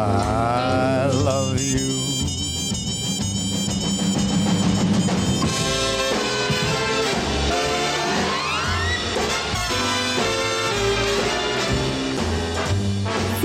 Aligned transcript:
I 0.00 1.10
love 1.12 1.60
you. 1.60 1.90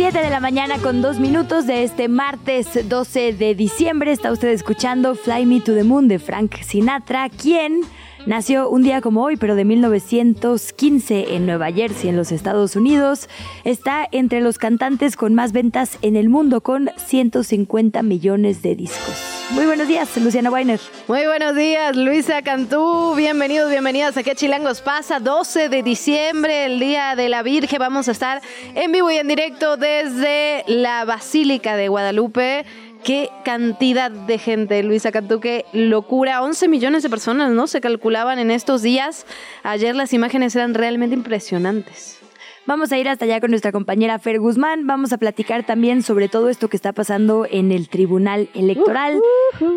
De 0.05 0.29
la 0.29 0.39
mañana 0.39 0.77
con 0.77 1.01
dos 1.01 1.19
minutos 1.19 1.67
de 1.67 1.83
este 1.83 2.07
martes 2.07 2.87
12 2.87 3.33
de 3.33 3.53
diciembre. 3.53 4.13
Está 4.13 4.31
usted 4.31 4.49
escuchando 4.49 5.15
Fly 5.15 5.45
Me 5.45 5.59
to 5.59 5.73
the 5.73 5.83
Moon 5.83 6.07
de 6.07 6.19
Frank 6.19 6.55
Sinatra, 6.61 7.27
quien 7.27 7.81
nació 8.25 8.69
un 8.69 8.83
día 8.83 9.01
como 9.01 9.23
hoy, 9.23 9.37
pero 9.37 9.55
de 9.55 9.65
1915 9.65 11.35
en 11.35 11.45
Nueva 11.45 11.71
Jersey, 11.71 12.09
en 12.09 12.17
los 12.17 12.31
Estados 12.31 12.75
Unidos. 12.75 13.29
Está 13.63 14.07
entre 14.11 14.41
los 14.41 14.57
cantantes 14.57 15.15
con 15.15 15.33
más 15.33 15.51
ventas 15.51 15.97
en 16.01 16.15
el 16.15 16.29
mundo, 16.29 16.61
con 16.61 16.89
150 16.97 18.01
millones 18.03 18.61
de 18.61 18.75
discos. 18.75 19.35
Muy 19.51 19.67
buenos 19.67 19.87
días, 19.87 20.09
Luciana 20.17 20.49
Weiner. 20.49 20.79
Muy 21.07 21.25
buenos 21.27 21.55
días, 21.55 21.95
Luisa 21.95 22.41
Cantú. 22.41 23.13
Bienvenidos, 23.15 23.69
bienvenidas 23.69 24.17
a 24.17 24.23
¿Qué 24.23 24.33
Chilangos 24.33 24.81
pasa? 24.81 25.19
12 25.19 25.69
de 25.69 25.83
diciembre, 25.83 26.65
el 26.65 26.79
Día 26.79 27.15
de 27.15 27.29
la 27.29 27.43
Virgen. 27.43 27.77
Vamos 27.77 28.07
a 28.07 28.11
estar 28.11 28.41
en 28.73 28.91
vivo 28.91 29.11
y 29.11 29.17
en 29.17 29.27
directo 29.27 29.77
desde 29.77 30.63
la 30.67 31.05
Basílica 31.05 31.75
de 31.75 31.89
Guadalupe. 31.89 32.65
Qué 33.05 33.29
cantidad 33.43 34.09
de 34.09 34.39
gente, 34.39 34.81
Luisa 34.81 35.11
Cantú, 35.11 35.39
qué 35.39 35.65
locura. 35.73 36.41
11 36.41 36.67
millones 36.67 37.03
de 37.03 37.09
personas, 37.11 37.51
¿no? 37.51 37.67
Se 37.67 37.79
calculaban 37.79 38.39
en 38.39 38.49
estos 38.49 38.81
días. 38.81 39.27
Ayer 39.61 39.95
las 39.95 40.11
imágenes 40.11 40.55
eran 40.55 40.73
realmente 40.73 41.13
impresionantes. 41.13 42.19
Vamos 42.65 42.91
a 42.91 42.97
ir 42.97 43.07
hasta 43.07 43.25
allá 43.25 43.39
con 43.39 43.51
nuestra 43.51 43.71
compañera 43.71 44.17
Fer 44.17 44.39
Guzmán. 44.39 44.87
Vamos 44.87 45.13
a 45.13 45.19
platicar 45.19 45.63
también 45.67 46.01
sobre 46.01 46.29
todo 46.29 46.49
esto 46.49 46.67
que 46.67 46.77
está 46.77 46.93
pasando 46.93 47.45
en 47.47 47.71
el 47.71 47.89
Tribunal 47.89 48.49
Electoral. 48.55 49.21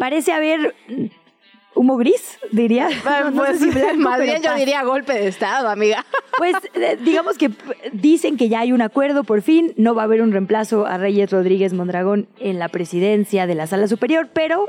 Parece 0.00 0.32
haber 0.32 0.74
humo 1.74 1.96
gris, 1.96 2.38
diría. 2.52 2.88
No, 3.04 3.30
sé 3.30 3.32
Pues, 3.36 3.58
si 3.60 3.70
blanco, 3.70 3.96
más 3.98 4.20
bien 4.20 4.42
yo 4.42 4.54
diría 4.54 4.82
golpe 4.82 5.12
de 5.14 5.28
Estado, 5.28 5.68
amiga. 5.68 6.04
Pues 6.38 6.54
eh, 6.74 6.96
digamos 7.04 7.36
que 7.36 7.50
dicen 7.92 8.36
que 8.36 8.48
ya 8.48 8.60
hay 8.60 8.70
un 8.70 8.80
acuerdo 8.80 9.24
por 9.24 9.42
fin, 9.42 9.74
no 9.76 9.96
va 9.96 10.02
a 10.02 10.04
haber 10.04 10.22
un 10.22 10.30
reemplazo 10.30 10.86
a 10.86 10.96
Reyes 10.96 11.32
Rodríguez 11.32 11.72
Mondragón 11.72 12.28
en 12.38 12.60
la 12.60 12.68
presidencia 12.68 13.48
de 13.48 13.56
la 13.56 13.66
Sala 13.66 13.88
Superior, 13.88 14.28
pero 14.32 14.66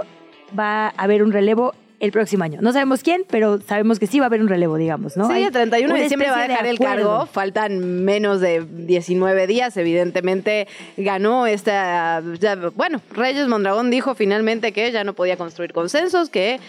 va 0.57 0.87
a 0.87 0.89
haber 0.97 1.21
un 1.21 1.31
relevo 1.31 1.75
el 1.99 2.11
próximo 2.11 2.43
año. 2.43 2.59
No 2.61 2.71
sabemos 2.73 3.03
quién, 3.03 3.23
pero 3.29 3.61
sabemos 3.61 3.99
que 3.99 4.07
sí 4.07 4.17
va 4.19 4.25
a 4.25 4.29
haber 4.29 4.41
un 4.41 4.47
relevo, 4.47 4.77
digamos, 4.77 5.15
¿no? 5.15 5.27
Sí, 5.27 5.33
Hay 5.33 5.43
el 5.43 5.51
31 5.51 5.93
de 5.93 6.01
diciembre 6.01 6.31
va 6.31 6.39
a 6.43 6.47
dejar 6.47 6.65
el 6.65 6.79
cargo. 6.79 7.27
Faltan 7.27 8.03
menos 8.03 8.41
de 8.41 8.65
19 8.67 9.45
días. 9.45 9.77
Evidentemente 9.77 10.67
ganó 10.97 11.45
esta. 11.45 12.23
ya- 12.39 12.55
bueno, 12.75 12.99
Reyes 13.11 13.47
Mondragón 13.47 13.91
dijo 13.91 14.15
finalmente 14.15 14.71
que 14.71 14.91
ya 14.91 15.03
no 15.03 15.13
podía 15.13 15.37
construir 15.37 15.71
consensos, 15.73 16.29
que 16.31 16.59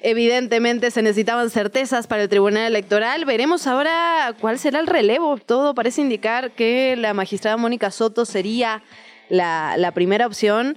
evidentemente 0.00 0.90
se 0.90 1.02
necesitaban 1.02 1.50
certezas 1.50 2.06
para 2.06 2.22
el 2.22 2.28
Tribunal 2.28 2.66
Electoral. 2.66 3.24
Veremos 3.24 3.66
ahora 3.66 4.34
cuál 4.40 4.58
será 4.58 4.80
el 4.80 4.86
relevo. 4.86 5.36
Todo 5.38 5.74
parece 5.74 6.00
indicar 6.00 6.52
que 6.52 6.96
la 6.96 7.14
magistrada 7.14 7.56
Mónica 7.56 7.90
Soto 7.90 8.24
sería 8.24 8.82
la, 9.28 9.76
la 9.76 9.92
primera 9.92 10.26
opción. 10.26 10.76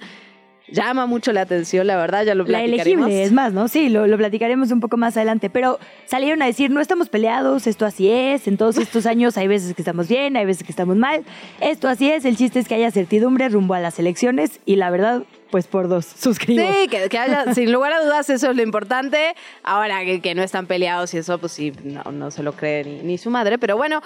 Llama 0.69 1.05
mucho 1.05 1.33
la 1.33 1.41
atención, 1.41 1.85
la 1.87 1.97
verdad, 1.97 2.23
ya 2.23 2.35
lo 2.35 2.43
La 2.45 2.59
platicaremos. 2.59 3.07
elegible, 3.07 3.23
es 3.23 3.31
más, 3.33 3.51
¿no? 3.53 3.67
Sí, 3.67 3.89
lo, 3.89 4.07
lo 4.07 4.17
platicaremos 4.17 4.71
un 4.71 4.79
poco 4.79 4.95
más 4.97 5.17
adelante, 5.17 5.49
pero 5.49 5.77
salieron 6.05 6.41
a 6.41 6.45
decir, 6.45 6.71
no 6.71 6.79
estamos 6.79 7.09
peleados, 7.09 7.67
esto 7.67 7.85
así 7.85 8.09
es, 8.09 8.47
en 8.47 8.57
todos 8.57 8.77
estos 8.77 9.05
años 9.05 9.37
hay 9.37 9.47
veces 9.47 9.75
que 9.75 9.81
estamos 9.81 10.07
bien, 10.07 10.37
hay 10.37 10.45
veces 10.45 10.63
que 10.63 10.71
estamos 10.71 10.95
mal, 10.95 11.23
esto 11.59 11.87
así 11.89 12.09
es, 12.09 12.23
el 12.25 12.37
chiste 12.37 12.59
es 12.59 12.67
que 12.67 12.75
haya 12.75 12.91
certidumbre 12.91 13.49
rumbo 13.49 13.73
a 13.73 13.79
las 13.81 13.99
elecciones 13.99 14.61
y 14.65 14.77
la 14.77 14.89
verdad, 14.89 15.23
pues 15.51 15.67
por 15.67 15.89
dos, 15.89 16.05
suscribo. 16.17 16.65
Sí, 16.65 16.87
que, 16.87 17.09
que 17.09 17.17
haya, 17.17 17.53
sin 17.53 17.71
lugar 17.71 17.91
a 17.91 18.01
dudas, 18.03 18.29
eso 18.29 18.49
es 18.49 18.55
lo 18.55 18.63
importante. 18.63 19.35
Ahora 19.63 20.03
que, 20.05 20.21
que 20.21 20.33
no 20.33 20.43
están 20.43 20.65
peleados 20.65 21.13
y 21.13 21.17
eso, 21.17 21.37
pues 21.39 21.51
sí, 21.51 21.73
no, 21.83 22.03
no 22.11 22.31
se 22.31 22.41
lo 22.41 22.53
cree 22.53 22.83
ni, 22.85 23.01
ni 23.01 23.17
su 23.17 23.29
madre. 23.29 23.57
Pero 23.59 23.75
bueno, 23.77 24.01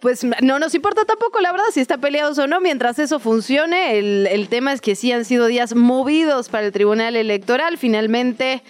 pues 0.00 0.24
no 0.42 0.58
nos 0.58 0.74
importa 0.74 1.04
tampoco, 1.04 1.40
la 1.40 1.52
verdad, 1.52 1.66
si 1.72 1.80
está 1.80 1.98
peleados 1.98 2.38
o 2.38 2.46
no. 2.46 2.60
Mientras 2.60 2.98
eso 2.98 3.18
funcione, 3.18 3.98
el, 3.98 4.26
el 4.26 4.48
tema 4.48 4.72
es 4.72 4.80
que 4.80 4.96
sí 4.96 5.12
han 5.12 5.24
sido 5.24 5.46
días 5.46 5.74
movidos 5.74 6.48
para 6.48 6.66
el 6.66 6.72
Tribunal 6.72 7.16
Electoral. 7.16 7.78
Finalmente. 7.78 8.62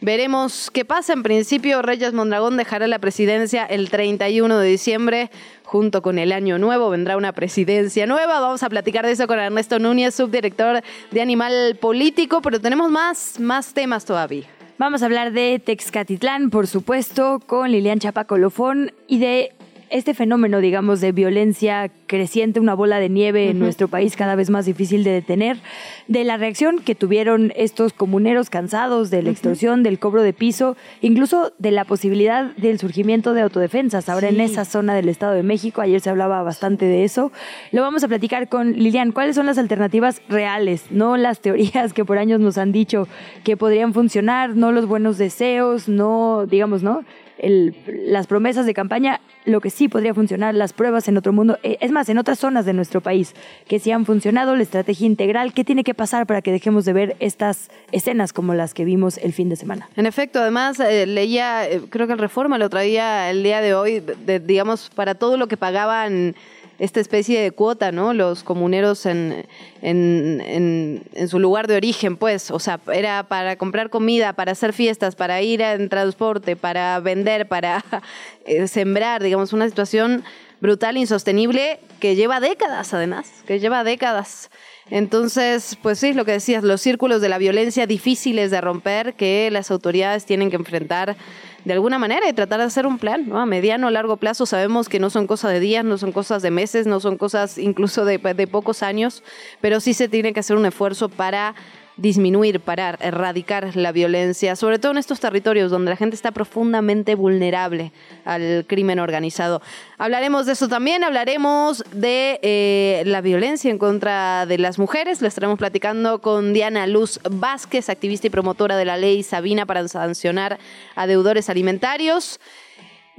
Veremos 0.00 0.70
qué 0.72 0.84
pasa. 0.84 1.12
En 1.12 1.24
principio, 1.24 1.82
Reyes 1.82 2.12
Mondragón 2.12 2.56
dejará 2.56 2.86
la 2.86 3.00
presidencia 3.00 3.64
el 3.64 3.90
31 3.90 4.58
de 4.58 4.68
diciembre. 4.68 5.30
Junto 5.64 6.02
con 6.02 6.18
el 6.18 6.32
año 6.32 6.58
nuevo 6.58 6.88
vendrá 6.88 7.16
una 7.16 7.32
presidencia 7.32 8.06
nueva. 8.06 8.40
Vamos 8.40 8.62
a 8.62 8.68
platicar 8.68 9.04
de 9.04 9.12
eso 9.12 9.26
con 9.26 9.38
Ernesto 9.38 9.78
Núñez, 9.78 10.14
subdirector 10.14 10.82
de 11.10 11.20
Animal 11.20 11.76
Político, 11.80 12.40
pero 12.40 12.60
tenemos 12.60 12.90
más, 12.90 13.40
más 13.40 13.74
temas 13.74 14.04
todavía. 14.04 14.46
Vamos 14.78 15.02
a 15.02 15.06
hablar 15.06 15.32
de 15.32 15.60
Texcatitlán, 15.62 16.50
por 16.50 16.68
supuesto, 16.68 17.42
con 17.44 17.72
Lilian 17.72 17.98
Chapa 17.98 18.24
Colofón 18.24 18.92
y 19.08 19.18
de 19.18 19.52
este 19.90 20.14
fenómeno, 20.14 20.60
digamos, 20.60 21.00
de 21.00 21.12
violencia 21.12 21.90
creciente, 22.06 22.60
una 22.60 22.74
bola 22.74 22.98
de 22.98 23.08
nieve 23.08 23.50
en 23.50 23.58
nuestro 23.58 23.88
país 23.88 24.16
cada 24.16 24.34
vez 24.34 24.50
más 24.50 24.66
difícil 24.66 25.04
de 25.04 25.10
detener, 25.10 25.58
de 26.06 26.24
la 26.24 26.36
reacción 26.36 26.78
que 26.78 26.94
tuvieron 26.94 27.52
estos 27.56 27.92
comuneros 27.92 28.50
cansados 28.50 29.10
de 29.10 29.22
la 29.22 29.30
extorsión, 29.30 29.82
del 29.82 29.98
cobro 29.98 30.22
de 30.22 30.32
piso, 30.32 30.76
incluso 31.00 31.52
de 31.58 31.70
la 31.70 31.84
posibilidad 31.84 32.56
del 32.56 32.78
surgimiento 32.78 33.34
de 33.34 33.42
autodefensas 33.42 34.08
ahora 34.08 34.28
en 34.28 34.40
esa 34.40 34.64
zona 34.64 34.94
del 34.94 35.08
Estado 35.08 35.34
de 35.34 35.42
México. 35.42 35.80
Ayer 35.80 36.00
se 36.00 36.10
hablaba 36.10 36.42
bastante 36.42 36.86
de 36.86 37.04
eso. 37.04 37.32
Lo 37.72 37.82
vamos 37.82 38.04
a 38.04 38.08
platicar 38.08 38.48
con 38.48 38.72
Lilian. 38.72 39.12
¿Cuáles 39.12 39.36
son 39.36 39.46
las 39.46 39.58
alternativas 39.58 40.22
reales? 40.28 40.86
No 40.90 41.16
las 41.16 41.40
teorías 41.40 41.92
que 41.92 42.04
por 42.04 42.18
años 42.18 42.40
nos 42.40 42.58
han 42.58 42.72
dicho 42.72 43.08
que 43.44 43.56
podrían 43.56 43.94
funcionar, 43.94 44.56
no 44.56 44.72
los 44.72 44.86
buenos 44.86 45.18
deseos, 45.18 45.88
no, 45.88 46.46
digamos, 46.46 46.82
¿no? 46.82 47.04
Las 47.42 48.26
promesas 48.26 48.66
de 48.66 48.74
campaña, 48.74 49.20
lo 49.44 49.60
que 49.60 49.70
sí 49.70 49.88
podría 49.88 50.12
funcionar, 50.12 50.54
las 50.54 50.72
pruebas 50.72 51.06
en 51.08 51.16
otro 51.16 51.32
mundo, 51.32 51.58
eh, 51.62 51.78
es 51.80 51.90
más, 51.92 52.08
en 52.08 52.18
otras 52.18 52.38
zonas 52.38 52.66
de 52.66 52.72
nuestro 52.72 53.00
país, 53.00 53.34
que 53.68 53.78
sí 53.78 53.90
han 53.92 54.04
funcionado, 54.04 54.56
la 54.56 54.62
estrategia 54.62 55.06
integral, 55.06 55.52
¿qué 55.54 55.64
tiene 55.64 55.84
que 55.84 55.94
pasar 55.94 56.26
para 56.26 56.42
que 56.42 56.50
dejemos 56.52 56.84
de 56.84 56.92
ver 56.92 57.16
estas 57.20 57.70
escenas 57.92 58.32
como 58.32 58.54
las 58.54 58.74
que 58.74 58.84
vimos 58.84 59.18
el 59.18 59.32
fin 59.32 59.48
de 59.48 59.56
semana? 59.56 59.88
En 59.96 60.06
efecto, 60.06 60.40
además 60.40 60.80
eh, 60.80 61.06
leía, 61.06 61.68
eh, 61.68 61.82
creo 61.88 62.06
que 62.06 62.12
el 62.12 62.18
Reforma 62.18 62.58
lo 62.58 62.68
traía 62.68 63.30
el 63.30 63.42
día 63.42 63.60
de 63.60 63.74
hoy, 63.74 64.00
de- 64.00 64.40
digamos, 64.40 64.90
para 64.94 65.14
todo 65.14 65.36
lo 65.36 65.46
que 65.48 65.56
pagaban 65.56 66.34
esta 66.78 67.00
especie 67.00 67.40
de 67.40 67.50
cuota, 67.50 67.90
¿no? 67.92 68.14
Los 68.14 68.44
comuneros 68.44 69.04
en, 69.06 69.46
en, 69.82 70.40
en- 70.46 71.02
en 71.14 71.28
su 71.28 71.38
lugar 71.38 71.66
de 71.66 71.76
origen, 71.76 72.16
pues, 72.16 72.50
o 72.50 72.58
sea, 72.58 72.80
era 72.92 73.24
para 73.24 73.56
comprar 73.56 73.90
comida, 73.90 74.32
para 74.34 74.52
hacer 74.52 74.72
fiestas, 74.72 75.16
para 75.16 75.42
ir 75.42 75.60
en 75.60 75.88
transporte, 75.88 76.54
para 76.56 77.00
vender, 77.00 77.48
para 77.48 77.84
eh, 78.46 78.68
sembrar, 78.68 79.22
digamos, 79.22 79.52
una 79.52 79.68
situación 79.68 80.22
brutal, 80.60 80.96
insostenible, 80.96 81.80
que 82.00 82.14
lleva 82.16 82.40
décadas, 82.40 82.92
además, 82.94 83.30
que 83.46 83.60
lleva 83.60 83.84
décadas. 83.84 84.50
Entonces, 84.90 85.76
pues 85.82 85.98
sí, 85.98 86.14
lo 86.14 86.24
que 86.24 86.32
decías, 86.32 86.64
los 86.64 86.80
círculos 86.80 87.20
de 87.20 87.28
la 87.28 87.38
violencia 87.38 87.86
difíciles 87.86 88.50
de 88.50 88.60
romper 88.60 89.14
que 89.14 89.50
las 89.50 89.70
autoridades 89.70 90.24
tienen 90.24 90.48
que 90.50 90.56
enfrentar 90.56 91.16
de 91.64 91.72
alguna 91.72 91.98
manera 91.98 92.28
y 92.28 92.32
tratar 92.32 92.60
de 92.60 92.66
hacer 92.66 92.86
un 92.86 92.98
plan, 92.98 93.28
¿no? 93.28 93.40
A 93.40 93.46
mediano 93.46 93.88
o 93.88 93.90
largo 93.90 94.16
plazo 94.16 94.46
sabemos 94.46 94.88
que 94.88 95.00
no 95.00 95.10
son 95.10 95.26
cosas 95.26 95.52
de 95.52 95.60
días, 95.60 95.84
no 95.84 95.98
son 95.98 96.12
cosas 96.12 96.42
de 96.42 96.50
meses, 96.50 96.86
no 96.86 97.00
son 97.00 97.16
cosas 97.16 97.58
incluso 97.58 98.04
de, 98.04 98.18
de 98.18 98.46
pocos 98.46 98.82
años, 98.82 99.22
pero 99.60 99.80
sí 99.80 99.94
se 99.94 100.08
tiene 100.08 100.32
que 100.32 100.40
hacer 100.40 100.56
un 100.56 100.66
esfuerzo 100.66 101.08
para 101.08 101.54
disminuir, 101.98 102.60
parar, 102.60 102.98
erradicar 103.02 103.76
la 103.76 103.92
violencia, 103.92 104.56
sobre 104.56 104.78
todo 104.78 104.92
en 104.92 104.98
estos 104.98 105.20
territorios 105.20 105.70
donde 105.70 105.90
la 105.90 105.96
gente 105.96 106.16
está 106.16 106.30
profundamente 106.30 107.14
vulnerable 107.14 107.92
al 108.24 108.64
crimen 108.66 109.00
organizado. 109.00 109.60
Hablaremos 109.98 110.46
de 110.46 110.52
eso 110.52 110.68
también, 110.68 111.04
hablaremos 111.04 111.84
de 111.92 112.38
eh, 112.42 113.02
la 113.04 113.20
violencia 113.20 113.70
en 113.70 113.78
contra 113.78 114.46
de 114.46 114.58
las 114.58 114.78
mujeres, 114.78 115.20
lo 115.20 115.28
estaremos 115.28 115.58
platicando 115.58 116.20
con 116.20 116.52
Diana 116.54 116.86
Luz 116.86 117.20
Vázquez, 117.28 117.88
activista 117.90 118.28
y 118.28 118.30
promotora 118.30 118.76
de 118.76 118.84
la 118.84 118.96
ley 118.96 119.22
Sabina 119.22 119.66
para 119.66 119.86
sancionar 119.88 120.58
a 120.94 121.06
deudores 121.06 121.50
alimentarios. 121.50 122.40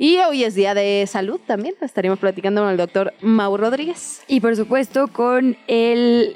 Y 0.02 0.16
hoy 0.20 0.46
es 0.46 0.56
día 0.56 0.74
de 0.74 1.04
salud 1.08 1.42
también. 1.46 1.76
Estaremos 1.82 2.20
platicando 2.20 2.62
con 2.62 2.70
el 2.70 2.78
doctor 2.78 3.14
Mau 3.20 3.58
Rodríguez. 3.58 4.22
Y 4.30 4.40
por 4.40 4.56
supuesto 4.56 5.10
con 5.10 5.58
el 5.68 6.36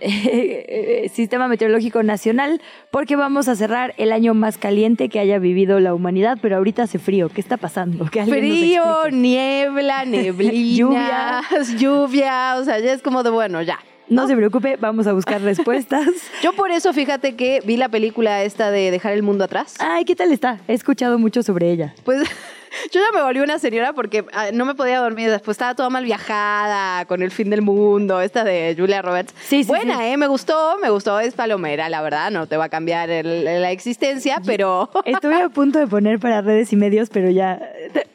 Sistema 1.13 1.47
Meteorológico 1.47 2.03
Nacional, 2.03 2.61
porque 2.91 3.15
vamos 3.15 3.47
a 3.47 3.55
cerrar 3.55 3.93
el 3.97 4.11
año 4.11 4.33
más 4.33 4.57
caliente 4.57 5.07
que 5.07 5.19
haya 5.19 5.39
vivido 5.39 5.79
la 5.79 5.93
humanidad, 5.93 6.39
pero 6.41 6.57
ahorita 6.57 6.83
hace 6.83 6.99
frío. 6.99 7.29
¿Qué 7.29 7.39
está 7.39 7.55
pasando? 7.55 8.03
¿Que 8.11 8.25
frío, 8.25 9.09
niebla, 9.09 10.03
neblina, 10.07 10.75
lluvia. 10.75 11.41
lluvia. 11.77 12.55
O 12.57 12.65
sea, 12.65 12.79
ya 12.79 12.91
es 12.91 13.01
como 13.01 13.23
de 13.23 13.29
bueno, 13.29 13.61
ya. 13.61 13.79
No, 14.09 14.27
se 14.27 14.35
preocupe, 14.35 14.75
vamos 14.75 15.07
a 15.07 15.13
buscar 15.13 15.41
respuestas. 15.41 16.09
Yo 16.41 16.51
por 16.51 16.71
eso, 16.71 16.91
fíjate 16.91 17.37
que 17.37 17.61
vi 17.65 17.77
la 17.77 17.87
película 17.87 18.43
esta 18.43 18.71
de 18.71 18.91
Dejar 18.91 19.13
el 19.13 19.23
Mundo 19.23 19.45
Atrás. 19.45 19.75
Ay, 19.79 20.03
¿qué 20.03 20.17
tal 20.17 20.33
está? 20.33 20.59
He 20.67 20.73
escuchado 20.73 21.17
mucho 21.17 21.43
sobre 21.43 21.71
ella. 21.71 21.95
Pues 22.03 22.27
yo 22.91 23.01
ya 23.01 23.17
me 23.17 23.23
volví 23.23 23.39
una 23.39 23.59
señora 23.59 23.93
porque 23.93 24.25
ah, 24.33 24.47
no 24.53 24.65
me 24.65 24.75
podía 24.75 24.99
dormir. 24.99 25.29
Después 25.29 25.55
estaba 25.55 25.75
toda 25.75 25.89
mal 25.89 26.05
viajada 26.05 27.05
con 27.05 27.21
el 27.21 27.31
fin 27.31 27.49
del 27.49 27.61
mundo, 27.61 28.21
esta 28.21 28.43
de 28.43 28.75
Julia 28.77 29.01
Roberts. 29.01 29.33
Sí, 29.41 29.63
sí. 29.63 29.67
Buena, 29.67 30.07
¿eh? 30.07 30.17
Me 30.17 30.27
gustó, 30.27 30.77
me 30.81 30.89
gustó. 30.89 31.19
Es 31.19 31.33
palomera, 31.33 31.89
la 31.89 32.01
verdad. 32.01 32.31
No 32.31 32.47
te 32.47 32.57
va 32.57 32.65
a 32.65 32.69
cambiar 32.69 33.09
la 33.09 33.71
existencia, 33.71 34.41
pero. 34.45 34.89
Estuve 35.05 35.41
a 35.41 35.49
punto 35.49 35.79
de 35.79 35.87
poner 35.87 36.19
para 36.19 36.41
redes 36.41 36.71
y 36.73 36.75
medios, 36.75 37.09
pero 37.09 37.29
ya 37.29 37.59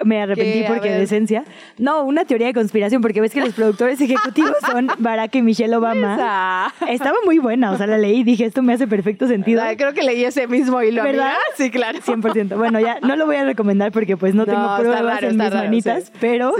me 0.04 0.22
arrepentí 0.22 0.64
porque 0.66 0.90
de 0.90 1.02
esencia. 1.02 1.44
No, 1.78 2.02
una 2.04 2.24
teoría 2.24 2.48
de 2.48 2.54
conspiración, 2.54 3.02
porque 3.02 3.20
ves 3.20 3.32
que 3.32 3.40
los 3.40 3.54
productores 3.54 4.00
ejecutivos 4.00 4.54
son 4.66 4.88
Barack 4.98 5.34
y 5.36 5.42
Michelle 5.42 5.74
Obama. 5.76 6.72
Estaba 6.88 7.16
muy 7.24 7.38
buena, 7.38 7.72
o 7.72 7.76
sea, 7.76 7.86
la 7.86 7.98
leí 7.98 8.20
y 8.20 8.24
dije, 8.24 8.44
esto 8.44 8.62
me 8.62 8.72
hace 8.72 8.86
perfecto 8.86 9.28
sentido. 9.28 9.62
creo 9.76 9.94
que 9.94 10.02
leí 10.02 10.24
ese 10.24 10.46
mismo 10.46 10.82
hilo. 10.82 11.02
¿Verdad? 11.02 11.34
Sí, 11.56 11.70
claro. 11.70 11.98
100%. 11.98 12.56
Bueno, 12.56 12.80
ya 12.80 12.98
no 13.02 13.16
lo 13.16 13.26
voy 13.26 13.36
a 13.36 13.44
recomendar 13.44 13.92
porque 13.92 14.16
pues 14.16 14.34
no, 14.34 14.46
tengo 14.48 14.76
pruebas 14.78 15.22
en 15.22 15.36
mis 15.36 15.54
manitas, 15.54 16.12
pero, 16.20 16.54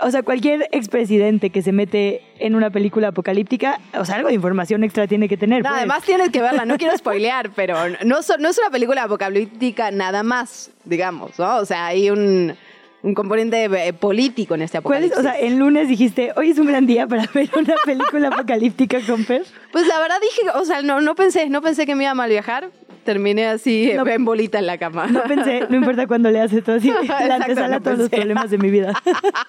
o 0.00 0.10
sea, 0.10 0.22
cualquier 0.22 0.68
expresidente 0.72 1.50
que 1.50 1.62
se 1.62 1.72
mete 1.72 2.22
en 2.38 2.54
una 2.54 2.70
película 2.70 3.08
apocalíptica, 3.08 3.80
o 3.98 4.04
sea, 4.04 4.16
algo 4.16 4.28
de 4.28 4.34
información 4.34 4.84
extra 4.84 5.06
tiene 5.06 5.28
que 5.28 5.36
tener. 5.36 5.62
No, 5.62 5.68
pues. 5.70 5.78
además 5.78 6.02
tienes 6.04 6.30
que 6.30 6.40
verla, 6.40 6.64
no 6.64 6.76
quiero 6.78 6.96
spoilear, 6.96 7.50
pero 7.54 7.76
no, 8.04 8.18
no 8.38 8.48
es 8.48 8.58
una 8.58 8.70
película 8.70 9.04
apocalíptica 9.04 9.90
nada 9.90 10.22
más, 10.22 10.70
digamos, 10.84 11.38
¿no? 11.38 11.56
O 11.56 11.64
sea, 11.64 11.86
hay 11.86 12.10
un 12.10 12.54
un 13.02 13.14
componente 13.14 13.64
eh, 13.64 13.92
político 13.92 14.54
en 14.54 14.62
este 14.62 14.78
apocalipsis. 14.78 15.18
O 15.18 15.22
sea, 15.22 15.38
el 15.38 15.56
lunes 15.56 15.88
dijiste, 15.88 16.32
hoy 16.36 16.50
es 16.50 16.58
un 16.58 16.66
gran 16.66 16.86
día 16.86 17.06
para 17.06 17.26
ver 17.34 17.50
una 17.56 17.74
película 17.84 18.28
apocalíptica 18.28 19.00
con 19.06 19.24
Fer. 19.24 19.44
Pues 19.72 19.86
la 19.86 19.98
verdad 19.98 20.16
dije, 20.20 20.50
o 20.54 20.64
sea, 20.64 20.82
no, 20.82 21.00
no 21.00 21.14
pensé, 21.14 21.48
no 21.48 21.62
pensé 21.62 21.86
que 21.86 21.94
me 21.94 22.04
iba 22.04 22.12
a 22.12 22.14
mal 22.14 22.30
viajar. 22.30 22.70
Terminé 23.04 23.46
así 23.46 23.90
en 24.06 24.24
bolita 24.24 24.58
en 24.58 24.66
la 24.66 24.78
cama. 24.78 25.06
No 25.06 25.22
pensé, 25.24 25.66
no 25.68 25.76
importa 25.76 26.06
cuándo 26.06 26.30
le 26.30 26.40
haces 26.40 26.62
todo 26.62 26.76
así, 26.76 26.92
la 27.28 27.36
antesala 27.36 27.76
a 27.76 27.80
todos 27.80 27.98
los 27.98 28.08
problemas 28.08 28.50
de 28.50 28.58
mi 28.58 28.70
vida. 28.70 28.92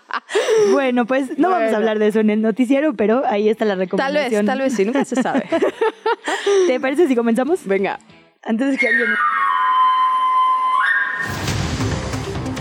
bueno, 0.72 1.06
pues 1.06 1.38
no 1.38 1.50
vamos 1.50 1.74
a 1.74 1.78
hablar 1.78 2.00
de 2.00 2.08
eso 2.08 2.20
en 2.20 2.30
el 2.30 2.42
noticiero, 2.42 2.94
pero 2.94 3.24
ahí 3.26 3.50
está 3.50 3.66
la 3.66 3.76
recomendación. 3.76 4.14
Tal 4.14 4.32
vez, 4.32 4.46
tal 4.46 4.60
vez 4.60 4.74
sí, 4.74 4.86
nunca 4.86 5.06
se 5.06 5.22
sabe. 5.22 5.46
¿Te 6.68 6.80
parece 6.80 7.08
si 7.08 7.16
comenzamos? 7.16 7.66
Venga. 7.66 8.00
Antes 8.44 8.72
de 8.72 8.78
que 8.78 8.88
alguien... 8.88 9.10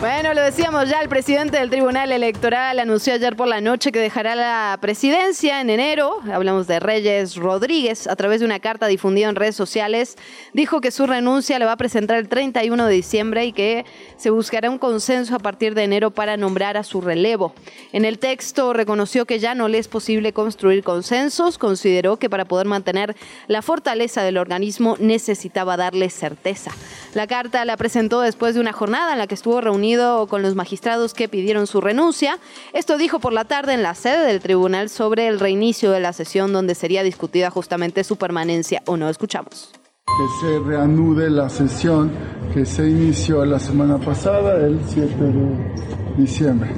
Bueno, 0.00 0.32
lo 0.32 0.41
decíamos 0.41 0.88
ya, 0.88 1.02
el 1.02 1.11
presidente 1.11 1.58
del 1.58 1.69
Tribunal 1.69 2.11
Electoral 2.11 2.79
anunció 2.79 3.12
ayer 3.12 3.37
por 3.37 3.47
la 3.47 3.61
noche 3.61 3.93
que 3.93 3.99
dejará 3.99 4.35
la 4.35 4.79
presidencia 4.81 5.61
en 5.61 5.69
enero. 5.69 6.20
Hablamos 6.32 6.67
de 6.67 6.81
Reyes 6.81 7.37
Rodríguez. 7.37 8.06
A 8.06 8.17
través 8.17 8.41
de 8.41 8.47
una 8.47 8.61
carta 8.61 8.87
difundida 8.87 9.29
en 9.29 9.37
redes 9.37 9.56
sociales, 9.56 10.17
dijo 10.55 10.81
que 10.81 10.91
su 10.91 11.06
renuncia 11.06 11.58
le 11.58 11.67
va 11.67 11.73
a 11.73 11.76
presentar 11.76 12.17
el 12.17 12.31
31 12.31 12.87
de 12.87 12.94
diciembre 12.94 13.44
y 13.44 13.52
que 13.52 13.85
se 14.17 14.31
buscará 14.31 14.70
un 14.70 14.79
consenso 14.79 15.35
a 15.35 15.38
partir 15.38 15.75
de 15.75 15.85
enero 15.85 16.11
para 16.12 16.38
nombrar 16.38 16.79
a 16.79 16.82
su 16.82 17.02
relevo. 17.02 17.52
En 17.93 18.06
el 18.06 18.19
texto 18.19 18.73
reconoció 18.73 19.26
que 19.26 19.38
ya 19.38 19.55
no 19.55 19.69
le 19.69 19.76
es 19.76 19.88
posible 19.88 20.32
construir 20.32 20.82
consensos. 20.82 21.58
Consideró 21.58 22.17
que 22.17 22.31
para 22.31 22.47
poder 22.47 22.67
mantener 22.67 23.14
la 23.49 23.61
fortaleza 23.61 24.23
del 24.23 24.38
organismo 24.38 24.97
necesitaba 24.99 25.76
darle 25.76 26.08
certeza. 26.08 26.70
La 27.12 27.26
carta 27.26 27.67
la 27.67 27.76
presentó 27.76 28.23
después 28.23 28.55
de 28.55 28.61
una 28.61 28.73
jornada 28.73 29.12
en 29.12 29.19
la 29.19 29.26
que 29.26 29.35
estuvo 29.35 29.61
reunido 29.90 30.26
con 30.26 30.42
los 30.42 30.54
magistrados 30.54 31.14
que 31.14 31.28
pidieron 31.28 31.66
su 31.66 31.81
renuncia. 31.81 32.38
Esto 32.72 32.96
dijo 32.96 33.19
por 33.19 33.32
la 33.32 33.44
tarde 33.44 33.75
en 33.75 33.82
la 33.82 33.94
sede 33.94 34.26
del 34.26 34.40
tribunal 34.40 34.88
sobre 34.88 35.26
el 35.26 35.40
reinicio 35.40 35.90
de 35.90 36.00
la 36.00 36.12
sesión 36.12 36.52
donde 36.52 36.75
sería 36.75 37.02
discutida 37.02 37.50
justamente 37.50 38.04
su 38.04 38.16
permanencia 38.16 38.82
o 38.87 38.96
no. 38.96 39.08
Escuchamos. 39.08 39.72
Que 40.06 40.46
se 40.46 40.58
reanude 40.60 41.31
la 41.31 41.48
sesión 41.48 42.10
que 42.52 42.64
se 42.64 42.88
inició 42.88 43.44
la 43.44 43.58
semana 43.58 43.98
pasada, 43.98 44.56
el 44.64 44.81
7 44.87 45.14
de 45.25 46.22
diciembre, 46.22 46.70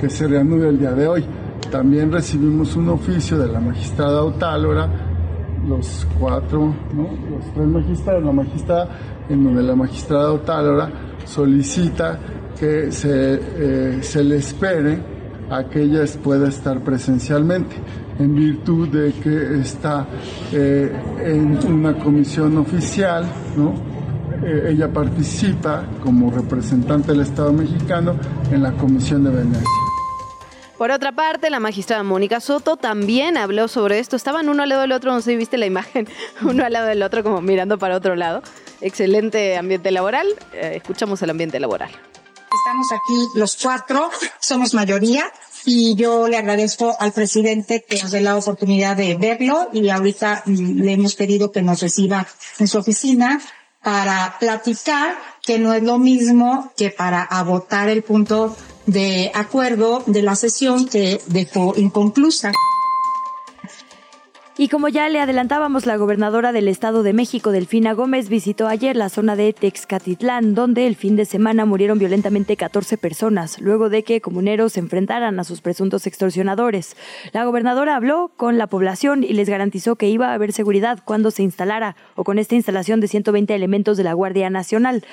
que 0.00 0.08
se 0.08 0.26
reanude 0.26 0.68
el 0.68 0.78
día 0.78 0.92
de 0.92 1.06
hoy. 1.06 1.24
También 1.70 2.12
recibimos 2.12 2.76
un 2.76 2.88
oficio 2.88 3.38
de 3.38 3.48
la 3.48 3.60
magistrada 3.60 4.22
Otálora, 4.24 4.88
los 5.66 6.06
cuatro, 6.18 6.74
los 6.96 7.54
tres 7.54 7.66
magistrados, 7.66 8.24
la 8.24 8.32
magistrada, 8.32 8.88
en 9.28 9.44
donde 9.44 9.62
la 9.62 9.76
magistrada 9.76 10.32
Otálora 10.32 11.09
solicita 11.30 12.18
que 12.58 12.90
se, 12.92 13.34
eh, 13.34 14.02
se 14.02 14.22
le 14.24 14.36
espere 14.36 14.98
a 15.50 15.64
que 15.64 15.82
ella 15.82 16.04
pueda 16.22 16.48
estar 16.48 16.80
presencialmente, 16.80 17.76
en 18.18 18.34
virtud 18.34 18.88
de 18.88 19.12
que 19.12 19.60
está 19.60 20.06
eh, 20.52 20.92
en 21.24 21.58
una 21.66 21.96
comisión 21.96 22.56
oficial, 22.58 23.24
¿no? 23.56 23.74
Eh, 24.44 24.70
ella 24.72 24.88
participa 24.88 25.84
como 26.02 26.30
representante 26.30 27.12
del 27.12 27.20
Estado 27.20 27.52
mexicano 27.52 28.16
en 28.50 28.62
la 28.62 28.72
Comisión 28.72 29.24
de 29.24 29.30
Venecia. 29.30 29.68
Por 30.78 30.90
otra 30.90 31.12
parte, 31.12 31.50
la 31.50 31.60
magistrada 31.60 32.02
Mónica 32.02 32.40
Soto 32.40 32.76
también 32.76 33.36
habló 33.36 33.68
sobre 33.68 33.98
esto. 33.98 34.16
Estaban 34.16 34.48
uno 34.48 34.62
al 34.62 34.70
lado 34.70 34.80
del 34.80 34.92
otro, 34.92 35.12
no 35.12 35.20
sé 35.20 35.32
si 35.32 35.36
viste 35.36 35.58
la 35.58 35.66
imagen, 35.66 36.08
uno 36.42 36.64
al 36.64 36.72
lado 36.72 36.86
del 36.86 37.02
otro 37.02 37.22
como 37.22 37.42
mirando 37.42 37.78
para 37.78 37.96
otro 37.96 38.16
lado. 38.16 38.42
Excelente 38.80 39.56
ambiente 39.56 39.90
laboral. 39.90 40.26
Eh, 40.52 40.74
escuchamos 40.76 41.20
el 41.22 41.30
ambiente 41.30 41.60
laboral. 41.60 41.90
Estamos 42.52 42.92
aquí 42.92 43.38
los 43.38 43.56
cuatro, 43.56 44.10
somos 44.40 44.74
mayoría 44.74 45.30
y 45.64 45.94
yo 45.94 46.26
le 46.26 46.36
agradezco 46.36 46.96
al 46.98 47.12
presidente 47.12 47.84
que 47.88 48.02
nos 48.02 48.10
dé 48.10 48.20
la 48.20 48.36
oportunidad 48.36 48.96
de 48.96 49.14
verlo 49.14 49.68
y 49.72 49.88
ahorita 49.88 50.42
mm, 50.46 50.80
le 50.80 50.92
hemos 50.92 51.14
pedido 51.14 51.52
que 51.52 51.62
nos 51.62 51.80
reciba 51.80 52.26
en 52.58 52.66
su 52.66 52.78
oficina 52.78 53.40
para 53.82 54.36
platicar 54.40 55.16
que 55.42 55.58
no 55.58 55.72
es 55.72 55.82
lo 55.82 55.98
mismo 55.98 56.72
que 56.76 56.90
para 56.90 57.22
agotar 57.22 57.88
el 57.88 58.02
punto 58.02 58.56
de 58.86 59.30
acuerdo 59.34 60.02
de 60.06 60.22
la 60.22 60.34
sesión 60.34 60.86
que 60.86 61.20
dejó 61.26 61.74
inconclusa. 61.76 62.52
Y 64.60 64.68
como 64.68 64.88
ya 64.88 65.08
le 65.08 65.20
adelantábamos, 65.20 65.86
la 65.86 65.96
gobernadora 65.96 66.52
del 66.52 66.68
Estado 66.68 67.02
de 67.02 67.14
México, 67.14 67.50
Delfina 67.50 67.94
Gómez, 67.94 68.28
visitó 68.28 68.68
ayer 68.68 68.94
la 68.94 69.08
zona 69.08 69.34
de 69.34 69.54
Texcatitlán, 69.54 70.54
donde 70.54 70.86
el 70.86 70.96
fin 70.96 71.16
de 71.16 71.24
semana 71.24 71.64
murieron 71.64 71.98
violentamente 71.98 72.58
14 72.58 72.98
personas, 72.98 73.58
luego 73.58 73.88
de 73.88 74.02
que 74.02 74.20
comuneros 74.20 74.74
se 74.74 74.80
enfrentaran 74.80 75.40
a 75.40 75.44
sus 75.44 75.62
presuntos 75.62 76.06
extorsionadores. 76.06 76.94
La 77.32 77.46
gobernadora 77.46 77.96
habló 77.96 78.32
con 78.36 78.58
la 78.58 78.66
población 78.66 79.24
y 79.24 79.32
les 79.32 79.48
garantizó 79.48 79.96
que 79.96 80.10
iba 80.10 80.28
a 80.28 80.34
haber 80.34 80.52
seguridad 80.52 80.98
cuando 81.06 81.30
se 81.30 81.42
instalara 81.42 81.96
o 82.14 82.24
con 82.24 82.38
esta 82.38 82.54
instalación 82.54 83.00
de 83.00 83.08
120 83.08 83.54
elementos 83.54 83.96
de 83.96 84.04
la 84.04 84.12
Guardia 84.12 84.50
Nacional. 84.50 85.06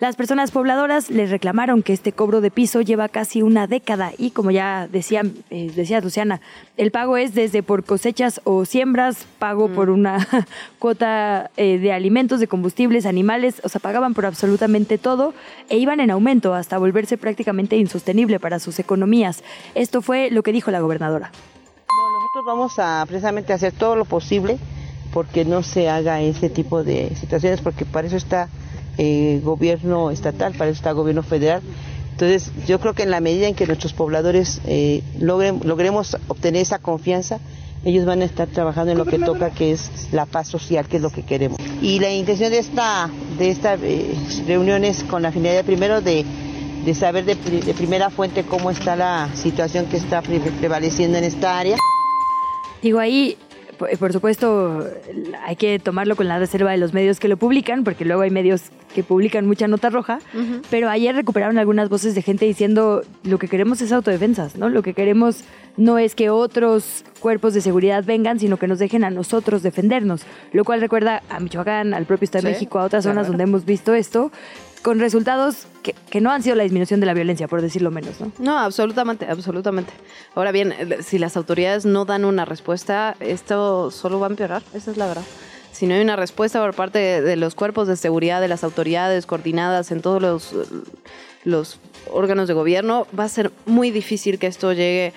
Las 0.00 0.14
personas 0.14 0.52
pobladoras 0.52 1.10
les 1.10 1.28
reclamaron 1.28 1.82
que 1.82 1.92
este 1.92 2.12
cobro 2.12 2.40
de 2.40 2.52
piso 2.52 2.82
lleva 2.82 3.08
casi 3.08 3.42
una 3.42 3.66
década 3.66 4.12
y 4.16 4.30
como 4.30 4.52
ya 4.52 4.86
decía, 4.86 5.22
eh, 5.50 5.72
decía 5.74 6.00
Luciana, 6.00 6.40
el 6.76 6.92
pago 6.92 7.16
es 7.16 7.34
desde 7.34 7.64
por 7.64 7.82
cosechas 7.82 8.40
o 8.44 8.64
siembras, 8.64 9.26
pago 9.40 9.66
mm. 9.66 9.74
por 9.74 9.90
una 9.90 10.24
cuota 10.78 11.50
eh, 11.56 11.78
de 11.78 11.92
alimentos, 11.92 12.38
de 12.38 12.46
combustibles, 12.46 13.06
animales, 13.06 13.60
o 13.64 13.68
sea, 13.68 13.80
pagaban 13.80 14.14
por 14.14 14.24
absolutamente 14.24 14.98
todo 14.98 15.34
e 15.68 15.78
iban 15.78 15.98
en 15.98 16.12
aumento 16.12 16.54
hasta 16.54 16.78
volverse 16.78 17.18
prácticamente 17.18 17.76
insostenible 17.76 18.38
para 18.38 18.60
sus 18.60 18.78
economías. 18.78 19.42
Esto 19.74 20.00
fue 20.00 20.30
lo 20.30 20.44
que 20.44 20.52
dijo 20.52 20.70
la 20.70 20.78
gobernadora. 20.78 21.32
nosotros 21.88 22.44
vamos 22.46 22.78
a 22.78 23.04
precisamente 23.08 23.52
hacer 23.52 23.72
todo 23.72 23.96
lo 23.96 24.04
posible 24.04 24.58
porque 25.12 25.44
no 25.44 25.64
se 25.64 25.88
haga 25.88 26.20
ese 26.20 26.50
tipo 26.50 26.84
de 26.84 27.16
situaciones, 27.16 27.60
porque 27.62 27.84
para 27.84 28.06
eso 28.06 28.16
está 28.16 28.48
eh, 28.98 29.40
gobierno 29.42 30.10
estatal, 30.10 30.52
para 30.54 30.70
eso 30.70 30.78
está 30.78 30.92
gobierno 30.92 31.22
federal. 31.22 31.62
Entonces, 32.12 32.50
yo 32.66 32.80
creo 32.80 32.94
que 32.94 33.04
en 33.04 33.12
la 33.12 33.20
medida 33.20 33.46
en 33.46 33.54
que 33.54 33.66
nuestros 33.66 33.92
pobladores 33.92 34.60
eh, 34.66 35.02
logremos 35.20 36.16
obtener 36.26 36.62
esa 36.62 36.80
confianza, 36.80 37.38
ellos 37.84 38.04
van 38.04 38.22
a 38.22 38.24
estar 38.24 38.48
trabajando 38.48 38.90
en 38.90 38.98
lo 38.98 39.04
que 39.04 39.20
toca, 39.20 39.50
que 39.50 39.70
es 39.70 40.08
la 40.10 40.26
paz 40.26 40.48
social, 40.48 40.86
que 40.88 40.96
es 40.96 41.02
lo 41.02 41.10
que 41.10 41.22
queremos. 41.22 41.58
Y 41.80 42.00
la 42.00 42.10
intención 42.10 42.50
de 42.50 42.58
esta, 42.58 43.08
de 43.38 43.50
esta 43.50 43.74
eh, 43.74 44.14
reunión 44.48 44.84
es 44.84 45.04
con 45.04 45.22
la 45.22 45.30
finalidad 45.30 45.64
primero 45.64 46.00
de, 46.00 46.24
de 46.84 46.94
saber 46.94 47.24
de, 47.24 47.36
de 47.36 47.74
primera 47.74 48.10
fuente 48.10 48.42
cómo 48.42 48.72
está 48.72 48.96
la 48.96 49.30
situación 49.34 49.86
que 49.86 49.96
está 49.96 50.20
prevaleciendo 50.20 51.18
en 51.18 51.24
esta 51.24 51.56
área. 51.56 51.76
Digo, 52.82 52.98
ahí 52.98 53.38
por, 53.78 53.96
por 53.96 54.12
supuesto, 54.12 54.84
hay 55.46 55.56
que 55.56 55.78
tomarlo 55.78 56.16
con 56.16 56.28
la 56.28 56.38
reserva 56.38 56.70
de 56.70 56.76
los 56.76 56.92
medios 56.92 57.20
que 57.20 57.28
lo 57.28 57.36
publican, 57.36 57.84
porque 57.84 58.04
luego 58.04 58.22
hay 58.22 58.30
medios 58.30 58.64
que 58.94 59.02
publican 59.02 59.46
mucha 59.46 59.68
nota 59.68 59.90
roja, 59.90 60.18
pero 60.70 60.88
ayer 60.90 61.14
recuperaron 61.14 61.58
algunas 61.58 61.88
voces 61.88 62.14
de 62.14 62.22
gente 62.22 62.44
diciendo 62.44 63.02
lo 63.22 63.38
que 63.38 63.48
queremos 63.48 63.80
es 63.80 63.92
autodefensas, 63.92 64.56
¿no? 64.56 64.68
Lo 64.68 64.82
que 64.82 64.94
queremos 64.94 65.44
no 65.76 65.98
es 65.98 66.14
que 66.14 66.30
otros 66.30 67.04
cuerpos 67.20 67.54
de 67.54 67.60
seguridad 67.60 68.04
vengan, 68.04 68.40
sino 68.40 68.56
que 68.56 68.66
nos 68.66 68.78
dejen 68.78 69.04
a 69.04 69.10
nosotros 69.10 69.62
defendernos, 69.62 70.22
lo 70.52 70.64
cual 70.64 70.80
recuerda 70.80 71.22
a 71.30 71.38
Michoacán, 71.38 71.94
al 71.94 72.04
propio 72.04 72.24
Estado 72.24 72.46
de 72.46 72.52
México, 72.52 72.78
a 72.78 72.84
otras 72.84 73.04
zonas 73.04 73.26
claro. 73.26 73.28
donde 73.28 73.44
hemos 73.44 73.64
visto 73.64 73.94
esto, 73.94 74.32
con 74.82 74.98
resultados 75.00 75.66
que, 75.82 75.94
que 76.10 76.20
no 76.20 76.30
han 76.30 76.42
sido 76.42 76.54
la 76.56 76.62
disminución 76.62 77.00
de 77.00 77.06
la 77.06 77.14
violencia, 77.14 77.48
por 77.48 77.62
decirlo 77.62 77.90
menos, 77.90 78.20
¿no? 78.20 78.32
No, 78.38 78.58
absolutamente, 78.58 79.26
absolutamente. 79.26 79.92
Ahora 80.34 80.52
bien, 80.52 80.72
el- 80.78 81.02
si 81.04 81.18
las 81.18 81.36
autoridades 81.36 81.84
no 81.86 82.04
dan 82.04 82.24
una 82.24 82.44
respuesta, 82.44 83.16
esto 83.20 83.90
solo 83.90 84.20
va 84.20 84.26
a 84.26 84.30
empeorar, 84.30 84.62
esa 84.74 84.90
es 84.90 84.96
la 84.96 85.06
verdad. 85.06 85.24
Si 85.72 85.86
no 85.86 85.94
hay 85.94 86.00
una 86.00 86.16
respuesta 86.16 86.60
por 86.60 86.74
parte 86.74 86.98
de, 86.98 87.20
de 87.22 87.36
los 87.36 87.54
cuerpos 87.54 87.86
de 87.88 87.96
seguridad, 87.96 88.40
de 88.40 88.48
las 88.48 88.64
autoridades 88.64 89.26
coordinadas 89.26 89.90
en 89.92 90.00
todos 90.02 90.20
los, 90.20 90.54
los 91.44 91.78
órganos 92.10 92.48
de 92.48 92.54
gobierno, 92.54 93.06
va 93.18 93.24
a 93.24 93.28
ser 93.28 93.52
muy 93.66 93.90
difícil 93.90 94.38
que 94.38 94.46
esto 94.48 94.72
llegue 94.72 95.12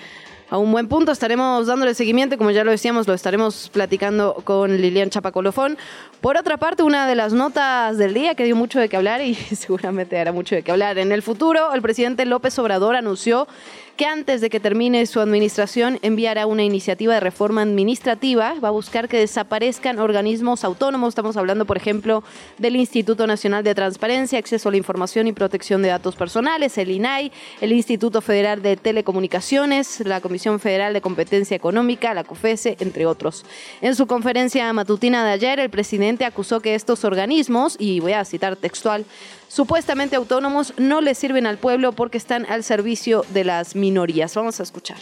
a 0.52 0.58
un 0.58 0.70
buen 0.70 0.86
punto. 0.86 1.12
Estaremos 1.12 1.66
dándole 1.66 1.94
seguimiento, 1.94 2.36
como 2.36 2.50
ya 2.50 2.62
lo 2.62 2.70
decíamos, 2.70 3.08
lo 3.08 3.14
estaremos 3.14 3.70
platicando 3.72 4.34
con 4.44 4.76
Lilian 4.76 5.08
Chapacolofón. 5.08 5.78
Por 6.20 6.36
otra 6.36 6.58
parte, 6.58 6.82
una 6.82 7.08
de 7.08 7.14
las 7.14 7.32
notas 7.32 7.96
del 7.96 8.12
día 8.12 8.34
que 8.34 8.44
dio 8.44 8.54
mucho 8.54 8.78
de 8.78 8.90
qué 8.90 8.98
hablar 8.98 9.22
y 9.22 9.34
seguramente 9.56 10.18
hará 10.18 10.30
mucho 10.30 10.54
de 10.54 10.62
qué 10.62 10.70
hablar 10.70 10.98
en 10.98 11.10
el 11.10 11.22
futuro, 11.22 11.72
el 11.72 11.80
presidente 11.80 12.26
López 12.26 12.58
Obrador 12.58 12.96
anunció 12.96 13.48
que 13.96 14.06
antes 14.06 14.40
de 14.40 14.50
que 14.50 14.60
termine 14.60 15.04
su 15.06 15.20
administración 15.20 15.98
enviará 16.02 16.46
una 16.46 16.62
iniciativa 16.62 17.14
de 17.14 17.20
reforma 17.20 17.62
administrativa. 17.62 18.54
Va 18.62 18.68
a 18.68 18.72
buscar 18.72 19.08
que 19.08 19.18
desaparezcan 19.18 19.98
organismos 19.98 20.64
autónomos. 20.64 21.10
Estamos 21.10 21.36
hablando, 21.36 21.64
por 21.66 21.76
ejemplo, 21.76 22.24
del 22.58 22.76
Instituto 22.76 23.26
Nacional 23.26 23.64
de 23.64 23.74
Transparencia, 23.74 24.38
Acceso 24.38 24.68
a 24.68 24.72
la 24.72 24.78
Información 24.78 25.26
y 25.26 25.32
Protección 25.32 25.82
de 25.82 25.88
Datos 25.88 26.16
Personales, 26.16 26.78
el 26.78 26.90
INAI, 26.90 27.32
el 27.60 27.72
Instituto 27.72 28.20
Federal 28.20 28.62
de 28.62 28.76
Telecomunicaciones, 28.76 30.00
la 30.00 30.20
Comisión 30.20 30.60
Federal 30.60 30.92
de 30.92 31.00
Competencia 31.00 31.56
Económica, 31.56 32.14
la 32.14 32.24
COFESE, 32.24 32.76
entre 32.80 33.06
otros. 33.06 33.44
En 33.80 33.94
su 33.94 34.06
conferencia 34.06 34.72
matutina 34.72 35.24
de 35.24 35.32
ayer, 35.32 35.60
el 35.60 35.70
presidente 35.70 36.24
acusó 36.24 36.60
que 36.60 36.74
estos 36.74 37.04
organismos, 37.04 37.76
y 37.78 38.00
voy 38.00 38.12
a 38.12 38.24
citar 38.24 38.56
textual, 38.56 39.04
supuestamente 39.52 40.16
autónomos 40.16 40.72
no 40.78 41.00
le 41.02 41.14
sirven 41.14 41.46
al 41.46 41.58
pueblo 41.58 41.92
porque 41.92 42.16
están 42.16 42.46
al 42.46 42.64
servicio 42.64 43.24
de 43.34 43.44
las 43.44 43.76
minorías. 43.76 44.34
Vamos 44.34 44.60
a 44.60 44.62
escuchar. 44.62 44.96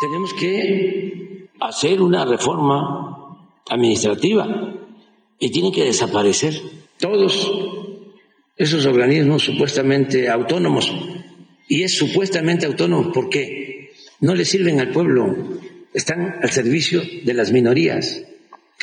Tenemos 0.00 0.34
que 0.34 1.48
hacer 1.60 2.02
una 2.02 2.26
reforma 2.26 3.50
administrativa 3.70 4.74
y 5.38 5.50
tienen 5.50 5.72
que 5.72 5.84
desaparecer 5.84 6.54
todos 6.98 7.50
esos 8.56 8.84
organismos 8.84 9.44
supuestamente 9.44 10.28
autónomos. 10.28 10.92
Y 11.66 11.82
es 11.82 11.96
supuestamente 11.96 12.66
autónomo 12.66 13.12
porque 13.12 13.92
no 14.20 14.34
le 14.34 14.44
sirven 14.44 14.78
al 14.80 14.90
pueblo, 14.90 15.24
están 15.94 16.34
al 16.42 16.50
servicio 16.50 17.00
de 17.24 17.32
las 17.32 17.50
minorías. 17.50 18.22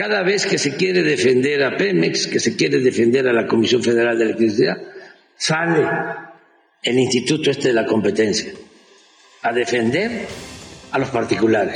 Cada 0.02 0.24
vez 0.24 0.48
que 0.48 0.58
se 0.58 0.76
quiere 0.78 1.04
defender 1.04 1.64
a 1.64 1.78
Pemex, 1.78 2.26
que 2.26 2.40
se 2.40 2.56
quiere 2.56 2.80
defender 2.80 3.28
a 3.28 3.34
la 3.34 3.46
Comisión 3.46 3.84
Federal 3.84 4.18
de 4.18 4.26
Electricidad, 4.26 4.76
sale 5.38 5.88
el 6.82 6.98
Instituto 6.98 7.52
este 7.52 7.68
de 7.68 7.76
la 7.76 7.86
Competencia 7.86 8.52
a 9.44 9.54
defender 9.54 10.26
a 10.92 10.98
los 10.98 11.10
particulares. 11.10 11.76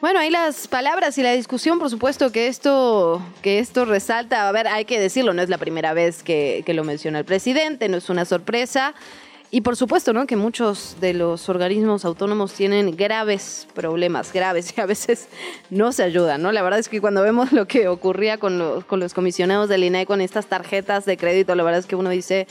Bueno, 0.00 0.18
ahí 0.18 0.30
las 0.30 0.66
palabras 0.66 1.18
y 1.18 1.22
la 1.22 1.32
discusión, 1.32 1.78
por 1.78 1.90
supuesto 1.90 2.32
que 2.32 2.46
esto, 2.46 3.20
que 3.42 3.58
esto 3.58 3.84
resalta, 3.84 4.48
a 4.48 4.52
ver, 4.52 4.66
hay 4.66 4.86
que 4.86 4.98
decirlo, 4.98 5.34
no 5.34 5.42
es 5.42 5.50
la 5.50 5.58
primera 5.58 5.92
vez 5.92 6.22
que, 6.22 6.62
que 6.64 6.72
lo 6.72 6.84
menciona 6.84 7.18
el 7.18 7.26
presidente, 7.26 7.90
no 7.90 7.98
es 7.98 8.08
una 8.08 8.24
sorpresa. 8.24 8.94
Y 9.50 9.60
por 9.60 9.76
supuesto, 9.76 10.12
¿no? 10.12 10.26
Que 10.26 10.36
muchos 10.36 10.96
de 11.00 11.14
los 11.14 11.48
organismos 11.48 12.04
autónomos 12.04 12.52
tienen 12.52 12.96
graves 12.96 13.68
problemas, 13.74 14.32
graves, 14.32 14.72
y 14.76 14.80
a 14.80 14.86
veces 14.86 15.28
no 15.70 15.92
se 15.92 16.02
ayudan, 16.02 16.42
¿no? 16.42 16.52
La 16.52 16.62
verdad 16.62 16.80
es 16.80 16.88
que 16.88 17.00
cuando 17.00 17.22
vemos 17.22 17.52
lo 17.52 17.66
que 17.66 17.88
ocurría 17.88 18.38
con 18.38 18.58
los, 18.58 18.84
con 18.84 18.98
los 18.98 19.14
comisionados 19.14 19.68
del 19.68 19.84
INAI 19.84 20.06
con 20.06 20.20
estas 20.20 20.46
tarjetas 20.46 21.04
de 21.04 21.16
crédito, 21.16 21.54
la 21.54 21.62
verdad 21.62 21.80
es 21.80 21.86
que 21.86 21.96
uno 21.96 22.10
dice, 22.10 22.48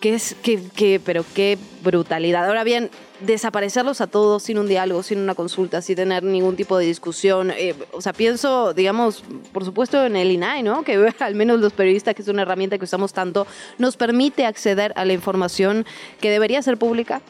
¿Qué 0.00 0.14
es, 0.14 0.36
qué, 0.42 0.62
qué, 0.76 1.00
pero 1.04 1.24
qué 1.34 1.58
brutalidad. 1.82 2.46
Ahora 2.46 2.62
bien, 2.62 2.88
desaparecerlos 3.20 4.00
a 4.00 4.06
todos 4.06 4.44
sin 4.44 4.58
un 4.58 4.68
diálogo, 4.68 5.02
sin 5.02 5.18
una 5.18 5.34
consulta, 5.34 5.82
sin 5.82 5.96
tener 5.96 6.22
ningún 6.22 6.54
tipo 6.54 6.78
de 6.78 6.86
discusión. 6.86 7.50
eh, 7.50 7.74
o 7.92 8.00
sea, 8.00 8.12
pienso, 8.12 8.74
digamos, 8.74 9.24
por 9.52 9.64
supuesto 9.64 10.04
en 10.04 10.14
el 10.14 10.30
INAI, 10.30 10.62
¿no? 10.62 10.84
Que 10.84 11.12
al 11.18 11.34
menos 11.34 11.58
los 11.58 11.72
periodistas, 11.72 12.14
que 12.14 12.22
es 12.22 12.28
una 12.28 12.42
herramienta 12.42 12.78
que 12.78 12.84
usamos 12.84 13.12
tanto, 13.12 13.48
nos 13.78 13.96
permite 13.96 14.46
acceder 14.46 14.92
a 14.94 15.04
la 15.04 15.14
información 15.14 15.84
que 16.20 16.30
debería 16.30 16.62
ser 16.62 16.78
pública 16.78 17.20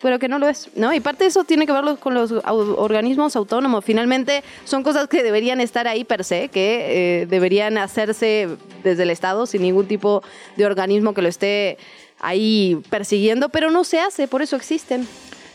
pero 0.00 0.20
que 0.20 0.28
no 0.28 0.38
lo 0.38 0.48
es, 0.48 0.70
¿no? 0.76 0.92
Y 0.94 1.00
parte 1.00 1.24
de 1.24 1.30
eso 1.30 1.42
tiene 1.42 1.66
que 1.66 1.72
ver 1.72 1.82
con 1.98 2.14
los 2.14 2.32
organismos 2.44 3.34
autónomos. 3.34 3.84
Finalmente, 3.84 4.44
son 4.64 4.84
cosas 4.84 5.08
que 5.08 5.24
deberían 5.24 5.60
estar 5.60 5.88
ahí 5.88 6.04
per 6.04 6.22
se, 6.22 6.50
que 6.50 7.22
eh, 7.22 7.26
deberían 7.26 7.78
hacerse 7.78 8.48
desde 8.84 9.02
el 9.02 9.10
Estado 9.10 9.46
sin 9.46 9.62
ningún 9.62 9.88
tipo 9.88 10.22
de 10.56 10.66
organismo 10.66 11.14
que 11.14 11.22
lo 11.22 11.28
esté 11.28 11.78
ahí 12.20 12.80
persiguiendo, 12.90 13.48
pero 13.48 13.70
no 13.70 13.84
se 13.84 14.00
hace, 14.00 14.28
por 14.28 14.42
eso 14.42 14.56
existen. 14.56 15.06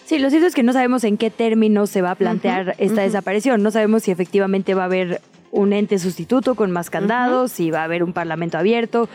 Sí, 0.05 0.19
lo 0.19 0.29
cierto 0.29 0.47
es 0.47 0.53
que 0.53 0.63
no 0.63 0.73
sabemos 0.73 1.03
en 1.03 1.17
qué 1.17 1.29
términos 1.29 1.89
se 1.89 2.01
va 2.01 2.11
a 2.11 2.15
plantear 2.15 2.75
esta 2.77 3.01
desaparición. 3.01 3.63
No 3.63 3.71
sabemos 3.71 4.03
si 4.03 4.11
efectivamente 4.11 4.73
va 4.73 4.83
a 4.83 4.85
haber 4.85 5.21
un 5.51 5.71
ente 5.71 5.97
sustituto 5.99 6.55
con 6.55 6.71
más 6.71 6.89
candados, 6.89 7.51
si 7.51 7.71
va 7.71 7.81
a 7.81 7.83
haber 7.85 8.03
un 8.03 8.11
parlamento 8.11 8.57
abierto. 8.57 9.07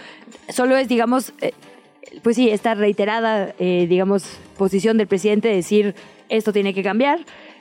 Solo 0.49 0.77
es, 0.77 0.89
digamos, 0.89 1.33
eh, 1.41 1.53
pues 2.23 2.37
sí, 2.37 2.49
esta 2.49 2.75
reiterada, 2.75 3.55
eh, 3.59 3.87
digamos, 3.89 4.25
posición 4.57 4.97
del 4.97 5.09
presidente 5.09 5.49
de 5.49 5.57
decir 5.57 5.95
esto 6.29 6.53
tiene 6.53 6.73
que 6.75 6.83
cambiar. 6.83 7.21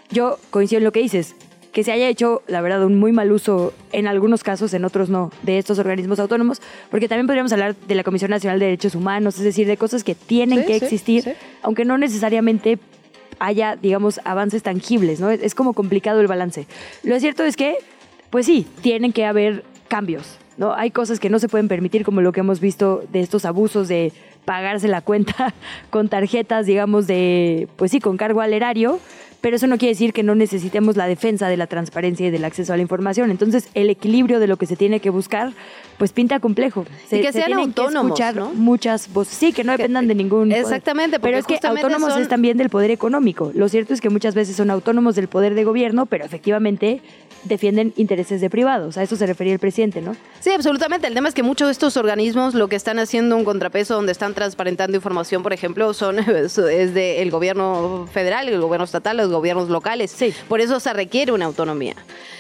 Yo 0.10 0.40
coincido 0.50 0.78
en 0.78 0.86
lo 0.86 0.92
que 0.92 1.02
dices, 1.02 1.36
que 1.78 1.84
se 1.84 1.92
haya 1.92 2.10
hecho, 2.10 2.42
la 2.48 2.62
verdad, 2.62 2.84
un 2.84 2.98
muy 2.98 3.12
mal 3.12 3.32
uso 3.32 3.72
en 3.92 4.08
algunos 4.08 4.42
casos, 4.44 4.74
en 4.74 4.84
otros 4.84 5.12
no, 5.12 5.32
de 5.44 5.60
estos 5.60 5.78
organismos 5.78 6.20
autónomos, 6.20 6.60
porque 6.90 7.08
también 7.08 7.28
podríamos 7.28 7.54
hablar 7.54 7.76
de 7.76 7.94
la 7.94 8.04
Comisión 8.04 8.32
Nacional 8.32 8.58
de 8.58 8.66
Derechos 8.66 8.96
Humanos, 8.96 9.38
es 9.38 9.44
decir, 9.44 9.68
de 9.68 9.78
cosas 9.78 10.04
que 10.04 10.16
tienen 10.16 10.62
Sí, 10.62 10.66
que 10.66 10.80
sí, 10.80 10.86
existir, 10.86 11.24
sí. 11.24 11.34
aunque 11.62 11.86
no 11.86 12.00
necesariamente 12.00 12.80
haya, 13.38 13.76
digamos, 13.76 14.20
avances 14.24 14.64
tangibles, 14.64 15.20
¿no? 15.20 15.30
Es, 15.30 15.44
es 15.44 15.54
como 15.54 15.74
complicado 15.74 16.20
el 16.20 16.26
balance. 16.26 16.66
Lo 17.04 17.20
cierto 17.20 17.44
es 17.44 17.56
que, 17.56 17.76
pues 18.32 18.48
sí, 18.48 18.66
tienen 18.82 19.14
que 19.14 19.26
haber 19.26 19.64
cambios, 19.88 20.40
¿no? 20.58 20.74
Hay 20.74 20.90
cosas 20.90 21.20
que 21.20 21.30
no 21.30 21.38
se 21.38 21.48
pueden 21.48 21.68
permitir, 21.68 22.04
como 22.04 22.22
lo 22.22 22.32
que 22.32 22.40
hemos 22.40 22.60
visto 22.60 23.04
de 23.14 23.20
estos 23.20 23.46
abusos 23.46 23.88
de 23.88 24.14
pagarse 24.46 24.88
la 24.88 25.02
cuenta 25.02 25.54
con 25.92 26.10
tarjetas, 26.10 26.66
digamos, 26.66 27.06
de, 27.06 27.68
pues 27.76 27.92
sí, 27.92 28.00
con 28.00 28.18
cargo 28.18 28.42
al 28.42 28.54
erario, 28.54 29.00
pero 29.42 29.56
eso 29.56 29.68
no 29.68 29.78
quiere 29.78 29.94
decir 29.94 30.14
que 30.14 30.24
no 30.24 30.36
necesitemos 30.36 30.96
la 30.98 31.08
defensa 31.08 31.48
de 31.48 31.58
la 31.58 31.68
transparencia 31.68 32.28
y 32.28 32.32
del 32.32 32.44
acceso 32.46 32.74
a 32.74 32.76
la 32.76 32.82
información. 32.82 33.32
Entonces, 33.32 33.70
el 33.74 33.90
equilibrio 33.90 34.40
de 34.40 34.48
lo 34.48 34.58
que 34.58 34.66
se 34.66 34.76
tiene 34.76 35.00
que 35.00 35.10
buscar, 35.10 35.54
pues 35.98 36.12
pinta 36.12 36.40
complejo. 36.40 36.86
Se, 37.08 37.18
Y 37.18 37.22
que 37.22 37.32
se 37.32 37.40
sean 37.44 37.54
autónomos, 37.54 38.18
que 38.18 38.24
escuchar 38.24 38.36
¿no? 38.36 38.54
muchas 38.54 39.12
voces. 39.14 39.34
Sí, 39.36 39.54
que 39.54 39.64
no 39.64 39.72
dependan 39.74 40.08
de 40.08 40.16
ningún 40.16 40.50
poder. 40.50 40.62
Exactamente, 40.62 41.20
porque 41.20 41.28
Pero 41.34 41.38
es 41.40 41.46
que 41.62 41.68
autónomos 41.68 42.14
son- 42.14 42.22
es 42.22 42.28
también 42.28 42.58
del 42.58 42.70
poder 42.70 42.92
económico. 42.92 43.52
Lo 43.56 43.70
cierto 43.70 43.94
es 43.94 44.02
que 44.02 44.10
muchas 44.10 44.36
veces 44.36 44.56
son 44.56 44.70
autónomos 44.70 45.16
del 45.16 45.28
poder 45.28 45.54
de 45.56 45.64
gobierno, 45.64 46.06
pero 46.06 46.26
efectivamente 46.26 47.02
defienden 47.44 47.94
intereses 47.96 48.42
de 48.42 48.50
privados. 48.50 48.98
A 48.98 49.04
eso 49.04 49.16
se 49.16 49.26
refería 49.26 49.54
el 49.54 49.60
presidente, 49.60 50.02
¿no? 50.02 50.16
Sí, 50.40 50.50
absolutamente. 50.52 51.08
El 51.08 51.14
tema 51.14 51.30
es 51.30 51.34
que 51.36 51.44
muchos 51.44 51.68
de 51.68 51.72
estos 51.72 51.96
organismos 51.96 52.56
lo 52.56 52.68
que 52.68 52.76
están 52.76 53.00
haciendo 53.00 53.36
un 53.38 53.46
contrapeso 53.46 53.94
donde 53.96 54.12
están 54.12 54.34
transparentando 54.34 54.98
información, 54.98 55.44
por 55.44 55.54
ejemplo, 55.54 55.94
son 55.94 56.18
es 56.30 56.56
del 56.94 57.32
gobierno 57.32 58.08
federal, 58.12 58.50
el 58.50 58.60
gobierno 58.60 58.86
estatal, 58.86 59.20
los 59.28 59.38
gobiernos 59.38 59.70
locales. 59.70 60.12
Sí. 60.12 60.34
Por 60.48 60.62
eso 60.62 60.80
se 60.80 60.92
requiere 60.94 61.32
una 61.32 61.46
autonomía. 61.46 61.96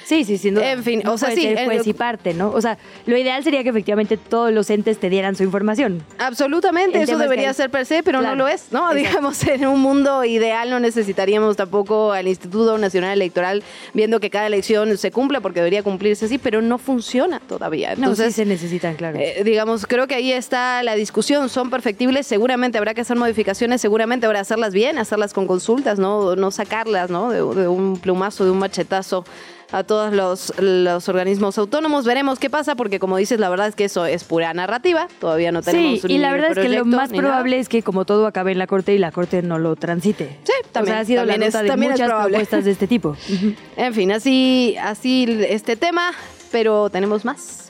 Sí, 0.06 0.24
sí, 0.24 0.38
sin 0.38 0.56
duda. 0.56 0.72
En 0.72 0.84
fin, 0.86 1.02
No 1.04 1.14
o 1.14 1.18
sea, 1.18 1.28
puede 1.30 1.42
sí, 1.42 1.48
ser 1.54 1.66
juez 1.66 1.86
y 1.86 1.94
parte, 1.94 2.34
¿no? 2.34 2.50
O 2.52 2.62
sea, 2.62 2.78
lo 3.06 3.18
ideal 3.18 3.44
sería 3.44 3.62
que 3.64 3.70
efectivamente 3.70 4.16
todos 4.16 4.54
los 4.54 4.70
entes 4.70 5.00
te 5.00 5.10
dieran 5.10 5.36
su 5.36 5.44
información. 5.44 6.02
Absolutamente, 6.18 6.98
El 6.98 7.04
eso 7.04 7.12
tema 7.14 7.24
es 7.24 7.26
que 7.26 7.30
debería 7.30 7.50
hay- 7.50 7.54
ser 7.56 7.70
per 7.70 7.86
se, 7.86 8.04
pero 8.04 8.20
Claro, 8.20 8.36
no 8.38 8.44
lo 8.44 8.48
es, 8.48 8.68
¿no? 8.72 8.90
exacto. 8.92 8.96
Digamos, 8.96 9.44
en 9.44 9.68
un 9.68 9.82
mundo 9.82 10.24
ideal 10.24 10.70
no 10.70 10.80
necesitaríamos 10.80 11.58
tampoco 11.58 12.14
al 12.14 12.28
Instituto 12.30 12.78
Nacional 12.78 13.12
Electoral 13.14 13.64
viendo 13.94 14.22
que 14.22 14.30
cada 14.30 14.48
elección 14.48 14.98
se 14.98 15.12
cumpla, 15.12 15.42
porque 15.42 15.60
debería 15.60 15.84
cumplirse 15.84 16.26
así, 16.28 16.38
pero 16.38 16.62
no 16.62 16.78
funciona 16.78 17.42
todavía. 17.42 17.90
No, 17.96 18.04
Entonces, 18.12 18.28
sí 18.28 18.44
se 18.44 18.46
necesitan, 18.46 18.96
claro. 18.96 19.18
Eh, 19.20 19.42
digamos, 19.44 19.86
creo 19.86 20.08
que 20.08 20.16
ahí 20.16 20.32
está 20.32 20.84
la 20.84 20.96
discusión. 20.96 21.50
Son 21.50 21.70
perfectibles, 21.70 22.26
seguramente 22.28 22.78
habrá 22.78 22.94
que 22.94 23.02
hacer 23.02 23.18
modificaciones, 23.18 23.82
seguramente 23.82 24.26
habrá 24.26 24.38
que 24.40 24.42
hacerlas 24.44 24.74
bien, 24.74 24.98
hacerlas 25.00 25.34
con 25.34 25.48
consultas, 25.48 26.00
no, 26.00 26.36
no 26.38 26.52
sacarlas, 26.78 27.10
¿no? 27.10 27.30
De, 27.30 27.38
de 27.38 27.68
un 27.68 27.98
plumazo, 27.98 28.46
de 28.46 28.52
un 28.52 28.60
machetazo 28.60 29.26
a 29.72 29.84
todos 29.84 30.14
los, 30.14 30.54
los 30.60 31.10
organismos 31.10 31.58
autónomos. 31.58 32.06
Veremos 32.06 32.40
qué 32.40 32.50
pasa, 32.50 32.76
porque 32.76 33.00
como 33.00 33.18
dices, 33.18 33.40
la 33.40 33.50
verdad 33.50 33.68
es 33.68 33.76
que 33.76 33.86
eso 33.86 34.06
es 34.06 34.24
pura 34.24 34.54
narrativa. 34.54 35.08
Todavía 35.20 35.52
no 35.52 35.62
tenemos 35.62 36.02
sí, 36.02 36.08
y 36.08 36.18
la 36.20 36.32
verdad 36.32 36.52
es 36.52 36.58
que 36.58 36.70
lo 36.70 36.86
más 36.86 37.12
probable 37.12 37.60
es 37.60 37.68
que 37.68 37.84
como 37.84 38.06
todo 38.06 38.28
acabe 38.28 38.52
en 38.54 38.60
la 38.60 38.68
corte 38.68 38.94
y 38.94 38.98
la 38.98 39.12
corte 39.12 39.42
no 39.42 39.60
lo 39.60 39.76
transite. 39.76 40.38
Sí, 40.44 40.54
también. 40.72 40.94
O 40.94 40.96
sea, 40.96 41.02
ha 41.02 41.06
sido 41.06 41.26
la 41.26 41.38
nota 41.38 41.64
de 41.64 41.78
muchas 41.78 42.10
propuestas 42.10 42.66
de 42.66 42.72
este 42.72 42.88
tipo. 42.88 43.16
En 43.78 43.94
fin, 43.94 44.12
así, 44.12 44.76
así 44.82 45.26
este 45.50 45.76
tema, 45.76 46.12
pero 46.52 46.90
tenemos 46.90 47.26
más. 47.26 47.67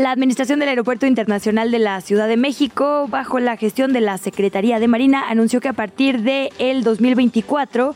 La 0.00 0.12
Administración 0.12 0.60
del 0.60 0.70
Aeropuerto 0.70 1.04
Internacional 1.04 1.70
de 1.70 1.78
la 1.78 2.00
Ciudad 2.00 2.26
de 2.26 2.38
México, 2.38 3.06
bajo 3.10 3.38
la 3.38 3.58
gestión 3.58 3.92
de 3.92 4.00
la 4.00 4.16
Secretaría 4.16 4.80
de 4.80 4.88
Marina, 4.88 5.28
anunció 5.28 5.60
que 5.60 5.68
a 5.68 5.74
partir 5.74 6.22
de 6.22 6.50
el 6.58 6.82
2024 6.82 7.94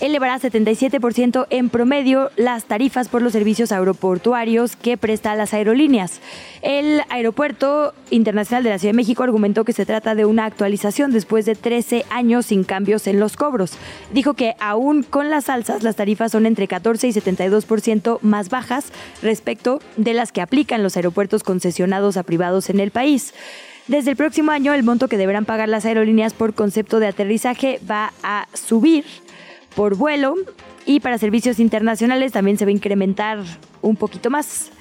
elevará 0.00 0.38
77% 0.38 1.46
en 1.50 1.68
promedio 1.70 2.30
las 2.36 2.64
tarifas 2.64 3.08
por 3.08 3.22
los 3.22 3.32
servicios 3.32 3.72
aeroportuarios 3.72 4.76
que 4.76 4.96
presta 4.96 5.34
las 5.34 5.54
aerolíneas. 5.54 6.20
El 6.62 7.02
Aeropuerto 7.08 7.94
Internacional 8.10 8.64
de 8.64 8.70
la 8.70 8.78
Ciudad 8.78 8.92
de 8.92 8.96
México 8.96 9.22
argumentó 9.22 9.64
que 9.64 9.72
se 9.72 9.86
trata 9.86 10.14
de 10.14 10.24
una 10.24 10.44
actualización 10.44 11.12
después 11.12 11.46
de 11.46 11.54
13 11.54 12.04
años 12.10 12.46
sin 12.46 12.64
cambios 12.64 13.06
en 13.06 13.20
los 13.20 13.36
cobros. 13.36 13.72
Dijo 14.12 14.34
que 14.34 14.54
aún 14.58 15.02
con 15.02 15.30
las 15.30 15.48
alzas, 15.48 15.82
las 15.82 15.96
tarifas 15.96 16.32
son 16.32 16.46
entre 16.46 16.68
14 16.68 17.08
y 17.08 17.12
72% 17.12 18.18
más 18.22 18.50
bajas 18.50 18.92
respecto 19.22 19.80
de 19.96 20.14
las 20.14 20.32
que 20.32 20.42
aplican 20.42 20.82
los 20.82 20.96
aeropuertos 20.96 21.42
concesionados 21.42 22.16
a 22.16 22.22
privados 22.22 22.70
en 22.70 22.80
el 22.80 22.90
país. 22.90 23.32
Desde 23.88 24.10
el 24.10 24.16
próximo 24.16 24.50
año, 24.50 24.74
el 24.74 24.82
monto 24.82 25.06
que 25.06 25.16
deberán 25.16 25.44
pagar 25.44 25.68
las 25.68 25.84
aerolíneas 25.84 26.34
por 26.34 26.54
concepto 26.54 26.98
de 26.98 27.06
aterrizaje 27.06 27.78
va 27.88 28.12
a 28.24 28.48
subir 28.52 29.04
por 29.76 29.94
vuelo 29.94 30.34
y 30.86 30.98
para 30.98 31.18
servicios 31.18 31.60
internacionales 31.60 32.32
también 32.32 32.58
se 32.58 32.64
va 32.64 32.70
a 32.70 32.72
incrementar 32.72 33.38
un 33.82 33.94
poquito 33.94 34.30
más. 34.30 34.72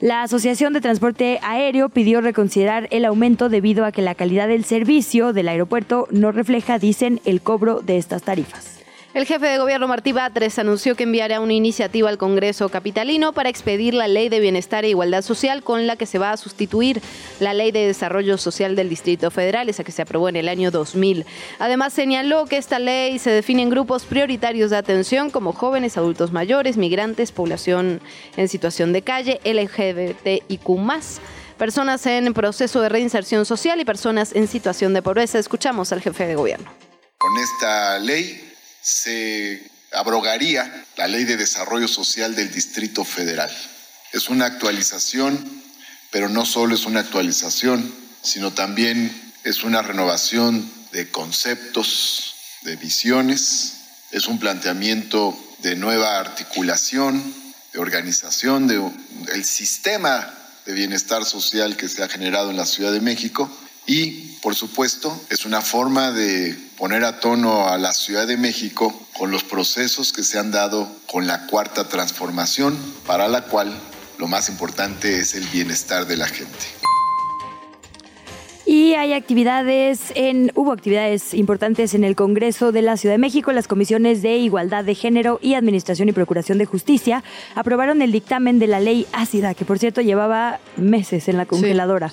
La 0.00 0.22
Asociación 0.22 0.72
de 0.72 0.80
Transporte 0.80 1.38
Aéreo 1.42 1.88
pidió 1.88 2.20
reconsiderar 2.20 2.86
el 2.90 3.04
aumento 3.04 3.48
debido 3.48 3.84
a 3.84 3.92
que 3.92 4.02
la 4.02 4.14
calidad 4.14 4.46
del 4.46 4.64
servicio 4.64 5.32
del 5.32 5.48
aeropuerto 5.48 6.06
no 6.10 6.32
refleja, 6.32 6.78
dicen, 6.78 7.20
el 7.24 7.40
cobro 7.40 7.80
de 7.80 7.98
estas 7.98 8.22
tarifas. 8.22 8.75
El 9.16 9.24
jefe 9.24 9.46
de 9.46 9.56
gobierno 9.56 9.88
Martí 9.88 10.12
Batres 10.12 10.58
anunció 10.58 10.94
que 10.94 11.04
enviará 11.04 11.40
una 11.40 11.54
iniciativa 11.54 12.10
al 12.10 12.18
Congreso 12.18 12.68
capitalino 12.68 13.32
para 13.32 13.48
expedir 13.48 13.94
la 13.94 14.08
Ley 14.08 14.28
de 14.28 14.40
Bienestar 14.40 14.84
e 14.84 14.90
Igualdad 14.90 15.22
Social 15.22 15.62
con 15.62 15.86
la 15.86 15.96
que 15.96 16.04
se 16.04 16.18
va 16.18 16.32
a 16.32 16.36
sustituir 16.36 17.00
la 17.40 17.54
Ley 17.54 17.72
de 17.72 17.86
Desarrollo 17.86 18.36
Social 18.36 18.76
del 18.76 18.90
Distrito 18.90 19.30
Federal, 19.30 19.70
esa 19.70 19.84
que 19.84 19.92
se 19.92 20.02
aprobó 20.02 20.28
en 20.28 20.36
el 20.36 20.50
año 20.50 20.70
2000. 20.70 21.24
Además 21.58 21.94
señaló 21.94 22.44
que 22.44 22.58
esta 22.58 22.78
ley 22.78 23.18
se 23.18 23.30
define 23.30 23.62
en 23.62 23.70
grupos 23.70 24.04
prioritarios 24.04 24.68
de 24.68 24.76
atención 24.76 25.30
como 25.30 25.54
jóvenes, 25.54 25.96
adultos 25.96 26.30
mayores, 26.30 26.76
migrantes, 26.76 27.32
población 27.32 28.02
en 28.36 28.50
situación 28.50 28.92
de 28.92 29.00
calle, 29.00 29.40
LGBTIQ+, 29.44 30.60
personas 31.56 32.04
en 32.04 32.34
proceso 32.34 32.82
de 32.82 32.90
reinserción 32.90 33.46
social 33.46 33.80
y 33.80 33.86
personas 33.86 34.34
en 34.34 34.46
situación 34.46 34.92
de 34.92 35.00
pobreza. 35.00 35.38
Escuchamos 35.38 35.90
al 35.92 36.02
jefe 36.02 36.26
de 36.26 36.34
gobierno. 36.34 36.70
Con 37.16 37.34
esta 37.38 37.98
ley 37.98 38.55
se 38.86 39.68
abrogaría 39.90 40.86
la 40.96 41.08
Ley 41.08 41.24
de 41.24 41.36
Desarrollo 41.36 41.88
Social 41.88 42.36
del 42.36 42.52
Distrito 42.52 43.04
Federal. 43.04 43.50
Es 44.12 44.28
una 44.28 44.46
actualización, 44.46 45.60
pero 46.12 46.28
no 46.28 46.46
solo 46.46 46.76
es 46.76 46.86
una 46.86 47.00
actualización, 47.00 47.92
sino 48.22 48.52
también 48.52 49.10
es 49.42 49.64
una 49.64 49.82
renovación 49.82 50.70
de 50.92 51.10
conceptos, 51.10 52.36
de 52.62 52.76
visiones, 52.76 53.78
es 54.12 54.28
un 54.28 54.38
planteamiento 54.38 55.36
de 55.62 55.74
nueva 55.74 56.20
articulación, 56.20 57.34
de 57.72 57.80
organización 57.80 58.68
del 58.68 59.44
sistema 59.44 60.32
de 60.64 60.74
bienestar 60.74 61.24
social 61.24 61.76
que 61.76 61.88
se 61.88 62.04
ha 62.04 62.08
generado 62.08 62.50
en 62.50 62.56
la 62.56 62.66
Ciudad 62.66 62.92
de 62.92 63.00
México 63.00 63.50
y, 63.84 64.36
por 64.42 64.54
supuesto, 64.54 65.20
es 65.28 65.44
una 65.44 65.60
forma 65.60 66.12
de 66.12 66.65
poner 66.76 67.04
a 67.04 67.20
tono 67.20 67.68
a 67.68 67.78
la 67.78 67.92
Ciudad 67.92 68.26
de 68.26 68.36
México 68.36 68.94
con 69.16 69.30
los 69.30 69.44
procesos 69.44 70.12
que 70.12 70.22
se 70.22 70.38
han 70.38 70.50
dado 70.50 70.88
con 71.06 71.26
la 71.26 71.46
cuarta 71.46 71.88
transformación, 71.88 72.76
para 73.06 73.28
la 73.28 73.42
cual 73.42 73.78
lo 74.18 74.28
más 74.28 74.48
importante 74.48 75.20
es 75.20 75.34
el 75.34 75.46
bienestar 75.48 76.06
de 76.06 76.16
la 76.16 76.28
gente. 76.28 76.66
Y 78.68 78.94
hay 78.94 79.12
actividades 79.12 80.12
en, 80.16 80.50
hubo 80.56 80.72
actividades 80.72 81.34
importantes 81.34 81.94
en 81.94 82.02
el 82.02 82.16
Congreso 82.16 82.72
de 82.72 82.82
la 82.82 82.96
Ciudad 82.96 83.14
de 83.14 83.18
México. 83.18 83.52
Las 83.52 83.68
comisiones 83.68 84.22
de 84.22 84.38
Igualdad 84.38 84.82
de 84.82 84.96
Género 84.96 85.38
y 85.40 85.54
Administración 85.54 86.08
y 86.08 86.12
Procuración 86.12 86.58
de 86.58 86.66
Justicia 86.66 87.22
aprobaron 87.54 88.02
el 88.02 88.10
dictamen 88.10 88.58
de 88.58 88.66
la 88.66 88.80
ley 88.80 89.06
ácida, 89.12 89.54
que 89.54 89.64
por 89.64 89.78
cierto 89.78 90.00
llevaba 90.00 90.58
meses 90.76 91.28
en 91.28 91.36
la 91.36 91.46
congeladora. 91.46 92.10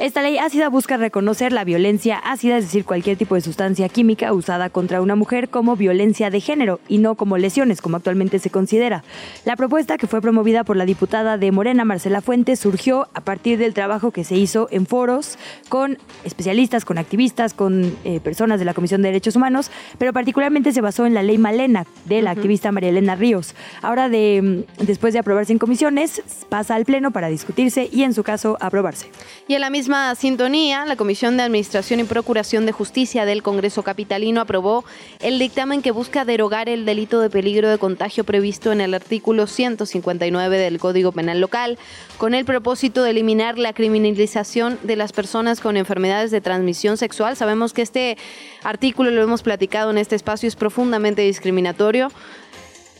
Esta 0.00 0.22
ley 0.22 0.38
ácida 0.38 0.68
busca 0.70 0.96
reconocer 0.96 1.52
la 1.52 1.62
violencia 1.62 2.18
ácida, 2.18 2.56
es 2.56 2.64
decir, 2.64 2.84
cualquier 2.84 3.16
tipo 3.16 3.36
de 3.36 3.40
sustancia 3.40 3.88
química 3.88 4.32
usada 4.32 4.70
contra 4.70 5.02
una 5.02 5.14
mujer 5.14 5.50
como 5.50 5.76
violencia 5.76 6.30
de 6.30 6.40
género 6.40 6.80
y 6.88 6.98
no 6.98 7.14
como 7.14 7.38
lesiones, 7.38 7.80
como 7.80 7.96
actualmente 7.96 8.40
se 8.40 8.50
considera. 8.50 9.04
La 9.44 9.54
propuesta, 9.54 9.98
que 9.98 10.08
fue 10.08 10.20
promovida 10.20 10.64
por 10.64 10.76
la 10.76 10.84
diputada 10.84 11.38
de 11.38 11.52
Morena, 11.52 11.84
Marcela 11.84 12.22
Fuentes, 12.22 12.58
surgió 12.58 13.06
a 13.14 13.20
partir 13.20 13.56
del 13.58 13.72
trabajo 13.72 14.10
que 14.10 14.24
se 14.24 14.34
hizo 14.34 14.66
en 14.72 14.86
foros 14.86 15.38
con 15.68 15.91
especialistas, 16.24 16.84
con 16.84 16.98
activistas, 16.98 17.54
con 17.54 17.96
eh, 18.04 18.20
personas 18.20 18.58
de 18.58 18.64
la 18.64 18.74
Comisión 18.74 19.02
de 19.02 19.08
Derechos 19.08 19.36
Humanos, 19.36 19.70
pero 19.98 20.12
particularmente 20.12 20.72
se 20.72 20.80
basó 20.80 21.06
en 21.06 21.14
la 21.14 21.22
ley 21.22 21.38
Malena 21.38 21.86
de 22.04 22.22
la 22.22 22.30
activista 22.30 22.72
María 22.72 22.90
Elena 22.90 23.16
Ríos. 23.16 23.54
Ahora, 23.82 24.08
de, 24.08 24.64
mm, 24.78 24.84
después 24.84 25.12
de 25.12 25.20
aprobarse 25.20 25.52
en 25.52 25.58
comisiones, 25.58 26.22
pasa 26.48 26.74
al 26.74 26.84
Pleno 26.84 27.10
para 27.10 27.28
discutirse 27.28 27.88
y, 27.92 28.02
en 28.02 28.14
su 28.14 28.22
caso, 28.22 28.56
aprobarse. 28.60 29.10
Y 29.48 29.54
en 29.54 29.60
la 29.60 29.70
misma 29.70 30.14
sintonía, 30.14 30.84
la 30.84 30.96
Comisión 30.96 31.36
de 31.36 31.42
Administración 31.42 32.00
y 32.00 32.04
Procuración 32.04 32.66
de 32.66 32.72
Justicia 32.72 33.24
del 33.24 33.42
Congreso 33.42 33.82
Capitalino 33.82 34.40
aprobó 34.40 34.84
el 35.20 35.38
dictamen 35.38 35.82
que 35.82 35.90
busca 35.90 36.24
derogar 36.24 36.68
el 36.68 36.84
delito 36.84 37.20
de 37.20 37.30
peligro 37.30 37.68
de 37.68 37.78
contagio 37.78 38.24
previsto 38.24 38.72
en 38.72 38.80
el 38.80 38.94
artículo 38.94 39.46
159 39.46 40.58
del 40.58 40.78
Código 40.78 41.12
Penal 41.12 41.40
Local, 41.40 41.78
con 42.18 42.34
el 42.34 42.44
propósito 42.44 43.02
de 43.02 43.10
eliminar 43.10 43.58
la 43.58 43.72
criminalización 43.72 44.78
de 44.82 44.96
las 44.96 45.12
personas 45.12 45.60
con 45.60 45.76
enfermedades 45.82 46.30
de 46.30 46.40
transmisión 46.40 46.96
sexual. 46.96 47.36
Sabemos 47.36 47.72
que 47.72 47.82
este 47.82 48.16
artículo, 48.62 49.10
lo 49.10 49.22
hemos 49.22 49.42
platicado 49.42 49.90
en 49.90 49.98
este 49.98 50.16
espacio, 50.16 50.48
es 50.48 50.56
profundamente 50.56 51.22
discriminatorio 51.22 52.10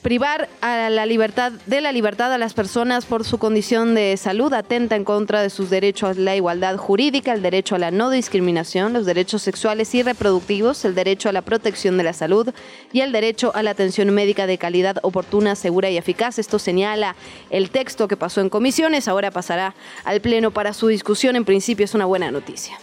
privar 0.03 0.49
a 0.61 0.91
la 0.91 1.07
libertad 1.07 1.53
de 1.67 1.81
la 1.81 1.93
libertad 1.93 2.33
a 2.33 2.38
las 2.38 2.55
personas 2.55 3.07
por 3.07 3.25
su 3.25 3.38
condición 3.38 3.95
de 3.95 4.17
salud 4.17 4.53
atenta 4.53 4.97
en 4.97 5.05
contra 5.05 5.41
de 5.41 5.49
sus 5.49 5.71
derechos 5.71 6.11
a 6.11 6.21
la 6.21 6.35
igualdad 6.35 6.77
jurídica, 6.77 7.33
el 7.33 7.41
derecho 7.41 7.77
a 7.77 7.79
la 7.79 7.93
no 7.93 8.11
discriminación, 8.11 8.93
los 8.93 9.07
derechos 9.07 9.43
sexuales 9.43 9.95
y 9.95 10.03
reproductivos, 10.03 10.85
el 10.85 10.97
derecho 10.97 11.29
a 11.29 11.33
la 11.33 11.43
protección 11.43 11.97
de 11.97 12.05
la 12.05 12.12
salud 12.12 12.51
y 12.93 13.01
el 13.01 13.12
derecho 13.12 13.53
a 13.55 13.62
la 13.62 13.71
atención 13.71 14.11
médica 14.11 14.47
de 14.47 14.59
calidad 14.59 14.99
oportuna, 15.03 15.55
segura 15.55 15.88
y 15.88 15.97
eficaz. 15.97 16.38
Esto 16.38 16.59
señala 16.59 17.15
el 17.51 17.71
texto 17.71 18.09
que 18.09 18.17
pasó 18.17 18.41
en 18.41 18.49
comisiones, 18.49 19.07
ahora 19.07 19.31
pasará 19.31 19.75
al 20.05 20.21
pleno 20.21 20.51
para 20.51 20.73
su 20.73 20.88
discusión. 20.88 21.37
En 21.37 21.45
principio 21.45 21.85
es 21.85 21.95
una 21.95 22.07
buena 22.07 22.31
noticia. 22.33 22.79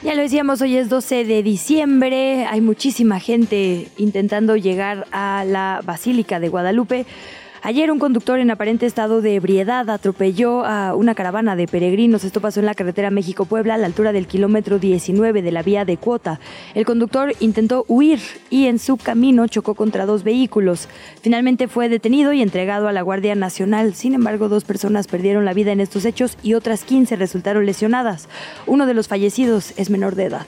Ya 0.00 0.14
lo 0.14 0.22
decíamos, 0.22 0.60
hoy 0.60 0.76
es 0.76 0.88
12 0.88 1.24
de 1.24 1.42
diciembre, 1.42 2.46
hay 2.46 2.60
muchísima 2.60 3.18
gente 3.18 3.88
intentando 3.96 4.54
llegar 4.54 5.08
a 5.10 5.44
la 5.44 5.80
Basílica 5.84 6.38
de 6.38 6.48
Guadalupe 6.48 7.04
Ayer 7.62 7.90
un 7.90 7.98
conductor 7.98 8.38
en 8.38 8.50
aparente 8.50 8.86
estado 8.86 9.20
de 9.20 9.34
ebriedad 9.34 9.90
atropelló 9.90 10.64
a 10.64 10.94
una 10.94 11.14
caravana 11.14 11.56
de 11.56 11.66
peregrinos. 11.66 12.22
Esto 12.22 12.40
pasó 12.40 12.60
en 12.60 12.66
la 12.66 12.74
carretera 12.74 13.10
México-Puebla 13.10 13.74
a 13.74 13.78
la 13.78 13.86
altura 13.86 14.12
del 14.12 14.28
kilómetro 14.28 14.78
19 14.78 15.42
de 15.42 15.52
la 15.52 15.62
vía 15.62 15.84
de 15.84 15.96
cuota. 15.96 16.38
El 16.74 16.84
conductor 16.84 17.32
intentó 17.40 17.84
huir 17.88 18.20
y 18.48 18.66
en 18.66 18.78
su 18.78 18.96
camino 18.96 19.46
chocó 19.48 19.74
contra 19.74 20.06
dos 20.06 20.22
vehículos. 20.22 20.88
Finalmente 21.20 21.66
fue 21.66 21.88
detenido 21.88 22.32
y 22.32 22.42
entregado 22.42 22.86
a 22.86 22.92
la 22.92 23.02
Guardia 23.02 23.34
Nacional. 23.34 23.94
Sin 23.94 24.14
embargo, 24.14 24.48
dos 24.48 24.64
personas 24.64 25.08
perdieron 25.08 25.44
la 25.44 25.52
vida 25.52 25.72
en 25.72 25.80
estos 25.80 26.04
hechos 26.04 26.38
y 26.44 26.54
otras 26.54 26.84
15 26.84 27.16
resultaron 27.16 27.66
lesionadas. 27.66 28.28
Uno 28.66 28.86
de 28.86 28.94
los 28.94 29.08
fallecidos 29.08 29.74
es 29.76 29.90
menor 29.90 30.14
de 30.14 30.26
edad. 30.26 30.46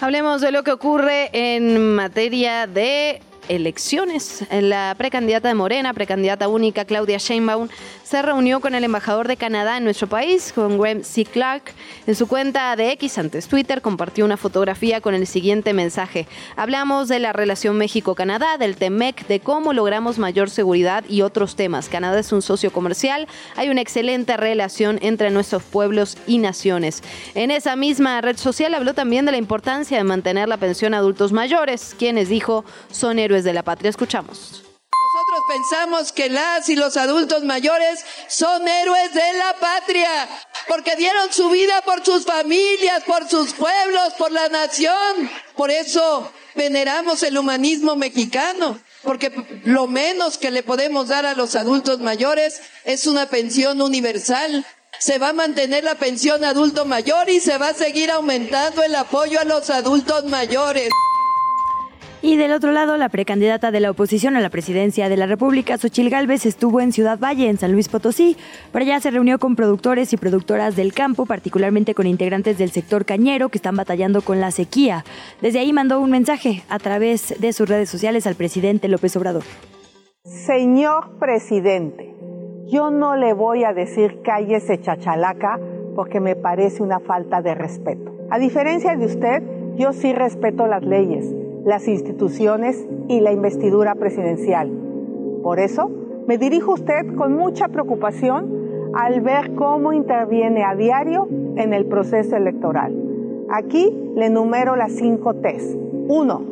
Hablemos 0.00 0.42
de 0.42 0.52
lo 0.52 0.62
que 0.62 0.72
ocurre 0.72 1.30
en 1.32 1.94
materia 1.94 2.66
de 2.66 3.22
elecciones. 3.48 4.44
La 4.50 4.94
precandidata 4.96 5.48
de 5.48 5.54
Morena, 5.54 5.94
precandidata 5.94 6.48
única 6.48 6.84
Claudia 6.84 7.18
Sheinbaum, 7.18 7.68
se 8.04 8.22
reunió 8.22 8.60
con 8.60 8.74
el 8.74 8.84
embajador 8.84 9.28
de 9.28 9.36
Canadá 9.36 9.76
en 9.76 9.84
nuestro 9.84 10.08
país, 10.08 10.52
con 10.54 10.78
Graham 10.78 11.02
C. 11.02 11.24
Clark. 11.24 11.72
En 12.06 12.14
su 12.14 12.26
cuenta 12.26 12.74
de 12.76 12.92
X, 12.92 13.18
antes 13.18 13.48
Twitter, 13.48 13.82
compartió 13.82 14.24
una 14.24 14.36
fotografía 14.36 15.00
con 15.00 15.14
el 15.14 15.26
siguiente 15.26 15.72
mensaje. 15.72 16.26
Hablamos 16.56 17.08
de 17.08 17.18
la 17.18 17.32
relación 17.32 17.76
México-Canadá, 17.78 18.58
del 18.58 18.76
TEMEC, 18.76 19.26
de 19.26 19.40
cómo 19.40 19.72
logramos 19.72 20.18
mayor 20.18 20.50
seguridad 20.50 21.04
y 21.08 21.22
otros 21.22 21.56
temas. 21.56 21.88
Canadá 21.88 22.20
es 22.20 22.32
un 22.32 22.42
socio 22.42 22.72
comercial, 22.72 23.26
hay 23.56 23.68
una 23.68 23.80
excelente 23.80 24.36
relación 24.36 24.98
entre 25.02 25.30
nuestros 25.30 25.62
pueblos 25.62 26.16
y 26.26 26.38
naciones. 26.38 27.02
En 27.34 27.50
esa 27.50 27.76
misma 27.76 28.20
red 28.20 28.36
social 28.36 28.74
habló 28.74 28.94
también 28.94 29.26
de 29.26 29.32
la 29.32 29.38
importancia 29.38 29.98
de 29.98 30.04
mantener 30.04 30.48
la 30.48 30.56
pensión 30.56 30.94
a 30.94 30.98
adultos 30.98 31.32
mayores, 31.32 31.94
quienes 31.98 32.28
dijo 32.28 32.64
son 32.90 33.18
héroes 33.18 33.35
de 33.44 33.52
la 33.52 33.62
patria. 33.62 33.90
Escuchamos. 33.90 34.62
Nosotros 35.16 35.44
pensamos 35.48 36.12
que 36.12 36.28
las 36.28 36.68
y 36.68 36.76
los 36.76 36.96
adultos 36.98 37.42
mayores 37.42 38.04
son 38.28 38.68
héroes 38.68 39.14
de 39.14 39.32
la 39.38 39.54
patria, 39.58 40.28
porque 40.68 40.94
dieron 40.96 41.32
su 41.32 41.48
vida 41.48 41.80
por 41.82 42.04
sus 42.04 42.26
familias, 42.26 43.02
por 43.04 43.26
sus 43.26 43.54
pueblos, 43.54 44.12
por 44.18 44.30
la 44.30 44.48
nación. 44.48 45.30
Por 45.56 45.70
eso 45.70 46.30
veneramos 46.54 47.22
el 47.22 47.38
humanismo 47.38 47.96
mexicano, 47.96 48.78
porque 49.04 49.32
lo 49.64 49.86
menos 49.86 50.36
que 50.36 50.50
le 50.50 50.62
podemos 50.62 51.08
dar 51.08 51.24
a 51.24 51.34
los 51.34 51.56
adultos 51.56 52.00
mayores 52.00 52.60
es 52.84 53.06
una 53.06 53.26
pensión 53.26 53.80
universal. 53.80 54.66
Se 54.98 55.18
va 55.18 55.30
a 55.30 55.32
mantener 55.32 55.84
la 55.84 55.94
pensión 55.94 56.44
adulto 56.44 56.84
mayor 56.84 57.30
y 57.30 57.40
se 57.40 57.56
va 57.56 57.68
a 57.68 57.74
seguir 57.74 58.10
aumentando 58.10 58.82
el 58.82 58.94
apoyo 58.94 59.40
a 59.40 59.44
los 59.44 59.70
adultos 59.70 60.24
mayores. 60.24 60.90
Y 62.26 62.36
del 62.36 62.50
otro 62.50 62.72
lado, 62.72 62.96
la 62.96 63.08
precandidata 63.08 63.70
de 63.70 63.78
la 63.78 63.92
oposición 63.92 64.34
a 64.34 64.40
la 64.40 64.50
presidencia 64.50 65.08
de 65.08 65.16
la 65.16 65.26
República, 65.26 65.78
Xochil 65.78 66.10
Gálvez, 66.10 66.44
estuvo 66.44 66.80
en 66.80 66.90
Ciudad 66.90 67.20
Valle, 67.20 67.48
en 67.48 67.56
San 67.56 67.70
Luis 67.70 67.88
Potosí. 67.88 68.36
Para 68.72 68.84
allá 68.84 68.98
se 68.98 69.12
reunió 69.12 69.38
con 69.38 69.54
productores 69.54 70.12
y 70.12 70.16
productoras 70.16 70.74
del 70.74 70.92
campo, 70.92 71.24
particularmente 71.24 71.94
con 71.94 72.08
integrantes 72.08 72.58
del 72.58 72.72
sector 72.72 73.04
cañero 73.04 73.48
que 73.48 73.58
están 73.58 73.76
batallando 73.76 74.22
con 74.22 74.40
la 74.40 74.50
sequía. 74.50 75.04
Desde 75.40 75.60
ahí 75.60 75.72
mandó 75.72 76.00
un 76.00 76.10
mensaje 76.10 76.64
a 76.68 76.80
través 76.80 77.32
de 77.40 77.52
sus 77.52 77.68
redes 77.68 77.88
sociales 77.88 78.26
al 78.26 78.34
presidente 78.34 78.88
López 78.88 79.16
Obrador. 79.16 79.44
Señor 80.24 81.20
presidente, 81.20 82.12
yo 82.66 82.90
no 82.90 83.14
le 83.14 83.34
voy 83.34 83.62
a 83.62 83.72
decir 83.72 84.22
cállese 84.24 84.80
chachalaca 84.80 85.60
porque 85.94 86.18
me 86.18 86.34
parece 86.34 86.82
una 86.82 86.98
falta 86.98 87.40
de 87.40 87.54
respeto. 87.54 88.16
A 88.32 88.40
diferencia 88.40 88.96
de 88.96 89.06
usted, 89.06 89.42
yo 89.76 89.92
sí 89.92 90.12
respeto 90.12 90.66
las 90.66 90.82
leyes 90.82 91.45
las 91.66 91.88
instituciones 91.88 92.86
y 93.08 93.20
la 93.20 93.32
investidura 93.32 93.96
presidencial. 93.96 94.70
Por 95.42 95.58
eso, 95.58 95.90
me 96.28 96.38
dirijo 96.38 96.70
a 96.70 96.74
usted 96.74 97.14
con 97.16 97.34
mucha 97.34 97.66
preocupación 97.68 98.92
al 98.94 99.20
ver 99.20 99.54
cómo 99.56 99.92
interviene 99.92 100.62
a 100.62 100.76
diario 100.76 101.28
en 101.56 101.74
el 101.74 101.86
proceso 101.86 102.36
electoral. 102.36 102.96
Aquí 103.50 103.92
le 104.14 104.26
enumero 104.26 104.76
las 104.76 104.92
cinco 104.92 105.34
T's. 105.34 105.76
Uno, 106.08 106.42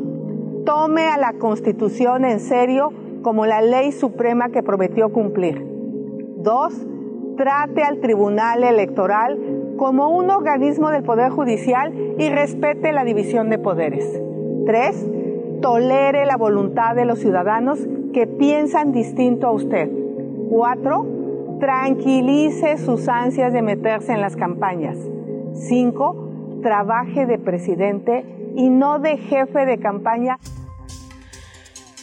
tome 0.66 1.06
a 1.06 1.16
la 1.16 1.34
Constitución 1.34 2.24
en 2.24 2.40
serio 2.40 2.92
como 3.22 3.46
la 3.46 3.62
ley 3.62 3.92
suprema 3.92 4.48
que 4.48 4.64
prometió 4.64 5.12
cumplir. 5.12 5.64
Dos, 6.38 6.74
trate 7.36 7.84
al 7.84 8.00
Tribunal 8.00 8.64
Electoral 8.64 9.38
como 9.76 10.08
un 10.16 10.30
organismo 10.30 10.90
del 10.90 11.04
Poder 11.04 11.30
Judicial 11.30 11.92
y 12.18 12.28
respete 12.30 12.92
la 12.92 13.04
división 13.04 13.48
de 13.48 13.58
poderes. 13.58 14.20
Tres, 14.66 15.06
tolere 15.60 16.24
la 16.24 16.36
voluntad 16.36 16.94
de 16.94 17.04
los 17.04 17.18
ciudadanos 17.18 17.86
que 18.12 18.26
piensan 18.26 18.92
distinto 18.92 19.46
a 19.46 19.52
usted. 19.52 19.90
Cuatro, 20.48 21.06
tranquilice 21.60 22.78
sus 22.78 23.08
ansias 23.08 23.52
de 23.52 23.62
meterse 23.62 24.12
en 24.12 24.20
las 24.20 24.36
campañas. 24.36 24.96
Cinco, 25.52 26.28
trabaje 26.62 27.26
de 27.26 27.38
presidente 27.38 28.24
y 28.56 28.70
no 28.70 28.98
de 28.98 29.18
jefe 29.18 29.66
de 29.66 29.78
campaña. 29.78 30.38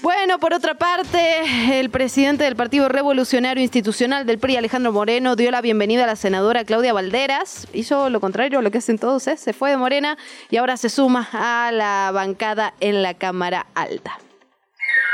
Bueno, 0.01 0.39
por 0.39 0.51
otra 0.53 0.73
parte, 0.73 1.79
el 1.79 1.91
presidente 1.91 2.43
del 2.43 2.55
Partido 2.55 2.89
Revolucionario 2.89 3.61
Institucional 3.61 4.25
del 4.25 4.39
PRI, 4.39 4.57
Alejandro 4.57 4.91
Moreno, 4.91 5.35
dio 5.35 5.51
la 5.51 5.61
bienvenida 5.61 6.05
a 6.05 6.07
la 6.07 6.15
senadora 6.15 6.65
Claudia 6.65 6.91
Valderas. 6.91 7.67
Hizo 7.71 8.09
lo 8.09 8.19
contrario 8.19 8.59
a 8.59 8.61
lo 8.63 8.71
que 8.71 8.79
hacen 8.79 8.97
todos, 8.97 9.27
¿eh? 9.27 9.37
se 9.37 9.53
fue 9.53 9.69
de 9.69 9.77
Morena 9.77 10.17
y 10.49 10.57
ahora 10.57 10.75
se 10.77 10.89
suma 10.89 11.29
a 11.33 11.71
la 11.71 12.09
bancada 12.11 12.73
en 12.79 13.03
la 13.03 13.13
Cámara 13.13 13.67
Alta. 13.75 14.17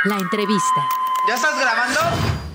La 0.06 0.16
entrevista. 0.16 0.88
¿Ya 1.28 1.36
estás 1.36 1.60
grabando? 1.60 2.47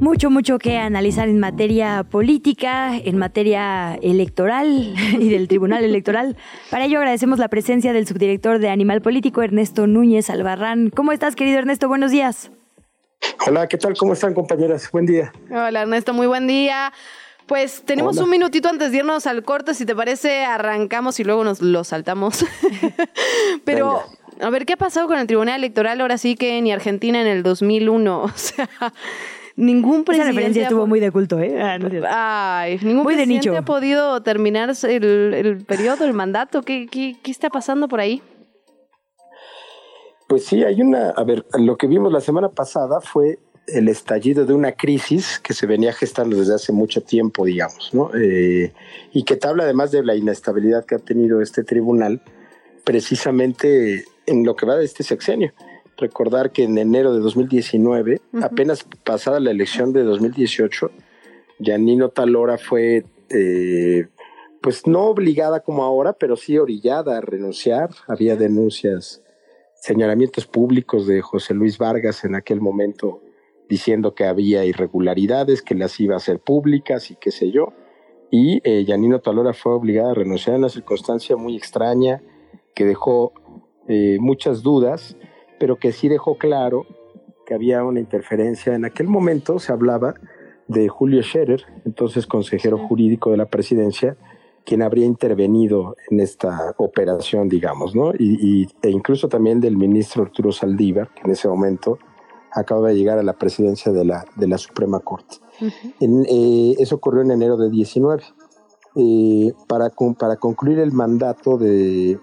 Mucho, 0.00 0.30
mucho 0.30 0.58
que 0.58 0.78
analizar 0.78 1.28
en 1.28 1.38
materia 1.38 2.04
política, 2.04 2.96
en 2.96 3.18
materia 3.18 3.96
electoral 3.96 4.94
y 5.20 5.28
del 5.28 5.46
Tribunal 5.46 5.84
Electoral. 5.84 6.38
Para 6.70 6.86
ello 6.86 6.96
agradecemos 6.96 7.38
la 7.38 7.48
presencia 7.48 7.92
del 7.92 8.06
subdirector 8.06 8.60
de 8.60 8.70
Animal 8.70 9.02
Político, 9.02 9.42
Ernesto 9.42 9.86
Núñez 9.86 10.30
Albarrán. 10.30 10.88
¿Cómo 10.88 11.12
estás, 11.12 11.36
querido 11.36 11.58
Ernesto? 11.58 11.86
Buenos 11.86 12.12
días. 12.12 12.50
Hola, 13.46 13.68
¿qué 13.68 13.76
tal? 13.76 13.94
¿Cómo 13.94 14.14
están, 14.14 14.32
compañeras? 14.32 14.90
Buen 14.90 15.04
día. 15.04 15.34
Hola, 15.50 15.82
Ernesto, 15.82 16.14
muy 16.14 16.26
buen 16.26 16.46
día. 16.46 16.94
Pues 17.46 17.82
tenemos 17.84 18.16
un 18.16 18.30
minutito 18.30 18.70
antes 18.70 18.92
de 18.92 18.98
irnos 18.98 19.26
al 19.26 19.42
corte, 19.42 19.74
si 19.74 19.84
te 19.84 19.94
parece, 19.94 20.44
arrancamos 20.44 21.20
y 21.20 21.24
luego 21.24 21.44
nos 21.44 21.60
lo 21.60 21.84
saltamos. 21.84 22.46
Pero, 23.66 24.02
a 24.40 24.48
ver, 24.48 24.64
¿qué 24.64 24.72
ha 24.72 24.78
pasado 24.78 25.08
con 25.08 25.18
el 25.18 25.26
Tribunal 25.26 25.56
Electoral 25.56 26.00
ahora 26.00 26.16
sí 26.16 26.36
que 26.36 26.62
ni 26.62 26.72
Argentina 26.72 27.20
en 27.20 27.26
el 27.26 27.42
2001? 27.42 28.22
O 28.24 28.32
sea, 28.34 28.70
ningún 29.60 30.04
presidente. 30.04 30.30
Esa 30.30 30.36
referencia 30.38 30.62
estuvo 30.64 30.86
muy 30.86 31.00
de 31.00 31.10
culto, 31.10 31.38
¿eh? 31.38 31.60
Ah, 31.62 32.60
Ay, 32.62 32.78
ningún 32.82 33.04
Muy 33.04 33.14
de 33.14 33.18
presidente 33.22 33.48
nicho. 33.50 33.58
ha 33.58 33.64
podido 33.64 34.22
terminar 34.22 34.72
el, 34.82 35.04
el 35.34 35.64
periodo, 35.64 36.04
el 36.04 36.14
mandato. 36.14 36.62
¿Qué, 36.62 36.86
qué, 36.90 37.16
qué 37.22 37.30
está 37.30 37.50
pasando 37.50 37.86
por 37.88 38.00
ahí? 38.00 38.22
Pues 40.28 40.44
sí, 40.44 40.62
hay 40.62 40.80
una, 40.80 41.10
a 41.10 41.24
ver, 41.24 41.44
lo 41.58 41.76
que 41.76 41.86
vimos 41.86 42.12
la 42.12 42.20
semana 42.20 42.48
pasada 42.50 43.00
fue 43.00 43.38
el 43.66 43.88
estallido 43.88 44.46
de 44.46 44.52
una 44.54 44.72
crisis 44.72 45.40
que 45.40 45.54
se 45.54 45.66
venía 45.66 45.92
gestando 45.92 46.36
desde 46.36 46.54
hace 46.54 46.72
mucho 46.72 47.02
tiempo, 47.02 47.44
digamos, 47.44 47.90
¿no? 47.92 48.10
Eh, 48.14 48.72
y 49.12 49.24
que 49.24 49.36
te 49.36 49.48
habla 49.48 49.64
además 49.64 49.90
de 49.90 50.02
la 50.04 50.14
inestabilidad 50.16 50.84
que 50.84 50.96
ha 50.96 50.98
tenido 50.98 51.40
este 51.40 51.64
tribunal 51.64 52.20
precisamente 52.84 54.04
en 54.26 54.44
lo 54.44 54.56
que 54.56 54.66
va 54.66 54.76
de 54.76 54.84
este 54.84 55.02
sexenio. 55.02 55.52
Recordar 56.00 56.50
que 56.50 56.64
en 56.64 56.78
enero 56.78 57.12
de 57.12 57.20
2019, 57.20 58.20
Ujú. 58.32 58.44
apenas 58.44 58.84
pasada 59.04 59.38
la 59.38 59.50
elección 59.50 59.92
de 59.92 60.02
2018, 60.02 60.90
Janino 61.62 62.08
Talora 62.08 62.56
fue, 62.56 63.04
eh, 63.28 64.06
pues 64.62 64.86
no 64.86 65.04
obligada 65.04 65.60
como 65.60 65.84
ahora, 65.84 66.14
pero 66.14 66.36
sí 66.36 66.56
orillada 66.56 67.18
a 67.18 67.20
renunciar. 67.20 67.90
Había 68.08 68.36
denuncias, 68.36 69.22
señalamientos 69.74 70.46
públicos 70.46 71.06
de 71.06 71.20
José 71.20 71.52
Luis 71.54 71.76
Vargas 71.76 72.24
en 72.24 72.34
aquel 72.34 72.60
momento 72.60 73.20
diciendo 73.68 74.14
que 74.14 74.24
había 74.24 74.64
irregularidades, 74.64 75.62
que 75.62 75.74
las 75.74 76.00
iba 76.00 76.14
a 76.14 76.16
hacer 76.16 76.40
públicas 76.40 77.10
y 77.10 77.16
qué 77.16 77.30
sé 77.30 77.50
yo. 77.52 77.72
Y 78.30 78.60
eh, 78.64 78.84
Janino 78.86 79.20
Talora 79.20 79.52
fue 79.52 79.72
obligada 79.72 80.10
a 80.10 80.14
renunciar 80.14 80.54
en 80.56 80.62
una 80.62 80.68
circunstancia 80.68 81.36
muy 81.36 81.56
extraña 81.56 82.22
que 82.74 82.84
dejó 82.84 83.32
eh, 83.86 84.18
muchas 84.20 84.62
dudas, 84.62 85.16
pero 85.60 85.76
que 85.76 85.92
sí 85.92 86.08
dejó 86.08 86.36
claro 86.38 86.86
que 87.46 87.54
había 87.54 87.84
una 87.84 88.00
interferencia. 88.00 88.74
En 88.74 88.84
aquel 88.86 89.06
momento 89.06 89.58
se 89.60 89.72
hablaba 89.72 90.14
de 90.66 90.88
Julio 90.88 91.22
Scherer, 91.22 91.64
entonces 91.84 92.26
consejero 92.26 92.78
jurídico 92.78 93.30
de 93.30 93.36
la 93.36 93.46
presidencia, 93.46 94.16
quien 94.64 94.82
habría 94.82 95.04
intervenido 95.06 95.96
en 96.10 96.20
esta 96.20 96.74
operación, 96.78 97.48
digamos, 97.48 97.94
¿no? 97.94 98.12
Y, 98.18 98.62
y- 98.62 98.68
e 98.82 98.90
incluso 98.90 99.28
también 99.28 99.60
del 99.60 99.76
ministro 99.76 100.22
Arturo 100.22 100.50
Saldívar, 100.52 101.08
que 101.14 101.22
en 101.24 101.30
ese 101.32 101.48
momento 101.48 101.98
acaba 102.52 102.88
de 102.88 102.96
llegar 102.96 103.18
a 103.18 103.22
la 103.22 103.34
presidencia 103.34 103.92
de 103.92 104.04
la, 104.04 104.24
de 104.36 104.48
la 104.48 104.58
Suprema 104.58 105.00
Corte. 105.00 105.36
En, 106.00 106.24
eh, 106.28 106.74
eso 106.78 106.96
ocurrió 106.96 107.22
en 107.22 107.30
enero 107.32 107.56
de 107.56 107.68
19. 107.70 108.22
Eh, 108.96 109.52
para, 109.68 109.90
con- 109.90 110.14
para 110.16 110.36
concluir 110.36 110.78
el 110.80 110.90
mandato 110.92 111.56
de 111.58 112.18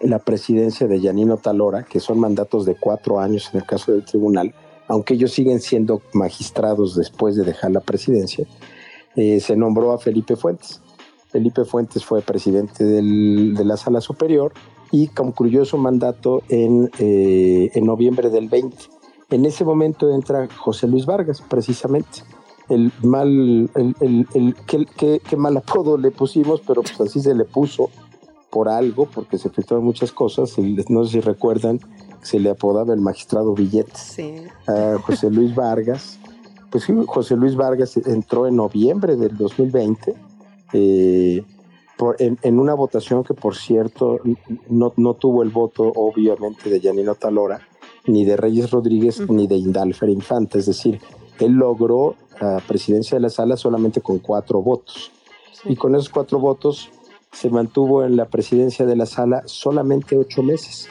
la 0.00 0.18
presidencia 0.18 0.86
de 0.86 1.00
Yanino 1.00 1.36
Talora, 1.36 1.84
que 1.84 2.00
son 2.00 2.18
mandatos 2.18 2.64
de 2.66 2.74
cuatro 2.76 3.20
años 3.20 3.50
en 3.52 3.60
el 3.60 3.66
caso 3.66 3.92
del 3.92 4.04
tribunal, 4.04 4.54
aunque 4.88 5.14
ellos 5.14 5.32
siguen 5.32 5.60
siendo 5.60 6.02
magistrados 6.12 6.94
después 6.96 7.36
de 7.36 7.44
dejar 7.44 7.70
la 7.70 7.80
presidencia, 7.80 8.46
eh, 9.16 9.40
se 9.40 9.56
nombró 9.56 9.92
a 9.92 9.98
Felipe 9.98 10.36
Fuentes. 10.36 10.80
Felipe 11.30 11.64
Fuentes 11.64 12.04
fue 12.04 12.22
presidente 12.22 12.84
del- 12.84 13.54
de 13.56 13.64
la 13.64 13.76
Sala 13.76 14.00
Superior 14.00 14.52
y 14.92 15.08
concluyó 15.08 15.64
su 15.64 15.78
mandato 15.78 16.42
en, 16.48 16.90
eh, 16.98 17.70
en 17.74 17.84
noviembre 17.86 18.30
del 18.30 18.48
20. 18.48 18.76
En 19.30 19.44
ese 19.46 19.64
momento 19.64 20.14
entra 20.14 20.48
José 20.56 20.86
Luis 20.86 21.06
Vargas, 21.06 21.42
precisamente. 21.48 22.22
El 22.68 22.92
mal, 23.02 23.70
el, 23.74 24.26
el- 24.34 24.56
qué- 24.66 25.20
qué 25.28 25.36
mal 25.36 25.56
apodo 25.56 25.98
le 25.98 26.10
pusimos, 26.10 26.60
pero 26.66 26.82
pues 26.82 27.00
así 27.00 27.20
se 27.20 27.34
le 27.34 27.44
puso 27.44 27.90
por 28.54 28.68
algo, 28.68 29.06
porque 29.12 29.36
se 29.36 29.50
filtraron 29.50 29.84
muchas 29.84 30.12
cosas. 30.12 30.54
No 30.88 31.04
sé 31.04 31.10
si 31.14 31.20
recuerdan, 31.20 31.80
se 32.22 32.38
le 32.38 32.50
apodaba 32.50 32.94
el 32.94 33.00
magistrado 33.00 33.52
Billetes 33.52 33.98
Sí. 33.98 34.32
a 34.68 34.96
José 35.02 35.28
Luis 35.28 35.52
Vargas. 35.56 36.20
Pues 36.70 36.84
sí, 36.84 36.92
José 37.04 37.34
Luis 37.36 37.56
Vargas 37.56 37.96
entró 38.06 38.46
en 38.46 38.54
noviembre 38.56 39.16
del 39.16 39.36
2020 39.36 40.14
eh, 40.72 41.42
por- 41.98 42.14
en, 42.20 42.38
en 42.42 42.58
una 42.60 42.74
votación 42.74 43.24
que, 43.24 43.34
por 43.34 43.56
cierto, 43.56 44.20
no, 44.68 44.92
no 44.96 45.14
tuvo 45.14 45.42
el 45.42 45.50
voto, 45.50 45.92
obviamente, 45.94 46.70
de 46.70 46.78
Yanino 46.80 47.14
Talora, 47.16 47.60
ni 48.06 48.24
de 48.24 48.36
Reyes 48.36 48.70
Rodríguez, 48.70 49.20
ni 49.28 49.46
de 49.48 49.56
Indalfer 49.56 50.08
Infante. 50.10 50.58
Es 50.60 50.66
decir, 50.66 51.00
él 51.40 51.52
logró 51.52 52.14
la 52.40 52.60
presidencia 52.66 53.16
de 53.16 53.22
la 53.22 53.30
sala 53.30 53.56
solamente 53.56 54.00
con 54.00 54.18
cuatro 54.20 54.62
votos. 54.62 55.10
Y 55.64 55.76
con 55.76 55.94
esos 55.94 56.08
cuatro 56.10 56.38
votos 56.40 56.90
se 57.34 57.50
mantuvo 57.50 58.04
en 58.04 58.16
la 58.16 58.26
presidencia 58.26 58.86
de 58.86 58.96
la 58.96 59.06
sala 59.06 59.42
solamente 59.46 60.16
ocho 60.16 60.42
meses. 60.42 60.88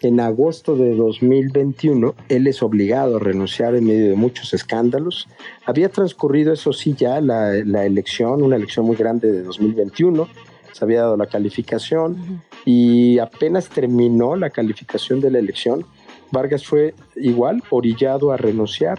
en 0.00 0.20
agosto 0.20 0.76
de 0.76 0.94
2021, 0.94 2.14
él 2.28 2.46
es 2.46 2.62
obligado 2.62 3.16
a 3.16 3.20
renunciar 3.20 3.74
en 3.74 3.86
medio 3.86 4.10
de 4.10 4.16
muchos 4.16 4.52
escándalos. 4.52 5.28
Había 5.64 5.88
transcurrido, 5.88 6.52
eso 6.52 6.74
sí, 6.74 6.94
ya 6.94 7.22
la, 7.22 7.52
la 7.64 7.86
elección, 7.86 8.42
una 8.42 8.56
elección 8.56 8.84
muy 8.84 8.96
grande 8.96 9.32
de 9.32 9.42
2021, 9.44 10.28
se 10.72 10.84
había 10.84 11.02
dado 11.02 11.16
la 11.16 11.26
calificación 11.26 12.42
y 12.66 13.18
apenas 13.18 13.70
terminó 13.70 14.36
la 14.36 14.50
calificación 14.50 15.20
de 15.20 15.30
la 15.30 15.38
elección, 15.38 15.86
Vargas 16.30 16.66
fue 16.66 16.94
igual 17.16 17.62
orillado 17.70 18.32
a 18.32 18.36
renunciar. 18.36 18.98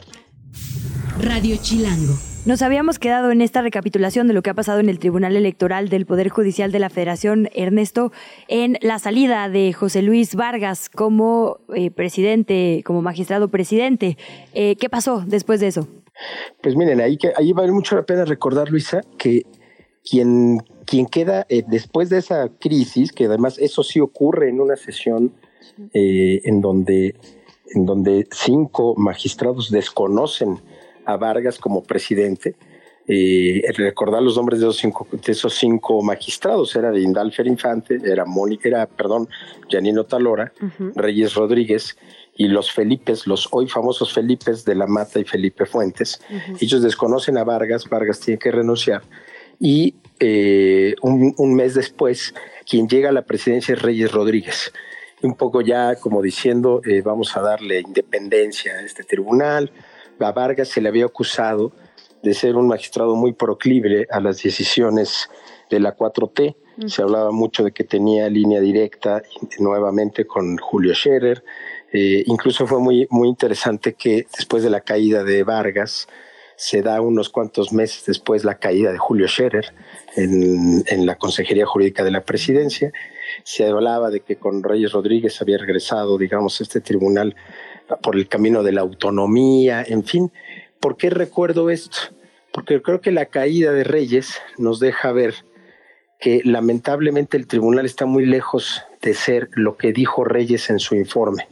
Radio 1.19 1.57
Chilango. 1.61 2.34
Nos 2.45 2.61
habíamos 2.61 2.99
quedado 2.99 3.31
en 3.31 3.41
esta 3.41 3.63
recapitulación 3.63 4.27
de 4.27 4.33
lo 4.33 4.43
que 4.43 4.51
ha 4.51 4.53
pasado 4.53 4.79
en 4.79 4.87
el 4.87 4.99
Tribunal 4.99 5.35
Electoral 5.35 5.89
del 5.89 6.05
Poder 6.05 6.29
Judicial 6.29 6.71
de 6.71 6.77
la 6.77 6.91
Federación, 6.91 7.49
Ernesto, 7.55 8.11
en 8.47 8.77
la 8.81 8.99
salida 8.99 9.49
de 9.49 9.73
José 9.73 10.03
Luis 10.03 10.35
Vargas 10.35 10.87
como 10.89 11.57
eh, 11.73 11.89
presidente, 11.89 12.83
como 12.85 13.01
magistrado 13.01 13.47
presidente. 13.47 14.19
Eh, 14.53 14.75
¿Qué 14.75 14.89
pasó 14.89 15.23
después 15.25 15.59
de 15.59 15.69
eso? 15.69 15.87
Pues 16.61 16.75
miren, 16.75 17.01
ahí, 17.01 17.17
que, 17.17 17.33
ahí 17.35 17.51
vale 17.51 17.71
mucho 17.71 17.95
la 17.95 18.03
pena 18.03 18.25
recordar, 18.25 18.69
Luisa, 18.69 19.01
que 19.17 19.47
quien, 20.07 20.59
quien 20.85 21.07
queda 21.07 21.47
eh, 21.49 21.63
después 21.67 22.09
de 22.09 22.19
esa 22.19 22.49
crisis, 22.59 23.11
que 23.11 23.25
además 23.25 23.57
eso 23.57 23.81
sí 23.81 23.99
ocurre 23.99 24.49
en 24.49 24.61
una 24.61 24.75
sesión 24.75 25.33
en, 25.93 26.61
donde, 26.61 27.15
en 27.73 27.87
donde 27.87 28.27
cinco 28.31 28.93
magistrados 28.97 29.71
desconocen 29.71 30.59
a 31.05 31.17
Vargas 31.17 31.59
como 31.59 31.83
presidente. 31.83 32.55
Eh, 33.07 33.61
recordar 33.75 34.23
los 34.23 34.35
nombres 34.35 34.59
de 34.59 34.65
esos 34.65 34.77
cinco, 34.77 35.07
de 35.11 35.31
esos 35.31 35.53
cinco 35.53 36.01
magistrados, 36.01 36.75
era 36.75 36.89
de 36.89 37.01
Indalfer 37.01 37.45
Infante, 37.45 37.99
era 38.03 38.25
Mónica, 38.25 38.67
era, 38.67 38.87
perdón, 38.87 39.29
Janino 39.69 40.05
Talora, 40.05 40.51
Reyes 40.95 41.35
Rodríguez 41.35 41.95
y 42.35 42.47
los 42.47 42.71
Felipes, 42.71 43.27
los 43.27 43.47
hoy 43.51 43.67
famosos 43.67 44.11
Felipes 44.11 44.65
de 44.65 44.73
la 44.73 44.87
Mata 44.87 45.19
y 45.19 45.23
Felipe 45.23 45.67
Fuentes. 45.67 46.19
Ellos 46.59 46.81
desconocen 46.81 47.37
a 47.37 47.43
Vargas, 47.43 47.87
Vargas 47.87 48.19
tiene 48.19 48.39
que 48.39 48.51
renunciar 48.51 49.03
y 49.59 49.95
eh, 50.19 50.95
un, 51.01 51.55
mes 51.55 51.75
después 51.75 52.33
quien 52.69 52.87
llega 52.87 53.09
a 53.09 53.13
la 53.13 53.23
presidencia 53.23 53.73
es 53.73 53.81
Reyes 53.81 54.11
Rodríguez. 54.11 54.73
Un 55.21 55.35
poco 55.35 55.61
ya 55.61 55.95
como 55.95 56.21
diciendo, 56.21 56.81
eh, 56.85 57.01
vamos 57.01 57.35
a 57.35 57.41
darle 57.41 57.79
independencia 57.79 58.73
a 58.73 58.81
este 58.81 59.03
tribunal, 59.03 59.71
a 60.19 60.31
Vargas 60.31 60.69
se 60.69 60.81
le 60.81 60.89
había 60.89 61.05
acusado 61.05 61.71
de 62.23 62.33
ser 62.33 62.55
un 62.55 62.67
magistrado 62.67 63.15
muy 63.15 63.33
proclive 63.33 64.07
a 64.09 64.19
las 64.19 64.41
decisiones 64.41 65.29
de 65.69 65.79
la 65.79 65.95
4T. 65.95 66.55
Se 66.87 67.01
hablaba 67.01 67.31
mucho 67.31 67.63
de 67.63 67.71
que 67.71 67.83
tenía 67.83 68.29
línea 68.29 68.59
directa 68.59 69.21
nuevamente 69.59 70.25
con 70.25 70.57
Julio 70.57 70.93
Scherer. 70.93 71.43
Eh, 71.93 72.23
incluso 72.25 72.67
fue 72.67 72.79
muy, 72.79 73.07
muy 73.09 73.29
interesante 73.29 73.93
que 73.93 74.27
después 74.35 74.63
de 74.63 74.69
la 74.69 74.81
caída 74.81 75.23
de 75.23 75.43
Vargas, 75.43 76.07
se 76.57 76.81
da 76.81 77.01
unos 77.01 77.29
cuantos 77.29 77.73
meses 77.73 78.05
después 78.05 78.43
la 78.43 78.55
caída 78.55 78.91
de 78.91 78.97
Julio 78.97 79.27
Scherer 79.27 79.73
en, 80.15 80.83
en, 80.87 81.05
la 81.05 81.15
Consejería 81.15 81.65
Jurídica 81.65 82.03
de 82.03 82.11
la 82.11 82.23
Presidencia. 82.23 82.91
Se 83.43 83.65
hablaba 83.65 84.09
de 84.09 84.21
que 84.21 84.37
con 84.37 84.63
Reyes 84.63 84.93
Rodríguez 84.93 85.41
había 85.41 85.57
regresado, 85.57 86.17
digamos, 86.17 86.61
este 86.61 86.81
tribunal 86.81 87.35
por 88.01 88.15
el 88.15 88.27
camino 88.27 88.63
de 88.63 88.71
la 88.71 88.81
autonomía, 88.81 89.83
en 89.87 90.03
fin. 90.03 90.31
¿Por 90.79 90.97
qué 90.97 91.09
recuerdo 91.09 91.69
esto? 91.69 91.97
Porque 92.51 92.81
creo 92.81 93.01
que 93.01 93.11
la 93.11 93.25
caída 93.25 93.71
de 93.71 93.83
Reyes 93.83 94.39
nos 94.57 94.79
deja 94.79 95.11
ver 95.11 95.35
que 96.19 96.41
lamentablemente 96.43 97.37
el 97.37 97.47
tribunal 97.47 97.85
está 97.85 98.05
muy 98.05 98.25
lejos 98.25 98.81
de 99.01 99.13
ser 99.13 99.49
lo 99.53 99.77
que 99.77 99.93
dijo 99.93 100.23
Reyes 100.23 100.69
en 100.69 100.79
su 100.79 100.95
informe. 100.95 101.47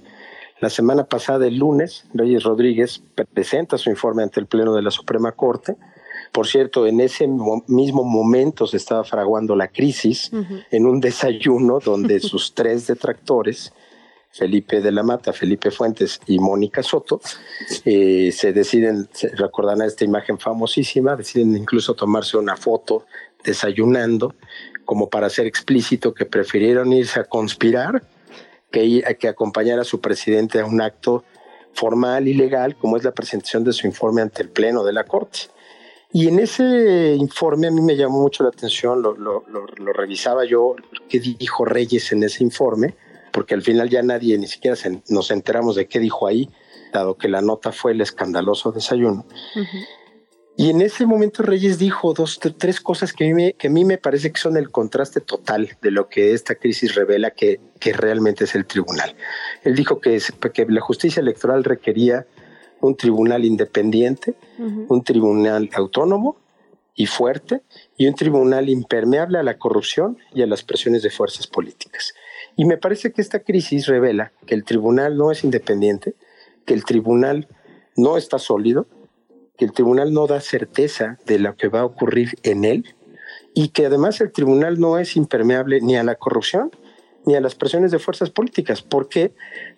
La 0.59 0.69
semana 0.69 1.03
pasada, 1.03 1.45
el 1.45 1.57
lunes, 1.57 2.05
Reyes 2.13 2.43
Rodríguez 2.43 3.03
presenta 3.33 3.77
su 3.77 3.89
informe 3.89 4.23
ante 4.23 4.39
el 4.39 4.47
Pleno 4.47 4.73
de 4.73 4.81
la 4.81 4.91
Suprema 4.91 5.33
Corte. 5.33 5.75
Por 6.31 6.47
cierto, 6.47 6.87
en 6.87 7.01
ese 7.01 7.27
mismo 7.67 8.03
momento 8.03 8.65
se 8.65 8.77
estaba 8.77 9.03
fraguando 9.03 9.55
la 9.57 9.67
crisis 9.67 10.31
en 10.71 10.85
un 10.85 11.01
desayuno 11.01 11.79
donde 11.79 12.19
sus 12.21 12.53
tres 12.55 12.87
detractores 12.87 13.73
Felipe 14.33 14.81
de 14.81 14.91
la 14.91 15.03
Mata, 15.03 15.31
Felipe 15.31 15.69
Fuentes 15.69 16.19
y 16.25 16.39
Mónica 16.39 16.81
Soto, 16.81 17.21
eh, 17.85 18.31
se 18.31 18.51
deciden, 18.51 19.07
se 19.11 19.29
recordarán 19.29 19.83
esta 19.83 20.05
imagen 20.05 20.39
famosísima, 20.39 21.15
deciden 21.15 21.55
incluso 21.55 21.93
tomarse 21.93 22.37
una 22.37 22.57
foto 22.57 23.05
desayunando, 23.43 24.33
como 24.85 25.07
para 25.07 25.27
hacer 25.27 25.45
explícito 25.45 26.15
que 26.15 26.25
prefirieron 26.25 26.91
irse 26.91 27.19
a 27.19 27.25
conspirar 27.25 28.01
que, 28.71 29.03
que 29.19 29.27
acompañar 29.27 29.79
a 29.79 29.83
su 29.83 30.01
presidente 30.01 30.59
a 30.59 30.65
un 30.65 30.81
acto 30.81 31.23
formal 31.73 32.27
y 32.27 32.33
legal, 32.33 32.75
como 32.75 32.97
es 32.97 33.03
la 33.03 33.11
presentación 33.11 33.63
de 33.63 33.71
su 33.71 33.85
informe 33.85 34.23
ante 34.23 34.41
el 34.41 34.49
Pleno 34.49 34.83
de 34.83 34.93
la 34.93 35.03
Corte. 35.03 35.41
Y 36.11 36.27
en 36.27 36.39
ese 36.39 37.15
informe 37.19 37.67
a 37.67 37.71
mí 37.71 37.81
me 37.81 37.95
llamó 37.95 38.19
mucho 38.19 38.41
la 38.41 38.49
atención, 38.49 39.03
lo, 39.03 39.15
lo 39.15 39.93
revisaba 39.93 40.43
yo, 40.43 40.75
qué 41.07 41.19
dijo 41.19 41.65
Reyes 41.65 42.11
en 42.11 42.23
ese 42.23 42.43
informe, 42.43 42.95
porque 43.33 43.55
al 43.55 43.63
final 43.63 43.89
ya 43.89 44.01
nadie, 44.03 44.37
ni 44.37 44.47
siquiera 44.47 44.77
nos 45.09 45.31
enteramos 45.31 45.75
de 45.75 45.87
qué 45.87 45.99
dijo 45.99 46.27
ahí, 46.27 46.49
dado 46.93 47.17
que 47.17 47.27
la 47.27 47.41
nota 47.41 47.71
fue 47.71 47.91
el 47.91 47.99
escandaloso 47.99 48.71
desayuno. 48.71 49.25
Y 50.55 50.69
en 50.69 50.81
ese 50.81 51.07
momento 51.07 51.41
Reyes 51.41 51.79
dijo 51.79 52.13
dos, 52.13 52.39
tres 52.39 52.79
cosas 52.79 53.11
que 53.11 53.23
a, 53.23 53.27
mí 53.27 53.33
me, 53.33 53.53
que 53.53 53.67
a 53.67 53.71
mí 53.71 53.83
me 53.85 53.97
parece 53.97 54.31
que 54.31 54.39
son 54.39 54.55
el 54.55 54.69
contraste 54.69 55.19
total 55.19 55.75
de 55.81 55.89
lo 55.89 56.09
que 56.09 56.33
esta 56.33 56.53
crisis 56.53 56.93
revela 56.93 57.31
que, 57.31 57.59
que 57.79 57.91
realmente 57.91 58.43
es 58.43 58.53
el 58.53 58.67
tribunal. 58.67 59.15
Él 59.63 59.73
dijo 59.73 59.99
que, 59.99 60.21
que 60.53 60.65
la 60.67 60.81
justicia 60.81 61.21
electoral 61.21 61.63
requería 61.63 62.27
un 62.81 62.95
tribunal 62.95 63.45
independiente, 63.45 64.35
un 64.59 65.03
tribunal 65.03 65.69
autónomo 65.73 66.37
y 66.93 67.07
fuerte 67.07 67.63
y 67.97 68.05
un 68.05 68.13
tribunal 68.13 68.69
impermeable 68.69 69.39
a 69.39 69.43
la 69.43 69.57
corrupción 69.57 70.19
y 70.35 70.43
a 70.43 70.47
las 70.47 70.63
presiones 70.63 71.01
de 71.01 71.09
fuerzas 71.09 71.47
políticas. 71.47 72.13
Y 72.55 72.65
me 72.65 72.77
parece 72.77 73.11
que 73.11 73.21
esta 73.21 73.39
crisis 73.39 73.87
revela 73.87 74.31
que 74.45 74.55
el 74.55 74.63
tribunal 74.63 75.17
no 75.17 75.31
es 75.31 75.43
independiente, 75.43 76.15
que 76.65 76.73
el 76.73 76.85
tribunal 76.85 77.47
no 77.95 78.17
está 78.17 78.39
sólido, 78.39 78.87
que 79.57 79.65
el 79.65 79.71
tribunal 79.71 80.13
no 80.13 80.27
da 80.27 80.41
certeza 80.41 81.17
de 81.25 81.39
lo 81.39 81.55
que 81.55 81.67
va 81.67 81.81
a 81.81 81.85
ocurrir 81.85 82.37
en 82.43 82.65
él 82.65 82.95
y 83.53 83.69
que 83.69 83.85
además 83.85 84.19
el 84.21 84.31
tribunal 84.31 84.79
no 84.79 84.97
es 84.97 85.15
impermeable 85.15 85.81
ni 85.81 85.95
a 85.95 86.03
la 86.03 86.15
corrupción 86.15 86.71
ni 87.25 87.35
a 87.35 87.41
las 87.41 87.55
presiones 87.55 87.91
de 87.91 87.99
fuerzas 87.99 88.29
políticas, 88.29 88.81
porque 88.81 89.33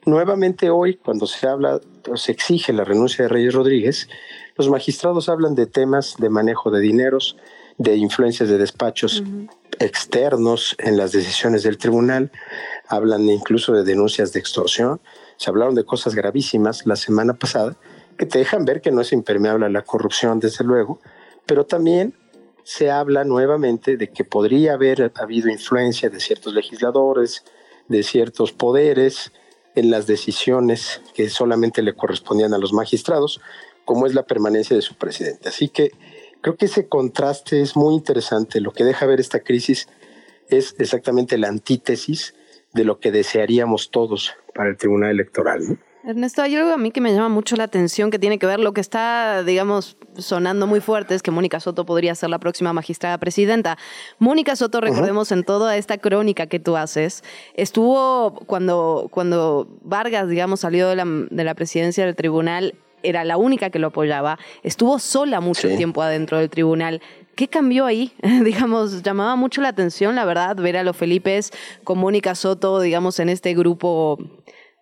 nuevamente 0.06 0.70
hoy, 0.70 0.96
cuando 0.96 1.28
se 1.28 1.48
habla, 1.48 1.80
se 2.16 2.32
exige 2.32 2.74
la 2.74 2.84
renuncia 2.84 3.26
de 3.26 3.30
Reyes 3.30 3.54
Rodríguez, 3.54 4.10
los 4.56 4.70
magistrados 4.70 5.30
hablan 5.30 5.54
de 5.54 5.68
temas 5.68 6.16
de 6.18 6.30
manejo 6.30 6.72
de 6.72 6.82
dineros, 6.82 7.38
de 7.78 7.96
influencias 7.96 8.50
de 8.50 8.58
despachos 8.58 9.24
externos 9.80 10.76
en 10.80 10.98
las 10.98 11.12
decisiones 11.12 11.64
del 11.64 11.78
tribunal, 11.78 12.32
hablan 12.88 13.28
incluso 13.30 13.74
de 13.74 13.84
denuncias 13.84 14.32
de 14.34 14.40
extorsión, 14.40 15.02
se 15.38 15.50
hablaron 15.50 15.76
de 15.76 15.84
cosas 15.84 16.16
gravísimas 16.16 16.86
la 16.86 16.96
semana 16.96 17.34
pasada 17.34 17.76
que 18.18 18.26
te 18.26 18.40
dejan 18.40 18.64
ver 18.66 18.82
que 18.82 18.92
no 18.92 19.02
es 19.02 19.12
impermeable 19.12 19.66
a 19.66 19.70
la 19.70 19.82
corrupción, 19.82 20.40
desde 20.40 20.64
luego, 20.64 21.00
pero 21.46 21.66
también 21.66 22.16
se 22.64 22.90
habla 22.90 23.24
nuevamente 23.24 23.98
de 23.98 24.10
que 24.10 24.24
podría 24.24 24.74
haber 24.74 25.12
habido 25.16 25.50
influencia 25.50 26.10
de 26.10 26.20
ciertos 26.20 26.54
legisladores, 26.54 27.44
de 27.88 28.02
ciertos 28.04 28.52
poderes 28.52 29.32
en 29.76 29.92
las 29.92 30.08
decisiones 30.08 31.02
que 31.14 31.30
solamente 31.30 31.82
le 31.82 31.94
correspondían 31.94 32.54
a 32.54 32.58
los 32.58 32.74
magistrados, 32.74 33.42
como 33.84 34.08
es 34.08 34.16
la 34.16 34.24
permanencia 34.24 34.76
de 34.76 34.82
su 34.82 34.96
presidente. 34.96 35.50
Así 35.50 35.70
que 35.70 35.92
Creo 36.46 36.58
que 36.58 36.66
ese 36.68 36.88
contraste 36.88 37.60
es 37.60 37.76
muy 37.76 37.96
interesante. 37.96 38.62
Lo 38.62 38.72
que 38.72 38.84
deja 38.84 39.08
ver 39.08 39.20
esta 39.20 39.40
crisis 39.40 39.88
es 40.48 40.76
exactamente 40.78 41.40
la 41.40 41.48
antítesis 41.48 42.36
de 42.72 42.84
lo 42.84 43.00
que 43.00 43.12
desearíamos 43.12 43.90
todos 43.90 44.32
para 44.54 44.70
el 44.70 44.78
Tribunal 44.78 45.10
Electoral. 45.10 45.80
Ernesto, 46.04 46.44
hay 46.44 46.56
algo 46.56 46.72
a 46.72 46.78
mí 46.78 46.92
que 46.92 47.02
me 47.02 47.12
llama 47.12 47.30
mucho 47.30 47.56
la 47.56 47.64
atención 47.64 48.12
que 48.12 48.20
tiene 48.20 48.38
que 48.38 48.46
ver 48.46 48.60
lo 48.60 48.74
que 48.74 48.82
está, 48.82 49.42
digamos, 49.42 49.98
sonando 50.20 50.68
muy 50.68 50.82
fuerte 50.82 51.16
es 51.16 51.24
que 51.24 51.32
Mónica 51.32 51.60
Soto 51.60 51.84
podría 51.84 52.14
ser 52.14 52.30
la 52.30 52.38
próxima 52.38 52.74
magistrada 52.74 53.18
presidenta. 53.18 53.80
Mónica 54.20 54.56
Soto, 54.56 54.82
recordemos 54.82 55.32
en 55.32 55.44
toda 55.44 55.78
esta 55.78 55.98
crónica 55.98 56.46
que 56.46 56.60
tú 56.60 56.78
haces, 56.78 57.24
estuvo 57.56 58.36
cuando, 58.46 59.08
cuando 59.10 59.68
Vargas, 59.82 60.30
digamos, 60.30 60.60
salió 60.60 60.90
de 60.90 60.96
la, 60.96 61.06
de 61.08 61.44
la 61.44 61.56
presidencia 61.56 62.06
del 62.06 62.16
tribunal, 62.16 62.76
era 63.04 63.24
la 63.24 63.38
única 63.38 63.70
que 63.70 63.80
lo 63.80 63.88
apoyaba, 63.88 64.40
estuvo 64.64 65.00
sola 65.00 65.40
mucho 65.40 65.68
tiempo 65.76 66.02
adentro 66.02 66.40
del 66.40 66.50
tribunal. 66.50 67.02
¿Qué 67.36 67.48
cambió 67.48 67.86
ahí? 67.86 68.14
digamos, 68.44 69.04
llamaba 69.04 69.36
mucho 69.36 69.62
la 69.62 69.70
atención, 69.70 70.16
la 70.16 70.26
verdad, 70.26 70.56
ver 70.56 70.78
a 70.78 70.84
los 70.84 70.96
Felipes 70.98 71.52
con 71.84 72.00
Mónica 72.00 72.36
Soto, 72.36 72.80
digamos, 72.80 73.20
en 73.20 73.30
este 73.30 73.54
grupo 73.54 74.18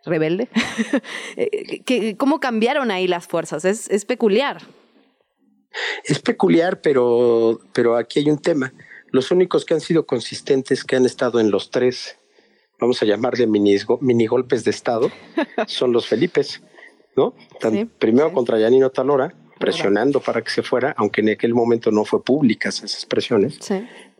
rebelde. 0.06 0.49
Eh, 1.36 2.15
¿Cómo 2.17 2.39
cambiaron 2.39 2.91
ahí 2.91 3.08
las 3.08 3.28
fuerzas? 3.28 3.65
Es, 3.65 3.89
es 3.89 4.06
peculiar. 4.06 4.62
Es 6.04 6.19
peculiar, 6.19 6.82
pero, 6.82 7.60
pero 7.73 7.97
aquí 7.97 8.19
hay 8.19 8.30
un 8.30 8.38
tema. 8.38 8.73
Los 9.10 9.32
únicos 9.32 9.65
que 9.65 9.73
han 9.73 9.82
sido 9.82 10.06
consistentes, 10.06 10.84
que 10.84 10.95
han 10.95 11.06
estado 11.06 11.39
en 11.39 11.49
los 11.49 11.71
tres 11.71 12.17
vamos 12.84 13.02
a 13.02 13.06
llamarle 13.06 13.47
mini, 13.47 13.78
mini 14.02 14.28
golpes 14.28 14.65
de 14.65 14.71
Estado, 14.71 15.10
son 15.67 15.93
los 15.93 16.08
Felipes, 16.08 16.62
¿no? 17.15 17.34
primero 17.99 18.32
contra 18.34 18.60
Yanino 18.60 18.89
Talora, 18.89 19.34
presionando 19.60 20.19
para 20.19 20.41
que 20.41 20.49
se 20.49 20.63
fuera, 20.63 20.93
aunque 20.97 21.21
en 21.21 21.30
aquel 21.30 21.54
momento 21.54 21.91
no 21.91 22.06
fue 22.06 22.23
públicas 22.23 22.84
esas 22.84 23.06
presiones, 23.06 23.60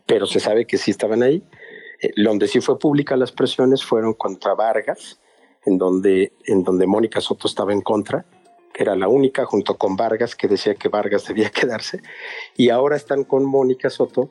pero 0.06 0.26
se 0.26 0.40
sabe 0.40 0.66
que 0.66 0.78
sí 0.78 0.90
estaban 0.90 1.22
ahí. 1.22 1.42
Eh, 2.00 2.10
donde 2.16 2.48
sí 2.48 2.60
fue 2.60 2.78
pública 2.78 3.16
las 3.16 3.32
presiones 3.32 3.84
fueron 3.84 4.14
contra 4.14 4.54
Vargas, 4.54 5.20
en 5.64 5.78
donde, 5.78 6.32
en 6.44 6.62
donde 6.62 6.86
Mónica 6.86 7.20
Soto 7.20 7.48
estaba 7.48 7.72
en 7.72 7.80
contra, 7.80 8.26
que 8.72 8.82
era 8.82 8.96
la 8.96 9.08
única, 9.08 9.44
junto 9.44 9.76
con 9.76 9.96
Vargas, 9.96 10.34
que 10.34 10.48
decía 10.48 10.74
que 10.74 10.88
Vargas 10.88 11.24
debía 11.28 11.50
quedarse, 11.50 12.00
y 12.56 12.70
ahora 12.70 12.96
están 12.96 13.24
con 13.24 13.44
Mónica 13.44 13.90
Soto 13.90 14.30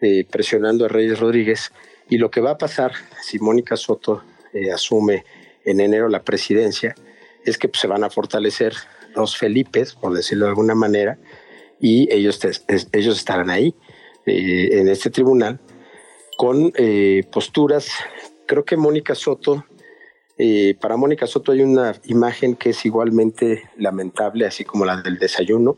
eh, 0.00 0.24
presionando 0.28 0.84
a 0.84 0.88
Reyes 0.88 1.20
Rodríguez. 1.20 1.72
Y 2.08 2.18
lo 2.18 2.30
que 2.30 2.40
va 2.40 2.52
a 2.52 2.58
pasar 2.58 2.92
si 3.22 3.38
Mónica 3.38 3.76
Soto 3.76 4.22
eh, 4.52 4.72
asume 4.72 5.24
en 5.64 5.80
enero 5.80 6.08
la 6.08 6.22
presidencia 6.22 6.94
es 7.44 7.58
que 7.58 7.68
pues, 7.68 7.80
se 7.80 7.86
van 7.86 8.04
a 8.04 8.10
fortalecer 8.10 8.74
los 9.14 9.36
Felipes, 9.36 9.94
por 9.94 10.14
decirlo 10.14 10.46
de 10.46 10.50
alguna 10.50 10.74
manera, 10.74 11.18
y 11.80 12.12
ellos, 12.12 12.40
ellos 12.92 13.16
estarán 13.16 13.50
ahí, 13.50 13.74
eh, 14.26 14.68
en 14.72 14.88
este 14.88 15.10
tribunal, 15.10 15.60
con 16.38 16.72
posturas. 17.30 17.88
Creo 18.46 18.64
que 18.64 18.76
Mónica 18.76 19.14
Soto 19.14 19.64
para 20.80 20.96
Mónica 20.96 21.26
Soto 21.26 21.52
hay 21.52 21.62
una 21.62 21.94
imagen 22.04 22.56
que 22.56 22.70
es 22.70 22.84
igualmente 22.84 23.70
lamentable, 23.76 24.46
así 24.46 24.64
como 24.64 24.84
la 24.84 25.00
del 25.00 25.18
desayuno, 25.18 25.76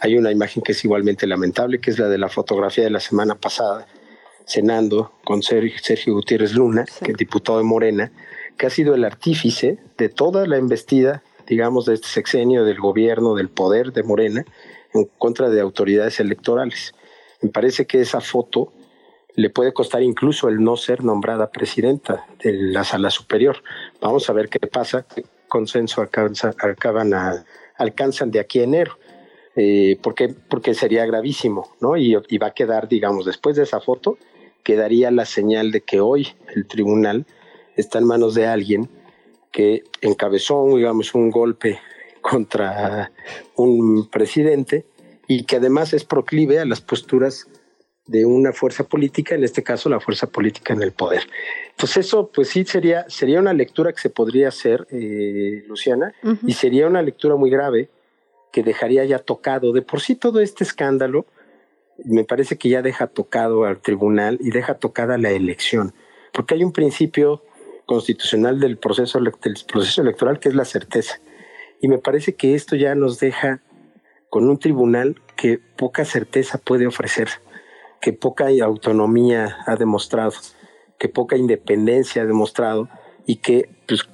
hay 0.00 0.16
una 0.16 0.30
imagen 0.30 0.62
que 0.62 0.72
es 0.72 0.84
igualmente 0.84 1.26
lamentable, 1.26 1.80
que 1.80 1.90
es 1.90 1.98
la 1.98 2.08
de 2.08 2.18
la 2.18 2.28
fotografía 2.28 2.84
de 2.84 2.90
la 2.90 3.00
semana 3.00 3.36
pasada, 3.36 3.86
cenando 4.46 5.12
con 5.24 5.42
Sergio, 5.42 6.14
Gutiérrez 6.14 6.52
Luna, 6.52 6.84
que 7.02 7.12
es 7.12 7.16
diputado 7.16 7.58
de 7.58 7.64
Morena, 7.64 8.12
que 8.56 8.66
ha 8.66 8.70
sido 8.70 8.94
el 8.94 9.04
artífice 9.04 9.78
de 9.98 10.08
toda 10.08 10.46
la 10.46 10.56
embestida, 10.56 11.22
digamos, 11.46 11.86
de 11.86 11.94
este 11.94 12.08
sexenio 12.08 12.64
del 12.64 12.78
gobierno, 12.78 13.34
del 13.34 13.48
poder 13.48 13.92
de 13.92 14.02
Morena, 14.02 14.44
en 14.94 15.04
contra 15.18 15.48
de 15.50 15.60
autoridades 15.60 16.20
electorales. 16.20 16.94
Me 17.42 17.50
parece 17.50 17.86
que 17.86 18.00
esa 18.00 18.20
foto 18.20 18.72
le 19.34 19.50
puede 19.50 19.72
costar 19.72 20.02
incluso 20.02 20.48
el 20.48 20.62
no 20.62 20.76
ser 20.76 21.04
nombrada 21.04 21.50
presidenta 21.50 22.24
de 22.42 22.52
la 22.52 22.84
sala 22.84 23.10
superior. 23.10 23.62
Vamos 24.00 24.30
a 24.30 24.32
ver 24.32 24.48
qué 24.48 24.66
pasa, 24.66 25.04
qué 25.14 25.24
consenso 25.48 26.02
acaban 26.02 27.14
a, 27.14 27.44
alcanzan 27.76 28.30
de 28.30 28.40
aquí 28.40 28.60
a 28.60 28.64
enero 28.64 28.98
eh, 29.54 29.98
porque, 30.02 30.28
porque 30.28 30.74
sería 30.74 31.06
gravísimo, 31.06 31.70
¿no? 31.80 31.96
Y, 31.96 32.14
va 32.14 32.48
a 32.48 32.54
quedar, 32.54 32.88
digamos, 32.88 33.24
después 33.24 33.56
de 33.56 33.62
esa 33.62 33.80
foto, 33.80 34.18
quedaría 34.62 35.10
la 35.10 35.24
señal 35.24 35.70
de 35.70 35.80
que 35.80 36.00
hoy 36.00 36.28
el 36.54 36.66
tribunal 36.66 37.24
está 37.76 37.98
en 37.98 38.06
manos 38.06 38.34
de 38.34 38.46
alguien 38.46 38.88
que 39.52 39.84
encabezó, 40.00 40.66
digamos, 40.76 41.14
un 41.14 41.30
golpe 41.30 41.78
contra 42.20 43.12
un 43.54 44.08
presidente 44.10 44.84
y 45.28 45.44
que 45.44 45.56
además 45.56 45.92
es 45.92 46.04
proclive 46.04 46.58
a 46.58 46.64
las 46.64 46.80
posturas 46.80 47.46
de 48.06 48.24
una 48.24 48.52
fuerza 48.52 48.84
política, 48.84 49.34
en 49.34 49.44
este 49.44 49.62
caso 49.62 49.88
la 49.88 50.00
fuerza 50.00 50.28
política 50.28 50.72
en 50.72 50.82
el 50.82 50.92
poder. 50.92 51.22
Entonces 51.70 52.06
eso, 52.06 52.30
pues 52.32 52.48
sí, 52.48 52.64
sería, 52.64 53.04
sería 53.08 53.40
una 53.40 53.52
lectura 53.52 53.92
que 53.92 54.00
se 54.00 54.10
podría 54.10 54.48
hacer, 54.48 54.86
eh, 54.90 55.64
Luciana, 55.66 56.14
y 56.46 56.52
sería 56.52 56.86
una 56.86 57.02
lectura 57.02 57.36
muy 57.36 57.50
grave 57.50 57.90
que 58.52 58.62
dejaría 58.62 59.04
ya 59.04 59.18
tocado. 59.18 59.72
De 59.72 59.82
por 59.82 60.00
sí 60.00 60.14
todo 60.14 60.40
este 60.40 60.64
escándalo 60.64 61.26
me 62.04 62.24
parece 62.24 62.58
que 62.58 62.68
ya 62.68 62.82
deja 62.82 63.06
tocado 63.06 63.64
al 63.64 63.80
tribunal 63.80 64.38
y 64.40 64.50
deja 64.50 64.74
tocada 64.74 65.18
la 65.18 65.30
elección, 65.30 65.94
porque 66.32 66.54
hay 66.54 66.62
un 66.62 66.72
principio 66.72 67.42
constitucional 67.86 68.60
del 68.60 68.76
proceso, 68.76 69.18
del 69.18 69.32
proceso 69.32 70.02
electoral 70.02 70.38
que 70.38 70.48
es 70.48 70.54
la 70.54 70.64
certeza. 70.64 71.20
Y 71.80 71.88
me 71.88 71.98
parece 71.98 72.34
que 72.34 72.54
esto 72.54 72.76
ya 72.76 72.94
nos 72.94 73.18
deja 73.18 73.62
con 74.28 74.48
un 74.50 74.58
tribunal 74.58 75.22
que 75.36 75.58
poca 75.76 76.04
certeza 76.04 76.58
puede 76.58 76.86
ofrecer, 76.86 77.28
que 78.00 78.12
poca 78.12 78.48
autonomía 78.62 79.58
ha 79.66 79.76
demostrado, 79.76 80.32
que 80.98 81.08
poca 81.08 81.36
independencia 81.36 82.22
ha 82.22 82.26
demostrado 82.26 82.88
y 83.26 83.36
que, 83.36 83.70
pues, 83.86 84.08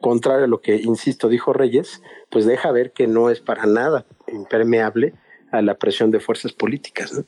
contrario 0.00 0.44
a 0.44 0.48
lo 0.48 0.60
que, 0.60 0.76
insisto, 0.76 1.28
dijo 1.28 1.52
Reyes, 1.52 2.02
pues 2.30 2.46
deja 2.46 2.72
ver 2.72 2.92
que 2.92 3.06
no 3.06 3.30
es 3.30 3.40
para 3.40 3.66
nada 3.66 4.06
impermeable 4.32 5.14
a 5.50 5.62
la 5.62 5.76
presión 5.76 6.10
de 6.10 6.20
fuerzas 6.20 6.52
políticas. 6.52 7.24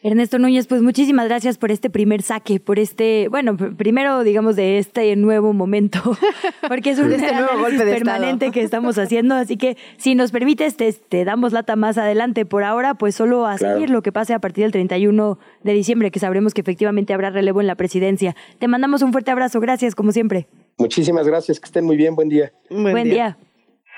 Ernesto 0.00 0.38
Núñez, 0.38 0.68
pues 0.68 0.80
muchísimas 0.80 1.26
gracias 1.26 1.58
por 1.58 1.72
este 1.72 1.90
primer 1.90 2.22
saque, 2.22 2.60
por 2.60 2.78
este, 2.78 3.26
bueno, 3.30 3.56
primero 3.56 4.22
digamos 4.22 4.54
de 4.54 4.78
este 4.78 5.16
nuevo 5.16 5.52
momento, 5.52 6.00
porque 6.68 6.90
es 6.90 7.00
un 7.00 7.12
este 7.12 7.32
nuevo 7.32 7.58
golpe 7.58 7.84
permanente 7.84 8.52
que 8.52 8.62
estamos 8.62 8.96
haciendo, 8.96 9.34
así 9.34 9.56
que 9.56 9.76
si 9.96 10.14
nos 10.14 10.30
permites 10.30 10.76
te, 10.76 11.24
damos 11.24 11.52
lata 11.52 11.74
más 11.74 11.98
adelante. 11.98 12.46
Por 12.46 12.62
ahora, 12.62 12.94
pues 12.94 13.16
solo 13.16 13.44
a 13.44 13.58
seguir 13.58 13.90
lo 13.90 14.00
que 14.02 14.12
pase 14.12 14.34
a 14.34 14.38
partir 14.38 14.62
del 14.62 14.70
31 14.70 15.36
de 15.64 15.72
diciembre, 15.72 16.12
que 16.12 16.20
sabremos 16.20 16.54
que 16.54 16.60
efectivamente 16.60 17.12
habrá 17.12 17.30
relevo 17.30 17.60
en 17.60 17.66
la 17.66 17.74
presidencia. 17.74 18.36
Te 18.60 18.68
mandamos 18.68 19.02
un 19.02 19.10
fuerte 19.10 19.32
abrazo, 19.32 19.58
gracias 19.58 19.96
como 19.96 20.12
siempre. 20.12 20.46
Muchísimas 20.78 21.26
gracias, 21.26 21.58
que 21.58 21.66
estén 21.66 21.84
muy 21.84 21.96
bien, 21.96 22.14
buen 22.14 22.28
día. 22.28 22.52
Buen, 22.70 23.10
día. 23.10 23.36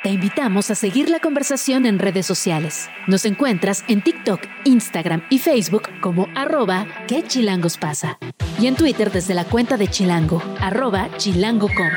Te 0.03 0.09
invitamos 0.09 0.71
a 0.71 0.75
seguir 0.75 1.11
la 1.11 1.21
conversación 1.21 1.85
en 1.85 1.99
redes 1.99 2.25
sociales. 2.25 2.89
Nos 3.07 3.27
encuentras 3.27 3.85
en 3.87 4.01
TikTok, 4.01 4.41
Instagram 4.65 5.23
y 5.29 5.39
Facebook 5.39 5.83
como 6.01 6.27
arroba 6.35 6.87
que 7.07 7.23
chilangos 7.23 7.77
pasa. 7.77 8.19
Y 8.59 8.67
en 8.67 8.77
Twitter 8.77 9.13
desde 9.13 9.35
la 9.35 9.45
cuenta 9.45 9.77
de 9.77 9.89
Chilango, 9.89 10.43
arroba 10.59 11.11
chilango.com. 11.19 11.91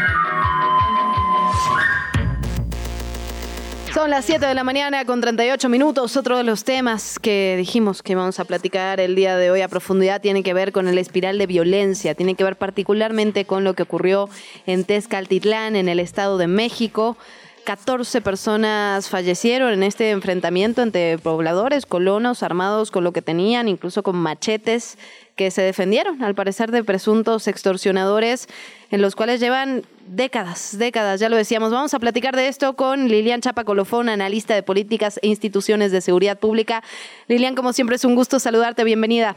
Son 3.93 4.09
las 4.09 4.25
7 4.25 4.47
de 4.47 4.53
la 4.53 4.65
mañana 4.65 5.05
con 5.05 5.21
38 5.21 5.69
minutos. 5.69 6.17
Otro 6.17 6.35
de 6.35 6.43
los 6.43 6.65
temas 6.65 7.19
que 7.19 7.55
dijimos 7.57 8.03
que 8.03 8.15
vamos 8.15 8.37
a 8.41 8.43
platicar 8.43 8.99
el 8.99 9.15
día 9.15 9.37
de 9.37 9.49
hoy 9.49 9.61
a 9.61 9.69
profundidad 9.69 10.19
tiene 10.19 10.43
que 10.43 10.53
ver 10.53 10.73
con 10.73 10.89
el 10.89 10.97
espiral 10.97 11.37
de 11.37 11.47
violencia, 11.47 12.15
tiene 12.15 12.35
que 12.35 12.43
ver 12.43 12.57
particularmente 12.57 13.45
con 13.45 13.63
lo 13.63 13.75
que 13.75 13.83
ocurrió 13.83 14.29
en 14.65 14.83
Tezcaltitlán, 14.83 15.77
en 15.77 15.87
el 15.87 16.01
Estado 16.01 16.37
de 16.37 16.47
México. 16.47 17.15
14 17.63 18.21
personas 18.21 19.09
fallecieron 19.09 19.71
en 19.73 19.83
este 19.83 20.11
enfrentamiento 20.11 20.81
entre 20.81 21.17
pobladores, 21.17 21.85
colonos 21.85 22.43
armados 22.43 22.91
con 22.91 23.03
lo 23.03 23.11
que 23.11 23.21
tenían, 23.21 23.67
incluso 23.67 24.03
con 24.03 24.17
machetes, 24.17 24.97
que 25.35 25.49
se 25.49 25.61
defendieron, 25.61 26.21
al 26.23 26.35
parecer, 26.35 26.71
de 26.71 26.83
presuntos 26.83 27.47
extorsionadores, 27.47 28.47
en 28.91 29.01
los 29.01 29.15
cuales 29.15 29.39
llevan 29.39 29.83
décadas, 30.07 30.77
décadas, 30.77 31.19
ya 31.19 31.29
lo 31.29 31.37
decíamos. 31.37 31.71
Vamos 31.71 31.93
a 31.93 31.99
platicar 31.99 32.35
de 32.35 32.47
esto 32.47 32.75
con 32.75 33.07
Lilian 33.07 33.41
Chapa 33.41 33.63
Colofón, 33.63 34.09
analista 34.09 34.53
de 34.53 34.63
políticas 34.63 35.19
e 35.23 35.27
instituciones 35.27 35.91
de 35.91 36.01
seguridad 36.01 36.37
pública. 36.37 36.83
Lilian, 37.27 37.55
como 37.55 37.73
siempre, 37.73 37.95
es 37.95 38.05
un 38.05 38.15
gusto 38.15 38.39
saludarte, 38.39 38.83
bienvenida. 38.83 39.35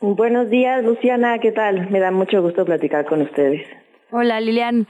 Buenos 0.00 0.48
días, 0.48 0.82
Luciana, 0.82 1.38
¿qué 1.38 1.52
tal? 1.52 1.90
Me 1.90 2.00
da 2.00 2.10
mucho 2.10 2.40
gusto 2.42 2.64
platicar 2.64 3.04
con 3.04 3.20
ustedes. 3.20 3.66
Hola, 4.10 4.40
Lilian. 4.40 4.88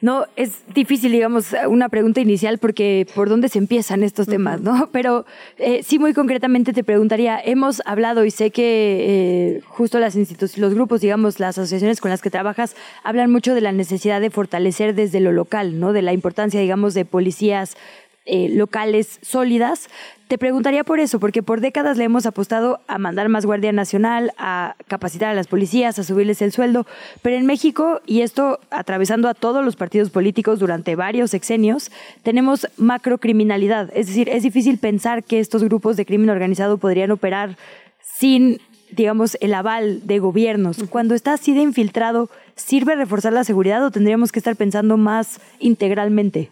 No, 0.00 0.26
es 0.36 0.62
difícil, 0.74 1.10
digamos, 1.10 1.54
una 1.68 1.88
pregunta 1.88 2.20
inicial 2.20 2.58
porque 2.58 3.06
por 3.14 3.28
dónde 3.28 3.48
se 3.48 3.58
empiezan 3.58 4.04
estos 4.04 4.28
temas, 4.28 4.60
¿no? 4.60 4.88
Pero 4.92 5.26
eh, 5.58 5.82
sí, 5.82 5.98
muy 5.98 6.14
concretamente 6.14 6.72
te 6.72 6.84
preguntaría, 6.84 7.40
hemos 7.40 7.82
hablado 7.84 8.24
y 8.24 8.30
sé 8.30 8.50
que 8.50 9.56
eh, 9.56 9.60
justo 9.66 9.98
las 9.98 10.14
instituciones, 10.14 10.60
los 10.60 10.74
grupos, 10.74 11.00
digamos, 11.00 11.40
las 11.40 11.58
asociaciones 11.58 12.00
con 12.00 12.10
las 12.10 12.22
que 12.22 12.30
trabajas, 12.30 12.76
hablan 13.02 13.32
mucho 13.32 13.54
de 13.54 13.60
la 13.60 13.72
necesidad 13.72 14.20
de 14.20 14.30
fortalecer 14.30 14.94
desde 14.94 15.18
lo 15.18 15.32
local, 15.32 15.80
¿no? 15.80 15.92
De 15.92 16.02
la 16.02 16.12
importancia, 16.12 16.60
digamos, 16.60 16.94
de 16.94 17.04
policías 17.04 17.76
eh, 18.30 18.50
locales 18.50 19.18
sólidas. 19.22 19.88
Te 20.28 20.36
preguntaría 20.36 20.84
por 20.84 21.00
eso, 21.00 21.18
porque 21.20 21.42
por 21.42 21.62
décadas 21.62 21.96
le 21.96 22.04
hemos 22.04 22.26
apostado 22.26 22.80
a 22.86 22.98
mandar 22.98 23.30
más 23.30 23.46
Guardia 23.46 23.72
Nacional, 23.72 24.32
a 24.36 24.76
capacitar 24.86 25.30
a 25.30 25.34
las 25.34 25.46
policías, 25.46 25.98
a 25.98 26.04
subirles 26.04 26.42
el 26.42 26.52
sueldo, 26.52 26.86
pero 27.22 27.36
en 27.36 27.46
México, 27.46 28.02
y 28.04 28.20
esto 28.20 28.60
atravesando 28.68 29.28
a 29.28 29.34
todos 29.34 29.64
los 29.64 29.76
partidos 29.76 30.10
políticos 30.10 30.58
durante 30.58 30.96
varios 30.96 31.30
sexenios, 31.30 31.90
tenemos 32.22 32.68
macrocriminalidad. 32.76 33.90
Es 33.94 34.06
decir, 34.08 34.28
es 34.28 34.42
difícil 34.42 34.76
pensar 34.76 35.24
que 35.24 35.40
estos 35.40 35.64
grupos 35.64 35.96
de 35.96 36.04
crimen 36.04 36.28
organizado 36.28 36.76
podrían 36.76 37.10
operar 37.10 37.56
sin 38.02 38.60
digamos, 38.90 39.36
el 39.42 39.52
aval 39.52 40.06
de 40.06 40.18
gobiernos. 40.18 40.78
Cuando 40.88 41.14
está 41.14 41.34
así 41.34 41.52
de 41.52 41.60
infiltrado, 41.60 42.30
¿sirve 42.56 42.96
reforzar 42.96 43.34
la 43.34 43.44
seguridad 43.44 43.84
o 43.84 43.90
tendríamos 43.90 44.32
que 44.32 44.38
estar 44.38 44.56
pensando 44.56 44.96
más 44.96 45.40
integralmente? 45.58 46.48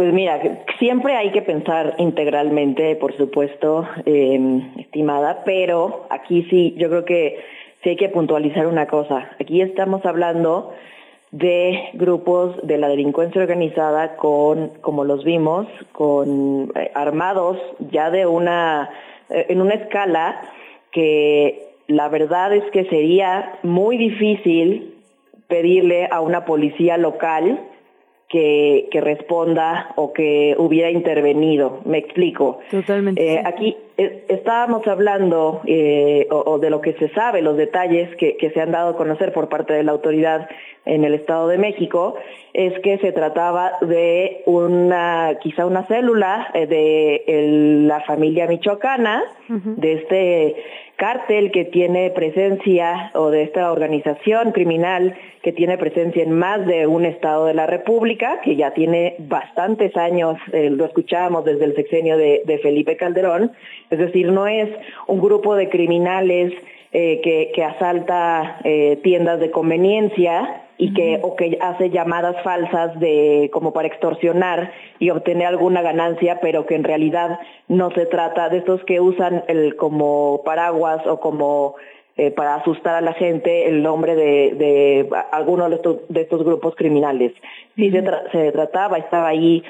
Pues 0.00 0.14
mira, 0.14 0.40
siempre 0.78 1.14
hay 1.14 1.30
que 1.30 1.42
pensar 1.42 1.94
integralmente, 1.98 2.96
por 2.96 3.14
supuesto, 3.18 3.86
em, 4.06 4.62
estimada, 4.78 5.42
pero 5.44 6.06
aquí 6.08 6.46
sí, 6.48 6.74
yo 6.78 6.88
creo 6.88 7.04
que 7.04 7.38
sí 7.82 7.90
hay 7.90 7.96
que 7.96 8.08
puntualizar 8.08 8.66
una 8.66 8.86
cosa. 8.86 9.30
Aquí 9.38 9.60
estamos 9.60 10.06
hablando 10.06 10.72
de 11.32 11.90
grupos 11.92 12.66
de 12.66 12.78
la 12.78 12.88
delincuencia 12.88 13.42
organizada 13.42 14.16
con, 14.16 14.70
como 14.80 15.04
los 15.04 15.22
vimos, 15.22 15.66
con 15.92 16.72
eh, 16.76 16.90
armados 16.94 17.58
ya 17.90 18.10
de 18.10 18.24
una, 18.24 18.88
eh, 19.28 19.48
en 19.50 19.60
una 19.60 19.74
escala 19.74 20.40
que 20.92 21.74
la 21.88 22.08
verdad 22.08 22.54
es 22.54 22.64
que 22.70 22.86
sería 22.86 23.58
muy 23.62 23.98
difícil 23.98 24.94
pedirle 25.46 26.08
a 26.10 26.22
una 26.22 26.46
policía 26.46 26.96
local 26.96 27.60
que, 28.30 28.88
que 28.92 29.00
responda 29.00 29.92
o 29.96 30.12
que 30.12 30.54
hubiera 30.56 30.90
intervenido. 30.90 31.80
Me 31.84 31.98
explico. 31.98 32.60
Totalmente. 32.70 33.20
Eh, 33.20 33.42
aquí 33.44 33.76
estábamos 34.28 34.86
hablando 34.86 35.60
eh, 35.66 36.26
o, 36.30 36.38
o, 36.52 36.58
de 36.58 36.70
lo 36.70 36.80
que 36.80 36.94
se 36.94 37.08
sabe, 37.10 37.42
los 37.42 37.56
detalles 37.56 38.14
que, 38.16 38.36
que 38.36 38.50
se 38.50 38.60
han 38.60 38.72
dado 38.72 38.90
a 38.90 38.96
conocer 38.96 39.32
por 39.32 39.48
parte 39.48 39.72
de 39.72 39.82
la 39.82 39.92
autoridad 39.92 40.48
en 40.86 41.04
el 41.04 41.14
Estado 41.14 41.48
de 41.48 41.58
México, 41.58 42.14
es 42.54 42.78
que 42.80 42.98
se 42.98 43.12
trataba 43.12 43.72
de 43.82 44.42
una, 44.46 45.38
quizá 45.42 45.66
una 45.66 45.86
célula 45.86 46.50
de 46.54 47.22
el, 47.26 47.86
la 47.86 48.00
familia 48.00 48.46
michoacana, 48.46 49.22
uh 49.48 49.52
-huh. 49.52 49.74
de 49.76 49.92
este 49.92 50.56
cártel 51.00 51.50
que 51.50 51.64
tiene 51.64 52.10
presencia 52.10 53.10
o 53.14 53.30
de 53.30 53.44
esta 53.44 53.72
organización 53.72 54.52
criminal 54.52 55.16
que 55.42 55.50
tiene 55.50 55.78
presencia 55.78 56.22
en 56.22 56.32
más 56.32 56.66
de 56.66 56.86
un 56.86 57.06
estado 57.06 57.46
de 57.46 57.54
la 57.54 57.66
República, 57.66 58.42
que 58.42 58.54
ya 58.54 58.72
tiene 58.72 59.16
bastantes 59.18 59.96
años, 59.96 60.36
eh, 60.52 60.68
lo 60.68 60.84
escuchábamos 60.84 61.46
desde 61.46 61.64
el 61.64 61.74
sexenio 61.74 62.18
de, 62.18 62.42
de, 62.44 62.58
Felipe 62.58 62.98
Calderón, 62.98 63.52
es 63.90 63.98
decir, 63.98 64.30
no 64.30 64.46
es 64.46 64.68
un 65.06 65.20
grupo 65.20 65.54
de 65.54 65.68
criminales 65.68 66.52
eh, 66.92 67.20
que, 67.22 67.52
que, 67.54 67.62
asalta 67.62 68.60
eh, 68.64 68.98
tiendas 69.02 69.38
de 69.38 69.50
conveniencia 69.50 70.62
y 70.76 70.92
que 70.94 71.20
o 71.22 71.36
que 71.36 71.58
hace 71.60 71.90
llamadas 71.90 72.42
falsas 72.42 72.98
de 72.98 73.50
como 73.52 73.72
para 73.72 73.86
extorsionar 73.86 74.72
y 74.98 75.10
obtener 75.10 75.46
alguna 75.46 75.82
ganancia, 75.82 76.40
pero 76.40 76.66
que 76.66 76.74
en 76.74 76.84
realidad 76.84 77.38
no 77.68 77.90
se 77.90 78.06
trata 78.06 78.48
de 78.48 78.58
estos 78.58 78.82
que 78.84 78.98
usan 78.98 79.44
el 79.46 79.76
como 79.76 80.42
paraguas 80.44 81.06
o 81.06 81.20
como 81.20 81.76
eh, 82.16 82.30
para 82.30 82.56
asustar 82.56 82.94
a 82.94 83.00
la 83.00 83.12
gente 83.12 83.68
el 83.68 83.82
nombre 83.82 84.14
de, 84.16 84.54
de 84.54 85.08
alguno 85.32 85.68
de 85.68 85.76
estos, 85.76 85.96
de 86.08 86.22
estos 86.22 86.42
grupos 86.44 86.74
criminales. 86.74 87.32
Sí 87.76 87.88
uh 87.88 87.92
-huh. 87.92 87.92
se, 87.92 88.02
tra 88.02 88.22
se 88.32 88.52
trataba, 88.52 88.98
estaba 88.98 89.28
ahí 89.28 89.62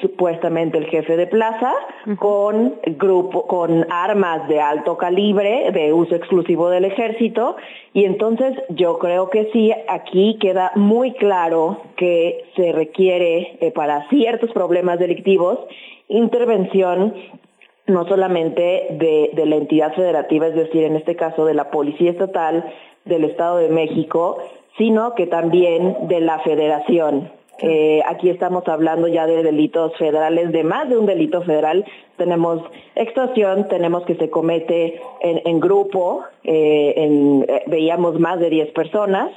supuestamente 0.00 0.78
el 0.78 0.86
jefe 0.86 1.16
de 1.16 1.26
plaza 1.26 1.72
uh 2.06 2.10
-huh. 2.10 2.16
con 2.16 2.74
grupo 2.98 3.46
con 3.46 3.86
armas 3.90 4.48
de 4.48 4.60
alto 4.60 4.96
calibre 4.96 5.70
de 5.72 5.92
uso 5.92 6.14
exclusivo 6.14 6.70
del 6.70 6.84
ejército 6.84 7.56
y 7.92 8.04
entonces 8.04 8.54
yo 8.70 8.98
creo 8.98 9.28
que 9.30 9.50
sí 9.52 9.72
aquí 9.88 10.38
queda 10.40 10.72
muy 10.76 11.12
claro 11.12 11.78
que 11.96 12.44
se 12.56 12.72
requiere 12.72 13.58
eh, 13.60 13.70
para 13.70 14.08
ciertos 14.08 14.50
problemas 14.52 14.98
delictivos 14.98 15.58
intervención 16.08 17.14
no 17.86 18.06
solamente 18.06 18.86
de, 18.90 19.30
de 19.34 19.46
la 19.46 19.56
entidad 19.56 19.92
federativa, 19.94 20.46
es 20.46 20.54
decir, 20.54 20.84
en 20.84 20.96
este 20.96 21.16
caso 21.16 21.44
de 21.44 21.54
la 21.54 21.70
Policía 21.70 22.12
Estatal 22.12 22.64
del 23.04 23.24
Estado 23.24 23.56
de 23.56 23.68
México, 23.68 24.38
sino 24.78 25.14
que 25.14 25.26
también 25.26 25.96
de 26.08 26.20
la 26.20 26.38
Federación. 26.40 27.30
Eh, 27.58 28.02
aquí 28.06 28.28
estamos 28.28 28.66
hablando 28.66 29.06
ya 29.08 29.26
de 29.26 29.42
delitos 29.42 29.96
federales, 29.96 30.50
de 30.52 30.64
más 30.64 30.88
de 30.88 30.96
un 30.96 31.06
delito 31.06 31.42
federal. 31.42 31.84
Tenemos 32.16 32.62
extorsión, 32.94 33.68
tenemos 33.68 34.04
que 34.04 34.16
se 34.16 34.30
comete 34.30 35.00
en, 35.20 35.42
en 35.44 35.60
grupo, 35.60 36.24
eh, 36.44 36.94
en, 36.96 37.44
eh, 37.48 37.62
veíamos 37.66 38.18
más 38.18 38.40
de 38.40 38.50
10 38.50 38.72
personas 38.72 39.30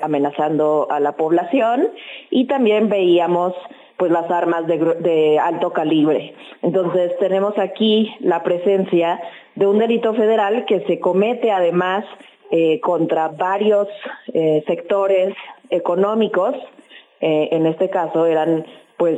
amenazando 0.00 0.86
a 0.90 0.98
la 0.98 1.12
población 1.12 1.88
y 2.30 2.46
también 2.46 2.88
veíamos 2.88 3.52
pues 3.98 4.10
las 4.12 4.30
armas 4.30 4.66
de, 4.66 4.78
de, 4.78 5.38
alto 5.38 5.72
calibre. 5.72 6.34
Entonces 6.62 7.12
tenemos 7.18 7.58
aquí 7.58 8.14
la 8.20 8.42
presencia 8.42 9.20
de 9.56 9.66
un 9.66 9.78
delito 9.78 10.14
federal 10.14 10.64
que 10.66 10.80
se 10.86 11.00
comete 11.00 11.50
además 11.50 12.04
eh, 12.50 12.80
contra 12.80 13.28
varios 13.28 13.88
eh, 14.32 14.64
sectores 14.66 15.34
económicos, 15.68 16.54
eh, 17.20 17.48
en 17.52 17.66
este 17.66 17.90
caso 17.90 18.26
eran 18.26 18.66
pues 18.96 19.16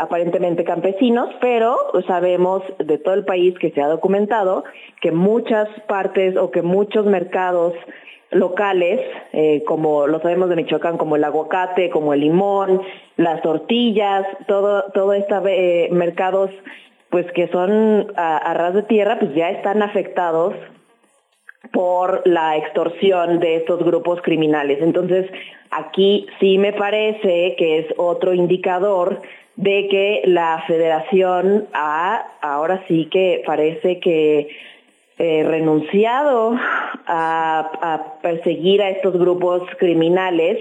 aparentemente 0.00 0.64
campesinos, 0.64 1.28
pero 1.40 1.76
sabemos 2.08 2.62
de 2.78 2.98
todo 2.98 3.14
el 3.14 3.24
país 3.24 3.56
que 3.56 3.70
se 3.70 3.80
ha 3.80 3.86
documentado 3.86 4.64
que 5.00 5.12
muchas 5.12 5.68
partes 5.86 6.36
o 6.36 6.50
que 6.50 6.62
muchos 6.62 7.06
mercados 7.06 7.72
locales, 8.30 9.00
eh, 9.32 9.62
como 9.66 10.06
lo 10.06 10.20
sabemos 10.20 10.48
de 10.48 10.56
Michoacán, 10.56 10.98
como 10.98 11.16
el 11.16 11.24
aguacate, 11.24 11.90
como 11.90 12.12
el 12.12 12.20
limón, 12.20 12.82
las 13.16 13.42
tortillas, 13.42 14.26
todo, 14.46 14.84
todo 14.92 15.12
estos 15.12 15.42
eh, 15.46 15.88
mercados, 15.92 16.50
pues 17.10 17.30
que 17.32 17.48
son 17.48 18.12
a, 18.16 18.52
ras 18.54 18.74
de 18.74 18.82
tierra, 18.82 19.18
pues 19.18 19.34
ya 19.34 19.50
están 19.50 19.82
afectados 19.82 20.54
por 21.72 22.22
la 22.26 22.56
extorsión 22.56 23.40
de 23.40 23.56
estos 23.56 23.84
grupos 23.84 24.20
criminales. 24.22 24.78
Entonces, 24.80 25.30
aquí 25.70 26.26
sí 26.40 26.58
me 26.58 26.72
parece 26.72 27.54
que 27.56 27.78
es 27.78 27.86
otro 27.96 28.34
indicador 28.34 29.22
de 29.56 29.88
que 29.88 30.22
la 30.26 30.62
federación 30.66 31.66
ha, 31.72 32.26
ahora 32.42 32.84
sí 32.88 33.08
que 33.10 33.42
parece 33.46 34.00
que 34.00 34.48
eh, 35.18 35.44
renunciado 35.48 36.54
a, 37.06 37.70
a, 37.80 38.20
perseguir 38.20 38.82
a 38.82 38.90
estos 38.90 39.18
grupos 39.18 39.62
criminales. 39.78 40.58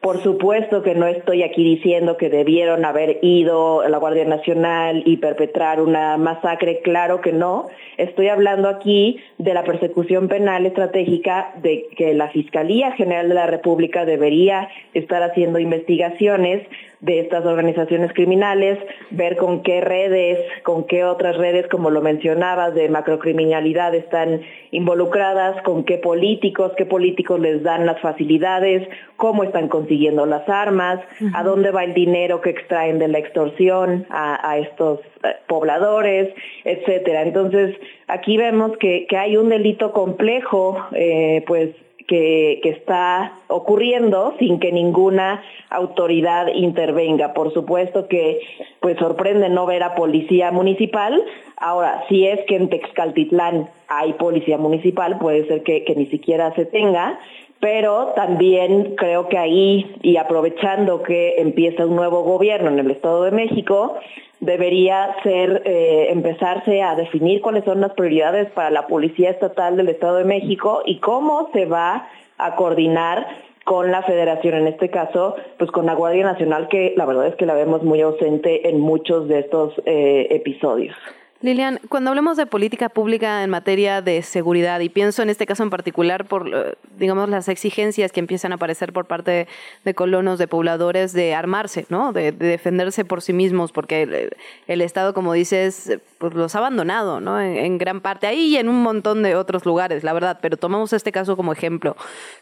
Por 0.00 0.22
supuesto 0.22 0.82
que 0.82 0.94
no 0.94 1.06
estoy 1.06 1.42
aquí 1.42 1.62
diciendo 1.62 2.16
que 2.16 2.30
debieron 2.30 2.86
haber 2.86 3.18
ido 3.20 3.82
a 3.82 3.88
la 3.90 3.98
Guardia 3.98 4.24
Nacional 4.24 5.02
y 5.04 5.18
perpetrar 5.18 5.78
una 5.82 6.16
masacre, 6.16 6.80
claro 6.80 7.20
que 7.20 7.34
no. 7.34 7.68
Estoy 7.98 8.28
hablando 8.28 8.70
aquí 8.70 9.20
de 9.36 9.52
la 9.52 9.62
persecución 9.62 10.28
penal 10.28 10.64
estratégica 10.64 11.52
de 11.60 11.86
que 11.98 12.14
la 12.14 12.30
Fiscalía 12.30 12.92
General 12.92 13.28
de 13.28 13.34
la 13.34 13.46
República 13.46 14.06
debería 14.06 14.70
estar 14.94 15.22
haciendo 15.22 15.58
investigaciones 15.58 16.66
de 17.00 17.20
estas 17.20 17.46
organizaciones 17.46 18.12
criminales, 18.12 18.78
ver 19.10 19.36
con 19.36 19.62
qué 19.62 19.80
redes, 19.80 20.38
con 20.62 20.84
qué 20.84 21.04
otras 21.04 21.36
redes, 21.36 21.66
como 21.68 21.90
lo 21.90 22.02
mencionabas, 22.02 22.74
de 22.74 22.88
macrocriminalidad 22.88 23.94
están 23.94 24.42
involucradas, 24.70 25.62
con 25.62 25.84
qué 25.84 25.96
políticos, 25.96 26.72
qué 26.76 26.84
políticos 26.84 27.40
les 27.40 27.62
dan 27.62 27.86
las 27.86 28.00
facilidades, 28.00 28.86
cómo 29.16 29.44
están 29.44 29.68
consiguiendo 29.68 30.26
las 30.26 30.46
armas, 30.48 31.00
uh 31.20 31.24
-huh. 31.24 31.32
a 31.34 31.42
dónde 31.42 31.70
va 31.70 31.84
el 31.84 31.94
dinero 31.94 32.40
que 32.40 32.50
extraen 32.50 32.98
de 32.98 33.08
la 33.08 33.18
extorsión 33.18 34.06
a, 34.10 34.50
a 34.50 34.58
estos 34.58 35.00
pobladores, 35.46 36.32
etcétera. 36.64 37.22
Entonces, 37.22 37.76
aquí 38.08 38.36
vemos 38.36 38.76
que, 38.78 39.06
que 39.08 39.16
hay 39.16 39.36
un 39.36 39.48
delito 39.48 39.92
complejo, 39.92 40.76
eh, 40.92 41.42
pues 41.46 41.70
que, 42.10 42.60
está 42.64 43.34
ocurriendo 43.46 44.34
sin 44.40 44.58
que 44.58 44.72
ninguna 44.72 45.42
autoridad 45.70 46.48
intervenga. 46.48 47.32
Por 47.32 47.54
supuesto 47.54 48.08
que 48.08 48.40
pues 48.80 48.98
sorprende 48.98 49.48
no 49.48 49.64
ver 49.64 49.84
a 49.84 49.94
policía 49.94 50.50
municipal. 50.50 51.22
Ahora, 51.56 52.04
si 52.08 52.26
es 52.26 52.40
que 52.46 52.56
en 52.56 52.68
Texcaltitlán 52.68 53.70
hay 53.86 54.14
policía 54.14 54.58
municipal, 54.58 55.18
puede 55.18 55.46
ser 55.46 55.62
que 55.62 55.94
ni 55.96 56.06
siquiera 56.06 56.52
se 56.56 56.64
tenga, 56.64 57.20
pero 57.60 58.12
también 58.16 58.96
creo 58.96 59.28
que 59.28 59.38
ahí, 59.38 59.94
y 60.02 60.16
aprovechando 60.16 61.02
que 61.02 61.34
empieza 61.38 61.86
un 61.86 61.94
nuevo 61.94 62.24
gobierno 62.24 62.70
en 62.70 62.80
el 62.80 62.90
Estado 62.90 63.22
de 63.22 63.30
México, 63.30 63.98
debería 64.40 65.14
ser 65.22 65.62
eh, 65.64 66.08
empezarse 66.10 66.82
a 66.82 66.94
definir 66.96 67.40
cuáles 67.40 67.64
son 67.64 67.80
las 67.80 67.92
prioridades 67.92 68.50
para 68.52 68.70
la 68.70 68.86
Policía 68.86 69.30
Estatal 69.30 69.76
del 69.76 69.88
Estado 69.88 70.16
de 70.16 70.24
México 70.24 70.82
y 70.84 70.98
cómo 70.98 71.50
se 71.52 71.66
va 71.66 72.08
a 72.38 72.56
coordinar 72.56 73.26
con 73.64 73.90
la 73.92 74.02
federación, 74.02 74.54
en 74.54 74.66
este 74.66 74.88
caso, 74.88 75.36
pues 75.58 75.70
con 75.70 75.86
la 75.86 75.94
Guardia 75.94 76.24
Nacional, 76.24 76.68
que 76.68 76.94
la 76.96 77.04
verdad 77.04 77.26
es 77.26 77.36
que 77.36 77.46
la 77.46 77.54
vemos 77.54 77.82
muy 77.82 78.00
ausente 78.00 78.68
en 78.68 78.80
muchos 78.80 79.28
de 79.28 79.40
estos 79.40 79.74
eh, 79.84 80.26
episodios. 80.30 80.96
Lilian, 81.42 81.80
cuando 81.88 82.10
hablamos 82.10 82.36
de 82.36 82.44
política 82.44 82.90
pública 82.90 83.42
en 83.42 83.48
materia 83.48 84.02
de 84.02 84.20
seguridad, 84.20 84.78
y 84.80 84.90
pienso 84.90 85.22
en 85.22 85.30
este 85.30 85.46
caso 85.46 85.62
en 85.62 85.70
particular 85.70 86.26
por, 86.26 86.46
eh, 86.54 86.74
digamos, 86.98 87.30
las 87.30 87.48
exigencias 87.48 88.12
que 88.12 88.20
empiezan 88.20 88.52
a 88.52 88.56
aparecer 88.56 88.92
por 88.92 89.06
parte 89.06 89.30
de, 89.30 89.48
de 89.86 89.94
colonos, 89.94 90.38
de 90.38 90.46
pobladores, 90.46 91.14
de 91.14 91.34
armarse, 91.34 91.86
¿no? 91.88 92.12
De, 92.12 92.32
de, 92.32 92.46
defenderse 92.46 93.06
por 93.06 93.22
sí 93.22 93.32
mismos, 93.32 93.72
porque 93.72 94.02
el, 94.02 94.36
el, 94.66 94.80
Estado, 94.82 95.14
como 95.14 95.32
dices, 95.32 95.98
pues 96.18 96.34
los 96.34 96.54
ha 96.54 96.58
abandonado, 96.58 97.20
¿no? 97.20 97.40
En, 97.40 97.56
en, 97.56 97.78
gran 97.78 98.02
parte, 98.02 98.26
ahí 98.26 98.48
y 98.48 98.56
en 98.58 98.68
un 98.68 98.82
montón 98.82 99.22
de 99.22 99.34
otros 99.34 99.64
lugares, 99.64 100.04
la 100.04 100.12
verdad, 100.12 100.40
pero 100.42 100.58
tomamos 100.58 100.92
este 100.92 101.10
caso 101.10 101.38
como 101.38 101.54
ejemplo. 101.54 101.96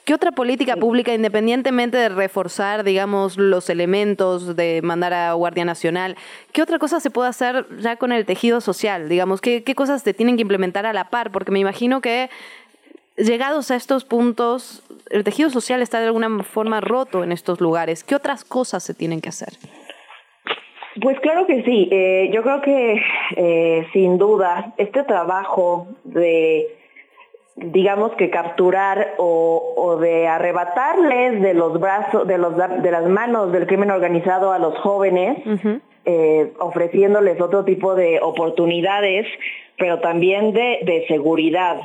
¿Qué 0.04 0.12
otra 0.12 0.32
política 0.32 0.74
pública, 0.74 1.14
independientemente 1.14 1.96
de 1.98 2.08
reforzar, 2.08 2.82
digamos, 2.82 3.38
los 3.38 3.70
elementos, 3.70 4.56
de 4.56 4.80
mandar 4.82 5.12
a 5.12 5.32
Guardia 5.34 5.64
Nacional, 5.64 6.16
qué 6.50 6.62
otra 6.62 6.80
cosa 6.80 6.98
se 6.98 7.10
puede 7.10 7.28
hacer 7.28 7.64
ya 7.78 7.94
con 7.94 8.10
el 8.10 8.26
tejido 8.26 8.60
social? 8.60 8.87
Digamos, 8.96 9.40
¿qué, 9.40 9.62
¿qué 9.62 9.74
cosas 9.74 10.02
se 10.02 10.14
tienen 10.14 10.36
que 10.36 10.42
implementar 10.42 10.86
a 10.86 10.92
la 10.92 11.10
par? 11.10 11.30
Porque 11.30 11.52
me 11.52 11.58
imagino 11.58 12.00
que 12.00 12.30
llegados 13.16 13.70
a 13.70 13.76
estos 13.76 14.04
puntos, 14.04 14.82
el 15.10 15.24
tejido 15.24 15.50
social 15.50 15.82
está 15.82 16.00
de 16.00 16.06
alguna 16.06 16.42
forma 16.42 16.80
roto 16.80 17.24
en 17.24 17.32
estos 17.32 17.60
lugares. 17.60 18.04
¿Qué 18.04 18.14
otras 18.14 18.44
cosas 18.44 18.82
se 18.82 18.94
tienen 18.94 19.20
que 19.20 19.28
hacer? 19.28 19.54
Pues 21.00 21.20
claro 21.20 21.46
que 21.46 21.62
sí. 21.64 21.88
Eh, 21.90 22.30
yo 22.32 22.42
creo 22.42 22.60
que 22.62 23.00
eh, 23.36 23.86
sin 23.92 24.18
duda 24.18 24.72
este 24.78 25.04
trabajo 25.04 25.88
de 26.04 26.74
digamos 27.60 28.12
que 28.12 28.30
capturar 28.30 29.14
o, 29.18 29.98
de 30.00 30.28
arrebatarles 30.28 31.42
de 31.42 31.54
los 31.54 31.80
brazos, 31.80 32.26
de, 32.26 32.38
los, 32.38 32.56
de 32.56 32.90
las 32.90 33.08
manos 33.08 33.50
del 33.52 33.66
crimen 33.66 33.90
organizado 33.90 34.52
a 34.52 34.60
los 34.60 34.78
jóvenes, 34.78 35.38
eh, 36.10 36.54
ofreciéndoles 36.58 37.38
otro 37.38 37.66
tipo 37.66 37.94
de 37.94 38.18
oportunidades, 38.22 39.26
pero 39.76 40.00
también 40.00 40.54
de, 40.54 41.04
seguridad. 41.06 41.82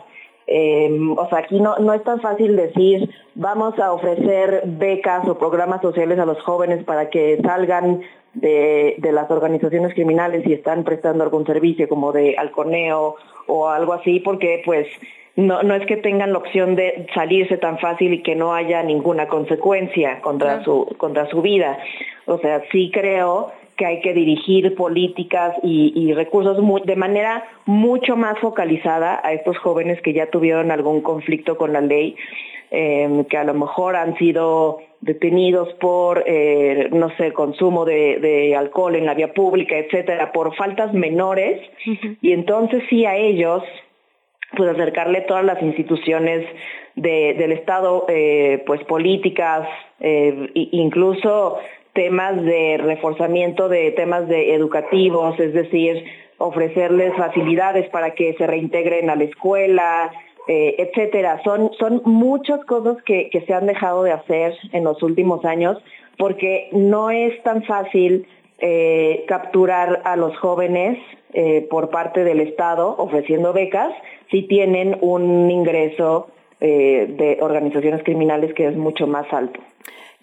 Em, 0.47 1.11
o 1.17 1.27
sea, 1.27 1.39
aquí 1.39 1.59
no, 1.59 1.77
no 1.79 1.93
es 1.93 2.05
tan 2.05 2.21
fácil 2.21 2.55
decir, 2.55 3.09
vamos 3.35 3.77
a 3.79 3.91
ofrecer 3.91 4.63
becas 4.65 5.27
o 5.27 5.37
programas 5.37 5.81
sociales 5.81 6.19
a 6.19 6.25
los 6.25 6.41
jóvenes 6.41 6.85
para 6.85 7.09
que 7.09 7.37
salgan 7.43 7.99
de, 8.33 8.95
de, 8.99 9.11
las 9.11 9.29
organizaciones 9.29 9.93
criminales 9.93 10.47
y 10.47 10.53
están 10.53 10.85
prestando 10.85 11.25
algún 11.25 11.45
servicio 11.45 11.89
como 11.89 12.13
de 12.13 12.37
halconeo 12.37 13.17
o 13.47 13.67
algo 13.67 13.91
así, 13.91 14.21
porque 14.21 14.61
pues 14.63 14.87
no, 15.35 15.63
no 15.63 15.75
es 15.75 15.85
que 15.85 15.97
tengan 15.97 16.31
la 16.31 16.37
opción 16.37 16.75
de 16.75 17.07
salirse 17.13 17.57
tan 17.57 17.77
fácil 17.79 18.13
y 18.13 18.23
que 18.23 18.35
no 18.35 18.53
haya 18.53 18.83
ninguna 18.83 19.27
consecuencia 19.27 20.21
contra, 20.21 20.63
su, 20.63 20.95
contra 20.97 21.27
su 21.27 21.41
vida. 21.41 21.77
O 22.25 22.37
sea, 22.37 22.63
sí 22.71 22.89
creo 22.93 23.51
que 23.77 23.85
hay 23.85 24.01
que 24.01 24.13
dirigir 24.13 24.75
políticas 24.75 25.55
y, 25.63 26.13
recursos 26.13 26.57
de 26.85 26.95
manera 26.95 27.43
mucho 27.65 28.15
más 28.15 28.37
focalizada 28.39 29.19
a 29.23 29.33
estos 29.33 29.57
jóvenes 29.57 30.01
que 30.01 30.13
ya 30.13 30.27
tuvieron 30.27 30.71
algún 30.71 31.01
conflicto 31.01 31.57
con 31.57 31.73
la 31.73 31.81
ley, 31.81 32.15
eh, 32.71 33.25
que 33.29 33.37
a 33.37 33.43
lo 33.43 33.53
mejor 33.53 33.95
han 33.95 34.17
sido 34.17 34.79
detenidos 35.01 35.73
por, 35.75 36.23
eh, 36.25 36.89
no 36.91 37.09
sé, 37.17 37.33
consumo 37.33 37.83
de, 37.85 38.55
alcohol 38.57 38.95
en 38.95 39.05
la 39.05 39.13
vía 39.13 39.33
pública, 39.33 39.77
etcétera, 39.77 40.31
por 40.31 40.55
faltas 40.55 40.93
menores, 40.93 41.61
y 42.21 42.31
entonces 42.31 42.83
sí 42.89 43.05
a 43.05 43.15
ellos 43.15 43.63
pues 44.55 44.69
acercarle 44.69 45.21
todas 45.21 45.43
las 45.43 45.61
instituciones 45.61 46.45
del 46.95 47.51
Estado, 47.51 48.05
eh, 48.07 48.63
pues 48.65 48.83
políticas, 48.83 49.67
eh, 49.99 50.51
incluso 50.53 51.57
temas 51.93 52.43
de 52.43 52.77
reforzamiento 52.77 53.69
de 53.69 53.91
temas 53.91 54.27
de 54.27 54.55
educativos, 54.55 55.39
es 55.39 55.53
decir, 55.53 56.03
ofrecerles 56.37 57.15
facilidades 57.15 57.89
para 57.89 58.11
que 58.15 58.33
se 58.33 58.47
reintegren 58.47 59.09
a 59.09 59.15
la 59.15 59.23
escuela, 59.23 60.11
eh, 60.47 60.75
etcétera. 60.77 61.41
Son, 61.43 61.71
son 61.79 62.01
muchas 62.05 62.63
cosas 62.65 63.01
que, 63.03 63.29
que 63.29 63.41
se 63.41 63.53
han 63.53 63.67
dejado 63.67 64.03
de 64.03 64.11
hacer 64.11 64.55
en 64.71 64.83
los 64.83 65.01
últimos 65.03 65.45
años 65.45 65.77
porque 66.17 66.69
no 66.71 67.09
es 67.09 67.41
tan 67.43 67.63
fácil 67.63 68.27
eh, 68.59 69.25
capturar 69.27 70.01
a 70.05 70.15
los 70.15 70.37
jóvenes 70.37 70.97
eh, 71.33 71.67
por 71.69 71.89
parte 71.89 72.23
del 72.23 72.39
Estado 72.39 72.95
ofreciendo 72.97 73.51
becas 73.51 73.91
si 74.29 74.43
tienen 74.43 74.97
un 75.01 75.49
ingreso 75.49 76.27
eh, 76.61 77.07
de 77.17 77.39
organizaciones 77.41 78.03
criminales 78.03 78.53
que 78.53 78.67
es 78.67 78.77
mucho 78.77 79.07
más 79.07 79.25
alto. 79.33 79.59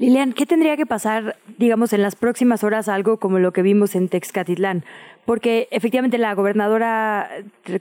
Lilian, 0.01 0.33
¿qué 0.33 0.47
tendría 0.47 0.79
que 0.79 0.87
pasar, 0.87 1.37
digamos, 1.59 1.93
en 1.93 2.01
las 2.01 2.17
próximas 2.17 2.65
horas 2.65 2.89
algo 2.89 3.19
como 3.19 3.39
lo 3.39 3.53
que 3.53 3.61
vimos 3.61 3.95
en 3.95 4.09
Texcatitlán? 4.09 4.83
Porque 5.27 5.69
efectivamente 5.71 6.17
la 6.17 6.33
gobernadora, 6.33 7.29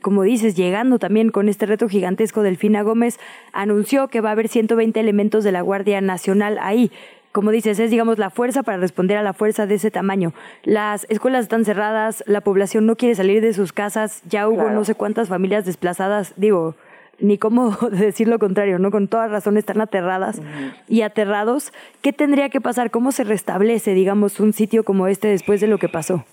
como 0.01 0.23
dices, 0.23 0.53
llegando 0.53 0.99
también 0.99 1.31
con 1.31 1.47
este 1.47 1.65
reto 1.65 1.87
gigantesco, 1.87 2.43
Delfina 2.43 2.81
Gómez, 2.81 3.21
anunció 3.53 4.09
que 4.09 4.19
va 4.19 4.29
a 4.29 4.31
haber 4.33 4.49
120 4.49 4.99
elementos 4.99 5.45
de 5.45 5.53
la 5.53 5.61
Guardia 5.61 6.01
Nacional 6.01 6.57
ahí 6.61 6.91
como 7.31 7.51
dices, 7.51 7.79
es 7.79 7.91
digamos 7.91 8.17
la 8.17 8.31
fuerza 8.31 8.63
para 8.63 8.79
responder 8.79 9.15
a 9.15 9.21
la 9.21 9.33
fuerza 9.33 9.67
de 9.67 9.75
ese 9.75 9.91
tamaño. 9.91 10.33
Las 10.63 11.05
escuelas 11.09 11.43
están 11.43 11.63
cerradas, 11.63 12.23
la 12.25 12.41
población 12.41 12.87
no 12.87 12.95
quiere 12.95 13.13
salir 13.13 13.43
de 13.43 13.53
sus 13.53 13.71
casas, 13.71 14.23
ya 14.27 14.49
hubo 14.49 14.71
no 14.71 14.83
sé 14.83 14.95
cuántas 14.95 15.29
familias 15.29 15.63
desplazadas, 15.63 16.33
digo, 16.37 16.75
ni 17.21 17.37
cómo 17.37 17.71
decir 17.91 18.27
lo 18.27 18.39
contrario, 18.39 18.79
¿no? 18.79 18.91
Con 18.91 19.07
toda 19.07 19.27
razón 19.27 19.57
están 19.57 19.81
aterradas 19.81 20.41
y 20.87 21.01
aterrados. 21.01 21.71
¿Qué 22.01 22.13
tendría 22.13 22.49
que 22.49 22.61
pasar? 22.61 22.91
¿Cómo 22.91 23.11
se 23.11 23.23
restablece, 23.23 23.93
digamos, 23.93 24.39
un 24.39 24.53
sitio 24.53 24.83
como 24.83 25.07
este 25.07 25.27
después 25.27 25.61
de 25.61 25.67
lo 25.67 25.77
que 25.77 25.89
pasó? 25.89 26.25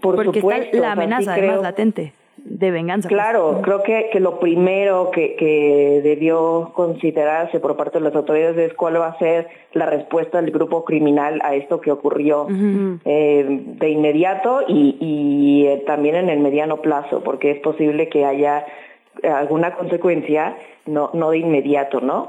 Por 0.00 0.16
Porque 0.16 0.40
supuesto, 0.40 0.64
está 0.64 0.78
la 0.78 0.92
amenaza 0.92 1.34
además 1.34 1.62
latente 1.62 2.12
de 2.44 2.70
venganza. 2.70 3.08
Pues. 3.08 3.20
Claro, 3.20 3.60
creo 3.62 3.82
que, 3.82 4.08
que 4.12 4.20
lo 4.20 4.40
primero 4.40 5.10
que, 5.10 5.36
que, 5.36 6.00
debió 6.02 6.72
considerarse 6.74 7.60
por 7.60 7.76
parte 7.76 7.98
de 7.98 8.04
las 8.04 8.14
autoridades 8.14 8.56
es 8.58 8.74
cuál 8.74 9.00
va 9.00 9.08
a 9.08 9.18
ser 9.18 9.48
la 9.72 9.86
respuesta 9.86 10.40
del 10.40 10.50
grupo 10.50 10.84
criminal 10.84 11.40
a 11.44 11.54
esto 11.54 11.80
que 11.80 11.90
ocurrió 11.90 12.46
eh, 13.04 13.44
de 13.78 13.88
inmediato 13.88 14.62
y, 14.66 14.96
y 15.00 15.66
eh, 15.66 15.84
también 15.86 16.16
en 16.16 16.28
el 16.28 16.40
mediano 16.40 16.78
plazo, 16.78 17.22
porque 17.22 17.52
es 17.52 17.60
posible 17.60 18.08
que 18.08 18.24
haya 18.24 18.66
alguna 19.22 19.74
consecuencia, 19.74 20.56
no, 20.86 21.10
no 21.14 21.30
de 21.30 21.38
inmediato, 21.38 22.00
¿no? 22.00 22.28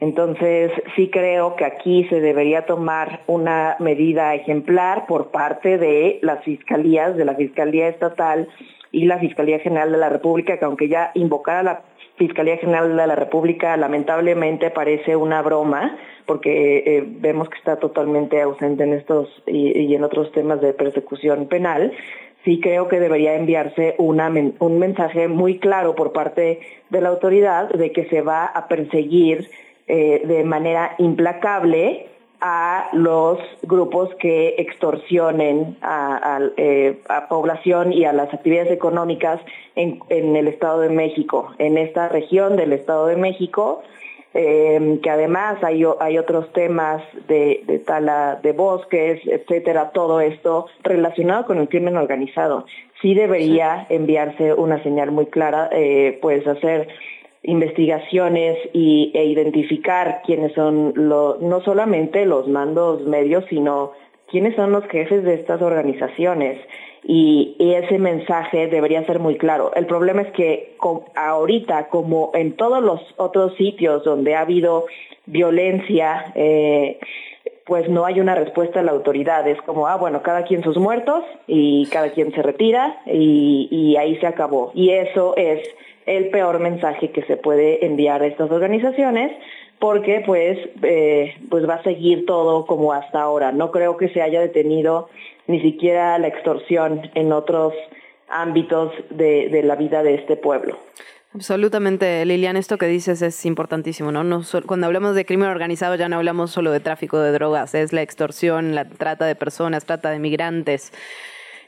Entonces, 0.00 0.72
sí 0.96 1.08
creo 1.08 1.56
que 1.56 1.64
aquí 1.64 2.04
se 2.10 2.20
debería 2.20 2.66
tomar 2.66 3.20
una 3.26 3.76
medida 3.78 4.34
ejemplar 4.34 5.06
por 5.06 5.30
parte 5.30 5.78
de 5.78 6.18
las 6.20 6.44
fiscalías, 6.44 7.16
de 7.16 7.24
la 7.24 7.34
Fiscalía 7.34 7.88
Estatal 7.88 8.48
y 8.92 9.06
la 9.06 9.18
Fiscalía 9.18 9.60
General 9.60 9.90
de 9.92 9.98
la 9.98 10.08
República, 10.08 10.58
que 10.58 10.64
aunque 10.64 10.88
ya 10.88 11.10
invocar 11.14 11.56
a 11.56 11.62
la 11.62 11.82
Fiscalía 12.16 12.56
General 12.58 12.96
de 12.96 13.06
la 13.06 13.16
República 13.16 13.76
lamentablemente 13.76 14.70
parece 14.70 15.16
una 15.16 15.42
broma, 15.42 15.96
porque 16.26 16.78
eh, 16.86 17.04
vemos 17.06 17.48
que 17.48 17.58
está 17.58 17.76
totalmente 17.76 18.40
ausente 18.40 18.84
en 18.84 18.92
estos 18.92 19.28
y, 19.46 19.94
en 19.94 20.04
otros 20.04 20.30
temas 20.32 20.60
de 20.60 20.72
persecución 20.72 21.46
penal, 21.46 21.92
sí 22.44 22.60
creo 22.60 22.88
que 22.88 23.00
debería 23.00 23.34
enviarse 23.34 23.96
un 23.98 24.78
mensaje 24.78 25.28
muy 25.28 25.58
claro 25.58 25.94
por 25.94 26.12
parte 26.12 26.60
de 26.90 27.00
la 27.00 27.08
autoridad 27.08 27.68
de 27.70 27.90
que 27.90 28.04
se 28.06 28.20
va 28.20 28.44
a 28.44 28.68
perseguir 28.68 29.50
eh, 29.88 30.22
de 30.24 30.44
manera 30.44 30.94
implacable 30.98 32.06
a 32.46 32.90
los 32.92 33.38
grupos 33.62 34.14
que 34.16 34.56
extorsionen 34.58 35.78
a, 35.80 36.40
eh, 36.58 37.00
a, 37.08 37.26
población 37.26 37.90
y 37.90 38.04
a 38.04 38.12
las 38.12 38.34
actividades 38.34 38.70
económicas 38.70 39.40
en, 39.76 40.00
en, 40.10 40.36
el 40.36 40.48
Estado 40.48 40.80
de 40.80 40.90
México, 40.90 41.54
en 41.56 41.78
esta 41.78 42.10
región 42.10 42.56
del 42.56 42.74
Estado 42.74 43.06
de 43.06 43.16
México, 43.16 43.82
eh, 44.34 45.00
que 45.02 45.08
además 45.08 45.64
hay, 45.64 45.84
hay 46.00 46.18
otros 46.18 46.52
temas 46.52 47.02
de, 47.28 47.62
de, 47.66 47.78
tala 47.78 48.38
de 48.42 48.52
bosques, 48.52 49.22
etcétera, 49.26 49.92
todo 49.92 50.20
esto 50.20 50.66
relacionado 50.82 51.46
con 51.46 51.56
el 51.56 51.68
crimen 51.70 51.96
organizado. 51.96 52.66
Sí 53.00 53.14
debería 53.14 53.86
enviarse 53.88 54.52
una 54.52 54.82
señal 54.82 55.12
muy 55.12 55.26
clara, 55.26 55.70
eh, 55.72 56.18
pues 56.20 56.46
hacer 56.46 56.88
investigaciones 57.44 58.58
y, 58.72 59.12
e 59.14 59.24
identificar 59.24 60.22
quiénes 60.24 60.52
son 60.54 60.92
no 60.96 61.60
solamente 61.64 62.26
los 62.26 62.48
mandos 62.48 63.02
medios, 63.06 63.44
sino 63.48 63.92
quiénes 64.34 64.56
son 64.56 64.72
los 64.72 64.84
jefes 64.86 65.22
de 65.24 65.34
estas 65.34 65.62
organizaciones. 65.62 66.58
Y, 67.06 67.56
ese 67.58 67.98
mensaje 67.98 68.66
debería 68.68 69.04
ser 69.04 69.18
muy 69.18 69.36
claro. 69.36 69.72
El 69.74 69.86
problema 69.86 70.22
es 70.22 70.32
que 70.32 70.76
ahorita, 71.14 71.88
como 71.88 72.30
en 72.34 72.56
todos 72.56 72.82
los 72.82 73.00
otros 73.16 73.54
sitios 73.56 74.04
donde 74.04 74.34
ha 74.34 74.40
habido 74.40 74.86
violencia, 75.26 76.32
eh, 76.34 76.98
pues 77.66 77.88
no 77.88 78.06
hay 78.06 78.20
una 78.20 78.34
respuesta 78.34 78.80
de 78.80 78.86
la 78.86 78.92
autoridad. 78.92 79.46
Es 79.46 79.60
como, 79.62 79.86
ah, 79.86 79.96
bueno, 79.96 80.22
cada 80.22 80.44
quien 80.44 80.62
sus 80.62 80.76
muertos 80.76 81.24
y 81.46 81.86
cada 81.86 82.10
quien 82.10 82.32
se 82.32 82.42
retira 82.42 83.02
y, 83.06 83.68
y 83.70 83.96
ahí 83.96 84.16
se 84.16 84.26
acabó. 84.26 84.72
Y 84.74 84.90
eso 84.90 85.34
es 85.36 85.60
el 86.06 86.30
peor 86.30 86.58
mensaje 86.58 87.10
que 87.10 87.22
se 87.22 87.36
puede 87.36 87.84
enviar 87.84 88.22
a 88.22 88.26
estas 88.26 88.50
organizaciones 88.50 89.32
porque 89.78 90.22
pues, 90.24 90.58
eh, 90.82 91.34
pues 91.50 91.68
va 91.68 91.74
a 91.74 91.82
seguir 91.82 92.26
todo 92.26 92.66
como 92.66 92.92
hasta 92.92 93.20
ahora. 93.20 93.52
No 93.52 93.70
creo 93.70 93.96
que 93.96 94.08
se 94.08 94.22
haya 94.22 94.40
detenido 94.40 95.08
ni 95.46 95.60
siquiera 95.60 96.18
la 96.18 96.28
extorsión 96.28 97.10
en 97.14 97.32
otros 97.32 97.74
ámbitos 98.28 98.92
de, 99.10 99.48
de 99.50 99.62
la 99.62 99.76
vida 99.76 100.02
de 100.02 100.14
este 100.14 100.36
pueblo. 100.36 100.78
Absolutamente, 101.34 102.24
Lilian, 102.24 102.56
esto 102.56 102.78
que 102.78 102.86
dices 102.86 103.20
es 103.20 103.44
importantísimo, 103.44 104.12
¿no? 104.12 104.22
no 104.22 104.42
cuando 104.66 104.86
hablamos 104.86 105.16
de 105.16 105.26
crimen 105.26 105.48
organizado 105.48 105.96
ya 105.96 106.08
no 106.08 106.16
hablamos 106.16 106.52
solo 106.52 106.70
de 106.70 106.78
tráfico 106.78 107.18
de 107.18 107.32
drogas, 107.32 107.74
es 107.74 107.92
la 107.92 108.02
extorsión, 108.02 108.76
la 108.76 108.84
trata 108.84 109.26
de 109.26 109.34
personas, 109.34 109.84
trata 109.84 110.10
de 110.10 110.20
migrantes, 110.20 110.92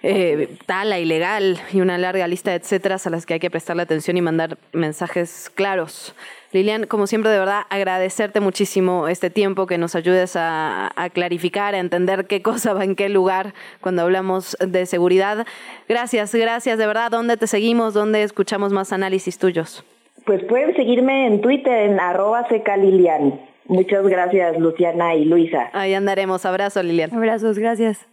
eh, 0.09 0.57
tala 0.66 1.00
ilegal 1.00 1.59
y 1.72 1.80
una 1.80 1.98
larga 1.98 2.28
lista 2.28 2.52
de 2.52 2.59
etcéteras 2.59 3.09
a 3.09 3.11
las 3.11 3.26
que 3.26 3.34
hay 3.34 3.40
que 3.40 3.50
prestarle 3.50 3.82
atención 3.82 4.16
y 4.16 4.20
mandar 4.20 4.57
mensajes 4.72 5.50
claros. 5.52 6.14
Lilian, 6.52 6.86
como 6.86 7.09
siempre, 7.09 7.32
de 7.32 7.40
verdad, 7.40 7.62
agradecerte 7.70 8.38
muchísimo 8.38 9.09
este 9.09 9.30
tiempo 9.30 9.66
que 9.66 9.78
nos 9.78 9.96
ayudes 9.96 10.34
a, 10.36 10.92
clarificar, 11.12 11.74
a 11.74 11.78
entender 11.78 12.26
qué 12.28 12.40
cosa 12.40 12.72
va 12.72 12.84
en 12.84 12.94
qué 12.94 13.09
lugar 13.09 13.52
cuando 13.80 14.02
hablamos 14.02 14.57
de 14.64 14.86
seguridad. 14.86 15.44
Gracias, 15.88 16.32
gracias, 16.36 16.78
de 16.78 16.86
verdad. 16.86 17.11
¿Dónde 17.11 17.36
te 17.36 17.48
seguimos? 17.48 17.92
¿Dónde 17.92 18.22
escuchamos 18.22 18.72
más 18.72 18.92
análisis 18.92 19.38
tuyos? 19.38 19.84
Pues 20.24 20.44
pueden 20.44 20.76
seguirme 20.76 21.26
en 21.26 21.40
Twitter 21.40 21.90
en 21.90 21.98
arroba 21.98 22.46
secalilian. 22.48 23.40
Muchas 23.64 24.07
gracias, 24.07 24.57
Luciana 24.57 25.16
y 25.16 25.24
Luisa. 25.24 25.70
Ahí 25.72 25.94
andaremos. 25.94 26.46
Abrazo, 26.46 26.80
Lilian. 26.84 27.12
Abrazos, 27.12 27.59
gracias. 27.59 28.07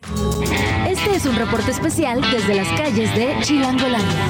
Es 1.13 1.27
un 1.27 1.35
reporte 1.35 1.69
especial 1.69 2.21
desde 2.31 2.55
las 2.55 2.67
calles 2.69 3.13
de 3.13 3.35
Chilangolandia. 3.41 4.25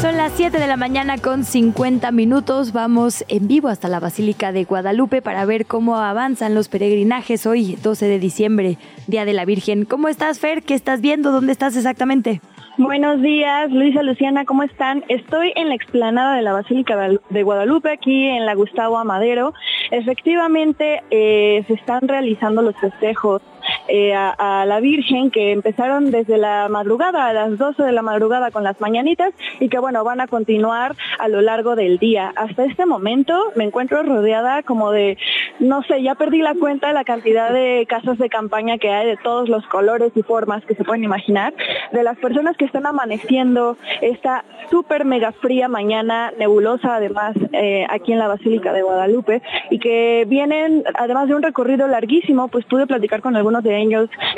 Son 0.00 0.16
las 0.16 0.32
7 0.34 0.58
de 0.58 0.66
la 0.66 0.78
mañana 0.78 1.18
con 1.18 1.44
50 1.44 2.10
minutos. 2.12 2.72
Vamos 2.72 3.26
en 3.28 3.48
vivo 3.48 3.68
hasta 3.68 3.88
la 3.88 4.00
Basílica 4.00 4.52
de 4.52 4.64
Guadalupe 4.64 5.20
para 5.20 5.44
ver 5.44 5.66
cómo 5.66 5.98
avanzan 5.98 6.54
los 6.54 6.68
peregrinajes 6.68 7.44
hoy, 7.44 7.76
12 7.82 8.06
de 8.06 8.18
diciembre, 8.18 8.78
Día 9.06 9.26
de 9.26 9.34
la 9.34 9.44
Virgen. 9.44 9.84
¿Cómo 9.84 10.08
estás, 10.08 10.38
Fer? 10.38 10.62
¿Qué 10.62 10.72
estás 10.72 11.02
viendo? 11.02 11.30
¿Dónde 11.30 11.52
estás 11.52 11.76
exactamente? 11.76 12.40
Buenos 12.78 13.20
días, 13.20 13.70
Luisa, 13.70 14.02
Luciana, 14.02 14.46
¿cómo 14.46 14.62
están? 14.62 15.04
Estoy 15.08 15.52
en 15.56 15.68
la 15.68 15.74
explanada 15.74 16.36
de 16.36 16.40
la 16.40 16.54
Basílica 16.54 16.96
de 17.28 17.42
Guadalupe, 17.42 17.90
aquí 17.90 18.26
en 18.26 18.46
la 18.46 18.54
Gustavo 18.54 18.96
Amadero. 18.96 19.52
Efectivamente, 19.90 21.02
eh, 21.10 21.64
se 21.66 21.74
están 21.74 22.08
realizando 22.08 22.62
los 22.62 22.74
festejos 22.76 23.42
eh, 23.88 24.14
a, 24.14 24.64
la 24.66 24.80
Virgen 24.80 25.30
que 25.30 25.52
empezaron 25.52 26.10
desde 26.10 26.38
la 26.38 26.68
madrugada, 26.68 27.26
a 27.26 27.32
las 27.32 27.58
12 27.58 27.82
de 27.82 27.92
la 27.92 28.02
madrugada 28.02 28.50
con 28.50 28.64
las 28.64 28.80
mañanitas 28.80 29.32
y 29.60 29.68
que 29.68 29.78
bueno, 29.78 30.04
van 30.04 30.20
a 30.20 30.26
continuar 30.26 30.94
a 31.18 31.28
lo 31.28 31.40
largo 31.40 31.76
del 31.76 31.98
día. 31.98 32.32
Hasta 32.36 32.64
este 32.64 32.86
momento 32.86 33.52
me 33.56 33.64
encuentro 33.64 34.02
rodeada 34.02 34.62
como 34.62 34.92
de, 34.92 35.18
no 35.58 35.82
sé, 35.82 36.02
ya 36.02 36.14
perdí 36.14 36.38
la 36.38 36.54
cuenta 36.54 36.88
de 36.88 36.94
la 36.94 37.04
cantidad 37.04 37.52
de 37.52 37.86
casas 37.88 38.18
de 38.18 38.28
campaña 38.28 38.78
que 38.78 38.90
hay 38.90 39.06
de 39.06 39.16
todos 39.16 39.48
los 39.48 39.66
colores 39.66 40.12
y 40.14 40.22
formas 40.22 40.64
que 40.64 40.74
se 40.74 40.84
pueden 40.84 41.04
imaginar, 41.04 41.54
de 41.92 42.02
las 42.02 42.18
personas 42.18 42.56
que 42.56 42.64
están 42.64 42.86
amaneciendo 42.86 43.76
esta 44.00 44.44
súper 44.70 45.04
mega 45.04 45.32
fría 45.32 45.68
mañana, 45.68 46.32
nebulosa 46.38 46.96
además, 46.96 47.34
eh, 47.52 47.86
aquí 47.88 48.12
en 48.12 48.18
la 48.18 48.28
Basílica 48.28 48.72
de 48.72 48.82
Guadalupe 48.82 49.42
y 49.70 49.78
que 49.78 50.24
vienen, 50.28 50.84
además 50.94 51.28
de 51.28 51.34
un 51.34 51.42
recorrido 51.42 51.86
larguísimo, 51.88 52.48
pues 52.48 52.64
pude 52.66 52.86
platicar 52.86 53.20
con 53.20 53.36
algunos 53.36 53.62
de 53.62 53.71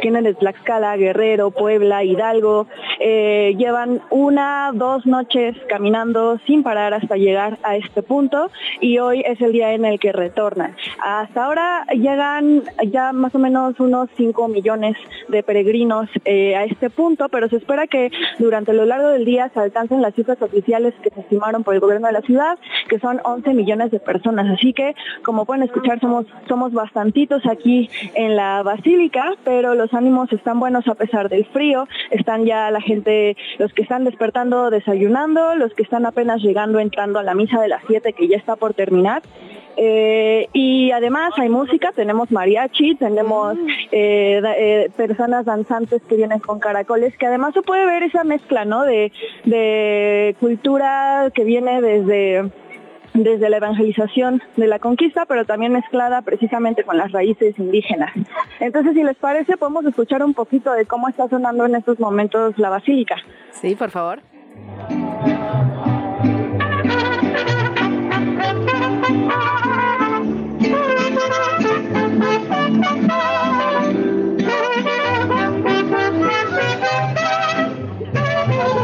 tienen 0.01 0.24
de 0.24 0.35
Tlaxcala, 0.35 0.97
Guerrero, 0.97 1.51
Puebla, 1.51 2.05
Hidalgo. 2.05 2.66
Eh, 3.01 3.55
llevan 3.59 4.01
una, 4.11 4.70
dos 4.72 5.07
noches 5.07 5.57
caminando 5.68 6.39
sin 6.47 6.62
parar 6.62 6.95
hasta 6.95 7.16
llegar 7.16 7.59
a 7.62 7.76
este 7.76 8.03
punto 8.03 8.51
y 8.80 8.99
hoy 8.99 9.22
es 9.26 9.41
el 9.41 9.53
día 9.53 9.72
en 9.72 9.85
el 9.85 9.99
que 9.99 10.12
retornan. 10.12 10.76
Hasta 11.03 11.45
ahora 11.45 11.85
llegan 11.93 12.62
ya 12.87 13.12
más 13.12 13.35
o 13.35 13.39
menos 13.39 13.78
unos 13.80 14.09
5 14.16 14.49
millones 14.49 14.97
de 15.28 15.43
peregrinos 15.43 16.09
eh, 16.24 16.55
a 16.55 16.64
este 16.64 16.91
punto, 16.91 17.28
pero 17.28 17.49
se 17.49 17.57
espera 17.57 17.87
que 17.87 18.11
durante 18.39 18.72
lo 18.72 18.85
largo 18.85 19.09
del 19.09 19.24
día 19.24 19.51
se 19.53 19.61
alcancen 19.61 20.03
las 20.03 20.14
cifras 20.14 20.41
oficiales 20.43 20.95
que 21.03 21.11
se 21.11 21.20
estimaron 21.20 21.64
por 21.64 21.74
el 21.74 21.80
gobierno 21.80 22.07
de 22.07 22.12
la 22.12 22.22
ciudad, 22.22 22.59
que 22.89 22.99
son 22.99 23.20
11 23.24 23.55
millones 23.55 23.91
de 23.91 24.01
personas. 24.01 24.51
Así 24.51 24.72
que, 24.72 24.95
como 25.24 25.45
pueden 25.45 25.62
escuchar, 25.62 26.01
somos, 26.01 26.26
somos 26.49 26.72
bastantitos 26.72 27.45
aquí 27.47 27.91
en 28.14 28.37
la 28.37 28.62
Basílica 28.62 29.24
pero 29.45 29.75
los 29.75 29.93
ánimos 29.95 30.33
están 30.33 30.61
buenos 30.61 30.87
a 30.89 30.95
pesar 30.95 31.29
del 31.29 31.45
frío. 31.47 31.87
Están 32.11 32.45
ya 32.45 32.70
la 32.70 32.81
gente, 32.81 33.37
los 33.59 33.72
que 33.72 33.83
están 33.83 34.05
despertando 34.05 34.70
desayunando, 34.70 35.55
los 35.55 35.72
que 35.75 35.83
están 35.83 36.07
apenas 36.07 36.41
llegando 36.43 36.79
entrando 36.79 37.18
a 37.18 37.22
la 37.22 37.35
misa 37.35 37.61
de 37.61 37.68
las 37.68 37.83
7 37.87 38.12
que 38.12 38.29
ya 38.29 38.37
está 38.37 38.57
por 38.57 38.75
terminar. 38.75 39.22
Eh, 39.77 40.49
y 40.53 40.93
además 40.93 41.33
hay 41.37 41.49
música, 41.49 41.91
tenemos 41.93 42.31
mariachi, 42.31 42.95
tenemos 42.95 43.57
eh, 43.91 44.41
eh, 44.57 44.91
personas 44.97 45.45
danzantes 45.45 46.01
que 46.09 46.16
vienen 46.16 46.39
con 46.39 46.61
caracoles, 46.61 47.16
que 47.16 47.27
además 47.27 47.55
se 47.55 47.62
puede 47.62 47.85
ver 47.85 48.05
esa 48.05 48.25
mezcla, 48.25 48.64
¿no? 48.64 48.85
De, 48.85 49.11
de 49.45 50.37
cultura 50.39 51.31
que 51.35 51.45
viene 51.45 51.81
desde 51.81 52.51
desde 53.15 53.49
la 53.49 53.57
evangelización 53.57 54.43
de 54.57 54.67
la 54.67 54.79
conquista, 54.79 55.25
pero 55.27 55.45
también 55.45 55.73
mezclada 55.73 56.23
precisamente 56.23 56.85
con 56.85 56.99
las 56.99 57.12
raíces 57.12 57.59
indígenas. 57.59 58.12
Entonces, 58.61 58.95
si 58.95 59.03
les 59.03 59.17
parece, 59.17 59.57
podemos 59.57 59.85
escuchar 59.87 60.23
un 60.23 60.35
poquito 60.35 60.73
de 60.73 60.85
cómo 60.85 61.09
está 61.09 61.29
sonando 61.29 61.65
en 61.65 61.77
estos 61.77 61.99
momentos 61.99 62.59
la 62.59 62.69
basílica. 62.69 63.17
Sí, 63.53 63.75
por 63.75 63.91
favor. 63.91 64.21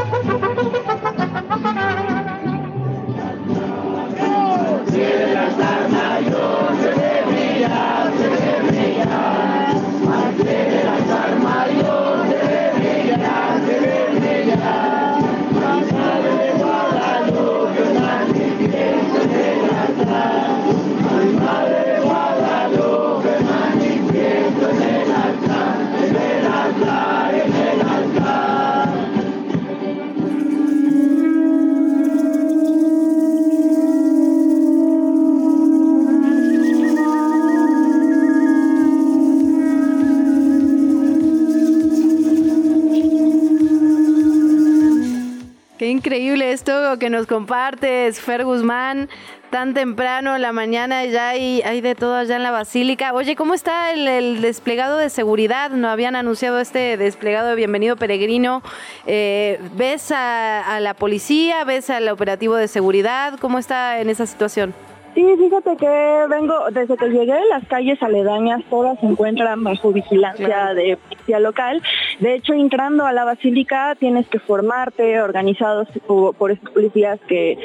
que 47.01 47.11
nos 47.11 47.27
compartes, 47.27 48.21
Fer 48.21 48.45
Guzmán, 48.45 49.09
tan 49.51 49.75
temprano 49.75 50.37
en 50.37 50.43
la 50.43 50.53
mañana, 50.53 51.05
ya 51.07 51.31
hay, 51.31 51.61
hay 51.63 51.81
de 51.81 51.97
todo 51.97 52.15
allá 52.15 52.37
en 52.37 52.45
la 52.45 52.53
Basílica. 52.53 53.13
Oye, 53.13 53.35
¿cómo 53.35 53.55
está 53.55 53.91
el, 53.93 54.41
desplegado 54.41 54.97
de 54.99 55.11
seguridad? 55.11 55.71
No 55.71 55.89
habían 55.89 56.15
anunciado 56.15 56.61
este 56.61 56.97
desplegado 56.97 57.49
de 57.49 57.57
Bienvenido 57.57 57.97
Peregrino. 57.97 58.63
Eh, 59.07 59.59
¿Ves 59.75 60.13
a, 60.13 60.77
a 60.77 60.79
la 60.79 60.95
policía? 60.95 61.65
¿Ves 61.65 61.91
al 61.91 62.09
operativo 62.09 62.55
de 62.55 62.69
seguridad? 62.69 63.37
¿Cómo 63.41 63.59
está 63.59 64.01
en 64.01 64.11
esa 64.11 64.27
situación? 64.27 64.73
Sí, 65.15 65.27
fíjate 65.37 65.77
que 65.77 66.27
vengo, 66.29 66.71
desde 66.71 66.97
que 66.97 67.09
llegué, 67.09 67.39
las 67.49 67.67
calles 67.67 68.01
aledañas 68.03 68.63
todas 68.71 68.99
se 69.01 69.07
encuentran 69.07 69.65
bajo 69.65 69.93
vigilancia 69.93 70.73
de 70.75 70.97
policía 70.97 71.41
local. 71.41 71.83
De 72.21 72.35
hecho, 72.35 72.53
entrando 72.53 73.07
a 73.07 73.13
la 73.13 73.25
basílica 73.25 73.97
tienes 73.99 74.29
que 74.29 74.39
formarte, 74.39 75.21
organizados 75.21 75.89
por, 76.07 76.35
por 76.37 76.53
estos 76.53 76.71
policías 76.71 77.19
que 77.27 77.59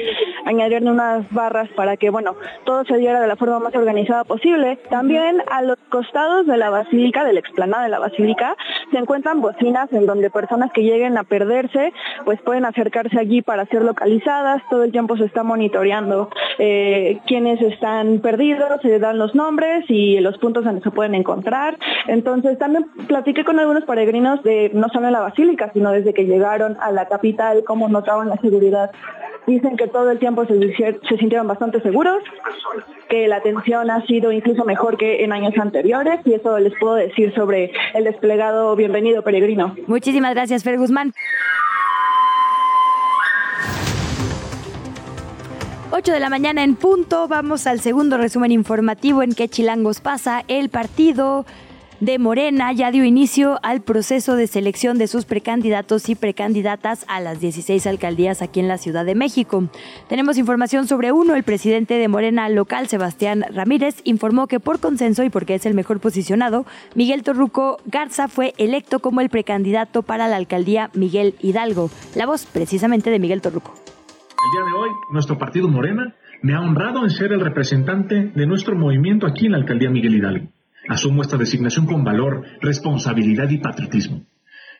añadieron 0.44 0.88
unas 0.88 1.30
barras 1.32 1.68
para 1.76 1.96
que, 1.96 2.10
bueno, 2.10 2.34
todo 2.64 2.84
se 2.84 2.96
diera 2.96 3.20
de 3.20 3.28
la 3.28 3.36
forma 3.36 3.60
más 3.60 3.74
organizada 3.76 4.24
posible. 4.24 4.78
También 4.90 5.40
a 5.50 5.62
los 5.62 5.78
costados 5.88 6.46
de 6.46 6.56
la 6.56 6.70
basílica, 6.70 7.24
de 7.24 7.32
la 7.32 7.40
explanada 7.40 7.84
de 7.84 7.90
la 7.90 8.00
basílica, 8.00 8.56
se 8.90 8.98
encuentran 8.98 9.40
bocinas 9.40 9.92
en 9.92 10.06
donde 10.06 10.30
personas 10.30 10.72
que 10.72 10.82
lleguen 10.82 11.16
a 11.16 11.22
perderse, 11.22 11.92
pues 12.24 12.40
pueden 12.42 12.64
acercarse 12.64 13.18
allí 13.20 13.42
para 13.42 13.66
ser 13.66 13.82
localizadas. 13.82 14.62
Todo 14.68 14.82
el 14.82 14.90
tiempo 14.90 15.16
se 15.16 15.24
está 15.24 15.44
monitoreando 15.44 16.28
eh, 16.58 17.20
quienes 17.36 17.60
están 17.60 18.20
perdidos, 18.20 18.80
se 18.80 18.98
dan 18.98 19.18
los 19.18 19.34
nombres 19.34 19.84
y 19.88 20.18
los 20.20 20.38
puntos 20.38 20.64
donde 20.64 20.80
se 20.80 20.90
pueden 20.90 21.14
encontrar. 21.14 21.76
Entonces 22.08 22.58
también 22.58 22.86
platiqué 23.06 23.44
con 23.44 23.58
algunos 23.58 23.84
peregrinos 23.84 24.42
de 24.42 24.70
no 24.72 24.88
solo 24.88 25.08
en 25.08 25.12
la 25.12 25.20
basílica, 25.20 25.70
sino 25.74 25.92
desde 25.92 26.14
que 26.14 26.24
llegaron 26.24 26.78
a 26.80 26.90
la 26.92 27.08
capital, 27.08 27.62
cómo 27.66 27.90
notaban 27.90 28.30
la 28.30 28.38
seguridad. 28.38 28.90
Dicen 29.46 29.76
que 29.76 29.86
todo 29.86 30.10
el 30.10 30.18
tiempo 30.18 30.46
se, 30.46 30.58
se 30.58 31.16
sintieron 31.18 31.46
bastante 31.46 31.82
seguros, 31.82 32.22
que 33.10 33.28
la 33.28 33.36
atención 33.36 33.90
ha 33.90 34.00
sido 34.06 34.32
incluso 34.32 34.64
mejor 34.64 34.96
que 34.96 35.22
en 35.22 35.34
años 35.34 35.52
anteriores 35.60 36.20
y 36.24 36.32
eso 36.32 36.58
les 36.58 36.72
puedo 36.80 36.94
decir 36.94 37.34
sobre 37.34 37.70
el 37.92 38.04
desplegado 38.04 38.74
Bienvenido 38.76 39.20
Peregrino. 39.20 39.76
Muchísimas 39.86 40.32
gracias, 40.32 40.64
Fer 40.64 40.78
Guzmán. 40.78 41.12
8 45.98 46.12
de 46.12 46.20
la 46.20 46.28
mañana 46.28 46.62
en 46.62 46.76
punto, 46.76 47.26
vamos 47.26 47.66
al 47.66 47.80
segundo 47.80 48.18
resumen 48.18 48.52
informativo 48.52 49.22
en 49.22 49.32
que 49.32 49.48
Chilangos 49.48 50.02
pasa. 50.02 50.44
El 50.46 50.68
partido 50.68 51.46
de 52.00 52.18
Morena 52.18 52.70
ya 52.74 52.90
dio 52.90 53.02
inicio 53.02 53.58
al 53.62 53.80
proceso 53.80 54.36
de 54.36 54.46
selección 54.46 54.98
de 54.98 55.06
sus 55.06 55.24
precandidatos 55.24 56.10
y 56.10 56.14
precandidatas 56.14 57.06
a 57.08 57.22
las 57.22 57.40
16 57.40 57.86
alcaldías 57.86 58.42
aquí 58.42 58.60
en 58.60 58.68
la 58.68 58.76
Ciudad 58.76 59.06
de 59.06 59.14
México. 59.14 59.70
Tenemos 60.06 60.36
información 60.36 60.86
sobre 60.86 61.12
uno, 61.12 61.34
el 61.34 61.44
presidente 61.44 61.94
de 61.94 62.08
Morena 62.08 62.46
local, 62.50 62.88
Sebastián 62.88 63.46
Ramírez, 63.50 64.02
informó 64.04 64.48
que 64.48 64.60
por 64.60 64.80
consenso 64.80 65.24
y 65.24 65.30
porque 65.30 65.54
es 65.54 65.64
el 65.64 65.72
mejor 65.72 66.00
posicionado, 66.00 66.66
Miguel 66.94 67.22
Torruco 67.22 67.78
Garza 67.86 68.28
fue 68.28 68.52
electo 68.58 68.98
como 68.98 69.22
el 69.22 69.30
precandidato 69.30 70.02
para 70.02 70.28
la 70.28 70.36
alcaldía 70.36 70.90
Miguel 70.92 71.36
Hidalgo. 71.40 71.88
La 72.14 72.26
voz 72.26 72.44
precisamente 72.44 73.08
de 73.08 73.18
Miguel 73.18 73.40
Torruco. 73.40 73.72
El 74.46 74.52
día 74.52 74.70
de 74.70 74.78
hoy, 74.78 74.90
nuestro 75.10 75.38
partido 75.38 75.66
Morena 75.66 76.14
me 76.40 76.54
ha 76.54 76.60
honrado 76.60 77.02
en 77.02 77.10
ser 77.10 77.32
el 77.32 77.40
representante 77.40 78.30
de 78.32 78.46
nuestro 78.46 78.76
movimiento 78.76 79.26
aquí 79.26 79.46
en 79.46 79.52
la 79.52 79.58
alcaldía 79.58 79.90
Miguel 79.90 80.14
Hidalgo. 80.14 80.52
Asumo 80.88 81.22
esta 81.22 81.36
designación 81.36 81.84
con 81.84 82.04
valor, 82.04 82.44
responsabilidad 82.60 83.50
y 83.50 83.58
patriotismo. 83.58 84.22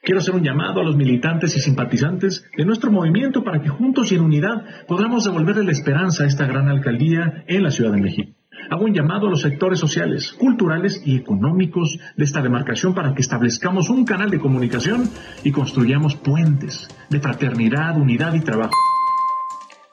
Quiero 0.04 0.20
hacer 0.20 0.36
un 0.36 0.44
llamado 0.44 0.80
a 0.80 0.84
los 0.84 0.94
militantes 0.94 1.56
y 1.56 1.60
simpatizantes 1.60 2.48
de 2.56 2.64
nuestro 2.64 2.92
movimiento 2.92 3.42
para 3.42 3.60
que 3.60 3.68
juntos 3.68 4.12
y 4.12 4.14
en 4.14 4.20
unidad 4.20 4.86
podamos 4.86 5.24
devolverle 5.24 5.64
la 5.64 5.72
esperanza 5.72 6.22
a 6.22 6.28
esta 6.28 6.46
gran 6.46 6.68
alcaldía 6.68 7.42
en 7.48 7.64
la 7.64 7.72
Ciudad 7.72 7.90
de 7.90 8.02
México. 8.02 8.32
Hago 8.70 8.84
un 8.84 8.94
llamado 8.94 9.26
a 9.26 9.30
los 9.30 9.40
sectores 9.40 9.80
sociales, 9.80 10.32
culturales 10.32 11.02
y 11.04 11.16
económicos 11.16 11.98
de 12.16 12.24
esta 12.24 12.40
demarcación 12.40 12.94
para 12.94 13.14
que 13.14 13.22
establezcamos 13.22 13.90
un 13.90 14.04
canal 14.04 14.30
de 14.30 14.38
comunicación 14.38 15.10
y 15.42 15.50
construyamos 15.50 16.14
puentes 16.14 16.86
de 17.10 17.18
fraternidad, 17.18 17.96
unidad 17.96 18.32
y 18.34 18.40
trabajo. 18.40 18.72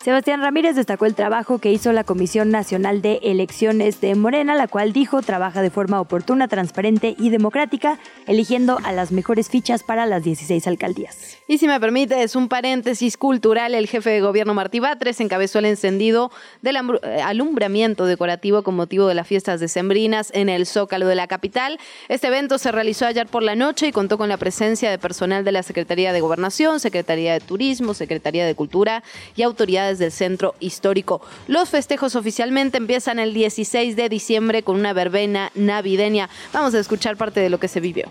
Sebastián 0.03 0.41
Ramírez 0.41 0.75
destacó 0.75 1.05
el 1.05 1.15
trabajo 1.15 1.59
que 1.59 1.71
hizo 1.71 1.93
la 1.93 2.03
Comisión 2.03 2.51
Nacional 2.51 3.01
de 3.01 3.21
Elecciones 3.23 4.01
de 4.01 4.15
Morena, 4.15 4.53
la 4.53 4.67
cual 4.67 4.91
dijo 4.91 5.21
trabaja 5.21 5.61
de 5.61 5.69
forma 5.69 6.01
oportuna, 6.01 6.49
transparente 6.49 7.15
y 7.17 7.29
democrática, 7.29 7.97
eligiendo 8.27 8.79
a 8.83 8.91
las 8.91 9.13
mejores 9.13 9.47
fichas 9.47 9.81
para 9.81 10.05
las 10.05 10.21
16 10.21 10.67
alcaldías. 10.67 11.37
Y 11.47 11.57
si 11.57 11.67
me 11.69 11.79
permite, 11.79 12.21
es 12.21 12.35
un 12.35 12.49
paréntesis 12.49 13.15
cultural. 13.15 13.75
El 13.75 13.87
jefe 13.87 14.09
de 14.09 14.19
gobierno 14.19 14.53
Martí 14.53 14.81
Batres 14.81 15.21
encabezó 15.21 15.59
el 15.59 15.65
encendido 15.65 16.31
del 16.61 16.75
eh, 16.75 17.21
alumbramiento 17.21 18.05
decorativo 18.05 18.61
con 18.61 18.75
motivo 18.75 19.07
de 19.07 19.13
las 19.13 19.25
fiestas 19.25 19.61
decembrinas 19.61 20.31
en 20.33 20.49
el 20.49 20.65
Zócalo 20.65 21.07
de 21.07 21.15
la 21.15 21.27
capital. 21.27 21.79
Este 22.09 22.27
evento 22.27 22.57
se 22.57 22.73
realizó 22.73 23.05
ayer 23.05 23.27
por 23.27 23.41
la 23.41 23.55
noche 23.55 23.87
y 23.87 23.93
contó 23.93 24.17
con 24.17 24.27
la 24.27 24.35
presencia 24.35 24.91
de 24.91 24.97
personal 24.97 25.45
de 25.45 25.53
la 25.53 25.63
Secretaría 25.63 26.11
de 26.11 26.19
Gobernación, 26.19 26.81
Secretaría 26.81 27.31
de 27.31 27.39
Turismo, 27.39 27.93
Secretaría 27.93 28.45
de 28.45 28.53
Cultura 28.53 29.01
y 29.37 29.43
autoridades 29.43 29.92
del 29.97 30.11
centro 30.11 30.55
histórico. 30.59 31.21
Los 31.47 31.69
festejos 31.69 32.15
oficialmente 32.15 32.77
empiezan 32.77 33.19
el 33.19 33.33
16 33.33 33.95
de 33.95 34.09
diciembre 34.09 34.63
con 34.63 34.75
una 34.75 34.93
verbena 34.93 35.51
navideña. 35.55 36.29
Vamos 36.51 36.73
a 36.73 36.79
escuchar 36.79 37.17
parte 37.17 37.39
de 37.39 37.49
lo 37.49 37.59
que 37.59 37.67
se 37.67 37.79
vivió. 37.79 38.05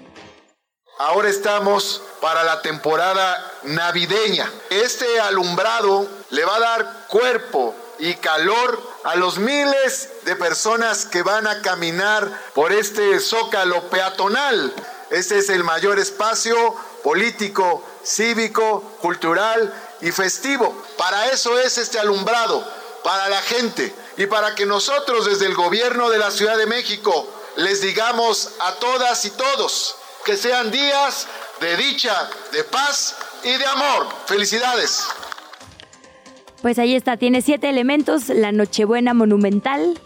Ahora 0.99 1.28
estamos 1.28 2.03
para 2.20 2.45
la 2.45 2.62
temporada 2.62 3.37
navideña. 3.64 4.49
Este 4.70 5.20
alumbrado 5.20 6.07
le 6.30 6.45
va 6.45 6.57
a 6.57 6.61
dar 6.61 7.07
cuerpo 7.09 7.74
y 7.99 8.14
calor 8.14 8.80
a 9.05 9.16
los 9.16 9.39
miles 9.39 10.11
de 10.24 10.37
personas 10.37 11.07
que 11.07 11.22
van 11.22 11.47
a 11.47 11.62
caminar 11.62 12.28
por 12.55 12.72
este 12.72 13.18
zócalo 13.20 13.91
peatonal. 13.91 14.72
Este 15.11 15.39
es 15.39 15.49
el 15.51 15.64
mayor 15.64 15.99
espacio 15.99 16.57
político, 17.03 17.85
cívico, 18.05 18.83
cultural 19.01 19.72
y 20.03 20.12
festivo. 20.12 20.74
Para 20.98 21.28
eso 21.30 21.59
es 21.59 21.78
este 21.78 21.98
alumbrado, 21.98 22.62
para 23.03 23.28
la 23.28 23.40
gente 23.40 23.94
y 24.16 24.26
para 24.26 24.55
que 24.55 24.66
nosotros 24.66 25.26
desde 25.26 25.46
el 25.46 25.55
gobierno 25.55 26.11
de 26.11 26.18
la 26.18 26.30
Ciudad 26.30 26.59
de 26.59 26.66
México 26.66 27.28
les 27.57 27.80
digamos 27.80 28.50
a 28.61 28.74
todas 28.74 29.24
y 29.24 29.30
todos 29.30 29.96
que 30.24 30.36
sean 30.36 30.70
días 30.70 31.26
de 31.61 31.76
dicha, 31.76 32.30
de 32.53 32.64
paz 32.64 33.16
y 33.44 33.57
de 33.57 33.66
amor. 33.66 34.07
Felicidades. 34.26 35.05
Pues 36.61 36.78
ahí 36.78 36.94
está, 36.94 37.16
tiene 37.16 37.42
siete 37.42 37.68
elementos, 37.68 38.28
la 38.28 38.53
Nochebuena 38.53 39.14
monumental, 39.14 40.00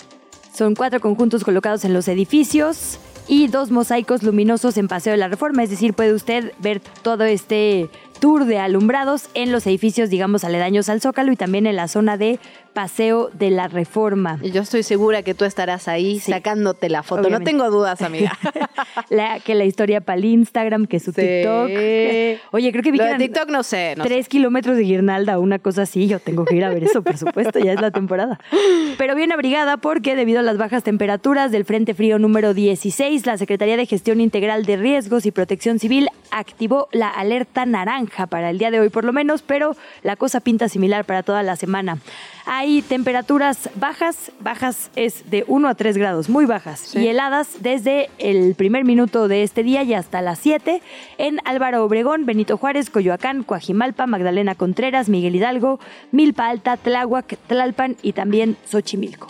son 0.55 0.75
cuatro 0.75 1.01
conjuntos 1.01 1.45
colocados 1.45 1.85
en 1.85 1.93
los 1.93 2.09
edificios 2.09 2.99
y 3.29 3.49
dos 3.49 3.71
mosaicos 3.71 4.23
luminosos 4.23 4.79
en 4.79 4.89
Paseo 4.89 5.13
de 5.13 5.19
la 5.19 5.29
Reforma, 5.29 5.63
es 5.63 5.69
decir, 5.69 5.93
puede 5.93 6.15
usted 6.15 6.53
ver 6.59 6.81
todo 7.03 7.25
este 7.25 7.91
tour 8.19 8.45
de 8.45 8.59
alumbrados 8.59 9.29
en 9.35 9.53
los 9.53 9.67
edificios, 9.67 10.11
digamos, 10.11 10.45
aledaños 10.45 10.89
al 10.89 11.01
Zócalo 11.01 11.33
y 11.33 11.37
también 11.37 11.67
en 11.67 11.77
la 11.77 11.89
zona 11.89 12.17
de 12.17 12.39
Paseo 12.77 13.31
de 13.33 13.49
la 13.49 13.69
Reforma. 13.69 14.39
Y 14.43 14.51
yo 14.51 14.61
estoy 14.61 14.83
segura 14.83 15.23
que 15.23 15.33
tú 15.33 15.47
estarás 15.47 15.89
ahí 15.89 16.21
sacándote 16.21 16.91
la 16.91 17.03
foto. 17.03 17.31
No 17.31 17.41
tengo 17.41 17.71
dudas, 17.71 18.03
amiga. 18.03 18.39
la, 19.09 19.41
que 19.41 19.55
la 19.55 19.65
historia 19.65 20.03
para 20.03 20.19
el 20.19 20.27
Instagram, 20.27 20.85
que 20.85 21.01
su 21.01 21.11
TikTok. 21.15 21.71
Oye, 22.53 22.73
creo 22.73 22.83
que 22.83 22.93
vi 22.93 22.99
que 22.99 23.15
TikTok 23.17 23.49
no 23.49 23.63
sé. 23.63 23.95
tres 24.03 24.29
kilómetros 24.29 24.77
de 24.77 24.83
guirnalda, 24.83 25.39
una 25.39 25.59
cosa 25.59 25.83
así. 25.83 26.07
Yo 26.07 26.21
tengo 26.21 26.45
que 26.45 26.55
ir 26.55 26.67
a 26.67 26.69
ver 26.69 26.85
eso, 26.85 27.01
por 27.01 27.17
supuesto, 27.17 27.59
ya 27.61 27.73
es 27.73 27.81
la 27.81 27.93
temporada. 27.93 28.39
Pero 28.99 29.15
bien 29.15 29.33
abrigada 29.33 29.79
porque 29.79 30.15
debido 30.15 30.41
a 30.41 30.43
las 30.43 30.59
bajas 30.59 30.83
temperaturas 30.83 31.53
del 31.53 31.65
Frente 31.65 31.95
Frío 31.95 32.19
número 32.19 32.53
16, 32.53 33.25
la 33.25 33.39
Secretaría 33.39 33.79
de 33.79 33.87
Gestión 33.87 34.21
Integral 34.21 34.67
de 34.67 34.77
Riesgos 34.77 35.25
y 35.25 35.31
Protección 35.31 35.79
Civil 35.79 36.11
activó 36.31 36.89
la 36.93 37.09
alerta 37.09 37.65
naranja 37.65 38.27
para 38.27 38.51
el 38.51 38.59
día 38.59 38.71
de 38.71 38.81
hoy 38.81 38.91
por 38.91 39.05
lo 39.05 39.15
menos, 39.15 39.41
pero 39.41 39.77
la 40.03 40.17
cosa 40.17 40.41
pinta 40.41 40.69
similar 40.69 41.07
para 41.07 41.23
toda 41.23 41.43
la 41.43 41.57
semana. 41.57 42.01
Hay 42.49 42.83
temperaturas 42.83 43.69
bajas, 43.75 44.31
bajas 44.39 44.93
es 44.95 45.29
de 45.29 45.45
1 45.49 45.69
a 45.69 45.75
3 45.75 45.99
grados, 45.99 46.29
muy 46.29 46.47
bajas, 46.47 46.95
y 46.95 47.09
heladas 47.09 47.61
desde 47.61 48.09
el 48.19 48.55
primer 48.55 48.85
minuto 48.85 49.27
de 49.27 49.43
este 49.43 49.65
día 49.65 49.83
y 49.83 49.95
hasta 49.95 50.23
las 50.23 50.39
7 50.39 50.81
en 51.19 51.41
Álvaro 51.45 51.85
Obregón, 51.85 52.25
Benito 52.25 52.57
Juárez, 52.57 52.89
Coyoacán, 52.89 53.43
Coajimalpa, 53.43 54.07
Magdalena 54.07 54.55
Contreras, 54.55 55.09
Miguel 55.09 55.35
Hidalgo, 55.35 55.81
Milpa 56.13 56.49
Alta, 56.49 56.77
Tláhuac, 56.77 57.37
Tlalpan 57.49 57.97
y 58.01 58.13
también 58.13 58.57
Xochimilco. 58.65 59.27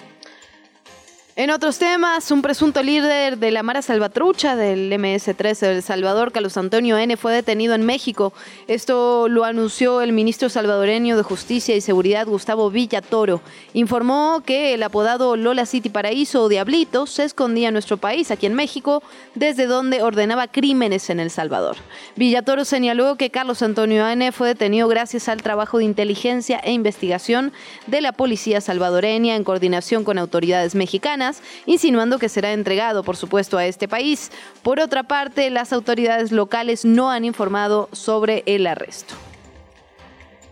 En 1.38 1.50
otros 1.50 1.78
temas, 1.78 2.30
un 2.30 2.40
presunto 2.40 2.82
líder 2.82 3.36
de 3.36 3.50
la 3.50 3.62
Mara 3.62 3.82
Salvatrucha 3.82 4.56
del 4.56 4.90
MS-13 4.90 5.58
de 5.66 5.72
El 5.76 5.82
Salvador, 5.82 6.32
Carlos 6.32 6.56
Antonio 6.56 6.96
N., 6.96 7.14
fue 7.18 7.30
detenido 7.30 7.74
en 7.74 7.84
México. 7.84 8.32
Esto 8.68 9.28
lo 9.28 9.44
anunció 9.44 10.00
el 10.00 10.14
ministro 10.14 10.48
salvadoreño 10.48 11.14
de 11.14 11.22
Justicia 11.22 11.76
y 11.76 11.82
Seguridad, 11.82 12.26
Gustavo 12.26 12.70
Villatoro. 12.70 13.42
Informó 13.74 14.44
que 14.46 14.72
el 14.72 14.82
apodado 14.82 15.36
Lola 15.36 15.66
City 15.66 15.90
Paraíso 15.90 16.42
o 16.42 16.48
Diablito 16.48 17.06
se 17.06 17.24
escondía 17.24 17.68
en 17.68 17.74
nuestro 17.74 17.98
país, 17.98 18.30
aquí 18.30 18.46
en 18.46 18.54
México, 18.54 19.02
desde 19.34 19.66
donde 19.66 20.02
ordenaba 20.02 20.48
crímenes 20.48 21.10
en 21.10 21.20
El 21.20 21.28
Salvador. 21.28 21.76
Villatoro 22.16 22.64
señaló 22.64 23.16
que 23.16 23.28
Carlos 23.28 23.60
Antonio 23.60 24.08
N. 24.08 24.32
fue 24.32 24.48
detenido 24.48 24.88
gracias 24.88 25.28
al 25.28 25.42
trabajo 25.42 25.76
de 25.76 25.84
inteligencia 25.84 26.60
e 26.60 26.72
investigación 26.72 27.52
de 27.86 28.00
la 28.00 28.12
policía 28.12 28.62
salvadoreña 28.62 29.36
en 29.36 29.44
coordinación 29.44 30.02
con 30.02 30.16
autoridades 30.16 30.74
mexicanas 30.74 31.25
insinuando 31.66 32.18
que 32.18 32.28
será 32.28 32.52
entregado, 32.52 33.02
por 33.02 33.16
supuesto, 33.16 33.58
a 33.58 33.66
este 33.66 33.88
país. 33.88 34.30
Por 34.62 34.80
otra 34.80 35.04
parte, 35.04 35.50
las 35.50 35.72
autoridades 35.72 36.32
locales 36.32 36.84
no 36.84 37.10
han 37.10 37.24
informado 37.24 37.88
sobre 37.92 38.42
el 38.46 38.66
arresto. 38.66 39.14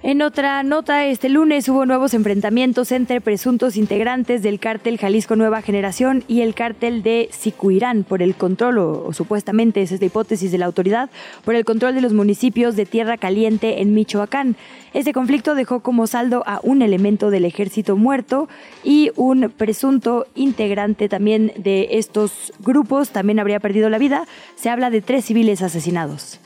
En 0.07 0.21
otra 0.21 0.63
nota, 0.63 1.07
este 1.07 1.31
lunes 1.31 1.67
hubo 1.71 1.87
nuevos 1.87 2.13
enfrentamientos 2.13 2.93
entre 2.93 3.23
presuntos 3.23 3.75
integrantes 3.75 4.43
del 4.43 4.61
cártel 4.61 4.99
Jalisco 4.99 5.35
Nueva 5.35 5.63
Generación 5.63 6.25
y 6.29 6.43
el 6.43 6.55
cártel 6.55 7.03
de 7.03 7.31
Sicuirán 7.33 8.05
por 8.05 8.21
el 8.21 8.35
control, 8.35 8.77
o, 8.81 9.15
supuestamente 9.15 9.81
esa 9.81 9.95
es 9.95 10.03
la 10.03 10.09
hipótesis 10.09 10.53
de 10.53 10.59
la 10.59 10.67
autoridad, 10.67 11.09
por 11.43 11.55
el 11.55 11.65
control 11.65 11.95
de 11.95 12.03
los 12.03 12.13
municipios 12.13 12.77
de 12.77 12.85
Tierra 12.85 13.17
Caliente 13.17 13.81
en 13.81 13.95
Michoacán. 13.95 14.57
Este 14.93 15.15
conflicto 15.15 15.55
dejó 15.55 15.81
como 15.81 16.07
saldo 16.07 16.43
a 16.47 16.61
un 16.63 16.83
elemento 16.83 17.31
del 17.31 17.47
ejército 17.47 17.97
muerto 17.97 18.51
y 18.83 19.11
un 19.17 19.55
presunto 19.57 20.27
integrante 20.35 21.09
también 21.09 21.51
de 21.57 21.89
estos 21.93 22.53
grupos 22.59 23.09
también 23.09 23.41
habría 23.41 23.59
perdido 23.59 23.89
la 23.89 23.97
vida. 23.97 24.27
Se 24.55 24.69
habla 24.69 24.91
de 24.91 25.01
tres 25.01 25.25
civiles 25.25 25.63
asesinados. 25.63 26.44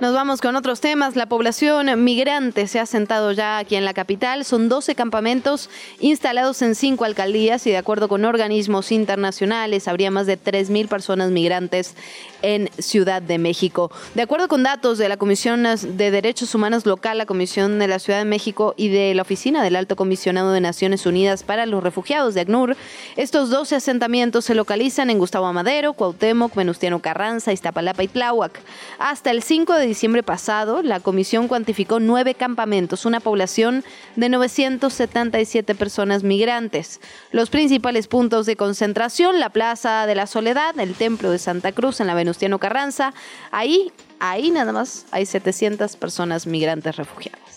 Nos 0.00 0.12
vamos 0.12 0.40
con 0.40 0.56
otros 0.56 0.80
temas. 0.80 1.14
La 1.14 1.26
población 1.26 2.02
migrante 2.02 2.66
se 2.66 2.80
ha 2.80 2.84
sentado 2.86 3.30
ya 3.30 3.58
aquí 3.58 3.76
en 3.76 3.84
la 3.84 3.94
capital. 3.94 4.44
Son 4.44 4.68
12 4.68 4.96
campamentos 4.96 5.70
instalados 6.00 6.62
en 6.62 6.74
cinco 6.74 7.04
alcaldías 7.04 7.64
y 7.68 7.70
de 7.70 7.76
acuerdo 7.76 8.08
con 8.08 8.24
organismos 8.24 8.90
internacionales 8.90 9.86
habría 9.86 10.10
más 10.10 10.26
de 10.26 10.36
3.000 10.36 10.88
personas 10.88 11.30
migrantes 11.30 11.94
en 12.42 12.70
Ciudad 12.76 13.22
de 13.22 13.38
México. 13.38 13.92
De 14.16 14.22
acuerdo 14.22 14.48
con 14.48 14.64
datos 14.64 14.98
de 14.98 15.08
la 15.08 15.16
Comisión 15.16 15.62
de 15.62 16.10
Derechos 16.10 16.56
Humanos 16.56 16.86
Local, 16.86 17.16
la 17.16 17.26
Comisión 17.26 17.78
de 17.78 17.86
la 17.86 18.00
Ciudad 18.00 18.18
de 18.18 18.24
México 18.24 18.74
y 18.76 18.88
de 18.88 19.14
la 19.14 19.22
Oficina 19.22 19.62
del 19.62 19.76
Alto 19.76 19.94
Comisionado 19.94 20.50
de 20.50 20.60
Naciones 20.60 21.06
Unidas 21.06 21.44
para 21.44 21.66
los 21.66 21.84
Refugiados 21.84 22.34
de 22.34 22.40
ACNUR, 22.40 22.76
estos 23.16 23.48
12 23.48 23.76
asentamientos 23.76 24.44
se 24.44 24.56
localizan 24.56 25.08
en 25.08 25.18
Gustavo 25.18 25.46
Amadero, 25.46 25.92
Cuauhtémoc, 25.92 26.52
Venustiano 26.56 26.98
Carranza, 26.98 27.52
Iztapalapa 27.52 28.02
y 28.02 28.08
Tláhuac. 28.08 28.60
Hasta 28.98 29.30
el 29.30 29.42
5 29.44 29.72
de 29.72 29.83
diciembre 29.86 30.22
pasado, 30.22 30.82
la 30.82 31.00
comisión 31.00 31.48
cuantificó 31.48 32.00
nueve 32.00 32.34
campamentos, 32.34 33.04
una 33.06 33.20
población 33.20 33.84
de 34.16 34.28
977 34.28 35.74
personas 35.74 36.22
migrantes. 36.22 37.00
Los 37.32 37.50
principales 37.50 38.08
puntos 38.08 38.46
de 38.46 38.56
concentración, 38.56 39.40
la 39.40 39.50
Plaza 39.50 40.06
de 40.06 40.14
la 40.14 40.26
Soledad, 40.26 40.78
el 40.78 40.94
Templo 40.94 41.30
de 41.30 41.38
Santa 41.38 41.72
Cruz 41.72 42.00
en 42.00 42.06
la 42.06 42.14
Venustiano 42.14 42.58
Carranza, 42.58 43.14
ahí, 43.50 43.92
ahí 44.18 44.50
nada 44.50 44.72
más 44.72 45.06
hay 45.10 45.26
700 45.26 45.96
personas 45.96 46.46
migrantes 46.46 46.96
refugiadas. 46.96 47.53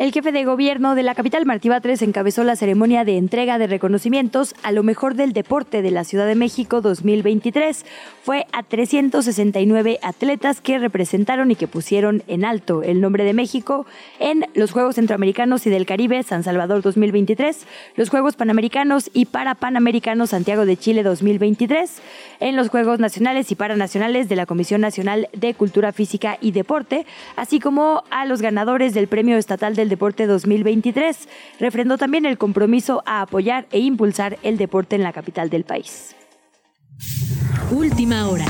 El 0.00 0.12
jefe 0.12 0.32
de 0.32 0.46
gobierno 0.46 0.94
de 0.94 1.02
la 1.02 1.14
capital, 1.14 1.44
Martí 1.44 1.68
Batres, 1.68 2.00
encabezó 2.00 2.42
la 2.42 2.56
ceremonia 2.56 3.04
de 3.04 3.18
entrega 3.18 3.58
de 3.58 3.66
reconocimientos 3.66 4.54
a 4.62 4.72
lo 4.72 4.82
mejor 4.82 5.14
del 5.14 5.34
deporte 5.34 5.82
de 5.82 5.90
la 5.90 6.04
Ciudad 6.04 6.26
de 6.26 6.36
México 6.36 6.80
2023. 6.80 7.84
Fue 8.22 8.46
a 8.50 8.62
369 8.62 9.98
atletas 10.02 10.62
que 10.62 10.78
representaron 10.78 11.50
y 11.50 11.54
que 11.54 11.68
pusieron 11.68 12.22
en 12.28 12.46
alto 12.46 12.82
el 12.82 13.02
nombre 13.02 13.24
de 13.24 13.34
México 13.34 13.84
en 14.20 14.46
los 14.54 14.70
Juegos 14.70 14.94
Centroamericanos 14.94 15.66
y 15.66 15.70
del 15.70 15.84
Caribe 15.84 16.22
San 16.22 16.44
Salvador 16.44 16.80
2023, 16.80 17.66
los 17.96 18.08
Juegos 18.08 18.36
Panamericanos 18.36 19.10
y 19.12 19.26
Parapanamericanos 19.26 20.30
Santiago 20.30 20.64
de 20.64 20.78
Chile 20.78 21.02
2023, 21.02 22.00
en 22.40 22.56
los 22.56 22.70
Juegos 22.70 23.00
Nacionales 23.00 23.52
y 23.52 23.54
Paranacionales 23.54 24.30
de 24.30 24.36
la 24.36 24.46
Comisión 24.46 24.80
Nacional 24.80 25.28
de 25.34 25.52
Cultura 25.52 25.92
Física 25.92 26.38
y 26.40 26.52
Deporte, 26.52 27.04
así 27.36 27.60
como 27.60 28.02
a 28.10 28.24
los 28.24 28.40
ganadores 28.40 28.94
del 28.94 29.06
Premio 29.06 29.36
Estatal 29.36 29.76
del 29.76 29.89
Deporte 29.90 30.26
2023. 30.26 31.28
Refrendó 31.58 31.98
también 31.98 32.24
el 32.24 32.38
compromiso 32.38 33.02
a 33.04 33.20
apoyar 33.20 33.66
e 33.70 33.80
impulsar 33.80 34.38
el 34.42 34.56
deporte 34.56 34.96
en 34.96 35.02
la 35.02 35.12
capital 35.12 35.50
del 35.50 35.64
país. 35.64 36.16
Última 37.70 38.28
hora. 38.28 38.46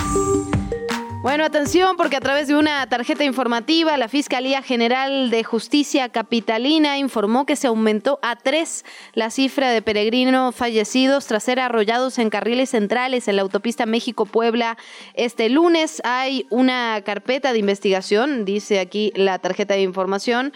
Bueno, 1.23 1.45
atención 1.45 1.99
porque 1.99 2.17
a 2.17 2.21
través 2.21 2.49
de 2.49 2.55
una 2.55 2.89
tarjeta 2.89 3.25
informativa 3.25 3.99
la 3.99 4.09
Fiscalía 4.09 4.63
General 4.63 5.29
de 5.29 5.45
Justicia 5.45 6.09
Capitalina 6.09 6.97
informó 6.97 7.45
que 7.45 7.57
se 7.57 7.67
aumentó 7.67 8.19
a 8.23 8.37
tres 8.37 8.87
la 9.13 9.29
cifra 9.29 9.69
de 9.69 9.83
peregrinos 9.83 10.57
fallecidos 10.57 11.27
tras 11.27 11.43
ser 11.43 11.61
arrollados 11.61 12.19
en 12.19 12.31
carriles 12.31 12.71
centrales 12.71 13.29
en 13.29 13.37
la 13.37 13.43
autopista 13.43 13.85
México-Puebla. 13.85 14.79
Este 15.13 15.51
lunes 15.51 16.01
hay 16.05 16.47
una 16.49 17.03
carpeta 17.05 17.53
de 17.53 17.59
investigación, 17.59 18.47
dice 18.47 18.81
aquí 18.81 19.13
la 19.15 19.39
tarjeta 19.39 19.75
de 19.75 19.83
información 19.83 20.55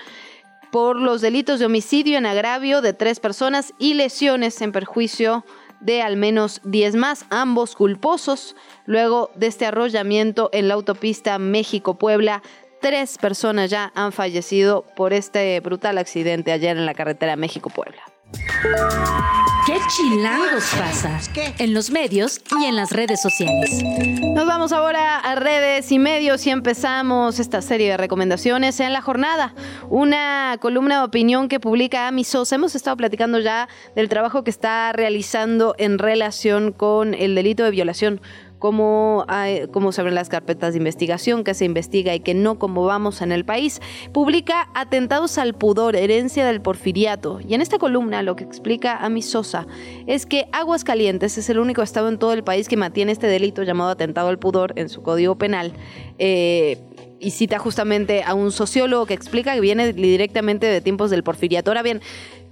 por 0.74 1.00
los 1.00 1.20
delitos 1.20 1.60
de 1.60 1.66
homicidio 1.66 2.18
en 2.18 2.26
agravio 2.26 2.82
de 2.82 2.92
tres 2.92 3.20
personas 3.20 3.72
y 3.78 3.94
lesiones 3.94 4.60
en 4.60 4.72
perjuicio 4.72 5.44
de 5.78 6.02
al 6.02 6.16
menos 6.16 6.60
10 6.64 6.96
más, 6.96 7.26
ambos 7.30 7.76
culposos. 7.76 8.56
Luego 8.84 9.30
de 9.36 9.46
este 9.46 9.66
arrollamiento 9.66 10.50
en 10.52 10.66
la 10.66 10.74
autopista 10.74 11.38
México-Puebla, 11.38 12.42
tres 12.80 13.18
personas 13.18 13.70
ya 13.70 13.92
han 13.94 14.10
fallecido 14.10 14.84
por 14.96 15.12
este 15.12 15.60
brutal 15.60 15.96
accidente 15.96 16.50
ayer 16.50 16.76
en 16.76 16.86
la 16.86 16.94
carretera 16.94 17.36
México-Puebla. 17.36 18.13
¿Qué 19.66 19.78
chilangos 19.88 20.64
pasa? 20.78 21.18
En 21.58 21.72
los 21.72 21.90
medios 21.90 22.40
y 22.60 22.66
en 22.66 22.76
las 22.76 22.90
redes 22.92 23.22
sociales. 23.22 23.82
Nos 24.34 24.46
vamos 24.46 24.72
ahora 24.72 25.18
a 25.18 25.34
redes 25.36 25.90
y 25.90 25.98
medios 25.98 26.46
y 26.46 26.50
empezamos 26.50 27.38
esta 27.38 27.62
serie 27.62 27.90
de 27.90 27.96
recomendaciones 27.96 28.78
en 28.80 28.92
la 28.92 29.00
jornada. 29.00 29.54
Una 29.88 30.58
columna 30.60 30.98
de 30.98 31.04
opinión 31.04 31.48
que 31.48 31.60
publica 31.60 32.08
Ami 32.08 32.24
Sosa. 32.24 32.56
Hemos 32.56 32.74
estado 32.74 32.96
platicando 32.96 33.38
ya 33.38 33.68
del 33.96 34.08
trabajo 34.08 34.44
que 34.44 34.50
está 34.50 34.92
realizando 34.92 35.74
en 35.78 35.98
relación 35.98 36.72
con 36.72 37.14
el 37.14 37.34
delito 37.34 37.64
de 37.64 37.70
violación 37.70 38.20
cómo, 38.58 39.26
cómo 39.72 39.92
se 39.92 40.00
abren 40.00 40.14
las 40.14 40.28
carpetas 40.28 40.72
de 40.72 40.78
investigación, 40.78 41.44
qué 41.44 41.54
se 41.54 41.64
investiga 41.64 42.14
y 42.14 42.20
qué 42.20 42.34
no, 42.34 42.58
cómo 42.58 42.84
vamos 42.84 43.22
en 43.22 43.32
el 43.32 43.44
país. 43.44 43.80
Publica 44.12 44.68
Atentados 44.74 45.38
al 45.38 45.54
pudor, 45.54 45.96
herencia 45.96 46.46
del 46.46 46.60
porfiriato. 46.60 47.40
Y 47.46 47.54
en 47.54 47.60
esta 47.60 47.78
columna 47.78 48.22
lo 48.22 48.36
que 48.36 48.44
explica 48.44 48.96
Ami 48.96 49.22
Sosa 49.22 49.66
es 50.06 50.26
que 50.26 50.46
Aguascalientes 50.52 51.38
es 51.38 51.48
el 51.50 51.58
único 51.58 51.82
estado 51.82 52.08
en 52.08 52.18
todo 52.18 52.32
el 52.32 52.44
país 52.44 52.68
que 52.68 52.76
mantiene 52.76 53.12
este 53.12 53.26
delito 53.26 53.62
llamado 53.62 53.90
atentado 53.90 54.28
al 54.28 54.38
pudor 54.38 54.72
en 54.76 54.88
su 54.88 55.02
código 55.02 55.36
penal. 55.36 55.72
Eh, 56.18 56.78
y 57.20 57.30
cita 57.30 57.58
justamente 57.58 58.22
a 58.22 58.34
un 58.34 58.52
sociólogo 58.52 59.06
que 59.06 59.14
explica 59.14 59.54
que 59.54 59.60
viene 59.60 59.92
directamente 59.92 60.66
de 60.66 60.80
tiempos 60.80 61.10
del 61.10 61.22
porfiriato. 61.22 61.70
Ahora 61.70 61.82
bien, 61.82 62.00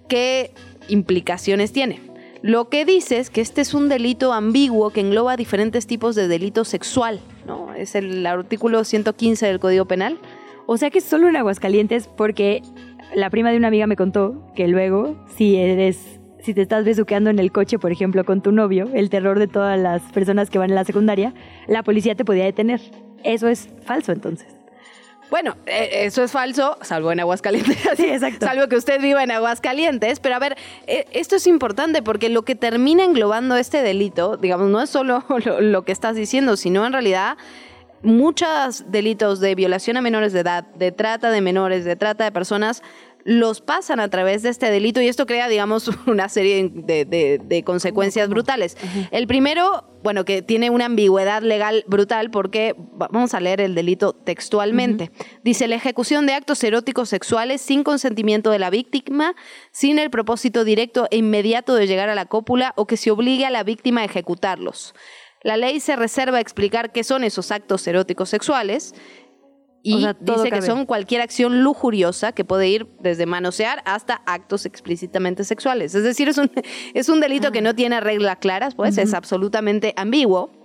¿qué 0.08 0.52
implicaciones 0.88 1.72
tiene? 1.72 2.11
Lo 2.42 2.68
que 2.68 2.84
dice 2.84 3.18
es 3.18 3.30
que 3.30 3.40
este 3.40 3.60
es 3.60 3.72
un 3.72 3.88
delito 3.88 4.32
ambiguo 4.32 4.90
que 4.90 5.00
engloba 5.00 5.36
diferentes 5.36 5.86
tipos 5.86 6.16
de 6.16 6.26
delito 6.26 6.64
sexual, 6.64 7.20
¿no? 7.46 7.72
Es 7.72 7.94
el 7.94 8.26
artículo 8.26 8.82
115 8.82 9.46
del 9.46 9.60
Código 9.60 9.84
Penal. 9.84 10.18
O 10.66 10.76
sea 10.76 10.90
que 10.90 11.00
solo 11.00 11.28
en 11.28 11.36
Aguascalientes 11.36 12.08
porque 12.08 12.62
la 13.14 13.30
prima 13.30 13.52
de 13.52 13.58
una 13.58 13.68
amiga 13.68 13.86
me 13.86 13.94
contó 13.94 14.44
que 14.56 14.66
luego, 14.66 15.24
si 15.36 15.56
eres 15.56 16.18
si 16.40 16.54
te 16.54 16.62
estás 16.62 16.84
besuqueando 16.84 17.30
en 17.30 17.38
el 17.38 17.52
coche, 17.52 17.78
por 17.78 17.92
ejemplo, 17.92 18.24
con 18.24 18.42
tu 18.42 18.50
novio, 18.50 18.88
el 18.92 19.10
terror 19.10 19.38
de 19.38 19.46
todas 19.46 19.78
las 19.78 20.02
personas 20.10 20.50
que 20.50 20.58
van 20.58 20.70
en 20.70 20.74
la 20.74 20.84
secundaria, 20.84 21.32
la 21.68 21.84
policía 21.84 22.16
te 22.16 22.24
podía 22.24 22.44
detener. 22.44 22.80
Eso 23.22 23.46
es 23.46 23.68
falso 23.84 24.10
entonces. 24.10 24.61
Bueno, 25.32 25.56
eh, 25.64 26.04
eso 26.04 26.22
es 26.22 26.30
falso, 26.30 26.76
salvo 26.82 27.10
en 27.10 27.18
Aguascalientes. 27.18 27.78
Sí, 27.96 28.04
exacto. 28.04 28.44
Salvo 28.44 28.68
que 28.68 28.76
usted 28.76 29.00
viva 29.00 29.22
en 29.22 29.30
Aguascalientes. 29.30 30.20
Pero 30.20 30.34
a 30.34 30.38
ver, 30.38 30.58
eh, 30.86 31.06
esto 31.12 31.36
es 31.36 31.46
importante 31.46 32.02
porque 32.02 32.28
lo 32.28 32.42
que 32.42 32.54
termina 32.54 33.02
englobando 33.02 33.56
este 33.56 33.82
delito, 33.82 34.36
digamos, 34.36 34.68
no 34.68 34.82
es 34.82 34.90
solo 34.90 35.24
lo, 35.60 35.84
que 35.86 35.92
estás 35.92 36.16
diciendo, 36.16 36.58
sino 36.58 36.84
en 36.84 36.92
realidad 36.92 37.38
muchos 38.02 38.84
delitos 38.92 39.40
de 39.40 39.54
violación 39.54 39.96
a 39.96 40.02
menores 40.02 40.34
de 40.34 40.40
edad, 40.40 40.64
de 40.74 40.92
trata 40.92 41.30
de 41.30 41.40
menores, 41.40 41.86
de 41.86 41.96
trata 41.96 42.24
de 42.24 42.32
personas, 42.32 42.82
los 43.24 43.60
pasan 43.60 44.00
a 44.00 44.08
través 44.08 44.42
de 44.42 44.48
este 44.48 44.70
delito 44.70 45.00
y 45.00 45.08
esto 45.08 45.26
crea, 45.26 45.48
digamos, 45.48 45.88
una 46.06 46.28
serie 46.28 46.70
de, 46.72 47.62
consecuencias 47.64 48.28
brutales. 48.28 48.76
El 49.10 49.26
primero, 49.26 49.84
bueno, 50.02 50.24
que 50.24 50.42
tiene 50.42 50.70
una 50.70 50.86
ambigüedad 50.86 51.42
legal 51.42 51.84
brutal 51.86 52.30
porque 52.30 52.74
vamos 52.76 53.34
a 53.34 53.40
leer 53.40 53.60
el 53.60 53.74
delito 53.74 54.12
textualmente. 54.12 55.10
Dice 55.44 55.68
la 55.68 55.76
ejecución 55.76 56.26
de 56.26 56.34
actos 56.34 56.62
eróticos 56.64 57.08
sexuales 57.08 57.60
sin 57.60 57.84
consentimiento 57.84 58.50
de 58.50 58.58
la 58.58 58.70
víctima, 58.70 59.34
sin 59.70 59.98
el 59.98 60.10
propósito 60.10 60.64
directo 60.64 61.06
e 61.10 61.18
inmediato 61.18 61.74
de 61.74 61.86
llegar 61.86 62.08
a 62.08 62.14
la 62.14 62.26
cópula 62.26 62.72
o 62.76 62.86
que 62.86 62.96
se 62.96 63.10
obligue 63.10 63.46
a 63.46 63.50
la 63.50 63.62
víctima 63.62 64.00
a 64.00 64.04
ejecutarlos. 64.04 64.94
La 65.42 65.56
ley 65.56 65.80
se 65.80 65.96
reserva 65.96 66.38
a 66.38 66.40
explicar 66.40 66.92
qué 66.92 67.02
son 67.02 67.24
esos 67.24 67.50
actos 67.50 67.84
eróticos 67.88 68.28
sexuales 68.28 68.94
y 69.82 70.06
dice 70.20 70.50
que 70.50 70.62
son 70.62 70.86
cualquier 70.86 71.20
acción 71.20 71.62
lujuriosa 71.62 72.32
que 72.32 72.44
puede 72.44 72.68
ir 72.68 72.86
desde 73.00 73.26
manosear 73.26 73.82
hasta 73.84 74.22
actos 74.26 74.64
explícitamente 74.64 75.44
sexuales. 75.44 75.94
Es 75.94 76.04
decir, 76.04 76.28
es 76.28 76.38
un, 76.38 76.50
es 76.94 77.08
un 77.08 77.20
delito 77.20 77.52
que 77.52 77.62
no 77.62 77.74
tiene 77.74 78.00
reglas 78.00 78.36
claras, 78.36 78.74
pues 78.74 78.98
es 78.98 79.12
absolutamente 79.14 79.92
ambiguo. 79.96 80.61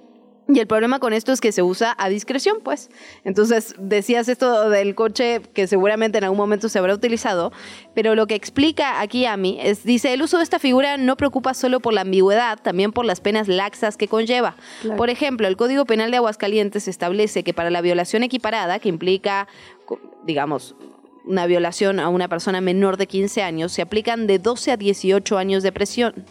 Y 0.49 0.59
el 0.59 0.67
problema 0.67 0.99
con 0.99 1.11
esto 1.11 1.33
es 1.33 1.41
que 1.41 1.51
se 1.51 1.61
usa 1.61 1.93
a 1.97 2.07
discreción, 2.07 2.59
pues. 2.63 2.89
Entonces, 3.25 3.75
decías 3.77 4.29
esto 4.29 4.69
del 4.69 4.95
coche 4.95 5.41
que 5.53 5.67
seguramente 5.67 6.17
en 6.17 6.23
algún 6.23 6.37
momento 6.37 6.69
se 6.69 6.79
habrá 6.79 6.93
utilizado, 6.93 7.51
pero 7.93 8.15
lo 8.15 8.27
que 8.27 8.35
explica 8.35 9.01
aquí 9.01 9.25
a 9.25 9.35
mí 9.35 9.57
es, 9.61 9.83
dice, 9.83 10.13
el 10.13 10.21
uso 10.21 10.37
de 10.37 10.43
esta 10.43 10.59
figura 10.59 10.95
no 10.95 11.17
preocupa 11.17 11.53
solo 11.53 11.81
por 11.81 11.93
la 11.93 12.01
ambigüedad, 12.01 12.59
también 12.61 12.93
por 12.93 13.05
las 13.05 13.19
penas 13.19 13.49
laxas 13.49 13.97
que 13.97 14.07
conlleva. 14.07 14.55
Por 14.95 15.09
ejemplo, 15.09 15.47
el 15.47 15.57
Código 15.57 15.85
Penal 15.85 16.11
de 16.11 16.17
Aguascalientes 16.17 16.87
establece 16.87 17.43
que 17.43 17.53
para 17.53 17.69
la 17.69 17.81
violación 17.81 18.23
equiparada, 18.23 18.79
que 18.79 18.87
implica, 18.89 19.47
digamos, 20.25 20.75
una 21.27 21.45
violación 21.45 21.99
a 21.99 22.09
una 22.09 22.27
persona 22.27 22.61
menor 22.61 22.97
de 22.97 23.07
15 23.07 23.43
años, 23.43 23.71
se 23.71 23.81
aplican 23.81 24.27
de 24.27 24.39
12 24.39 24.71
a 24.71 24.77
18 24.77 25.37
años 25.37 25.63
de, 25.63 25.71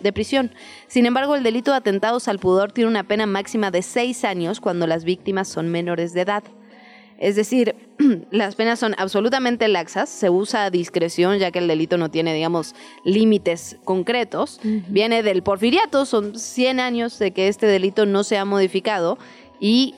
de 0.00 0.12
prisión. 0.12 0.52
Sin 0.88 1.06
embargo, 1.06 1.34
el 1.36 1.42
delito 1.42 1.70
de 1.70 1.78
atentados 1.78 2.28
al 2.28 2.38
pudor 2.38 2.72
tiene 2.72 2.90
una 2.90 3.04
pena 3.04 3.26
máxima 3.26 3.70
de 3.70 3.82
6 3.82 4.24
años 4.24 4.60
cuando 4.60 4.86
las 4.86 5.04
víctimas 5.04 5.48
son 5.48 5.68
menores 5.68 6.12
de 6.12 6.22
edad. 6.22 6.44
Es 7.18 7.36
decir, 7.36 7.74
las 8.30 8.56
penas 8.56 8.78
son 8.78 8.94
absolutamente 8.98 9.68
laxas, 9.68 10.08
se 10.08 10.28
usa 10.28 10.64
a 10.64 10.70
discreción 10.70 11.38
ya 11.38 11.50
que 11.50 11.58
el 11.58 11.68
delito 11.68 11.96
no 11.96 12.10
tiene, 12.10 12.34
digamos, 12.34 12.74
límites 13.04 13.78
concretos. 13.84 14.60
Viene 14.88 15.22
del 15.22 15.42
porfiriato, 15.42 16.04
son 16.04 16.38
100 16.38 16.80
años 16.80 17.18
de 17.18 17.32
que 17.32 17.48
este 17.48 17.66
delito 17.66 18.06
no 18.06 18.24
se 18.24 18.36
ha 18.36 18.44
modificado 18.44 19.18
y 19.60 19.94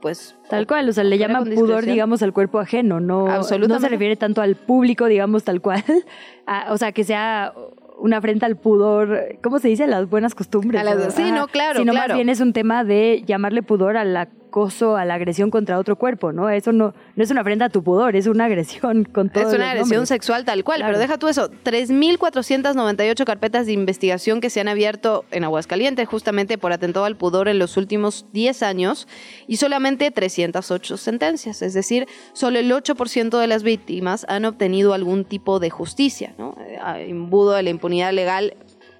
pues... 0.00 0.36
Tal 0.48 0.66
cual, 0.66 0.88
o 0.88 0.92
sea, 0.92 1.04
le 1.04 1.18
llaman 1.18 1.44
pudor, 1.54 1.84
digamos, 1.84 2.22
al 2.22 2.32
cuerpo 2.32 2.58
ajeno, 2.58 3.00
no, 3.00 3.26
no 3.26 3.42
se 3.42 3.88
refiere 3.88 4.16
tanto 4.16 4.42
al 4.42 4.54
público, 4.56 5.06
digamos, 5.06 5.44
tal 5.44 5.60
cual, 5.60 5.82
o 6.70 6.78
sea, 6.78 6.92
que 6.92 7.04
sea 7.04 7.52
una 7.98 8.18
afrenta 8.18 8.46
al 8.46 8.56
pudor, 8.56 9.38
¿cómo 9.42 9.58
se 9.58 9.68
dice? 9.68 9.86
Las 9.86 10.08
buenas 10.08 10.34
costumbres. 10.34 10.82
sí, 11.14 11.32
no, 11.32 11.48
claro, 11.48 11.78
Sino 11.78 11.92
claro. 11.92 12.08
más 12.08 12.16
bien 12.16 12.28
es 12.28 12.40
un 12.40 12.52
tema 12.52 12.84
de 12.84 13.22
llamarle 13.26 13.62
pudor 13.62 13.96
a 13.96 14.04
la 14.04 14.28
acoso, 14.56 14.96
a 14.96 15.04
la 15.04 15.14
agresión 15.14 15.50
contra 15.50 15.78
otro 15.78 15.96
cuerpo, 15.96 16.32
¿no? 16.32 16.48
Eso 16.48 16.72
no, 16.72 16.94
no 17.14 17.22
es 17.22 17.30
una 17.30 17.42
ofrenda 17.42 17.66
a 17.66 17.68
tu 17.68 17.82
pudor, 17.82 18.16
es 18.16 18.26
una 18.26 18.46
agresión 18.46 19.04
con 19.04 19.28
todo. 19.28 19.46
Es 19.46 19.54
una 19.54 19.72
agresión 19.72 20.06
sexual 20.06 20.46
tal 20.46 20.64
cual, 20.64 20.82
pero 20.84 20.98
deja 20.98 21.18
tú 21.18 21.28
eso. 21.28 21.50
3.498 21.50 23.24
carpetas 23.26 23.66
de 23.66 23.72
investigación 23.72 24.40
que 24.40 24.48
se 24.48 24.60
han 24.60 24.68
abierto 24.68 25.26
en 25.30 25.44
Aguascalientes 25.44 26.08
justamente 26.08 26.56
por 26.56 26.72
atentado 26.72 27.04
al 27.04 27.16
pudor 27.16 27.48
en 27.48 27.58
los 27.58 27.76
últimos 27.76 28.24
10 28.32 28.62
años 28.62 29.06
y 29.46 29.58
solamente 29.58 30.10
308 30.10 30.96
sentencias. 30.96 31.60
Es 31.60 31.74
decir, 31.74 32.06
solo 32.32 32.58
el 32.58 32.72
8% 32.72 33.38
de 33.38 33.46
las 33.46 33.62
víctimas 33.62 34.24
han 34.26 34.46
obtenido 34.46 34.94
algún 34.94 35.26
tipo 35.26 35.60
de 35.60 35.68
justicia, 35.68 36.34
¿no? 36.38 36.56
Eh, 36.66 37.08
imbudo 37.10 37.52
de 37.52 37.62
la 37.62 37.70
impunidad 37.70 38.12
legal 38.14 38.54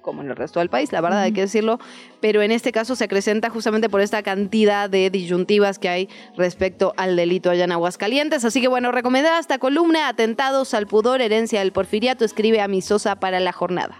como 0.07 0.21
en 0.21 0.29
el 0.29 0.37
resto 0.37 0.61
del 0.61 0.69
país, 0.69 0.93
la 0.93 1.01
verdad 1.01 1.19
hay 1.19 1.33
que 1.33 1.41
decirlo, 1.41 1.81
pero 2.21 2.41
en 2.41 2.53
este 2.53 2.71
caso 2.71 2.95
se 2.95 3.03
acrecenta 3.03 3.49
justamente 3.49 3.89
por 3.89 3.99
esta 3.99 4.23
cantidad 4.23 4.89
de 4.89 5.09
disyuntivas 5.09 5.79
que 5.79 5.89
hay 5.89 6.09
respecto 6.37 6.93
al 6.95 7.17
delito 7.17 7.49
allá 7.49 7.65
en 7.65 7.73
Aguascalientes. 7.73 8.45
Así 8.45 8.61
que 8.61 8.69
bueno, 8.69 8.93
recomendada 8.93 9.37
esta 9.37 9.57
columna, 9.57 10.07
Atentados 10.07 10.73
al 10.73 10.87
pudor, 10.87 11.19
herencia 11.19 11.59
del 11.59 11.73
porfiriato, 11.73 12.23
escribe 12.23 12.61
a 12.61 12.69
Misosa 12.69 13.17
para 13.17 13.41
la 13.41 13.51
jornada. 13.51 13.99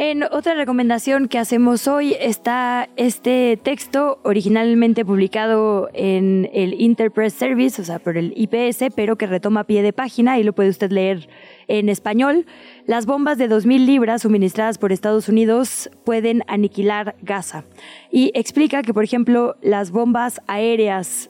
En 0.00 0.22
otra 0.22 0.54
recomendación 0.54 1.26
que 1.26 1.40
hacemos 1.40 1.88
hoy 1.88 2.14
está 2.20 2.88
este 2.94 3.58
texto 3.60 4.20
originalmente 4.22 5.04
publicado 5.04 5.90
en 5.92 6.48
el 6.52 6.80
Interpress 6.80 7.32
Service, 7.32 7.82
o 7.82 7.84
sea, 7.84 7.98
por 7.98 8.16
el 8.16 8.32
IPS, 8.36 8.94
pero 8.94 9.18
que 9.18 9.26
retoma 9.26 9.64
pie 9.64 9.82
de 9.82 9.92
página 9.92 10.38
y 10.38 10.44
lo 10.44 10.52
puede 10.52 10.68
usted 10.68 10.92
leer 10.92 11.28
en 11.66 11.88
español. 11.88 12.46
Las 12.86 13.06
bombas 13.06 13.38
de 13.38 13.50
2.000 13.50 13.86
libras 13.86 14.22
suministradas 14.22 14.78
por 14.78 14.92
Estados 14.92 15.28
Unidos 15.28 15.90
pueden 16.04 16.44
aniquilar 16.46 17.16
Gaza. 17.20 17.64
Y 18.12 18.30
explica 18.34 18.82
que, 18.82 18.94
por 18.94 19.02
ejemplo, 19.02 19.56
las 19.62 19.90
bombas 19.90 20.40
aéreas 20.46 21.28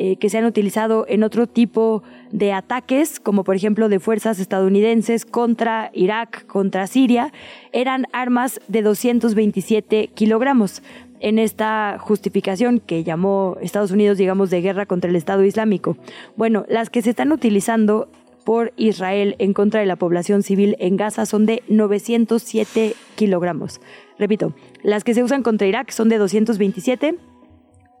eh, 0.00 0.14
que 0.14 0.30
se 0.30 0.38
han 0.38 0.44
utilizado 0.44 1.06
en 1.08 1.24
otro 1.24 1.48
tipo 1.48 2.04
de 2.30 2.52
ataques, 2.52 3.18
como 3.18 3.42
por 3.42 3.56
ejemplo 3.56 3.88
de 3.88 3.98
fuerzas 3.98 4.38
estadounidenses 4.38 5.24
contra 5.24 5.90
Irak, 5.92 6.46
contra 6.46 6.86
Siria, 6.86 7.32
eran 7.72 8.06
armas 8.12 8.60
de 8.68 8.82
227 8.82 10.10
kilogramos. 10.14 10.84
En 11.18 11.40
esta 11.40 11.96
justificación 11.98 12.78
que 12.78 13.02
llamó 13.02 13.56
Estados 13.60 13.90
Unidos, 13.90 14.18
digamos, 14.18 14.50
de 14.50 14.60
guerra 14.60 14.86
contra 14.86 15.10
el 15.10 15.16
Estado 15.16 15.42
Islámico. 15.42 15.96
Bueno, 16.36 16.64
las 16.68 16.90
que 16.90 17.02
se 17.02 17.10
están 17.10 17.32
utilizando 17.32 18.08
por 18.44 18.72
Israel 18.76 19.34
en 19.40 19.52
contra 19.52 19.80
de 19.80 19.86
la 19.86 19.96
población 19.96 20.44
civil 20.44 20.76
en 20.78 20.96
Gaza 20.96 21.26
son 21.26 21.44
de 21.44 21.64
907 21.66 22.94
kilogramos. 23.16 23.80
Repito, 24.16 24.54
las 24.84 25.02
que 25.02 25.14
se 25.14 25.24
usan 25.24 25.42
contra 25.42 25.66
Irak 25.66 25.90
son 25.90 26.08
de 26.08 26.18
227, 26.18 27.16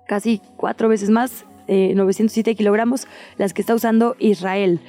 casi 0.06 0.40
cuatro 0.56 0.88
veces 0.88 1.10
más 1.10 1.44
907 1.68 2.50
eh, 2.50 2.54
kilogramos, 2.54 3.06
las 3.36 3.52
que 3.52 3.62
está 3.62 3.74
usando 3.74 4.16
Israel. 4.18 4.80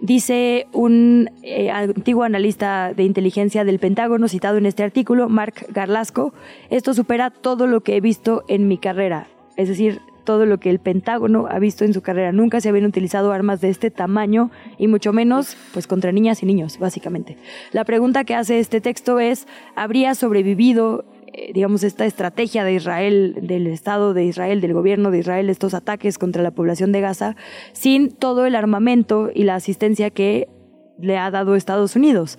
Dice 0.00 0.68
un 0.72 1.30
eh, 1.42 1.70
antiguo 1.70 2.22
analista 2.22 2.94
de 2.94 3.02
inteligencia 3.02 3.64
del 3.64 3.80
Pentágono 3.80 4.28
citado 4.28 4.56
en 4.56 4.66
este 4.66 4.84
artículo, 4.84 5.28
Mark 5.28 5.66
Garlasco, 5.70 6.32
esto 6.70 6.94
supera 6.94 7.30
todo 7.30 7.66
lo 7.66 7.80
que 7.80 7.96
he 7.96 8.00
visto 8.00 8.44
en 8.46 8.68
mi 8.68 8.78
carrera, 8.78 9.26
es 9.56 9.68
decir, 9.68 10.00
todo 10.28 10.44
lo 10.44 10.60
que 10.60 10.68
el 10.68 10.78
Pentágono 10.78 11.46
ha 11.50 11.58
visto 11.58 11.86
en 11.86 11.94
su 11.94 12.02
carrera. 12.02 12.32
Nunca 12.32 12.60
se 12.60 12.68
habían 12.68 12.84
utilizado 12.84 13.32
armas 13.32 13.62
de 13.62 13.70
este 13.70 13.90
tamaño 13.90 14.50
y 14.76 14.86
mucho 14.86 15.10
menos 15.14 15.56
pues 15.72 15.86
contra 15.86 16.12
niñas 16.12 16.42
y 16.42 16.46
niños, 16.46 16.78
básicamente. 16.78 17.38
La 17.72 17.84
pregunta 17.84 18.24
que 18.24 18.34
hace 18.34 18.58
este 18.58 18.82
texto 18.82 19.20
es, 19.20 19.48
¿habría 19.74 20.14
sobrevivido 20.14 21.06
digamos, 21.52 21.82
esta 21.82 22.06
estrategia 22.06 22.64
de 22.64 22.74
Israel, 22.74 23.38
del 23.42 23.66
Estado 23.66 24.14
de 24.14 24.24
Israel, 24.24 24.60
del 24.60 24.72
gobierno 24.72 25.10
de 25.10 25.18
Israel, 25.18 25.50
estos 25.50 25.74
ataques 25.74 26.18
contra 26.18 26.42
la 26.42 26.50
población 26.50 26.92
de 26.92 27.00
Gaza, 27.00 27.36
sin 27.72 28.10
todo 28.10 28.46
el 28.46 28.54
armamento 28.54 29.30
y 29.34 29.44
la 29.44 29.54
asistencia 29.54 30.10
que 30.10 30.48
le 31.00 31.16
ha 31.16 31.30
dado 31.30 31.54
Estados 31.54 31.96
Unidos. 31.96 32.38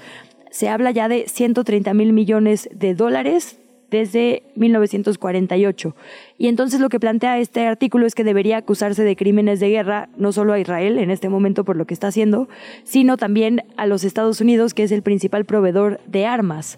Se 0.52 0.70
habla 0.70 0.92
ya 0.92 1.08
de 1.08 1.26
130 1.28 1.94
mil 1.94 2.14
millones 2.14 2.70
de 2.74 2.96
dólares 2.96 3.60
desde 3.90 4.44
1948. 4.56 5.96
Y 6.38 6.48
entonces 6.48 6.80
lo 6.80 6.90
que 6.90 7.00
plantea 7.00 7.40
este 7.40 7.66
artículo 7.66 8.06
es 8.06 8.16
que 8.16 8.24
debería 8.24 8.58
acusarse 8.58 9.04
de 9.04 9.16
crímenes 9.16 9.60
de 9.60 9.70
guerra 9.70 10.10
no 10.16 10.32
solo 10.32 10.54
a 10.54 10.60
Israel 10.60 11.00
en 11.00 11.12
este 11.12 11.30
momento 11.30 11.64
por 11.64 11.76
lo 11.76 11.86
que 11.86 11.94
está 11.94 12.08
haciendo, 12.08 12.50
sino 12.84 13.18
también 13.18 13.64
a 13.78 13.88
los 13.88 14.04
Estados 14.04 14.42
Unidos, 14.42 14.74
que 14.74 14.84
es 14.84 14.92
el 14.92 15.02
principal 15.02 15.46
proveedor 15.46 16.00
de 16.08 16.26
armas. 16.26 16.78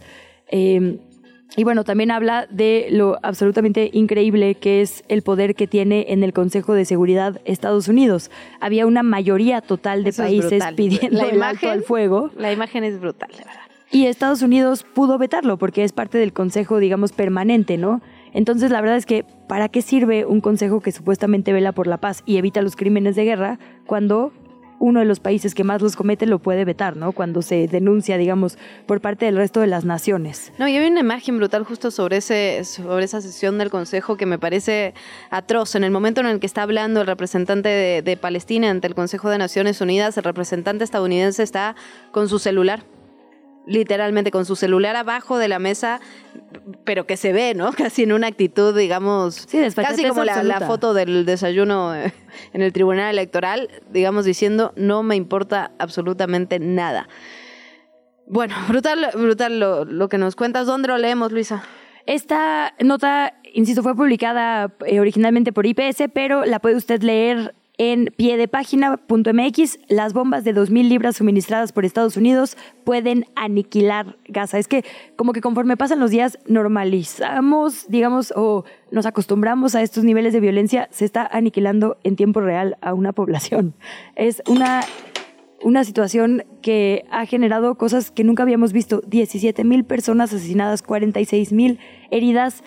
Eh, 0.50 1.00
y 1.58 1.66
bueno, 1.66 1.84
también 1.84 2.12
habla 2.12 2.48
de 2.50 2.88
lo 2.92 3.18
absolutamente 3.24 3.90
increíble 3.94 4.56
que 4.56 4.82
es 4.82 5.04
el 5.10 5.22
poder 5.22 5.54
que 5.54 5.68
tiene 5.68 6.06
en 6.10 6.24
el 6.24 6.32
Consejo 6.32 6.74
de 6.74 6.86
Seguridad 6.86 7.42
Estados 7.44 7.90
Unidos. 7.90 8.32
Había 8.62 8.86
una 8.86 9.04
mayoría 9.04 9.60
total 9.60 10.04
de 10.06 10.14
países 10.14 10.64
pidiendo 10.76 11.22
la 11.22 11.30
el 11.30 11.44
alto 11.44 11.70
al 11.70 11.84
fuego. 11.84 12.32
La 12.38 12.54
imagen 12.54 12.86
es 12.86 13.00
brutal, 13.02 13.30
de 13.32 13.40
verdad. 13.40 13.62
Y 13.92 14.06
Estados 14.06 14.42
Unidos 14.42 14.84
pudo 14.84 15.18
vetarlo 15.18 15.58
porque 15.58 15.84
es 15.84 15.92
parte 15.92 16.18
del 16.18 16.32
Consejo, 16.32 16.78
digamos, 16.78 17.12
permanente, 17.12 17.78
¿no? 17.78 18.02
Entonces, 18.34 18.72
la 18.72 18.80
verdad 18.80 18.96
es 18.96 19.06
que, 19.06 19.26
¿para 19.50 19.68
qué 19.68 19.82
sirve 19.82 20.26
un 20.26 20.40
consejo 20.40 20.80
que 20.80 20.94
supuestamente 20.94 21.52
vela 21.52 21.74
por 21.74 21.88
la 21.88 21.98
paz 21.98 22.24
y 22.26 22.38
evita 22.38 22.62
los 22.62 22.78
crímenes 22.78 23.18
de 23.18 23.26
guerra 23.26 23.60
cuando 23.86 24.32
uno 24.82 25.00
de 25.00 25.06
los 25.06 25.20
países 25.20 25.54
que 25.54 25.64
más 25.64 25.82
los 25.82 25.96
comete 25.96 26.26
lo 26.26 26.40
puede 26.40 26.66
vetar, 26.66 26.98
¿no? 26.98 27.12
Cuando 27.12 27.42
se 27.42 27.68
denuncia, 27.68 28.18
digamos, 28.18 28.58
por 28.88 29.00
parte 29.00 29.26
del 29.26 29.38
resto 29.38 29.60
de 29.62 29.68
las 29.68 29.86
naciones. 29.86 30.52
No, 30.58 30.68
y 30.68 30.76
hay 30.76 30.90
una 30.90 31.00
imagen 31.00 31.38
brutal 31.38 31.64
justo 31.64 31.92
sobre, 31.92 32.18
ese, 32.18 32.58
esa 32.58 33.22
sesión 33.22 33.60
del 33.60 33.70
Consejo 33.70 34.18
que 34.18 34.26
me 34.26 34.40
parece 34.40 34.96
atroz. 35.30 35.76
En 35.76 35.84
el 35.84 35.92
momento 35.92 36.22
en 36.22 36.28
el 36.28 36.40
que 36.40 36.48
está 36.48 36.64
hablando 36.64 37.02
el 37.02 37.08
representante 37.08 38.02
de 38.02 38.18
Palestina 38.18 38.72
ante 38.72 38.88
el 38.88 38.96
Consejo 38.96 39.30
de 39.30 39.38
Naciones 39.38 39.80
Unidas, 39.82 40.18
el 40.18 40.24
representante 40.24 40.84
estadounidense 40.84 41.44
está 41.44 41.76
con 42.12 42.28
su 42.28 42.40
celular 42.40 42.84
literalmente 43.66 44.32
con 44.32 44.46
su 44.46 44.56
celular 44.56 44.96
abajo 44.96 45.38
de 45.38 45.48
la 45.48 45.60
mesa, 45.60 46.00
pero 46.84 47.06
que 47.06 47.18
se 47.18 47.34
ve, 47.34 47.54
¿no? 47.54 47.72
Casi 47.78 48.04
en 48.04 48.14
una 48.14 48.28
actitud, 48.28 48.78
digamos, 48.78 49.48
casi 49.76 50.06
como 50.06 50.24
la, 50.24 50.62
foto 50.62 50.94
del 50.94 51.26
desayuno 51.26 51.96
eh, 51.96 52.14
en 52.54 52.62
el 52.62 52.74
tribunal 52.74 53.10
electoral, 53.12 53.70
digamos, 53.92 54.26
diciendo, 54.26 54.74
no 54.76 55.04
me 55.04 55.16
importa 55.16 55.72
absolutamente 55.80 56.60
nada. 56.60 57.08
Bueno, 58.28 58.56
brutal, 58.68 59.10
brutal 59.16 59.60
lo, 59.60 59.86
lo 59.86 60.10
que 60.10 60.18
nos 60.18 60.36
cuentas. 60.36 60.66
¿Dónde 60.66 60.88
lo 60.88 60.98
leemos, 60.98 61.32
Luisa? 61.32 61.64
Esta 62.06 62.74
nota, 62.80 63.36
insisto, 63.54 63.84
fue 63.84 63.96
publicada 63.96 64.74
eh, 64.86 65.00
originalmente 65.00 65.54
por 65.54 65.66
IPS, 65.66 66.10
pero 66.14 66.46
la 66.46 66.60
puede 66.60 66.76
usted 66.76 67.02
leer 67.04 67.54
en 67.78 68.14
piedepágina.mx, 68.16 69.80
las 69.88 70.14
bombas 70.14 70.44
de 70.44 70.54
2.000 70.54 70.88
libras 70.88 71.18
suministradas 71.18 71.72
por 71.72 71.86
Estados 71.86 72.18
Unidos 72.18 72.58
pueden 72.84 73.26
aniquilar 73.36 74.18
Gaza. 74.28 74.60
Es 74.60 74.68
que 74.68 74.84
como 75.16 75.34
que 75.34 75.42
conforme 75.42 75.78
pasan 75.78 76.00
los 76.00 76.12
días 76.12 76.38
normalizamos, 76.48 77.88
digamos, 77.90 78.34
o 78.36 78.66
nos 78.92 79.06
acostumbramos 79.06 79.74
a 79.76 79.82
estos 79.82 80.04
niveles 80.04 80.34
de 80.34 80.42
violencia, 80.42 80.90
se 80.92 81.06
está 81.06 81.26
aniquilando 81.26 81.98
en 82.04 82.16
tiempo 82.16 82.42
real 82.42 82.78
a 82.82 82.94
una 82.94 83.14
población. 83.14 83.74
Es 84.16 84.44
una 84.48 84.82
una 85.64 85.84
situación 85.84 86.44
que 86.62 87.06
ha 87.12 87.26
generado 87.26 87.76
cosas 87.76 88.12
que 88.12 88.24
nunca 88.24 88.44
habíamos 88.44 88.74
visto. 88.74 89.02
17 89.06 89.64
mil 89.64 89.84
personas 89.84 90.34
asesinadas, 90.34 90.82
46 90.82 91.54
mil 91.54 91.80
heridas, 92.10 92.64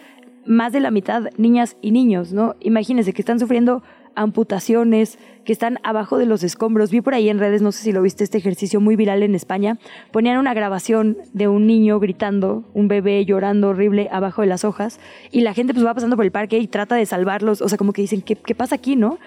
más 0.47 0.73
de 0.73 0.81
la 0.81 0.91
mitad 0.91 1.31
niñas 1.37 1.77
y 1.81 1.91
niños, 1.91 2.33
¿no? 2.33 2.55
Imagínense 2.61 3.13
que 3.13 3.23
están 3.23 3.41
sufriendo 3.41 3.83
amputaciones, 4.17 5.19
que 5.45 5.53
están 5.53 5.79
abajo 5.83 6.17
de 6.17 6.27
los 6.27 6.43
escombros. 6.43 6.91
Vi 6.91 7.01
por 7.01 7.15
ahí 7.15 7.29
en 7.29 7.39
redes, 7.39 7.61
no 7.61 7.71
sé 7.71 7.83
si 7.83 7.93
lo 7.93 8.01
viste, 8.01 8.25
este 8.25 8.39
ejercicio 8.39 8.81
muy 8.81 8.97
viral 8.97 9.23
en 9.23 9.35
España. 9.35 9.79
Ponían 10.11 10.39
una 10.39 10.55
grabación 10.55 11.19
de 11.33 11.49
un 11.49 11.67
niño 11.67 12.01
gritando, 12.01 12.65
un 12.73 12.89
bebé 12.89 13.25
llorando 13.27 13.69
horrible 13.69 14.09
abajo 14.11 14.41
de 14.41 14.49
las 14.49 14.65
hojas, 14.65 14.99
y 15.31 15.43
la 15.43 15.53
gente 15.53 15.75
pues 15.75 15.85
va 15.85 15.93
pasando 15.93 16.17
por 16.17 16.25
el 16.25 16.33
parque 16.33 16.59
y 16.59 16.67
trata 16.67 16.95
de 16.95 17.05
salvarlos. 17.05 17.61
O 17.61 17.69
sea, 17.69 17.77
como 17.77 17.93
que 17.93 18.03
dicen, 18.03 18.23
¿qué, 18.23 18.37
qué 18.37 18.55
pasa 18.55 18.77
aquí, 18.77 18.97
no? 18.97 19.19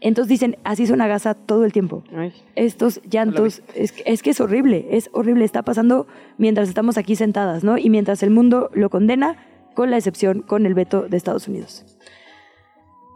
Entonces 0.00 0.28
dicen, 0.28 0.56
así 0.62 0.84
una 0.92 1.06
gasa 1.06 1.34
todo 1.34 1.64
el 1.64 1.72
tiempo. 1.72 2.04
Estos 2.54 3.00
llantos, 3.08 3.62
es, 3.74 3.94
es 4.04 4.22
que 4.22 4.30
es 4.30 4.40
horrible, 4.40 4.86
es 4.90 5.08
horrible. 5.12 5.44
Está 5.44 5.62
pasando 5.62 6.06
mientras 6.38 6.68
estamos 6.68 6.98
aquí 6.98 7.16
sentadas, 7.16 7.64
¿no? 7.64 7.78
Y 7.78 7.90
mientras 7.90 8.22
el 8.22 8.30
mundo 8.30 8.70
lo 8.74 8.90
condena, 8.90 9.36
con 9.74 9.90
la 9.90 9.96
excepción 9.96 10.42
con 10.42 10.66
el 10.66 10.74
veto 10.74 11.02
de 11.08 11.16
Estados 11.16 11.48
Unidos. 11.48 11.84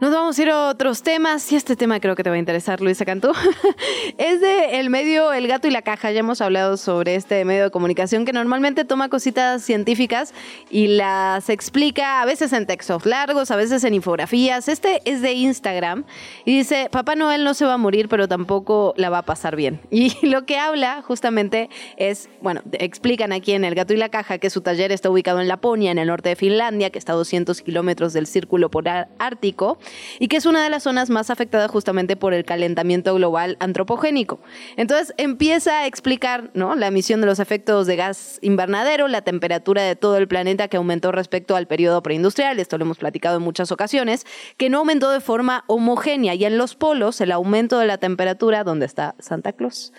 Nos 0.01 0.11
vamos 0.11 0.39
a 0.39 0.41
ir 0.41 0.49
a 0.49 0.69
otros 0.69 1.03
temas 1.03 1.51
y 1.51 1.57
este 1.57 1.75
tema 1.75 1.99
creo 1.99 2.15
que 2.15 2.23
te 2.23 2.29
va 2.29 2.37
a 2.37 2.39
interesar, 2.39 2.79
Luisa 2.79 3.03
Cantú. 3.03 3.33
es 4.17 4.39
de 4.39 4.79
el 4.79 4.89
medio 4.89 5.33
El 5.33 5.45
Gato 5.49 5.67
y 5.67 5.71
la 5.71 5.81
Caja. 5.81 6.09
Ya 6.11 6.21
hemos 6.21 6.39
hablado 6.39 6.77
sobre 6.77 7.15
este 7.15 7.43
medio 7.43 7.63
de 7.65 7.69
comunicación 7.69 8.23
que 8.23 8.31
normalmente 8.31 8.85
toma 8.85 9.09
cositas 9.09 9.61
científicas 9.61 10.33
y 10.69 10.87
las 10.87 11.49
explica 11.49 12.21
a 12.21 12.25
veces 12.25 12.53
en 12.53 12.65
textos 12.65 13.05
largos, 13.05 13.51
a 13.51 13.57
veces 13.57 13.83
en 13.83 13.93
infografías. 13.93 14.69
Este 14.69 15.01
es 15.03 15.21
de 15.21 15.33
Instagram 15.33 16.05
y 16.45 16.59
dice, 16.59 16.87
Papá 16.89 17.15
Noel 17.15 17.43
no 17.43 17.53
se 17.53 17.65
va 17.65 17.73
a 17.73 17.77
morir, 17.77 18.07
pero 18.07 18.29
tampoco 18.29 18.93
la 18.95 19.09
va 19.09 19.17
a 19.17 19.25
pasar 19.25 19.57
bien. 19.57 19.81
Y 19.91 20.27
lo 20.27 20.45
que 20.45 20.57
habla 20.57 21.01
justamente 21.01 21.69
es, 21.97 22.29
bueno, 22.41 22.61
explican 22.71 23.33
aquí 23.33 23.51
en 23.51 23.65
El 23.65 23.75
Gato 23.75 23.93
y 23.93 23.97
la 23.97 24.07
Caja 24.07 24.37
que 24.37 24.49
su 24.49 24.61
taller 24.61 24.93
está 24.93 25.09
ubicado 25.09 25.41
en 25.41 25.49
Laponia, 25.49 25.91
en 25.91 25.97
el 25.97 26.07
norte 26.07 26.29
de 26.29 26.35
Finlandia, 26.37 26.89
que 26.89 26.99
está 26.99 27.11
a 27.11 27.15
200 27.17 27.61
kilómetros 27.61 28.13
del 28.13 28.27
Círculo 28.27 28.71
Polar 28.71 29.09
Ártico 29.19 29.77
y 30.19 30.27
que 30.27 30.37
es 30.37 30.45
una 30.45 30.63
de 30.63 30.69
las 30.69 30.83
zonas 30.83 31.09
más 31.09 31.29
afectadas 31.29 31.69
justamente 31.71 32.15
por 32.15 32.33
el 32.33 32.45
calentamiento 32.45 33.15
global 33.15 33.57
antropogénico. 33.59 34.39
Entonces 34.77 35.13
empieza 35.17 35.79
a 35.79 35.87
explicar 35.87 36.51
¿no? 36.53 36.75
la 36.75 36.87
emisión 36.87 37.21
de 37.21 37.27
los 37.27 37.39
efectos 37.39 37.87
de 37.87 37.95
gas 37.95 38.39
invernadero, 38.41 39.07
la 39.07 39.21
temperatura 39.21 39.83
de 39.83 39.95
todo 39.95 40.17
el 40.17 40.27
planeta 40.27 40.67
que 40.67 40.77
aumentó 40.77 41.11
respecto 41.11 41.55
al 41.55 41.67
periodo 41.67 42.03
preindustrial, 42.03 42.59
esto 42.59 42.77
lo 42.77 42.85
hemos 42.85 42.97
platicado 42.97 43.37
en 43.37 43.43
muchas 43.43 43.71
ocasiones, 43.71 44.25
que 44.57 44.69
no 44.69 44.79
aumentó 44.79 45.11
de 45.11 45.21
forma 45.21 45.63
homogénea 45.67 46.35
y 46.35 46.45
en 46.45 46.57
los 46.57 46.75
polos 46.75 47.21
el 47.21 47.31
aumento 47.31 47.79
de 47.79 47.87
la 47.87 47.97
temperatura, 47.97 48.63
donde 48.63 48.85
está 48.85 49.15
Santa 49.19 49.53
Claus, 49.53 49.93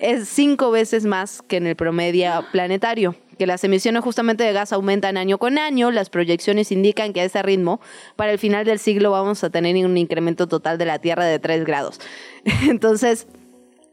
es 0.00 0.28
cinco 0.28 0.70
veces 0.70 1.04
más 1.04 1.42
que 1.42 1.56
en 1.56 1.66
el 1.66 1.76
promedio 1.76 2.44
planetario 2.52 3.16
que 3.42 3.46
las 3.48 3.64
emisiones 3.64 4.04
justamente 4.04 4.44
de 4.44 4.52
gas 4.52 4.72
aumentan 4.72 5.16
año 5.16 5.36
con 5.36 5.58
año. 5.58 5.90
Las 5.90 6.10
proyecciones 6.10 6.70
indican 6.70 7.12
que 7.12 7.22
a 7.22 7.24
ese 7.24 7.42
ritmo, 7.42 7.80
para 8.14 8.30
el 8.30 8.38
final 8.38 8.64
del 8.64 8.78
siglo 8.78 9.10
vamos 9.10 9.42
a 9.42 9.50
tener 9.50 9.84
un 9.84 9.98
incremento 9.98 10.46
total 10.46 10.78
de 10.78 10.84
la 10.84 11.00
Tierra 11.00 11.24
de 11.24 11.40
3 11.40 11.64
grados. 11.64 12.00
Entonces, 12.70 13.26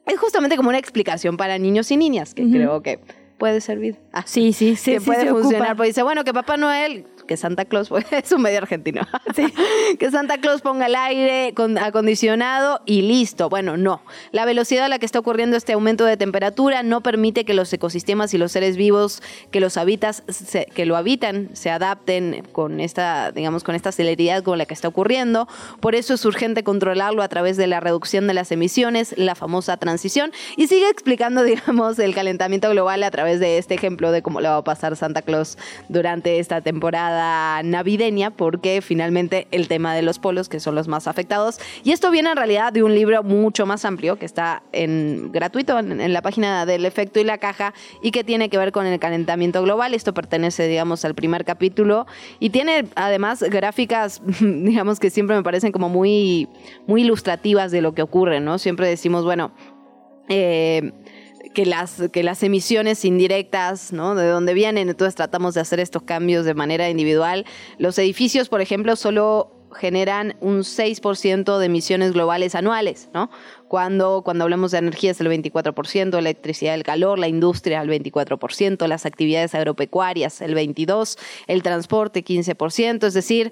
es 0.05 0.19
justamente 0.19 0.55
como 0.55 0.69
una 0.69 0.77
explicación 0.77 1.35
para 1.35 1.57
niños 1.57 1.89
y 1.89 1.97
niñas, 1.97 2.35
que 2.35 2.47
creo 2.47 2.83
que 2.83 2.99
puede 3.39 3.59
servir. 3.59 3.95
Ah, 4.13 4.21
sí, 4.23 4.53
sí, 4.53 4.75
sí. 4.75 4.91
Que 4.91 4.99
sí 4.99 5.05
puede 5.07 5.27
funcionar. 5.29 5.61
ocupa. 5.61 5.75
Porque 5.77 5.87
dice, 5.87 6.03
bueno, 6.03 6.23
que 6.23 6.31
Papá 6.31 6.55
Noel, 6.57 7.07
que 7.29 7.37
Santa 7.37 7.65
Claus, 7.65 7.89
pues, 7.89 8.05
es 8.11 8.31
un 8.31 8.41
medio 8.41 8.57
argentino. 8.57 9.07
que 9.99 10.09
Santa 10.11 10.39
Claus 10.39 10.61
ponga 10.61 10.87
el 10.87 10.95
aire 10.95 11.53
con- 11.55 11.77
acondicionado 11.77 12.81
y 12.87 13.03
listo. 13.03 13.49
Bueno, 13.49 13.77
no. 13.77 14.01
La 14.31 14.45
velocidad 14.45 14.85
a 14.85 14.87
la 14.89 14.97
que 14.97 15.05
está 15.05 15.19
ocurriendo 15.19 15.55
este 15.55 15.73
aumento 15.73 16.05
de 16.05 16.17
temperatura 16.17 16.81
no 16.81 17.01
permite 17.01 17.45
que 17.45 17.53
los 17.53 17.71
ecosistemas 17.71 18.33
y 18.33 18.39
los 18.39 18.51
seres 18.51 18.77
vivos 18.77 19.21
que 19.51 19.59
los 19.59 19.77
habitas, 19.77 20.23
se- 20.27 20.65
que 20.73 20.87
lo 20.87 20.97
habitan 20.97 21.49
se 21.53 21.69
adapten 21.69 22.43
con 22.51 22.79
esta, 22.79 23.31
digamos, 23.31 23.63
con 23.63 23.75
esta 23.75 23.91
celeridad 23.91 24.41
con 24.41 24.57
la 24.57 24.65
que 24.65 24.73
está 24.73 24.87
ocurriendo. 24.87 25.47
Por 25.81 25.93
eso 25.93 26.15
es 26.15 26.25
urgente 26.25 26.63
controlarlo 26.63 27.21
a 27.21 27.27
través 27.27 27.57
de 27.57 27.67
la 27.67 27.79
reducción 27.79 28.25
de 28.25 28.33
las 28.33 28.51
emisiones, 28.51 29.13
la 29.17 29.35
famosa 29.35 29.77
transición. 29.77 30.31
Y 30.57 30.65
sigue 30.65 30.89
explicando, 30.89 31.43
digamos, 31.49 31.99
el 31.99 32.15
calentamiento 32.15 32.71
global 32.71 33.03
a 33.03 33.11
través 33.11 33.39
de 33.39 33.59
este 33.59 33.75
ejemplo 33.75 34.11
de 34.11 34.23
cómo 34.23 34.41
le 34.41 34.49
va 34.49 34.57
a 34.57 34.63
pasar 34.63 34.95
Santa 34.95 35.21
Claus 35.21 35.59
durante 35.89 36.39
esta 36.39 36.61
temporada 36.61 37.18
navideña, 37.63 38.31
porque 38.31 38.81
finalmente 38.81 39.47
el 39.51 39.67
tema 39.67 39.93
de 39.93 40.01
los 40.01 40.19
polos, 40.19 40.49
que 40.49 40.59
son 40.59 40.75
los 40.75 40.87
más 40.87 41.07
afectados. 41.07 41.59
Y 41.83 41.91
esto 41.91 42.11
viene 42.11 42.31
en 42.31 42.37
realidad 42.37 42.73
de 42.73 42.83
un 42.83 42.95
libro 42.95 43.23
mucho 43.23 43.65
más 43.65 43.85
amplio 43.85 44.17
que 44.17 44.25
está 44.25 44.63
en 44.71 45.31
gratuito 45.31 45.77
en, 45.79 46.13
la 46.13 46.21
página 46.21 46.65
del 46.65 46.85
efecto 46.85 47.19
y 47.19 47.23
la 47.23 47.37
caja 47.37 47.73
y 48.01 48.11
que 48.11 48.23
tiene 48.23 48.49
que 48.49 48.57
ver 48.57 48.71
con 48.71 48.85
el 48.85 48.99
calentamiento 48.99 49.61
global. 49.61 49.93
Esto 49.93 50.13
pertenece, 50.13 50.67
digamos, 50.67 51.05
al 51.05 51.15
primer 51.15 51.45
capítulo 51.45 52.07
y 52.39 52.49
tiene 52.49 52.85
además 52.95 53.43
gráficas, 53.43 54.21
digamos, 54.41 54.99
que 54.99 55.09
siempre 55.09 55.35
me 55.35 55.43
parecen 55.43 55.71
como 55.71 55.89
muy, 55.89 56.47
muy 56.87 57.01
ilustrativas 57.01 57.71
de 57.71 57.81
lo 57.81 57.93
que 57.93 58.01
ocurre, 58.01 58.39
¿no? 58.39 58.57
Siempre 58.57 58.87
decimos, 58.87 59.23
bueno, 59.23 59.51
eh, 60.31 60.91
que 61.53 61.65
las, 61.65 62.01
que 62.11 62.23
las 62.23 62.43
emisiones 62.43 63.05
indirectas, 63.05 63.91
¿no? 63.91 64.15
De 64.15 64.27
dónde 64.27 64.53
vienen, 64.53 64.89
entonces 64.89 65.15
tratamos 65.15 65.53
de 65.55 65.61
hacer 65.61 65.79
estos 65.79 66.03
cambios 66.03 66.45
de 66.45 66.53
manera 66.53 66.89
individual. 66.89 67.45
Los 67.77 67.97
edificios, 67.97 68.49
por 68.49 68.61
ejemplo, 68.61 68.95
solo 68.95 69.55
generan 69.75 70.35
un 70.41 70.59
6% 70.59 71.57
de 71.57 71.65
emisiones 71.65 72.13
globales 72.13 72.55
anuales, 72.55 73.09
¿no? 73.13 73.29
Cuando, 73.67 74.23
cuando 74.23 74.43
hablamos 74.43 74.71
de 74.71 74.79
energía 74.79 75.11
es 75.11 75.21
el 75.21 75.27
24%, 75.27 76.17
electricidad, 76.17 76.73
el 76.73 76.83
calor, 76.83 77.19
la 77.19 77.27
industria 77.27 77.81
el 77.81 77.89
24%, 77.89 78.87
las 78.87 79.05
actividades 79.05 79.53
agropecuarias 79.53 80.41
el 80.41 80.55
22%, 80.55 81.19
el 81.47 81.63
transporte 81.63 82.23
15%, 82.23 83.05
es 83.05 83.13
decir, 83.13 83.51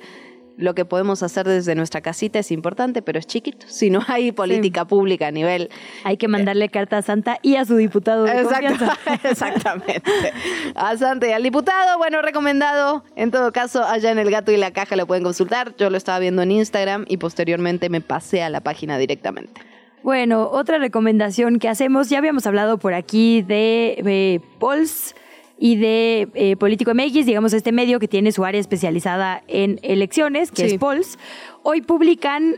lo 0.57 0.75
que 0.75 0.85
podemos 0.85 1.23
hacer 1.23 1.47
desde 1.47 1.75
nuestra 1.75 2.01
casita 2.01 2.39
es 2.39 2.51
importante, 2.51 3.01
pero 3.01 3.19
es 3.19 3.27
chiquito. 3.27 3.65
Si 3.69 3.89
no 3.89 4.03
hay 4.07 4.31
política 4.31 4.85
pública 4.85 5.27
a 5.27 5.31
nivel... 5.31 5.69
Hay 6.03 6.17
que 6.17 6.27
mandarle 6.27 6.69
carta 6.69 6.97
a 6.97 7.01
Santa 7.01 7.37
y 7.41 7.55
a 7.55 7.65
su 7.65 7.77
diputado 7.77 8.23
de 8.23 8.41
Exacto, 8.41 8.85
exactamente. 9.23 10.01
A 10.75 10.97
Santa 10.97 11.27
y 11.27 11.31
al 11.31 11.43
diputado, 11.43 11.97
bueno, 11.97 12.21
recomendado. 12.21 13.03
En 13.15 13.31
todo 13.31 13.51
caso, 13.51 13.83
allá 13.83 14.11
en 14.11 14.19
el 14.19 14.31
gato 14.31 14.51
y 14.51 14.57
la 14.57 14.71
caja 14.71 14.95
lo 14.95 15.05
pueden 15.05 15.23
consultar. 15.23 15.75
Yo 15.77 15.89
lo 15.89 15.97
estaba 15.97 16.19
viendo 16.19 16.41
en 16.41 16.51
Instagram 16.51 17.05
y 17.07 17.17
posteriormente 17.17 17.89
me 17.89 18.01
pasé 18.01 18.41
a 18.41 18.49
la 18.49 18.61
página 18.61 18.97
directamente. 18.97 19.61
Bueno, 20.03 20.49
otra 20.51 20.77
recomendación 20.77 21.59
que 21.59 21.69
hacemos, 21.69 22.09
ya 22.09 22.17
habíamos 22.17 22.47
hablado 22.47 22.77
por 22.77 22.93
aquí 22.93 23.41
de 23.41 24.01
eh, 24.05 24.39
Pols 24.59 25.15
y 25.59 25.75
de 25.77 26.27
eh, 26.35 26.55
Político 26.55 26.93
MX, 26.93 27.25
digamos 27.25 27.53
este 27.53 27.71
medio 27.71 27.99
que 27.99 28.07
tiene 28.07 28.31
su 28.31 28.45
área 28.45 28.61
especializada 28.61 29.43
en 29.47 29.79
elecciones, 29.81 30.51
que 30.51 30.67
Sí. 30.69 30.75
es 30.75 30.79
Pols. 30.79 31.17
Hoy 31.63 31.81
publican 31.81 32.55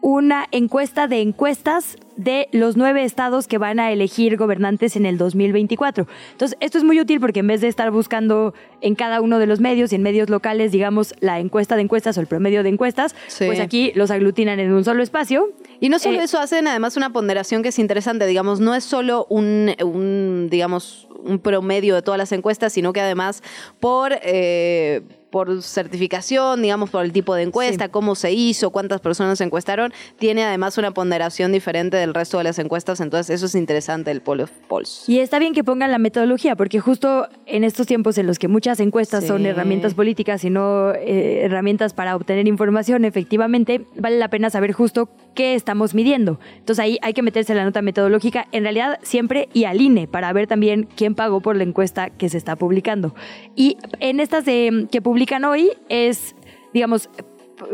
una 0.00 0.46
encuesta 0.52 1.06
de 1.08 1.20
encuestas 1.20 1.96
de 2.16 2.48
los 2.52 2.76
nueve 2.76 3.04
estados 3.04 3.48
que 3.48 3.58
van 3.58 3.80
a 3.80 3.90
elegir 3.90 4.36
gobernantes 4.36 4.96
en 4.96 5.06
el 5.06 5.16
2024. 5.18 6.06
Entonces, 6.32 6.56
esto 6.60 6.78
es 6.78 6.84
muy 6.84 7.00
útil 7.00 7.20
porque 7.20 7.40
en 7.40 7.46
vez 7.46 7.60
de 7.60 7.68
estar 7.68 7.90
buscando 7.90 8.54
en 8.80 8.94
cada 8.94 9.20
uno 9.20 9.38
de 9.38 9.46
los 9.46 9.60
medios 9.60 9.92
y 9.92 9.96
en 9.96 10.02
medios 10.02 10.28
locales, 10.28 10.72
digamos, 10.72 11.14
la 11.20 11.40
encuesta 11.40 11.74
de 11.74 11.82
encuestas 11.82 12.16
o 12.18 12.20
el 12.20 12.26
promedio 12.26 12.62
de 12.62 12.68
encuestas, 12.68 13.14
Sí. 13.28 13.46
pues 13.46 13.60
aquí 13.60 13.92
los 13.94 14.10
aglutinan 14.10 14.60
en 14.60 14.72
un 14.72 14.84
solo 14.84 15.02
espacio. 15.02 15.50
Y 15.80 15.88
no 15.88 15.98
solo 15.98 16.20
Eh, 16.20 16.24
eso, 16.24 16.38
hacen 16.38 16.66
además 16.68 16.96
una 16.96 17.10
ponderación 17.12 17.62
que 17.62 17.70
es 17.70 17.78
interesante, 17.78 18.26
digamos, 18.26 18.60
no 18.60 18.74
es 18.74 18.84
solo 18.84 19.26
un, 19.30 19.74
un, 19.82 20.48
digamos, 20.50 21.08
un 21.24 21.38
promedio 21.38 21.94
de 21.94 22.02
todas 22.02 22.18
las 22.18 22.32
encuestas, 22.32 22.72
sino 22.72 22.92
que 22.92 23.00
además 23.00 23.42
por, 23.80 24.12
eh, 24.22 25.02
por 25.32 25.62
certificación, 25.62 26.60
digamos, 26.62 26.90
por 26.90 27.04
el 27.04 27.10
tipo 27.10 27.34
de 27.34 27.42
encuesta, 27.42 27.88
cómo 27.88 28.14
se 28.14 28.32
hizo, 28.32 28.70
cuántas 28.70 29.00
personas 29.00 29.38
se 29.38 29.44
encuestaron, 29.44 29.92
tiene 30.18 30.44
además 30.44 30.76
una 30.78 30.90
ponderación 30.92 31.52
diferente 31.52 31.96
del 31.96 32.12
resto 32.12 32.36
de 32.38 32.44
las 32.44 32.58
encuestas, 32.58 33.00
entonces 33.00 33.34
eso 33.34 33.46
es 33.46 33.54
interesante 33.54 34.10
el 34.10 34.20
Poll 34.20 34.42
of 34.42 34.50
Polls. 34.68 35.08
Y 35.08 35.20
está 35.20 35.38
bien 35.38 35.54
que 35.54 35.64
pongan 35.64 35.90
la 35.90 35.98
metodología, 35.98 36.54
porque 36.54 36.80
justo 36.80 37.28
en 37.46 37.64
estos 37.64 37.86
tiempos 37.86 38.18
en 38.18 38.26
los 38.26 38.38
que 38.38 38.46
muchas 38.46 38.78
encuestas 38.78 39.22
Sí. 39.22 39.28
son 39.28 39.46
herramientas 39.46 39.94
políticas 39.94 40.44
y 40.44 40.50
no 40.50 40.92
eh, 40.92 41.40
herramientas 41.44 41.94
para 41.94 42.14
obtener 42.14 42.46
información, 42.46 43.06
efectivamente, 43.06 43.86
vale 43.96 44.18
la 44.18 44.28
pena 44.28 44.50
saber 44.50 44.72
justo 44.72 45.08
qué 45.34 45.54
estamos 45.54 45.94
midiendo. 45.94 46.38
Entonces 46.58 46.84
ahí 46.84 46.98
hay 47.00 47.14
que 47.14 47.22
meterse 47.22 47.52
en 47.52 47.58
la 47.58 47.64
nota 47.64 47.80
metodológica, 47.80 48.46
en 48.52 48.64
realidad 48.64 48.98
siempre 49.02 49.48
y 49.54 49.64
al 49.64 49.80
INE, 49.80 50.08
para 50.08 50.30
ver 50.34 50.46
también 50.46 50.86
quién 50.94 51.14
pagó 51.14 51.40
por 51.40 51.56
la 51.56 51.62
encuesta 51.64 52.10
que 52.10 52.28
se 52.28 52.36
está 52.36 52.54
publicando. 52.54 53.14
Y 53.56 53.78
en 53.98 54.20
estas 54.20 54.44
de- 54.44 54.88
que 54.92 55.00
publican 55.00 55.21
hoy 55.48 55.70
es, 55.88 56.34
digamos, 56.72 57.08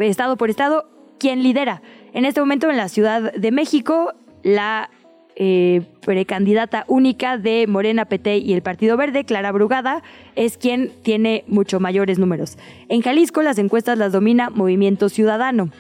estado 0.01 0.37
por 0.37 0.51
estado, 0.51 0.89
quién 1.19 1.43
lidera. 1.43 1.83
En 2.13 2.25
este 2.25 2.41
momento 2.41 2.71
en 2.71 2.77
la 2.77 2.89
Ciudad 2.89 3.33
de 3.33 3.51
México, 3.51 4.13
la 4.43 4.91
eh, 5.37 5.83
precandidata 6.01 6.85
única 6.89 7.39
de 7.39 7.67
Morena, 7.67 8.07
PT 8.07 8.39
y 8.39 8.53
el 8.55 8.63
Partido 8.63 8.97
Verde, 8.97 9.25
Clara 9.25 9.53
Brugada, 9.53 10.03
es 10.37 10.57
quien 10.57 10.91
tiene 11.03 11.45
mucho 11.47 11.81
mayores 11.81 12.19
números. 12.19 12.59
En 12.89 13.03
Jalisco 13.03 13.43
las 13.43 13.59
encuestas 13.59 13.99
las 13.99 14.13
domina 14.13 14.51
Movimiento 14.51 15.09
Ciudadano. 15.09 15.71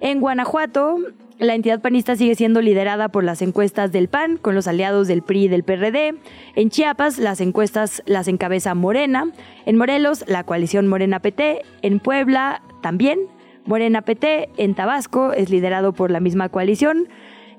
En 0.00 0.20
Guanajuato, 0.20 0.98
la 1.38 1.54
entidad 1.54 1.80
panista 1.80 2.16
sigue 2.16 2.34
siendo 2.34 2.60
liderada 2.60 3.08
por 3.08 3.22
las 3.22 3.42
encuestas 3.42 3.92
del 3.92 4.08
PAN, 4.08 4.38
con 4.38 4.54
los 4.54 4.66
aliados 4.66 5.06
del 5.06 5.22
PRI 5.22 5.44
y 5.44 5.48
del 5.48 5.62
PRD. 5.62 6.14
En 6.56 6.70
Chiapas, 6.70 7.18
las 7.18 7.40
encuestas 7.40 8.02
las 8.06 8.28
encabeza 8.28 8.74
Morena. 8.74 9.30
En 9.64 9.76
Morelos, 9.76 10.24
la 10.26 10.44
coalición 10.44 10.88
Morena-PT. 10.88 11.62
En 11.82 12.00
Puebla, 12.00 12.62
también 12.82 13.20
Morena 13.64 14.02
PT. 14.02 14.50
En 14.56 14.74
Tabasco, 14.74 15.32
es 15.32 15.50
liderado 15.50 15.92
por 15.92 16.10
la 16.10 16.20
misma 16.20 16.48
coalición. 16.48 17.08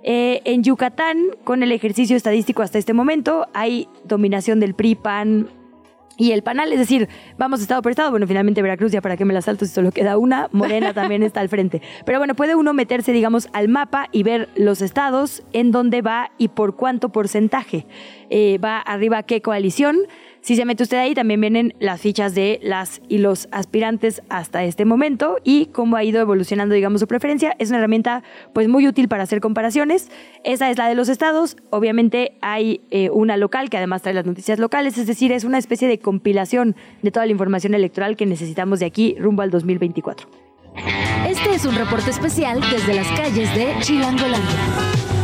Eh, 0.04 0.42
en 0.46 0.64
Yucatán, 0.64 1.18
con 1.44 1.64
el 1.64 1.72
ejercicio 1.72 2.18
estadístico 2.18 2.62
hasta 2.62 2.78
este 2.78 2.94
momento, 2.94 3.48
hay 3.54 3.88
dominación 4.04 4.60
del 4.60 4.74
PRI, 4.74 4.96
PAN 4.96 5.50
y 6.20 6.34
el 6.34 6.43
PANAL, 6.43 6.74
es 6.74 6.80
decir, 6.80 7.07
vamos 7.38 7.61
estado 7.61 7.82
por 7.82 7.91
estado. 7.91 8.11
Bueno, 8.11 8.28
finalmente 8.28 8.61
Veracruz, 8.61 8.91
ya 8.91 9.01
para 9.01 9.15
qué 9.15 9.24
me 9.24 9.34
la 9.34 9.41
salto 9.41 9.65
si 9.65 9.72
solo 9.72 9.91
queda 9.91 10.17
una, 10.17 10.49
Morena 10.51 10.93
también 10.93 11.24
está 11.24 11.39
al 11.39 11.47
frente. 11.47 11.82
Pero 12.05 12.20
bueno, 12.20 12.36
puede 12.36 12.55
uno 12.55 12.74
meterse, 12.74 13.13
digamos, 13.13 13.47
al 13.53 13.70
mapa 13.70 14.09
y 14.11 14.24
ver 14.24 14.49
los 14.55 14.82
estados, 14.82 15.43
en 15.53 15.72
dónde 15.72 16.01
va 16.01 16.32
y 16.38 16.49
por 16.49 16.76
cuánto 16.76 17.07
porcentaje 17.09 17.86
eh, 18.30 18.57
va 18.57 18.80
arriba 18.80 19.24
qué 19.24 19.41
coalición. 19.41 19.97
Si 20.42 20.56
se 20.56 20.66
mete 20.66 20.84
usted 20.84 20.98
ahí, 20.98 21.14
también 21.14 21.42
vienen 21.42 21.74
las 21.80 22.02
fichas 22.02 22.34
de 22.34 22.60
las 22.64 23.02
y 23.08 23.18
los 23.18 23.48
aspirantes 23.52 24.22
hasta 24.30 24.64
este 24.64 24.86
momento 24.86 25.38
y 25.44 25.68
cómo 25.68 25.98
ha 25.98 26.04
ido 26.04 26.22
evolucionando, 26.22 26.76
digamos, 26.76 27.02
su 27.02 27.08
preferencia. 27.08 27.56
Es 27.60 27.70
una 27.70 27.80
herramienta, 27.80 28.24
pues, 28.54 28.68
muy 28.68 28.88
útil 28.88 29.08
para 29.08 29.24
hacer 29.24 29.42
comparaciones. 29.42 30.10
Esa 30.44 30.70
es 30.70 30.78
la 30.78 30.88
de 30.88 30.96
los 30.96 31.10
estados. 31.10 31.58
Obviamente 31.70 32.38
hay 32.42 32.82
eh, 32.92 33.10
una 33.10 33.38
local 33.38 33.70
que 33.70 33.78
además 33.78 34.02
trae 34.02 34.14
las 34.14 34.26
noticias 34.26 34.60
locales, 34.60 34.98
es 34.98 35.08
decir, 35.08 35.32
es 35.32 35.44
una 35.44 35.58
especie 35.58 35.88
de 35.88 36.00
compilación 36.00 36.76
de 37.02 37.12
toda 37.12 37.26
la 37.26 37.32
información 37.32 37.74
electoral 37.74 38.16
que 38.16 38.26
necesitamos 38.26 38.80
de 38.80 38.86
aquí 38.86 39.16
rumbo 39.20 39.42
al 39.42 39.52
2024. 39.52 40.28
Este 41.28 41.54
es 41.54 41.66
un 41.66 41.76
reporte 41.76 42.10
especial 42.10 42.62
desde 42.72 42.94
las 42.94 43.08
calles 43.12 43.54
de 43.56 43.76
Chilangolandia. 43.82 45.18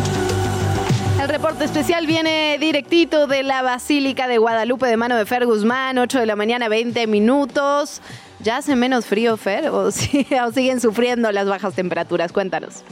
El 1.25 1.31
reporte 1.31 1.65
especial 1.65 2.05
viene 2.05 2.55
directito 2.59 3.25
de 3.25 3.41
la 3.41 3.63
Basílica 3.63 4.27
de 4.27 4.37
Guadalupe 4.37 4.85
de 4.85 4.95
mano 4.95 5.15
de 5.15 5.25
Fer 5.25 5.47
Guzmán, 5.47 5.97
8 5.97 6.19
de 6.19 6.27
la 6.27 6.35
mañana, 6.35 6.69
20 6.69 7.07
minutos. 7.07 7.99
¿Ya 8.41 8.57
hace 8.57 8.75
menos 8.75 9.07
frío, 9.07 9.35
Fer? 9.35 9.69
¿O, 9.69 9.87
o 9.87 9.91
siguen 9.91 10.79
sufriendo 10.79 11.31
las 11.31 11.47
bajas 11.47 11.73
temperaturas? 11.73 12.31
Cuéntanos. 12.31 12.83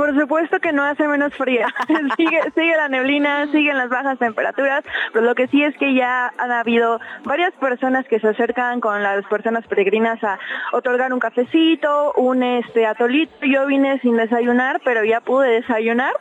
Por 0.00 0.18
supuesto 0.18 0.60
que 0.60 0.72
no 0.72 0.82
hace 0.82 1.06
menos 1.06 1.34
fría. 1.34 1.66
sigue, 2.16 2.40
sigue 2.54 2.74
la 2.74 2.88
neblina, 2.88 3.46
siguen 3.52 3.76
las 3.76 3.90
bajas 3.90 4.18
temperaturas, 4.18 4.82
pero 5.12 5.26
lo 5.26 5.34
que 5.34 5.46
sí 5.48 5.62
es 5.62 5.76
que 5.76 5.92
ya 5.92 6.32
han 6.38 6.50
habido 6.50 6.98
varias 7.24 7.52
personas 7.60 8.06
que 8.08 8.18
se 8.18 8.28
acercan 8.28 8.80
con 8.80 9.02
las 9.02 9.26
personas 9.26 9.66
peregrinas 9.66 10.24
a 10.24 10.38
otorgar 10.72 11.12
un 11.12 11.20
cafecito, 11.20 12.14
un 12.16 12.42
este 12.42 12.86
atolito. 12.86 13.44
Yo 13.44 13.66
vine 13.66 13.98
sin 14.00 14.16
desayunar, 14.16 14.80
pero 14.86 15.04
ya 15.04 15.20
pude 15.20 15.50
desayunar. 15.60 16.14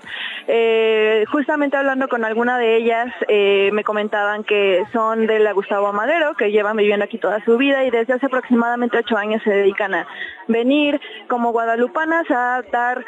Eh, 0.50 1.24
justamente 1.32 1.78
hablando 1.78 2.10
con 2.10 2.26
alguna 2.26 2.58
de 2.58 2.76
ellas, 2.76 3.08
eh, 3.30 3.70
me 3.72 3.86
comentaban 3.86 4.44
que 4.44 4.84
son 4.92 5.26
de 5.26 5.40
la 5.40 5.54
Gustavo 5.54 5.88
Amadero, 5.88 6.34
que 6.34 6.52
llevan 6.52 6.76
viviendo 6.76 7.06
aquí 7.06 7.18
toda 7.18 7.42
su 7.46 7.56
vida 7.58 7.86
y 7.86 7.92
desde 7.92 8.12
hace 8.12 8.26
aproximadamente 8.26 8.98
ocho 8.98 9.16
años 9.16 9.42
se 9.44 9.52
dedican 9.52 9.94
a 9.94 10.06
venir 10.50 11.00
como 11.30 11.54
guadalupanas 11.54 12.30
a 12.30 12.62
dar 12.74 13.06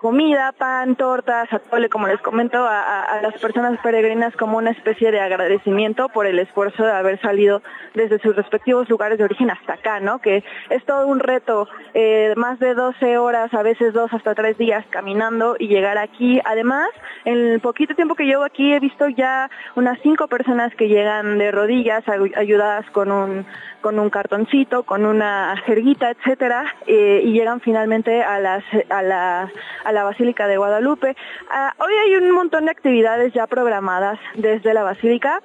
comida, 0.00 0.52
pan, 0.52 0.96
tortas, 0.96 1.52
atole, 1.52 1.90
como 1.90 2.06
les 2.08 2.20
comento, 2.20 2.58
a, 2.58 3.20
las 3.22 3.34
personas 3.38 3.78
peregrinas 3.80 4.34
como 4.34 4.56
una 4.56 4.70
especie 4.70 5.12
de 5.12 5.20
agradecimiento 5.20 6.08
por 6.08 6.26
el 6.26 6.38
esfuerzo 6.38 6.84
de 6.84 6.92
haber 6.92 7.20
salido 7.20 7.62
desde 7.94 8.18
sus 8.18 8.34
respectivos 8.34 8.88
lugares 8.88 9.18
de 9.18 9.24
origen 9.24 9.50
hasta 9.50 9.74
acá, 9.74 10.00
¿no? 10.00 10.18
Que 10.20 10.42
es 10.70 10.84
todo 10.86 11.06
un 11.06 11.20
reto, 11.20 11.68
eh, 11.92 12.32
más 12.36 12.58
de 12.58 12.74
12 12.74 13.18
horas, 13.18 13.52
a 13.52 13.62
veces 13.62 13.92
dos 13.92 14.10
hasta 14.12 14.34
tres 14.34 14.56
días 14.56 14.86
caminando 14.88 15.56
y 15.58 15.68
llegar 15.68 15.98
aquí. 15.98 16.40
Además, 16.44 16.88
en 17.26 17.36
el 17.36 17.60
poquito 17.60 17.94
tiempo 17.94 18.14
que 18.14 18.24
llevo 18.24 18.44
aquí 18.44 18.72
he 18.72 18.80
visto 18.80 19.08
ya 19.08 19.50
unas 19.74 19.98
cinco 20.02 20.28
personas 20.28 20.74
que 20.76 20.88
llegan 20.88 21.36
de 21.36 21.50
rodillas 21.50 22.04
ayudadas 22.08 22.88
con 22.90 23.12
un 23.12 23.46
con 23.80 23.98
un 23.98 24.10
cartoncito, 24.10 24.82
con 24.82 25.06
una 25.06 25.56
jerguita, 25.64 26.10
etcétera, 26.10 26.64
eh, 26.86 27.22
y 27.24 27.32
llegan 27.32 27.60
finalmente 27.60 28.22
a, 28.22 28.38
las, 28.38 28.62
a, 28.88 29.02
la, 29.02 29.50
la 29.92 30.04
Basílica 30.04 30.46
de 30.46 30.56
Guadalupe. 30.56 31.16
Ah, 31.50 31.74
hoy 31.78 31.92
hay 32.04 32.16
un 32.16 32.30
montón 32.32 32.66
de 32.66 32.70
actividades 32.70 33.32
ya 33.32 33.46
programadas 33.46 34.18
desde 34.34 34.74
la 34.74 34.82
Basílica. 34.82 35.42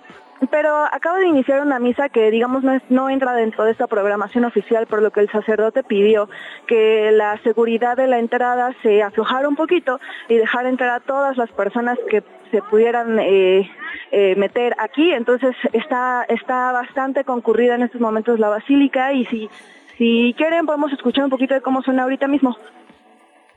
Pero 0.51 0.69
acabo 0.91 1.15
de 1.17 1.27
iniciar 1.27 1.61
una 1.61 1.79
misa 1.79 2.09
que, 2.09 2.29
digamos, 2.29 2.61
no, 2.61 2.77
no, 2.89 3.09
entra 3.09 3.33
dentro 3.33 3.63
de 3.63 3.71
esta 3.71 3.87
programación 3.87 4.43
oficial, 4.43 4.85
por 4.85 5.01
lo 5.01 5.11
que 5.11 5.21
el 5.21 5.31
sacerdote 5.31 5.81
pidió 5.81 6.29
que 6.67 7.11
la 7.13 7.39
seguridad 7.41 7.95
de 7.95 8.07
la 8.07 8.19
entrada 8.19 8.75
se 8.83 9.01
aflojara 9.01 9.47
un 9.47 9.55
poquito 9.55 9.99
y 10.27 10.35
dejar 10.35 10.65
entrar 10.65 10.89
a 10.89 10.99
todas 10.99 11.37
las 11.37 11.49
personas 11.51 11.97
que 12.09 12.21
se 12.51 12.61
pudieran 12.61 13.17
eh, 13.19 13.69
eh, 14.11 14.35
meter 14.35 14.75
aquí. 14.77 15.11
Entonces 15.11 15.55
está, 15.71 16.25
está 16.27 16.71
bastante 16.73 17.23
concurrida 17.23 17.75
en 17.75 17.83
estos 17.83 18.01
momentos 18.01 18.37
la 18.37 18.49
basílica 18.49 19.13
y 19.13 19.25
si, 19.25 19.49
si 19.97 20.35
quieren 20.37 20.65
podemos 20.65 20.91
escuchar 20.91 21.23
un 21.23 21.29
poquito 21.29 21.53
de 21.53 21.61
cómo 21.61 21.81
suena 21.81 22.03
ahorita 22.03 22.27
mismo. 22.27 22.57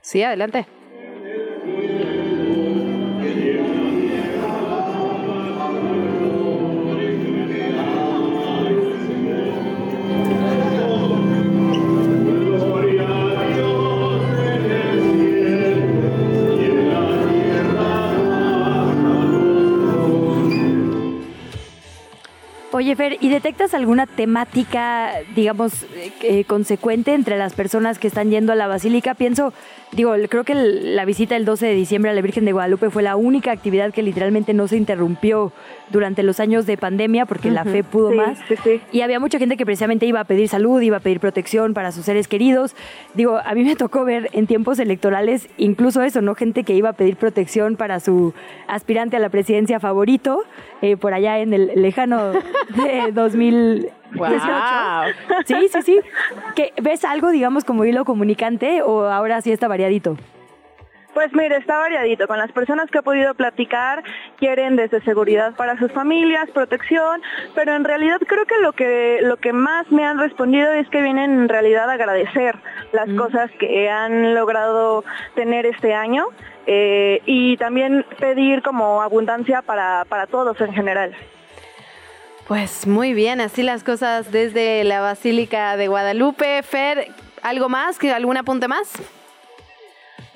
Sí, 0.00 0.22
adelante. 0.22 0.66
Amen. 1.00 1.38
Oye, 22.88 22.96
Fer, 22.96 23.18
¿y 23.20 23.28
detectas 23.28 23.74
alguna 23.74 24.06
temática, 24.06 25.12
digamos, 25.36 25.84
eh, 26.22 26.44
consecuente 26.44 27.12
entre 27.12 27.36
las 27.36 27.52
personas 27.52 27.98
que 27.98 28.08
están 28.08 28.30
yendo 28.30 28.50
a 28.50 28.56
la 28.56 28.66
basílica? 28.66 29.12
Pienso, 29.12 29.52
digo, 29.92 30.14
creo 30.30 30.42
que 30.42 30.54
la 30.54 31.04
visita 31.04 31.34
del 31.34 31.44
12 31.44 31.66
de 31.66 31.74
diciembre 31.74 32.10
a 32.10 32.14
la 32.14 32.22
Virgen 32.22 32.46
de 32.46 32.52
Guadalupe 32.52 32.88
fue 32.88 33.02
la 33.02 33.16
única 33.16 33.52
actividad 33.52 33.92
que 33.92 34.02
literalmente 34.02 34.54
no 34.54 34.68
se 34.68 34.78
interrumpió 34.78 35.52
durante 35.90 36.22
los 36.22 36.40
años 36.40 36.64
de 36.64 36.78
pandemia 36.78 37.26
porque 37.26 37.50
la 37.50 37.64
fe 37.64 37.84
pudo 37.84 38.10
más. 38.12 38.38
Y 38.90 39.02
había 39.02 39.20
mucha 39.20 39.38
gente 39.38 39.58
que 39.58 39.66
precisamente 39.66 40.06
iba 40.06 40.20
a 40.20 40.24
pedir 40.24 40.48
salud, 40.48 40.80
iba 40.80 40.96
a 40.96 41.00
pedir 41.00 41.20
protección 41.20 41.74
para 41.74 41.92
sus 41.92 42.06
seres 42.06 42.26
queridos. 42.26 42.74
Digo, 43.12 43.38
a 43.44 43.54
mí 43.54 43.64
me 43.64 43.76
tocó 43.76 44.06
ver 44.06 44.30
en 44.32 44.46
tiempos 44.46 44.78
electorales 44.78 45.48
incluso 45.58 46.02
eso, 46.02 46.22
¿no? 46.22 46.34
Gente 46.34 46.64
que 46.64 46.72
iba 46.74 46.88
a 46.88 46.94
pedir 46.94 47.16
protección 47.16 47.76
para 47.76 48.00
su 48.00 48.32
aspirante 48.66 49.16
a 49.16 49.20
la 49.20 49.28
presidencia 49.28 49.78
favorito, 49.78 50.42
eh, 50.80 50.96
por 50.96 51.12
allá 51.12 51.38
en 51.38 51.52
el 51.52 51.70
lejano 51.74 52.32
de 52.84 53.12
2018. 53.12 53.92
Sí, 55.46 55.68
sí, 55.68 55.82
sí. 55.82 56.00
¿Que 56.54 56.72
¿Ves 56.80 57.04
algo, 57.04 57.30
digamos, 57.30 57.64
como 57.64 57.84
hilo 57.84 58.04
comunicante 58.04 58.82
o 58.82 59.04
ahora 59.04 59.40
sí 59.40 59.52
está 59.52 59.68
variadito? 59.68 60.16
Pues 61.18 61.32
mire, 61.34 61.56
está 61.56 61.78
variadito. 61.78 62.28
Con 62.28 62.38
las 62.38 62.52
personas 62.52 62.88
que 62.90 62.98
he 62.98 63.02
podido 63.02 63.34
platicar, 63.34 64.04
quieren 64.36 64.76
desde 64.76 65.00
seguridad 65.02 65.52
para 65.56 65.76
sus 65.76 65.90
familias, 65.90 66.48
protección, 66.50 67.22
pero 67.56 67.74
en 67.74 67.82
realidad 67.82 68.18
creo 68.24 68.44
que 68.44 68.58
lo 68.60 68.72
que 68.72 69.18
lo 69.22 69.36
que 69.36 69.52
más 69.52 69.90
me 69.90 70.04
han 70.04 70.18
respondido 70.18 70.70
es 70.70 70.88
que 70.90 71.02
vienen 71.02 71.32
en 71.32 71.48
realidad 71.48 71.90
a 71.90 71.94
agradecer 71.94 72.56
las 72.92 73.08
cosas 73.14 73.50
que 73.58 73.90
han 73.90 74.34
logrado 74.36 75.02
tener 75.34 75.66
este 75.66 75.92
año 75.92 76.26
eh, 76.66 77.20
y 77.26 77.56
también 77.56 78.06
pedir 78.20 78.62
como 78.62 79.02
abundancia 79.02 79.62
para, 79.62 80.04
para 80.08 80.28
todos 80.28 80.60
en 80.60 80.72
general. 80.72 81.16
Pues 82.48 82.86
muy 82.86 83.12
bien, 83.12 83.42
así 83.42 83.62
las 83.62 83.84
cosas 83.84 84.32
desde 84.32 84.82
la 84.82 85.02
Basílica 85.02 85.76
de 85.76 85.86
Guadalupe. 85.86 86.62
Fer, 86.62 87.12
¿algo 87.42 87.68
más? 87.68 88.02
¿Algún 88.02 88.38
apunte 88.38 88.68
más? 88.68 88.90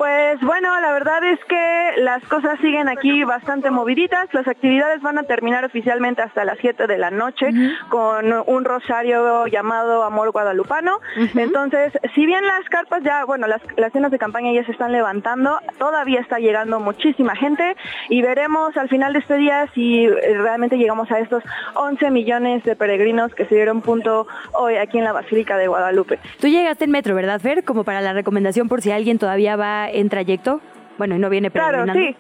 Pues 0.03 0.41
bueno, 0.41 0.69
la 0.81 0.91
verdad 0.91 1.23
es 1.23 1.39
que 1.45 2.03
las 2.03 2.25
cosas 2.25 2.59
siguen 2.61 2.89
aquí 2.89 3.23
bastante 3.23 3.71
moviditas. 3.71 4.27
Las 4.33 4.49
actividades 4.49 5.01
van 5.01 5.17
a 5.17 5.23
terminar 5.23 5.65
oficialmente 5.65 6.23
hasta 6.23 6.45
las 6.45 6.59
7 6.59 6.89
de 6.89 6.99
la 6.99 7.13
noche 7.13 7.47
con 7.89 8.35
un 8.47 8.65
rosario 8.65 9.47
llamado 9.47 10.03
Amor 10.03 10.33
Guadalupano. 10.33 10.99
Entonces, 11.37 11.93
si 12.17 12.27
bien 12.27 12.45
las 12.45 12.69
carpas 12.69 13.05
ya, 13.05 13.25
bueno, 13.27 13.47
las, 13.47 13.61
las 13.77 13.93
cenas 13.93 14.11
de 14.11 14.19
campaña 14.19 14.51
ya 14.53 14.65
se 14.65 14.73
están 14.73 14.91
levantando, 14.91 15.61
todavía 15.79 16.19
está 16.19 16.41
llegando 16.41 16.81
muchísima 16.81 17.37
gente 17.37 17.77
y 18.09 18.23
veremos 18.23 18.77
al 18.77 18.89
final 18.89 19.13
de 19.13 19.21
este 19.21 19.37
día 19.37 19.69
si 19.73 20.07
eh, 20.07 20.37
realmente 20.37 20.79
llegamos 20.79 21.13
a 21.13 21.21
estos 21.21 21.45
11 21.75 22.11
millones 22.11 22.65
de 22.65 22.75
peregrinos 22.75 23.33
que 23.37 23.47
se 23.47 23.55
dieron 23.55 23.83
punto 23.83 24.27
hoy 24.55 24.79
aquí 24.79 24.99
en 24.99 25.05
la 25.05 25.13
Basílica 25.13 25.57
de 25.59 25.69
Guadalupe. 25.69 26.19
Tú 26.41 26.49
llegaste 26.49 26.87
en 26.87 26.91
metro, 26.91 27.15
¿verdad, 27.15 27.41
Fer? 27.41 27.63
Como 27.63 27.85
para 27.85 28.01
la 28.01 28.13
recomendación 28.13 28.69
por 28.69 28.83
si 28.83 28.91
alguien 28.91 29.21
todavía 29.21 29.55
va 29.55 29.92
en 29.93 30.09
trayecto? 30.09 30.61
Bueno, 30.99 31.17
y 31.17 31.19
no 31.19 31.31
viene 31.31 31.51
Claro, 31.51 31.85
sí. 31.93 32.17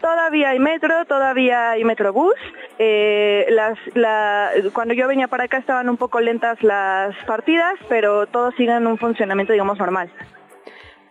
Todavía 0.00 0.50
hay 0.50 0.60
metro, 0.60 1.04
todavía 1.06 1.70
hay 1.70 1.84
metrobús. 1.84 2.34
Eh, 2.78 3.46
las, 3.50 3.76
la, 3.94 4.50
cuando 4.72 4.94
yo 4.94 5.08
venía 5.08 5.26
para 5.26 5.44
acá 5.44 5.58
estaban 5.58 5.88
un 5.88 5.96
poco 5.96 6.20
lentas 6.20 6.62
las 6.62 7.16
partidas, 7.26 7.74
pero 7.88 8.26
todos 8.26 8.54
siguen 8.54 8.86
un 8.86 8.96
funcionamiento, 8.96 9.52
digamos, 9.52 9.78
normal. 9.78 10.10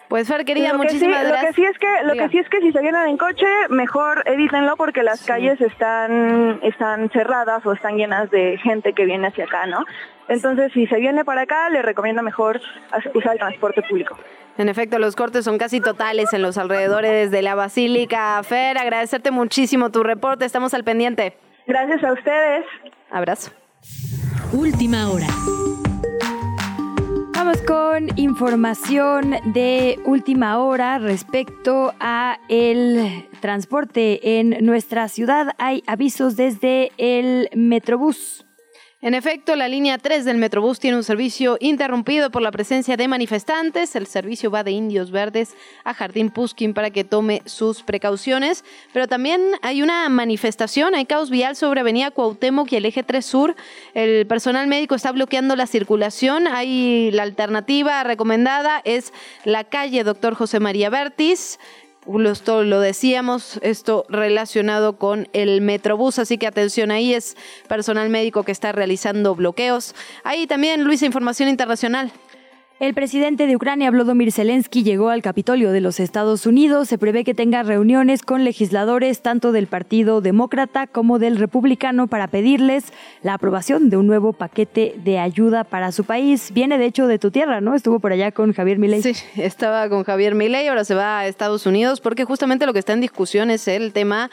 Pues 0.07 0.25
Fer, 0.25 0.45
querida, 0.45 0.73
muchísimas 0.73 1.27
gracias. 1.27 1.41
Lo 1.41 1.47
que 1.47 1.53
sí 1.53 1.65
es 1.65 1.77
que, 1.77 2.03
lo 2.05 2.13
que 2.13 2.29
sí 2.29 2.37
es 2.37 2.49
que 2.49 2.61
si 2.61 2.71
se 2.71 2.79
vienen 2.79 3.07
en 3.07 3.17
coche, 3.17 3.45
mejor 3.69 4.23
evítenlo 4.25 4.77
porque 4.77 5.03
las 5.03 5.25
calles 5.25 5.59
están, 5.59 6.59
están 6.63 7.09
cerradas 7.09 7.65
o 7.65 7.73
están 7.73 7.97
llenas 7.97 8.31
de 8.31 8.57
gente 8.57 8.93
que 8.93 9.05
viene 9.05 9.27
hacia 9.27 9.43
acá, 9.43 9.65
¿no? 9.65 9.83
Entonces, 10.29 10.71
si 10.71 10.87
se 10.87 10.97
viene 10.97 11.25
para 11.25 11.41
acá, 11.41 11.69
le 11.69 11.81
recomiendo 11.81 12.23
mejor 12.23 12.61
usar 13.13 13.33
el 13.33 13.39
transporte 13.39 13.81
público. 13.81 14.17
En 14.57 14.69
efecto, 14.69 14.97
los 14.97 15.15
cortes 15.15 15.45
son 15.45 15.59
casi 15.59 15.79
totales 15.79 16.34
en 16.34 16.41
los 16.41 16.57
alrededores 16.57 17.29
de 17.29 17.41
la 17.43 17.53
Basílica. 17.53 18.41
Fer, 18.43 18.77
agradecerte 18.79 19.29
muchísimo 19.29 19.91
tu 19.91 20.01
reporte, 20.01 20.45
estamos 20.45 20.73
al 20.73 20.84
pendiente. 20.84 21.38
Gracias 21.67 22.03
a 22.03 22.13
ustedes. 22.13 22.65
Abrazo. 23.11 23.51
Última 24.53 25.11
hora. 25.11 25.27
Vamos 27.35 27.61
con 27.61 28.09
información 28.17 29.35
de 29.53 29.99
última 30.05 30.57
hora 30.57 30.97
respecto 30.97 31.93
a 31.99 32.39
el 32.49 33.27
transporte 33.41 34.39
en 34.39 34.65
nuestra 34.65 35.07
ciudad. 35.07 35.53
Hay 35.59 35.84
avisos 35.85 36.35
desde 36.35 36.91
el 36.97 37.49
Metrobús. 37.53 38.46
En 38.99 39.13
efecto, 39.13 39.55
la 39.55 39.67
línea 39.67 39.99
3 39.99 40.25
del 40.25 40.37
Metrobús 40.37 40.79
tiene 40.79 40.97
un 40.97 41.03
servicio 41.03 41.57
interrumpido 41.59 42.31
por 42.31 42.41
la 42.41 42.49
presencia 42.49 42.97
de 42.97 43.07
manifestantes. 43.07 43.95
El 43.95 44.07
servicio 44.07 44.49
va 44.49 44.63
de 44.63 44.71
Indios 44.71 45.11
Verdes 45.11 45.53
a 45.83 45.93
Jardín 45.93 46.31
Puskin 46.31 46.73
para 46.73 46.89
que 46.89 47.03
tome 47.03 47.43
sus 47.45 47.83
precauciones. 47.83 48.65
Pero 48.93 49.07
también 49.07 49.51
hay 49.61 49.83
una 49.83 50.09
manifestación, 50.09 50.95
hay 50.95 51.05
caos 51.05 51.29
vial 51.29 51.55
sobre 51.55 51.81
Avenida 51.81 52.09
Cuauhtémoc 52.09 52.71
y 52.71 52.77
el 52.77 52.85
Eje 52.85 53.03
3 53.03 53.23
Sur. 53.23 53.55
El 53.93 54.25
personal 54.25 54.65
médico 54.65 54.95
está 54.95 55.11
bloqueando 55.11 55.55
la 55.55 55.67
circulación. 55.67 56.47
Hay 56.47 57.11
la 57.11 57.21
alternativa 57.21 58.03
recomendada 58.03 58.81
es 58.83 59.13
la 59.45 59.63
calle 59.63 60.03
Doctor 60.03 60.33
José 60.33 60.59
María 60.59 60.89
Bertis 60.89 61.59
lo 62.63 62.79
decíamos, 62.79 63.59
esto 63.61 64.05
relacionado 64.09 64.97
con 64.97 65.27
el 65.34 65.61
Metrobús, 65.61 66.19
así 66.19 66.38
que 66.38 66.47
atención 66.47 66.91
ahí, 66.91 67.13
es 67.13 67.35
personal 67.67 68.09
médico 68.09 68.43
que 68.43 68.51
está 68.51 68.71
realizando 68.71 69.35
bloqueos. 69.35 69.93
Ahí 70.23 70.47
también, 70.47 70.84
Luisa, 70.84 71.05
información 71.05 71.49
internacional. 71.49 72.11
El 72.79 72.93
presidente 72.93 73.47
de 73.47 73.55
Ucrania, 73.55 73.89
Volodymyr 73.89 74.31
Zelensky, 74.31 74.83
llegó 74.83 75.09
al 75.09 75.23
Capitolio 75.23 75.71
de 75.71 75.81
los 75.81 75.99
Estados 75.99 76.45
Unidos. 76.45 76.87
Se 76.87 76.99
prevé 76.99 77.23
que 77.23 77.33
tenga 77.33 77.63
reuniones 77.63 78.21
con 78.21 78.43
legisladores 78.43 79.23
tanto 79.23 79.51
del 79.51 79.65
Partido 79.65 80.21
Demócrata 80.21 80.85
como 80.85 81.17
del 81.17 81.37
Republicano 81.37 82.05
para 82.05 82.27
pedirles 82.27 82.93
la 83.23 83.33
aprobación 83.33 83.89
de 83.89 83.97
un 83.97 84.05
nuevo 84.05 84.31
paquete 84.31 84.93
de 85.03 85.17
ayuda 85.17 85.63
para 85.63 85.91
su 85.91 86.03
país. 86.03 86.51
Viene 86.53 86.77
de 86.77 86.85
hecho 86.85 87.07
de 87.07 87.17
tu 87.17 87.31
tierra, 87.31 87.61
¿no? 87.61 87.73
Estuvo 87.73 87.99
por 87.99 88.11
allá 88.11 88.31
con 88.31 88.53
Javier 88.53 88.77
Milei. 88.77 89.01
Sí, 89.01 89.13
estaba 89.37 89.89
con 89.89 90.03
Javier 90.03 90.35
Milei, 90.35 90.67
ahora 90.67 90.85
se 90.85 90.93
va 90.93 91.17
a 91.17 91.27
Estados 91.27 91.65
Unidos 91.65 91.99
porque 91.99 92.25
justamente 92.25 92.67
lo 92.67 92.73
que 92.73 92.79
está 92.79 92.93
en 92.93 93.01
discusión 93.01 93.49
es 93.49 93.67
el 93.67 93.91
tema 93.91 94.29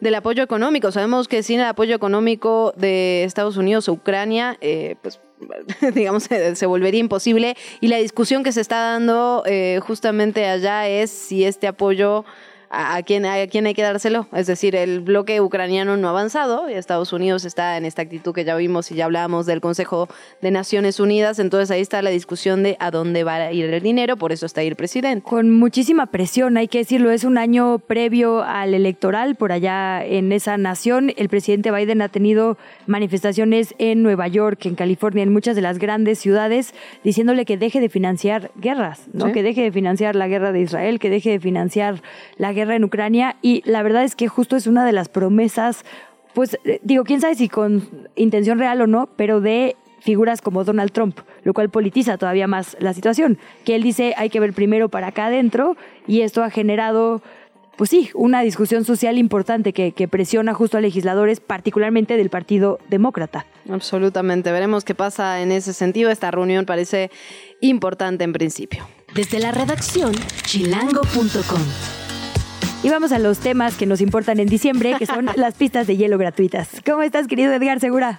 del 0.00 0.14
apoyo 0.14 0.42
económico. 0.42 0.90
Sabemos 0.92 1.28
que 1.28 1.42
sin 1.42 1.60
el 1.60 1.66
apoyo 1.66 1.94
económico 1.94 2.72
de 2.74 3.24
Estados 3.24 3.58
Unidos 3.58 3.86
a 3.86 3.92
Ucrania, 3.92 4.56
eh, 4.62 4.96
pues 5.02 5.20
digamos, 5.94 6.24
se, 6.24 6.66
volvería 6.66 7.00
imposible. 7.00 7.56
Y 7.80 7.88
la 7.88 7.98
discusión 7.98 8.42
que 8.42 8.52
se 8.52 8.60
está 8.60 8.80
dando 8.80 9.42
eh, 9.46 9.80
justamente 9.82 10.46
allá 10.46 10.88
es 10.88 11.10
si 11.10 11.44
este 11.44 11.66
apoyo 11.66 12.24
a, 12.72 13.02
quién, 13.02 13.26
a 13.26 13.46
quién 13.48 13.66
hay 13.66 13.74
que 13.74 13.82
dárselo. 13.82 14.26
Es 14.32 14.46
decir, 14.46 14.74
el 14.74 15.00
bloque 15.00 15.42
ucraniano 15.42 15.98
no 15.98 16.08
ha 16.08 16.10
avanzado 16.10 16.70
y 16.70 16.72
Estados 16.72 17.12
Unidos 17.12 17.44
está 17.44 17.76
en 17.76 17.84
esta 17.84 18.00
actitud 18.00 18.32
que 18.32 18.44
ya 18.44 18.56
vimos 18.56 18.90
y 18.90 18.94
ya 18.94 19.04
hablábamos 19.04 19.44
del 19.44 19.60
Consejo 19.60 20.08
de 20.40 20.50
Naciones 20.50 20.98
Unidas. 20.98 21.38
Entonces 21.38 21.70
ahí 21.70 21.82
está 21.82 22.00
la 22.00 22.08
discusión 22.08 22.62
de 22.62 22.78
a 22.80 22.90
dónde 22.90 23.24
va 23.24 23.34
a 23.34 23.52
ir 23.52 23.66
el 23.66 23.82
dinero, 23.82 24.16
por 24.16 24.32
eso 24.32 24.46
está 24.46 24.62
ahí 24.62 24.68
el 24.68 24.76
presidente. 24.76 25.22
Con 25.28 25.50
muchísima 25.50 26.06
presión, 26.06 26.56
hay 26.56 26.66
que 26.66 26.78
decirlo, 26.78 27.10
es 27.10 27.24
un 27.24 27.36
año 27.36 27.78
previo 27.78 28.42
al 28.42 28.72
electoral 28.72 29.36
por 29.36 29.52
allá 29.52 30.02
en 30.02 30.32
esa 30.32 30.56
nación. 30.56 31.12
El 31.18 31.28
presidente 31.28 31.70
Biden 31.70 32.00
ha 32.00 32.08
tenido 32.08 32.56
manifestaciones 32.86 33.74
en 33.76 34.02
Nueva 34.02 34.28
York, 34.28 34.64
en 34.64 34.76
California, 34.76 35.22
en 35.22 35.32
muchas 35.32 35.56
de 35.56 35.62
las 35.62 35.78
grandes 35.78 36.18
ciudades, 36.18 36.74
diciéndole 37.04 37.44
que 37.44 37.58
deje 37.58 37.80
de 37.80 37.90
financiar 37.90 38.50
guerras, 38.56 39.08
¿no? 39.12 39.30
que 39.32 39.42
deje 39.42 39.60
de 39.60 39.72
financiar 39.72 40.16
la 40.16 40.26
guerra 40.26 40.52
de 40.52 40.60
Israel, 40.62 40.98
que 40.98 41.10
deje 41.10 41.30
de 41.30 41.40
financiar 41.40 42.02
la 42.38 42.54
guerra 42.54 42.61
en 42.70 42.84
Ucrania 42.84 43.36
y 43.42 43.62
la 43.64 43.82
verdad 43.82 44.04
es 44.04 44.16
que 44.16 44.28
justo 44.28 44.56
es 44.56 44.66
una 44.66 44.84
de 44.84 44.92
las 44.92 45.08
promesas, 45.08 45.84
pues 46.34 46.58
eh, 46.64 46.80
digo, 46.82 47.04
quién 47.04 47.20
sabe 47.20 47.34
si 47.34 47.48
con 47.48 47.88
intención 48.16 48.58
real 48.58 48.80
o 48.80 48.86
no, 48.86 49.08
pero 49.16 49.40
de 49.40 49.76
figuras 50.00 50.40
como 50.40 50.64
Donald 50.64 50.92
Trump, 50.92 51.18
lo 51.44 51.54
cual 51.54 51.70
politiza 51.70 52.18
todavía 52.18 52.46
más 52.46 52.76
la 52.80 52.92
situación, 52.92 53.38
que 53.64 53.74
él 53.74 53.82
dice 53.82 54.14
hay 54.16 54.30
que 54.30 54.40
ver 54.40 54.52
primero 54.52 54.88
para 54.88 55.08
acá 55.08 55.26
adentro 55.26 55.76
y 56.06 56.22
esto 56.22 56.42
ha 56.42 56.50
generado 56.50 57.22
pues 57.76 57.90
sí, 57.90 58.10
una 58.14 58.42
discusión 58.42 58.84
social 58.84 59.18
importante 59.18 59.72
que, 59.72 59.92
que, 59.92 60.06
presiona 60.06 60.52
justo 60.54 60.76
a 60.76 60.80
legisladores, 60.80 61.40
particularmente 61.40 62.16
del 62.16 62.28
Partido 62.28 62.78
Demócrata. 62.88 63.46
Absolutamente, 63.70 64.52
veremos 64.52 64.84
qué 64.84 64.94
pasa 64.94 65.40
en 65.40 65.52
ese 65.52 65.72
sentido. 65.72 66.10
Esta 66.10 66.30
reunión 66.30 66.66
parece 66.66 67.10
importante 67.60 68.24
en 68.24 68.32
principio. 68.32 68.86
Desde 69.14 69.40
la 69.40 69.52
redacción, 69.52 70.12
chilango.com. 70.44 72.01
Y 72.84 72.90
vamos 72.90 73.12
a 73.12 73.20
los 73.20 73.38
temas 73.38 73.78
que 73.78 73.86
nos 73.86 74.00
importan 74.00 74.40
en 74.40 74.48
diciembre, 74.48 74.96
que 74.98 75.06
son 75.06 75.26
las 75.36 75.54
pistas 75.54 75.86
de 75.86 75.96
hielo 75.96 76.18
gratuitas. 76.18 76.82
¿Cómo 76.84 77.02
estás, 77.02 77.28
querido 77.28 77.52
Edgar 77.52 77.78
Segura? 77.78 78.18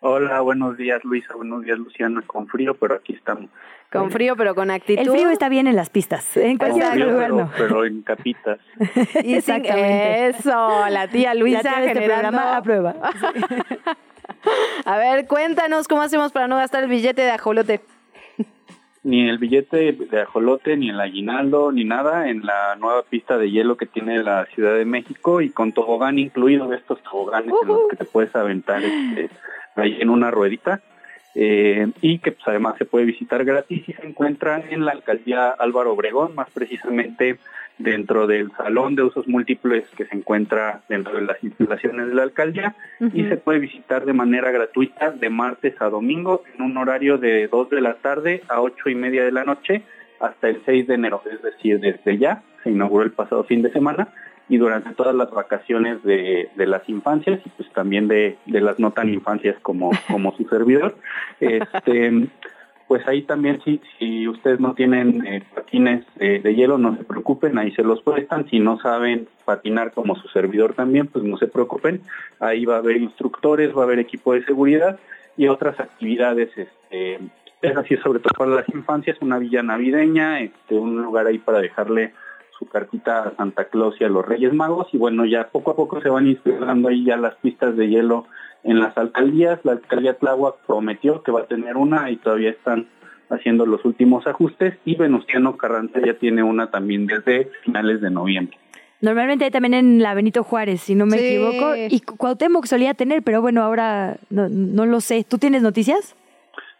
Hola, 0.00 0.40
buenos 0.40 0.78
días, 0.78 1.04
Luisa. 1.04 1.34
Buenos 1.34 1.62
días, 1.62 1.78
Luciana. 1.78 2.22
Con 2.26 2.48
frío, 2.48 2.72
pero 2.72 2.94
aquí 2.94 3.12
estamos. 3.12 3.50
Con 3.92 4.10
frío, 4.10 4.34
pero 4.34 4.54
con 4.54 4.70
actitud. 4.70 5.02
El 5.02 5.10
frío 5.10 5.28
está 5.28 5.50
bien 5.50 5.66
en 5.66 5.76
las 5.76 5.90
pistas, 5.90 6.34
en 6.38 6.56
cualquier 6.56 6.96
lugar 6.96 7.30
pero, 7.30 7.50
pero, 7.58 7.84
en 7.84 8.00
capitas. 8.00 8.58
Exactamente. 9.14 10.28
Eso, 10.28 10.88
la 10.88 11.08
tía 11.08 11.34
Luisa 11.34 11.62
la 11.62 11.82
tía 11.82 11.92
generando... 11.92 12.38
a 12.38 12.62
prueba. 12.62 12.94
a 14.86 14.96
ver, 14.96 15.26
cuéntanos 15.26 15.86
cómo 15.86 16.00
hacemos 16.00 16.32
para 16.32 16.48
no 16.48 16.56
gastar 16.56 16.84
el 16.84 16.88
billete 16.88 17.20
de 17.20 17.30
ajolote 17.32 17.82
ni 19.04 19.28
el 19.28 19.38
billete 19.38 19.92
de 19.92 20.20
ajolote, 20.20 20.76
ni 20.76 20.90
el 20.90 21.00
aguinaldo, 21.00 21.72
ni 21.72 21.84
nada 21.84 22.28
en 22.28 22.46
la 22.46 22.76
nueva 22.76 23.02
pista 23.02 23.36
de 23.36 23.50
hielo 23.50 23.76
que 23.76 23.86
tiene 23.86 24.22
la 24.22 24.46
Ciudad 24.46 24.76
de 24.76 24.84
México 24.84 25.40
y 25.40 25.50
con 25.50 25.72
tobogán 25.72 26.18
incluido 26.18 26.68
de 26.68 26.76
estos 26.76 27.02
toboganes 27.02 27.52
en 27.62 27.68
los 27.68 27.80
que 27.90 27.96
te 27.96 28.04
puedes 28.04 28.34
aventar 28.36 28.82
este, 28.82 29.30
ahí 29.74 29.98
en 30.00 30.10
una 30.10 30.30
ruedita. 30.30 30.80
Eh, 31.34 31.90
y 32.02 32.18
que 32.18 32.32
pues, 32.32 32.46
además 32.46 32.76
se 32.76 32.84
puede 32.84 33.06
visitar 33.06 33.42
gratis 33.42 33.88
y 33.88 33.92
se 33.94 34.06
encuentra 34.06 34.62
en 34.68 34.84
la 34.84 34.92
alcaldía 34.92 35.48
Álvaro 35.48 35.94
Obregón, 35.94 36.34
más 36.34 36.50
precisamente 36.50 37.38
dentro 37.78 38.26
del 38.26 38.50
salón 38.52 38.94
de 38.94 39.02
usos 39.02 39.26
múltiples 39.26 39.84
que 39.96 40.04
se 40.04 40.16
encuentra 40.16 40.82
dentro 40.88 41.14
de 41.14 41.22
las 41.22 41.42
instalaciones 41.42 42.08
de 42.08 42.14
la 42.14 42.22
alcaldía 42.22 42.76
y 43.12 43.24
se 43.24 43.36
puede 43.36 43.58
visitar 43.58 44.04
de 44.04 44.12
manera 44.12 44.50
gratuita 44.50 45.10
de 45.10 45.30
martes 45.30 45.74
a 45.80 45.88
domingo 45.88 46.42
en 46.54 46.62
un 46.62 46.76
horario 46.76 47.18
de 47.18 47.48
2 47.48 47.70
de 47.70 47.80
la 47.80 47.94
tarde 47.94 48.42
a 48.48 48.60
8 48.60 48.88
y 48.88 48.94
media 48.94 49.24
de 49.24 49.32
la 49.32 49.44
noche 49.44 49.82
hasta 50.20 50.48
el 50.48 50.62
6 50.64 50.86
de 50.86 50.94
enero, 50.94 51.22
es 51.30 51.42
decir, 51.42 51.80
desde 51.80 52.16
ya, 52.18 52.42
se 52.62 52.70
inauguró 52.70 53.04
el 53.04 53.10
pasado 53.10 53.42
fin 53.44 53.62
de 53.62 53.72
semana 53.72 54.08
y 54.48 54.58
durante 54.58 54.94
todas 54.94 55.14
las 55.14 55.30
vacaciones 55.30 56.02
de, 56.04 56.48
de 56.54 56.66
las 56.66 56.88
infancias 56.88 57.40
y 57.44 57.48
pues 57.50 57.72
también 57.72 58.06
de, 58.06 58.36
de, 58.46 58.60
las 58.60 58.78
no 58.78 58.92
tan 58.92 59.08
infancias 59.08 59.56
como, 59.62 59.90
como 60.08 60.36
su 60.36 60.44
servidor. 60.44 60.94
Este, 61.40 62.28
pues 62.92 63.08
ahí 63.08 63.22
también 63.22 63.58
si, 63.64 63.80
si 63.98 64.28
ustedes 64.28 64.60
no 64.60 64.74
tienen 64.74 65.26
eh, 65.26 65.42
patines 65.54 66.04
de 66.18 66.54
hielo, 66.54 66.76
no 66.76 66.94
se 66.94 67.04
preocupen, 67.04 67.56
ahí 67.56 67.72
se 67.72 67.82
los 67.82 68.02
prestan. 68.02 68.46
Si 68.50 68.60
no 68.60 68.78
saben 68.80 69.28
patinar 69.46 69.92
como 69.92 70.14
su 70.14 70.28
servidor 70.28 70.74
también, 70.74 71.06
pues 71.06 71.24
no 71.24 71.38
se 71.38 71.46
preocupen. 71.46 72.02
Ahí 72.38 72.66
va 72.66 72.74
a 72.74 72.80
haber 72.80 72.98
instructores, 72.98 73.74
va 73.74 73.80
a 73.80 73.84
haber 73.84 73.98
equipo 73.98 74.34
de 74.34 74.44
seguridad 74.44 75.00
y 75.38 75.48
otras 75.48 75.80
actividades. 75.80 76.50
Este, 76.54 77.18
es 77.62 77.76
así 77.78 77.96
sobre 77.96 78.18
todo 78.18 78.34
para 78.36 78.50
las 78.50 78.68
infancias, 78.68 79.16
una 79.22 79.38
villa 79.38 79.62
navideña, 79.62 80.40
este, 80.40 80.74
un 80.74 81.00
lugar 81.00 81.26
ahí 81.26 81.38
para 81.38 81.62
dejarle 81.62 82.12
su 82.58 82.66
cartita 82.66 83.22
a 83.22 83.36
Santa 83.36 83.64
Claus 83.70 83.98
y 84.02 84.04
a 84.04 84.10
los 84.10 84.26
Reyes 84.26 84.52
Magos. 84.52 84.88
Y 84.92 84.98
bueno, 84.98 85.24
ya 85.24 85.48
poco 85.48 85.70
a 85.70 85.76
poco 85.76 86.02
se 86.02 86.10
van 86.10 86.26
instalando 86.26 86.90
ahí 86.90 87.06
ya 87.06 87.16
las 87.16 87.36
pistas 87.36 87.74
de 87.74 87.88
hielo 87.88 88.26
en 88.64 88.80
las 88.80 88.96
alcaldías. 88.96 89.60
La 89.64 89.72
alcaldía 89.72 90.14
Tláhuac 90.14 90.56
prometió 90.66 91.22
que 91.22 91.32
va 91.32 91.40
a 91.40 91.46
tener 91.46 91.76
una 91.76 92.10
y 92.10 92.16
todavía 92.16 92.50
están 92.50 92.88
haciendo 93.30 93.66
los 93.66 93.84
últimos 93.84 94.26
ajustes 94.26 94.74
y 94.84 94.96
Venustiano 94.96 95.56
Carranza 95.56 96.00
ya 96.04 96.14
tiene 96.14 96.42
una 96.42 96.70
también 96.70 97.06
desde 97.06 97.50
finales 97.64 98.00
de 98.00 98.10
noviembre. 98.10 98.58
Normalmente 99.00 99.44
hay 99.44 99.50
también 99.50 99.74
en 99.74 100.00
la 100.00 100.14
Benito 100.14 100.44
Juárez, 100.44 100.80
si 100.80 100.94
no 100.94 101.06
me 101.06 101.16
equivoco, 101.16 101.74
y 101.74 102.00
Cuauhtémoc 102.00 102.66
solía 102.66 102.94
tener, 102.94 103.22
pero 103.22 103.40
bueno, 103.40 103.62
ahora 103.62 104.18
no, 104.30 104.48
no 104.48 104.86
lo 104.86 105.00
sé. 105.00 105.24
¿Tú 105.28 105.38
tienes 105.38 105.62
noticias? 105.62 106.14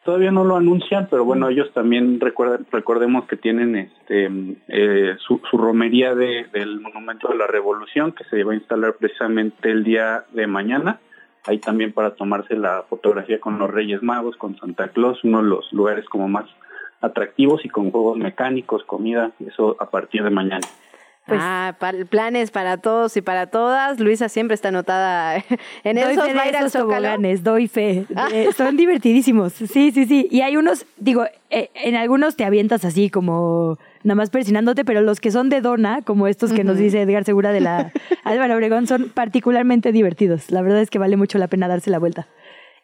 Todavía 0.04 0.30
no 0.30 0.44
lo 0.44 0.56
anuncian, 0.56 1.08
pero 1.10 1.24
bueno, 1.24 1.48
ellos 1.48 1.72
también 1.72 2.20
recuerden, 2.20 2.66
recordemos 2.70 3.26
que 3.26 3.36
tienen 3.36 3.76
este 3.76 4.30
eh, 4.68 5.16
su, 5.18 5.40
su, 5.48 5.58
romería 5.58 6.14
de, 6.14 6.46
del 6.52 6.80
Monumento 6.80 7.28
de 7.28 7.36
la 7.36 7.46
Revolución 7.48 8.12
que 8.12 8.24
se 8.24 8.42
va 8.44 8.52
a 8.52 8.56
instalar 8.56 8.94
precisamente 8.94 9.70
el 9.70 9.82
día 9.82 10.24
de 10.32 10.46
mañana 10.46 11.00
ahí 11.44 11.58
también 11.58 11.92
para 11.92 12.14
tomarse 12.14 12.54
la 12.54 12.84
fotografía 12.88 13.40
con 13.40 13.58
los 13.58 13.70
Reyes 13.70 14.02
Magos, 14.02 14.36
con 14.36 14.56
Santa 14.58 14.88
Claus, 14.88 15.22
uno 15.24 15.42
de 15.42 15.48
los 15.48 15.72
lugares 15.72 16.04
como 16.08 16.28
más 16.28 16.46
atractivos 17.00 17.64
y 17.64 17.68
con 17.68 17.90
juegos 17.90 18.16
mecánicos, 18.18 18.84
comida, 18.84 19.32
eso 19.46 19.76
a 19.80 19.90
partir 19.90 20.22
de 20.22 20.30
mañana. 20.30 20.66
Pues, 21.26 21.38
ah, 21.40 21.76
planes 22.10 22.50
para 22.50 22.78
todos 22.78 23.16
y 23.16 23.22
para 23.22 23.46
todas. 23.46 24.00
Luisa 24.00 24.28
siempre 24.28 24.56
está 24.56 24.68
anotada 24.68 25.36
en 25.84 25.96
doy 25.96 26.14
esos, 26.14 26.26
fe 26.26 26.50
esos 26.50 27.44
doy 27.44 27.68
fe. 27.68 28.06
Eh, 28.32 28.48
son 28.56 28.76
divertidísimos. 28.76 29.52
Sí, 29.52 29.92
sí, 29.92 30.04
sí. 30.06 30.26
Y 30.32 30.40
hay 30.40 30.56
unos, 30.56 30.84
digo, 30.96 31.24
eh, 31.50 31.70
en 31.74 31.94
algunos 31.94 32.34
te 32.34 32.44
avientas 32.44 32.84
así 32.84 33.08
como 33.08 33.78
nada 34.04 34.14
más 34.16 34.30
persinándote, 34.30 34.84
pero 34.84 35.00
los 35.00 35.20
que 35.20 35.30
son 35.30 35.48
de 35.48 35.60
dona, 35.60 36.02
como 36.02 36.26
estos 36.26 36.52
que 36.52 36.64
nos 36.64 36.76
dice 36.76 37.02
Edgar 37.02 37.24
Segura 37.24 37.52
de 37.52 37.60
la 37.60 37.92
Álvaro 38.24 38.54
Obregón, 38.54 38.86
son 38.86 39.10
particularmente 39.10 39.92
divertidos. 39.92 40.50
La 40.50 40.62
verdad 40.62 40.80
es 40.80 40.90
que 40.90 40.98
vale 40.98 41.16
mucho 41.16 41.38
la 41.38 41.48
pena 41.48 41.68
darse 41.68 41.90
la 41.90 41.98
vuelta. 41.98 42.28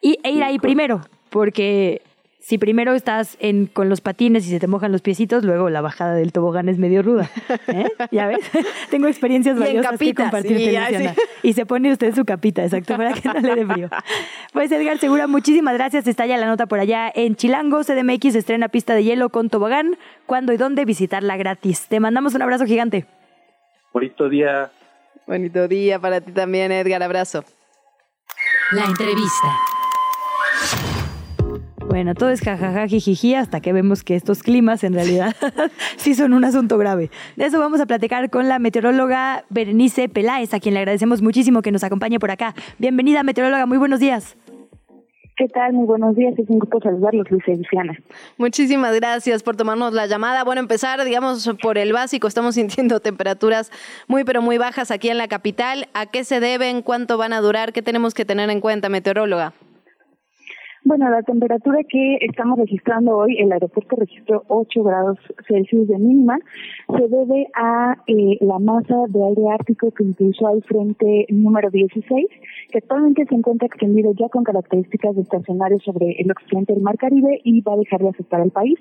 Y 0.00 0.18
e 0.22 0.30
ir 0.30 0.42
ahí 0.42 0.58
primero, 0.58 1.00
porque 1.30 2.02
si 2.40 2.56
primero 2.56 2.94
estás 2.94 3.36
en, 3.40 3.66
con 3.66 3.88
los 3.88 4.00
patines 4.00 4.46
y 4.46 4.50
se 4.50 4.60
te 4.60 4.68
mojan 4.68 4.92
los 4.92 5.02
piecitos, 5.02 5.44
luego 5.44 5.70
la 5.70 5.80
bajada 5.80 6.14
del 6.14 6.32
tobogán 6.32 6.68
es 6.68 6.78
medio 6.78 7.02
ruda. 7.02 7.28
¿eh? 7.66 7.86
¿Ya 8.12 8.26
ves? 8.28 8.38
Tengo 8.90 9.08
experiencias 9.08 9.58
valiosas 9.58 9.98
que 9.98 10.14
compartirte, 10.14 11.14
Y 11.42 11.52
se 11.54 11.66
pone 11.66 11.92
usted 11.92 12.14
su 12.14 12.24
capita, 12.24 12.62
exacto, 12.62 12.96
para 12.96 13.12
que 13.12 13.28
no 13.28 13.40
le 13.40 13.54
dé 13.54 13.66
frío. 13.66 13.90
Pues 14.52 14.72
Edgar 14.72 14.98
Segura, 14.98 15.26
muchísimas 15.26 15.74
gracias. 15.74 16.06
Está 16.06 16.26
ya 16.26 16.36
la 16.36 16.46
nota 16.46 16.66
por 16.66 16.80
allá 16.80 17.10
en 17.14 17.36
Chilango. 17.36 17.82
CDMX 17.84 18.34
estrena 18.34 18.68
pista 18.68 18.94
de 18.94 19.04
hielo 19.04 19.28
con 19.30 19.50
tobogán. 19.50 19.98
¿Cuándo 20.26 20.52
y 20.52 20.56
dónde 20.56 20.84
visitarla 20.84 21.36
gratis? 21.36 21.86
Te 21.88 22.00
mandamos 22.00 22.34
un 22.34 22.42
abrazo 22.42 22.64
gigante. 22.66 23.06
Bonito 23.92 24.28
día. 24.28 24.70
Bonito 25.26 25.68
día 25.68 25.98
para 25.98 26.20
ti 26.20 26.32
también, 26.32 26.72
Edgar. 26.72 27.02
Abrazo. 27.02 27.44
La 28.72 28.84
entrevista. 28.84 29.48
Bueno, 31.98 32.14
todo 32.14 32.30
es 32.30 32.42
jajaja, 32.42 32.86
jijiji, 32.86 33.34
hasta 33.34 33.58
que 33.58 33.72
vemos 33.72 34.04
que 34.04 34.14
estos 34.14 34.44
climas 34.44 34.84
en 34.84 34.94
realidad 34.94 35.34
sí 35.96 36.14
son 36.14 36.32
un 36.32 36.44
asunto 36.44 36.78
grave. 36.78 37.10
De 37.34 37.46
eso 37.46 37.58
vamos 37.58 37.80
a 37.80 37.86
platicar 37.86 38.30
con 38.30 38.46
la 38.46 38.60
meteoróloga 38.60 39.42
Berenice 39.50 40.08
Peláez, 40.08 40.54
a 40.54 40.60
quien 40.60 40.74
le 40.74 40.78
agradecemos 40.78 41.22
muchísimo 41.22 41.60
que 41.60 41.72
nos 41.72 41.82
acompañe 41.82 42.20
por 42.20 42.30
acá. 42.30 42.54
Bienvenida, 42.78 43.24
meteoróloga, 43.24 43.66
muy 43.66 43.78
buenos 43.78 43.98
días. 43.98 44.36
¿Qué 45.36 45.48
tal? 45.48 45.72
Muy 45.72 45.86
buenos 45.86 46.14
días. 46.14 46.38
Es 46.38 46.48
un 46.48 46.60
gusto 46.60 46.78
saludarlos, 46.80 47.28
Luis 47.32 47.42
Luciana. 47.48 47.98
Muchísimas 48.36 48.94
gracias 48.94 49.42
por 49.42 49.56
tomarnos 49.56 49.92
la 49.92 50.06
llamada. 50.06 50.44
Bueno, 50.44 50.60
empezar, 50.60 51.04
digamos, 51.04 51.50
por 51.60 51.78
el 51.78 51.92
básico. 51.92 52.28
Estamos 52.28 52.54
sintiendo 52.54 53.00
temperaturas 53.00 53.72
muy, 54.06 54.22
pero 54.22 54.40
muy 54.40 54.56
bajas 54.56 54.92
aquí 54.92 55.08
en 55.08 55.18
la 55.18 55.26
capital. 55.26 55.88
¿A 55.94 56.06
qué 56.06 56.22
se 56.22 56.38
deben? 56.38 56.82
¿Cuánto 56.82 57.18
van 57.18 57.32
a 57.32 57.40
durar? 57.40 57.72
¿Qué 57.72 57.82
tenemos 57.82 58.14
que 58.14 58.24
tener 58.24 58.50
en 58.50 58.60
cuenta, 58.60 58.88
meteoróloga? 58.88 59.52
Bueno, 60.84 61.10
la 61.10 61.22
temperatura 61.22 61.78
que 61.88 62.18
estamos 62.20 62.58
registrando 62.58 63.16
hoy, 63.16 63.36
el 63.38 63.52
aeropuerto 63.52 63.96
registró 63.96 64.44
8 64.48 64.82
grados 64.82 65.18
Celsius 65.46 65.88
de 65.88 65.98
mínima, 65.98 66.38
se 66.86 67.08
debe 67.08 67.48
a 67.54 67.96
eh, 68.06 68.38
la 68.40 68.58
masa 68.58 68.94
de 69.08 69.24
aire 69.24 69.42
ártico 69.52 69.90
que 69.90 70.04
impulsó 70.04 70.46
al 70.46 70.62
frente 70.62 71.26
número 71.30 71.70
16, 71.70 72.26
que 72.70 72.78
actualmente 72.78 73.24
se 73.26 73.34
encuentra 73.34 73.66
extendido 73.66 74.12
ya 74.14 74.28
con 74.28 74.44
características 74.44 75.16
de 75.16 75.24
sobre 75.84 76.12
el 76.18 76.30
occidente 76.30 76.74
del 76.74 76.82
Mar 76.82 76.96
Caribe 76.96 77.40
y 77.44 77.60
va 77.60 77.74
a 77.74 77.76
dejar 77.76 78.00
de 78.00 78.08
afectar 78.08 78.40
al 78.40 78.50
país. 78.50 78.78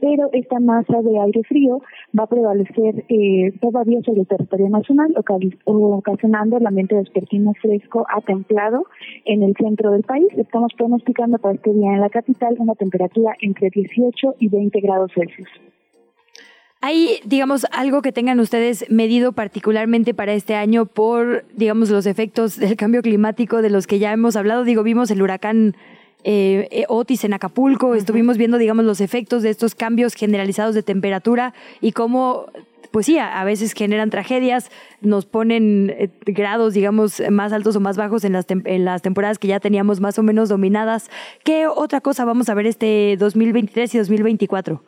Pero 0.00 0.30
esta 0.32 0.60
masa 0.60 1.00
de 1.02 1.18
aire 1.18 1.42
frío 1.44 1.80
va 2.18 2.24
a 2.24 2.26
prevalecer 2.26 3.04
eh, 3.08 3.52
todavía 3.60 4.00
sobre 4.02 4.20
el 4.20 4.26
territorio 4.26 4.68
nacional, 4.68 5.14
ocasionando 5.64 6.56
el 6.56 6.66
ambiente 6.66 6.96
vespertino 6.96 7.52
fresco 7.60 8.06
a 8.08 8.20
templado 8.20 8.84
en 9.24 9.42
el 9.42 9.54
centro 9.56 9.90
del 9.90 10.02
país. 10.02 10.28
Estamos 10.36 10.72
pronosticando 10.76 11.38
este 11.50 11.72
día 11.72 11.92
en 11.92 12.00
la 12.00 12.10
capital 12.10 12.56
una 12.58 12.74
temperatura 12.74 13.34
entre 13.40 13.70
18 13.70 14.36
y 14.38 14.48
20 14.48 14.80
grados 14.80 15.12
Celsius. 15.14 15.48
¿Hay, 16.82 17.20
digamos, 17.24 17.66
algo 17.72 18.02
que 18.02 18.12
tengan 18.12 18.38
ustedes 18.38 18.88
medido 18.90 19.32
particularmente 19.32 20.14
para 20.14 20.34
este 20.34 20.54
año 20.54 20.86
por, 20.86 21.44
digamos, 21.54 21.90
los 21.90 22.06
efectos 22.06 22.58
del 22.58 22.76
cambio 22.76 23.02
climático 23.02 23.62
de 23.62 23.70
los 23.70 23.86
que 23.86 23.98
ya 23.98 24.12
hemos 24.12 24.36
hablado? 24.36 24.62
Digo, 24.62 24.82
vimos 24.82 25.10
el 25.10 25.22
huracán 25.22 25.74
eh, 26.22 26.84
Otis 26.88 27.24
en 27.24 27.34
Acapulco, 27.34 27.94
estuvimos 27.94 28.36
viendo, 28.36 28.58
digamos, 28.58 28.84
los 28.84 29.00
efectos 29.00 29.42
de 29.42 29.50
estos 29.50 29.74
cambios 29.74 30.14
generalizados 30.14 30.74
de 30.74 30.82
temperatura 30.82 31.54
y 31.80 31.92
cómo 31.92 32.46
pues 32.90 33.06
sí, 33.06 33.18
a, 33.18 33.44
veces 33.44 33.72
generan 33.72 34.10
tragedias, 34.10 34.70
nos 35.00 35.26
ponen 35.26 35.90
eh, 35.90 36.10
grados, 36.26 36.74
digamos, 36.74 37.22
más 37.30 37.52
altos 37.52 37.76
o 37.76 37.80
más 37.80 37.96
bajos 37.96 38.24
en 38.24 38.32
las, 38.32 38.46
en 38.48 38.84
las 38.84 39.02
temporadas 39.02 39.38
que 39.38 39.48
ya 39.48 39.60
teníamos 39.60 40.00
más 40.00 40.18
o 40.18 40.22
menos 40.22 40.48
dominadas. 40.48 41.10
¿Qué 41.44 41.66
otra 41.66 42.00
cosa 42.00 42.24
vamos 42.24 42.48
a 42.48 42.54
ver 42.54 42.66
este 42.66 43.16
2023 43.18 43.94
y 43.94 43.98
2024? 43.98 44.82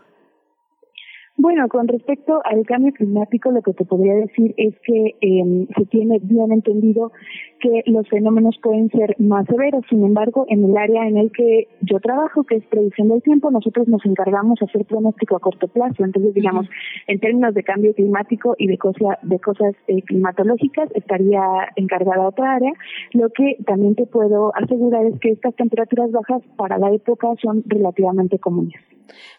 Bueno, 1.41 1.69
con 1.69 1.87
respecto 1.87 2.41
al 2.45 2.67
cambio 2.67 2.93
climático, 2.93 3.53
lo 3.53 3.63
que 3.63 3.73
te 3.73 3.85
podría 3.85 4.15
decir 4.15 4.55
es 4.57 4.75
que 4.85 5.15
eh, 5.21 5.67
se 5.77 5.87
tiene 5.87 6.19
bien 6.21 6.51
entendido 6.51 7.13
que 7.61 7.83
los 7.87 8.09
fenómenos 8.09 8.59
pueden 8.63 8.91
ser 8.91 9.17
más 9.19 9.47
severos. 9.47 9.85
Sin 9.89 10.05
embargo, 10.05 10.47
en 10.49 10.65
el 10.65 10.77
área 10.77 11.07
en 11.07 11.17
el 11.17 11.33
que 11.33 11.69
yo 11.81 12.01
trabajo, 12.01 12.45
que 12.45 12.57
es 12.57 12.65
predicción 12.67 13.09
del 13.09 13.23
tiempo, 13.23 13.51
nosotros 13.51 13.89
nos 13.89 14.05
encargamos 14.05 14.59
de 14.61 14.67
hacer 14.67 14.85
pronóstico 14.85 15.37
a 15.37 15.41
corto 15.41 15.69
plazo. 15.69 16.05
Entonces, 16.05 16.35
digamos, 16.35 16.67
en 17.07 17.21
términos 17.21 17.55
de 17.55 17.63
cambio 17.63 17.95
climático 17.95 18.55
y 18.59 18.67
de, 18.67 18.79
cosa, 18.79 19.19
de 19.23 19.39
cosas 19.39 19.75
eh, 19.87 20.03
climatológicas, 20.03 20.91
estaría 20.95 21.41
encargada 21.77 22.29
otra 22.29 22.55
área. 22.55 22.73
Lo 23.13 23.31
que 23.31 23.57
también 23.67 23.95
te 23.95 24.07
puedo 24.07 24.53
asegurar 24.55 25.05
es 25.07 25.19
que 25.21 25.31
estas 25.31 25.55
temperaturas 25.55 26.11
bajas 26.13 26.43
para 26.57 26.79
la 26.79 26.93
época 26.93 27.29
son 27.43 27.63
relativamente 27.67 28.39
comunes. 28.39 28.81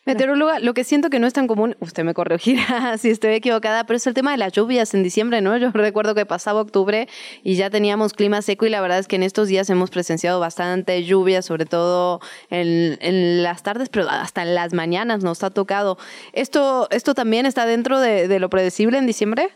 Meteoróloga, 0.06 0.60
lo 0.60 0.74
que 0.74 0.84
siento 0.84 1.10
que 1.10 1.20
no 1.20 1.28
es 1.28 1.34
tan 1.34 1.48
común, 1.48 1.76
usted 1.80 2.04
me 2.04 2.14
corregirá 2.14 2.98
si 2.98 3.10
estoy 3.10 3.34
equivocada, 3.34 3.86
pero 3.86 3.98
es 3.98 4.08
el 4.08 4.14
tema 4.14 4.32
de 4.32 4.38
las 4.38 4.54
lluvias 4.54 4.94
en 4.94 5.04
diciembre, 5.04 5.42
¿no? 5.42 5.58
Yo 5.58 5.72
recuerdo 5.72 6.16
que 6.16 6.26
pasaba 6.26 6.62
octubre 6.62 7.08
y 7.44 7.56
ya 7.56 7.70
teníamos 7.70 8.09
clima 8.14 8.42
seco 8.42 8.66
y 8.66 8.70
la 8.70 8.82
verdad 8.82 9.00
es 9.00 9.08
que 9.08 9.16
en 9.16 9.24
estos 9.24 9.48
días 9.48 9.70
hemos 9.70 9.90
presenciado 9.90 10.40
bastante 10.40 11.04
lluvia, 11.04 11.42
sobre 11.42 11.66
todo 11.66 12.22
en, 12.50 13.44
las 13.44 13.64
tardes, 13.64 13.90
pero 13.90 14.10
hasta 14.10 14.44
en 14.44 14.56
las 14.56 14.74
mañanas 14.74 15.24
nos 15.24 15.44
ha 15.44 15.50
tocado. 15.50 15.98
¿Esto, 16.34 16.88
esto 16.92 17.14
también 17.14 17.46
está 17.46 17.66
dentro 17.66 18.00
de, 18.00 18.28
de 18.28 18.40
lo 18.40 18.50
predecible 18.50 18.98
en 18.98 19.06
diciembre? 19.06 19.50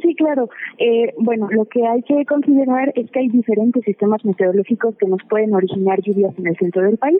Sí, 0.00 0.14
claro. 0.14 0.48
Eh, 0.78 1.12
bueno, 1.18 1.48
lo 1.50 1.66
que 1.66 1.86
hay 1.86 2.02
que 2.02 2.24
considerar 2.24 2.92
es 2.96 3.10
que 3.10 3.18
hay 3.20 3.28
diferentes 3.28 3.84
sistemas 3.84 4.24
meteorológicos 4.24 4.96
que 4.96 5.06
nos 5.06 5.22
pueden 5.28 5.52
originar 5.52 6.00
lluvias 6.00 6.32
en 6.38 6.46
el 6.46 6.56
centro 6.56 6.82
del 6.82 6.96
país. 6.96 7.18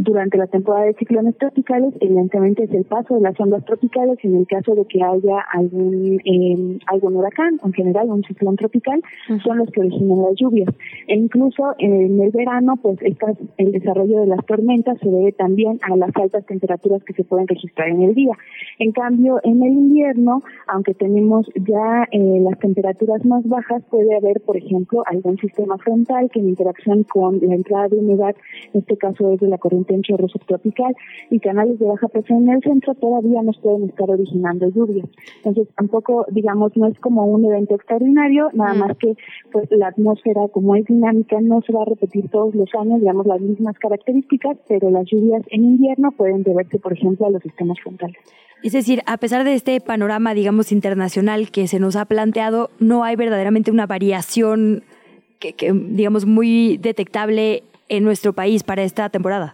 Durante 0.00 0.38
la 0.38 0.46
temporada 0.46 0.86
de 0.86 0.94
ciclones 0.94 1.36
tropicales, 1.36 1.92
evidentemente 2.00 2.64
es 2.64 2.72
el 2.72 2.84
paso 2.84 3.14
de 3.14 3.20
las 3.20 3.38
ondas 3.38 3.64
tropicales. 3.66 4.18
En 4.22 4.34
el 4.34 4.46
caso 4.46 4.74
de 4.74 4.86
que 4.86 5.02
haya 5.02 5.40
algún 5.52 6.20
eh, 6.24 6.78
algún 6.86 7.16
huracán, 7.16 7.60
en 7.62 7.72
general 7.74 8.08
un 8.08 8.24
ciclón 8.24 8.56
tropical, 8.56 9.02
son 9.44 9.58
los 9.58 9.70
que 9.70 9.80
originan 9.80 10.22
las 10.22 10.36
lluvias. 10.36 10.70
E 11.08 11.16
incluso 11.16 11.74
en 11.78 12.18
el 12.18 12.30
verano, 12.30 12.76
pues 12.76 12.98
estas, 13.02 13.36
el 13.58 13.72
desarrollo 13.72 14.20
de 14.20 14.26
las 14.26 14.44
tormentas 14.46 14.98
se 15.00 15.08
debe 15.08 15.32
también 15.32 15.78
a 15.82 15.94
las 15.96 16.10
altas 16.16 16.46
temperaturas 16.46 17.04
que 17.04 17.12
se 17.12 17.24
pueden 17.24 17.46
registrar 17.46 17.88
en 17.88 18.02
el 18.02 18.14
día. 18.14 18.32
En 18.78 18.92
cambio, 18.92 19.38
en 19.42 19.62
el 19.62 19.72
invierno, 19.72 20.42
aunque 20.66 20.94
tenemos 20.94 21.46
ya 21.56 22.05
eh, 22.12 22.40
las 22.40 22.58
temperaturas 22.58 23.24
más 23.24 23.46
bajas 23.46 23.82
puede 23.90 24.14
haber, 24.14 24.40
por 24.40 24.56
ejemplo, 24.56 25.02
algún 25.06 25.38
sistema 25.38 25.78
frontal 25.78 26.30
que 26.30 26.40
en 26.40 26.48
interacción 26.48 27.04
con 27.04 27.40
la 27.40 27.54
entrada 27.54 27.88
de 27.88 27.98
humedad, 27.98 28.34
en 28.72 28.80
este 28.80 28.96
caso 28.96 29.32
es 29.32 29.40
de 29.40 29.48
la 29.48 29.58
corriente 29.58 29.94
en 29.94 30.02
chorro 30.02 30.28
subtropical, 30.28 30.94
y 31.30 31.40
canales 31.40 31.78
de 31.78 31.86
baja 31.86 32.08
presión 32.08 32.48
en 32.48 32.56
el 32.56 32.62
centro 32.62 32.94
todavía 32.94 33.42
nos 33.42 33.58
pueden 33.58 33.84
estar 33.84 34.10
originando 34.10 34.68
lluvias. 34.68 35.08
Entonces, 35.38 35.68
tampoco, 35.76 36.26
digamos, 36.30 36.76
no 36.76 36.86
es 36.86 36.98
como 37.00 37.24
un 37.26 37.44
evento 37.44 37.74
extraordinario, 37.74 38.50
nada 38.52 38.74
mm. 38.74 38.78
más 38.78 38.96
que 38.98 39.14
pues 39.52 39.68
la 39.70 39.88
atmósfera, 39.88 40.48
como 40.48 40.76
es 40.76 40.84
dinámica, 40.84 41.40
no 41.40 41.60
se 41.62 41.72
va 41.72 41.82
a 41.82 41.86
repetir 41.86 42.28
todos 42.30 42.54
los 42.54 42.68
años, 42.74 43.00
digamos, 43.00 43.26
las 43.26 43.40
mismas 43.40 43.78
características, 43.78 44.58
pero 44.68 44.90
las 44.90 45.06
lluvias 45.06 45.42
en 45.50 45.64
invierno 45.64 46.12
pueden 46.12 46.42
deberse, 46.42 46.78
por 46.78 46.92
ejemplo, 46.92 47.26
a 47.26 47.30
los 47.30 47.42
sistemas 47.42 47.78
frontales. 47.80 48.16
Es 48.62 48.72
decir, 48.72 49.02
a 49.06 49.16
pesar 49.18 49.44
de 49.44 49.54
este 49.54 49.80
panorama, 49.80 50.34
digamos, 50.34 50.72
internacional 50.72 51.50
que 51.50 51.68
se 51.68 51.78
nos 51.78 51.94
ha 51.96 52.04
planteado, 52.04 52.70
no 52.80 53.04
hay 53.04 53.16
verdaderamente 53.16 53.70
una 53.70 53.86
variación 53.86 54.82
que, 55.38 55.54
digamos, 55.72 56.26
muy 56.26 56.78
detectable 56.78 57.62
en 57.88 58.04
nuestro 58.04 58.32
país 58.32 58.64
para 58.64 58.82
esta 58.82 59.08
temporada. 59.10 59.52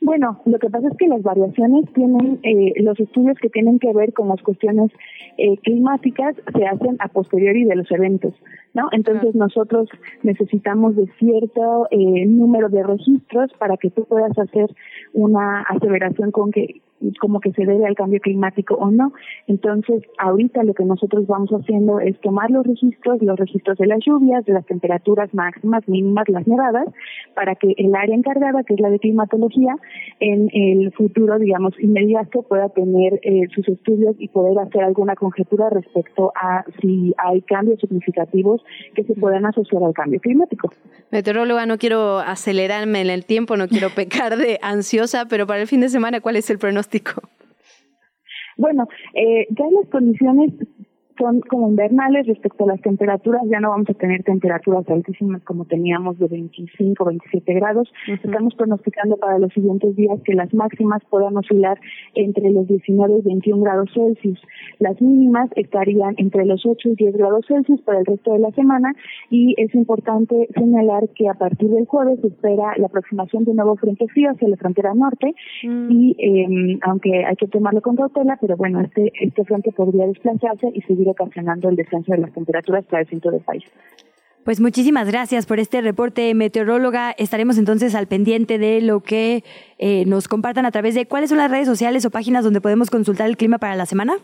Bueno, 0.00 0.40
lo 0.44 0.58
que 0.58 0.68
pasa 0.68 0.88
es 0.88 0.96
que 0.98 1.08
las 1.08 1.22
variaciones 1.22 1.92
tienen, 1.94 2.38
eh, 2.42 2.74
los 2.82 3.00
estudios 3.00 3.36
que 3.38 3.48
tienen 3.48 3.78
que 3.78 3.92
ver 3.92 4.12
con 4.12 4.28
las 4.28 4.40
cuestiones 4.42 4.92
eh, 5.38 5.56
climáticas 5.58 6.36
se 6.54 6.66
hacen 6.66 6.96
a 7.00 7.08
posteriori 7.08 7.64
de 7.64 7.76
los 7.76 7.90
eventos, 7.90 8.34
¿no? 8.76 8.88
Entonces 8.92 9.34
nosotros 9.34 9.88
necesitamos 10.22 10.96
de 10.96 11.06
cierto 11.18 11.88
eh, 11.90 12.26
número 12.26 12.68
de 12.68 12.82
registros 12.82 13.50
para 13.58 13.78
que 13.78 13.90
tú 13.90 14.04
puedas 14.04 14.38
hacer 14.38 14.68
una 15.14 15.62
aseveración 15.62 16.30
con 16.30 16.50
que 16.52 16.82
como 17.20 17.40
que 17.40 17.52
se 17.52 17.64
debe 17.64 17.86
al 17.86 17.94
cambio 17.94 18.20
climático 18.20 18.74
o 18.74 18.90
no. 18.90 19.12
Entonces, 19.46 20.02
ahorita 20.18 20.62
lo 20.64 20.74
que 20.74 20.84
nosotros 20.84 21.26
vamos 21.26 21.50
haciendo 21.50 22.00
es 22.00 22.18
tomar 22.20 22.50
los 22.50 22.66
registros, 22.66 23.20
los 23.22 23.38
registros 23.38 23.78
de 23.78 23.86
las 23.86 24.00
lluvias, 24.04 24.44
de 24.44 24.54
las 24.54 24.66
temperaturas 24.66 25.32
máximas, 25.34 25.86
mínimas, 25.88 26.28
las 26.28 26.46
nevadas, 26.46 26.88
para 27.34 27.54
que 27.54 27.74
el 27.76 27.94
área 27.94 28.14
encargada, 28.14 28.62
que 28.64 28.74
es 28.74 28.80
la 28.80 28.90
de 28.90 28.98
climatología, 28.98 29.76
en 30.20 30.48
el 30.52 30.92
futuro, 30.92 31.38
digamos, 31.38 31.78
inmediato 31.80 32.42
pueda 32.42 32.68
tener 32.70 33.20
eh, 33.22 33.48
sus 33.54 33.68
estudios 33.68 34.16
y 34.18 34.28
poder 34.28 34.58
hacer 34.58 34.82
alguna 34.82 35.14
conjetura 35.16 35.70
respecto 35.70 36.32
a 36.34 36.64
si 36.80 37.14
hay 37.18 37.42
cambios 37.42 37.80
significativos 37.80 38.62
que 38.94 39.04
se 39.04 39.14
puedan 39.14 39.46
asociar 39.46 39.82
al 39.82 39.94
cambio 39.94 40.20
climático. 40.20 40.72
Meteoróloga, 41.10 41.66
no 41.66 41.78
quiero 41.78 42.18
acelerarme 42.18 43.00
en 43.00 43.10
el 43.10 43.24
tiempo, 43.24 43.56
no 43.56 43.68
quiero 43.68 43.90
pecar 43.94 44.36
de 44.36 44.58
ansiosa, 44.62 45.26
pero 45.26 45.46
para 45.46 45.62
el 45.62 45.66
fin 45.66 45.80
de 45.80 45.88
semana, 45.88 46.20
¿cuál 46.20 46.36
es 46.36 46.50
el 46.50 46.58
pronóstico? 46.58 47.22
Bueno, 48.56 48.88
eh, 49.14 49.46
ya 49.50 49.64
las 49.80 49.90
condiciones 49.90 50.52
son 51.18 51.40
como 51.40 51.68
invernales 51.68 52.26
respecto 52.26 52.64
a 52.64 52.68
las 52.68 52.80
temperaturas, 52.80 53.42
ya 53.46 53.60
no 53.60 53.70
vamos 53.70 53.88
a 53.90 53.94
tener 53.94 54.22
temperaturas 54.22 54.88
altísimas 54.88 55.42
como 55.42 55.64
teníamos 55.64 56.18
de 56.18 56.28
25, 56.28 57.04
27 57.04 57.54
grados. 57.54 57.92
Estamos 58.06 58.54
pronosticando 58.54 59.16
para 59.16 59.38
los 59.38 59.52
siguientes 59.52 59.96
días 59.96 60.20
que 60.24 60.34
las 60.34 60.52
máximas 60.54 61.02
puedan 61.10 61.36
oscilar 61.36 61.78
entre 62.14 62.50
los 62.50 62.66
19 62.66 63.18
y 63.18 63.22
21 63.22 63.62
grados 63.62 63.90
Celsius. 63.94 64.40
Las 64.78 65.00
mínimas 65.00 65.50
estarían 65.56 66.14
entre 66.18 66.44
los 66.44 66.64
8 66.64 66.90
y 66.90 66.94
10 66.96 67.16
grados 67.16 67.46
Celsius 67.46 67.80
para 67.82 68.00
el 68.00 68.06
resto 68.06 68.32
de 68.32 68.38
la 68.38 68.50
semana 68.52 68.94
y 69.30 69.54
es 69.58 69.74
importante 69.74 70.48
señalar 70.54 71.08
que 71.14 71.28
a 71.28 71.34
partir 71.34 71.70
del 71.70 71.86
jueves 71.86 72.20
se 72.20 72.28
espera 72.28 72.74
la 72.76 72.86
aproximación 72.86 73.44
de 73.44 73.50
un 73.50 73.56
nuevo 73.56 73.76
frente 73.76 74.06
frío 74.08 74.30
hacia 74.30 74.48
la 74.48 74.56
frontera 74.56 74.94
norte 74.94 75.34
mm. 75.62 75.90
y 75.90 76.16
eh, 76.18 76.78
aunque 76.82 77.24
hay 77.24 77.36
que 77.36 77.46
tomarlo 77.48 77.80
con 77.80 77.96
cautela, 77.96 78.38
pero 78.40 78.56
bueno, 78.56 78.80
este, 78.80 79.12
este 79.20 79.44
frente 79.44 79.72
podría 79.72 80.06
desplazarse 80.06 80.70
y 80.74 80.82
seguir 80.82 81.05
ocasionando 81.10 81.68
el 81.68 81.76
descenso 81.76 82.12
de 82.12 82.18
las 82.18 82.32
temperaturas 82.32 82.84
para 82.86 83.02
el 83.02 83.08
centro 83.08 83.30
del 83.30 83.40
país. 83.40 83.64
Pues 84.46 84.60
muchísimas 84.60 85.08
gracias 85.08 85.44
por 85.44 85.58
este 85.58 85.80
reporte, 85.80 86.32
meteoróloga. 86.32 87.10
Estaremos 87.18 87.58
entonces 87.58 87.96
al 87.96 88.06
pendiente 88.06 88.58
de 88.58 88.80
lo 88.80 89.00
que 89.00 89.42
eh, 89.78 90.04
nos 90.06 90.28
compartan 90.28 90.64
a 90.66 90.70
través 90.70 90.94
de 90.94 91.06
cuáles 91.06 91.30
son 91.30 91.38
las 91.38 91.50
redes 91.50 91.66
sociales 91.66 92.06
o 92.06 92.10
páginas 92.10 92.44
donde 92.44 92.60
podemos 92.60 92.88
consultar 92.88 93.28
el 93.28 93.36
clima 93.36 93.58
para 93.58 93.74
la 93.74 93.86
semana. 93.86 94.14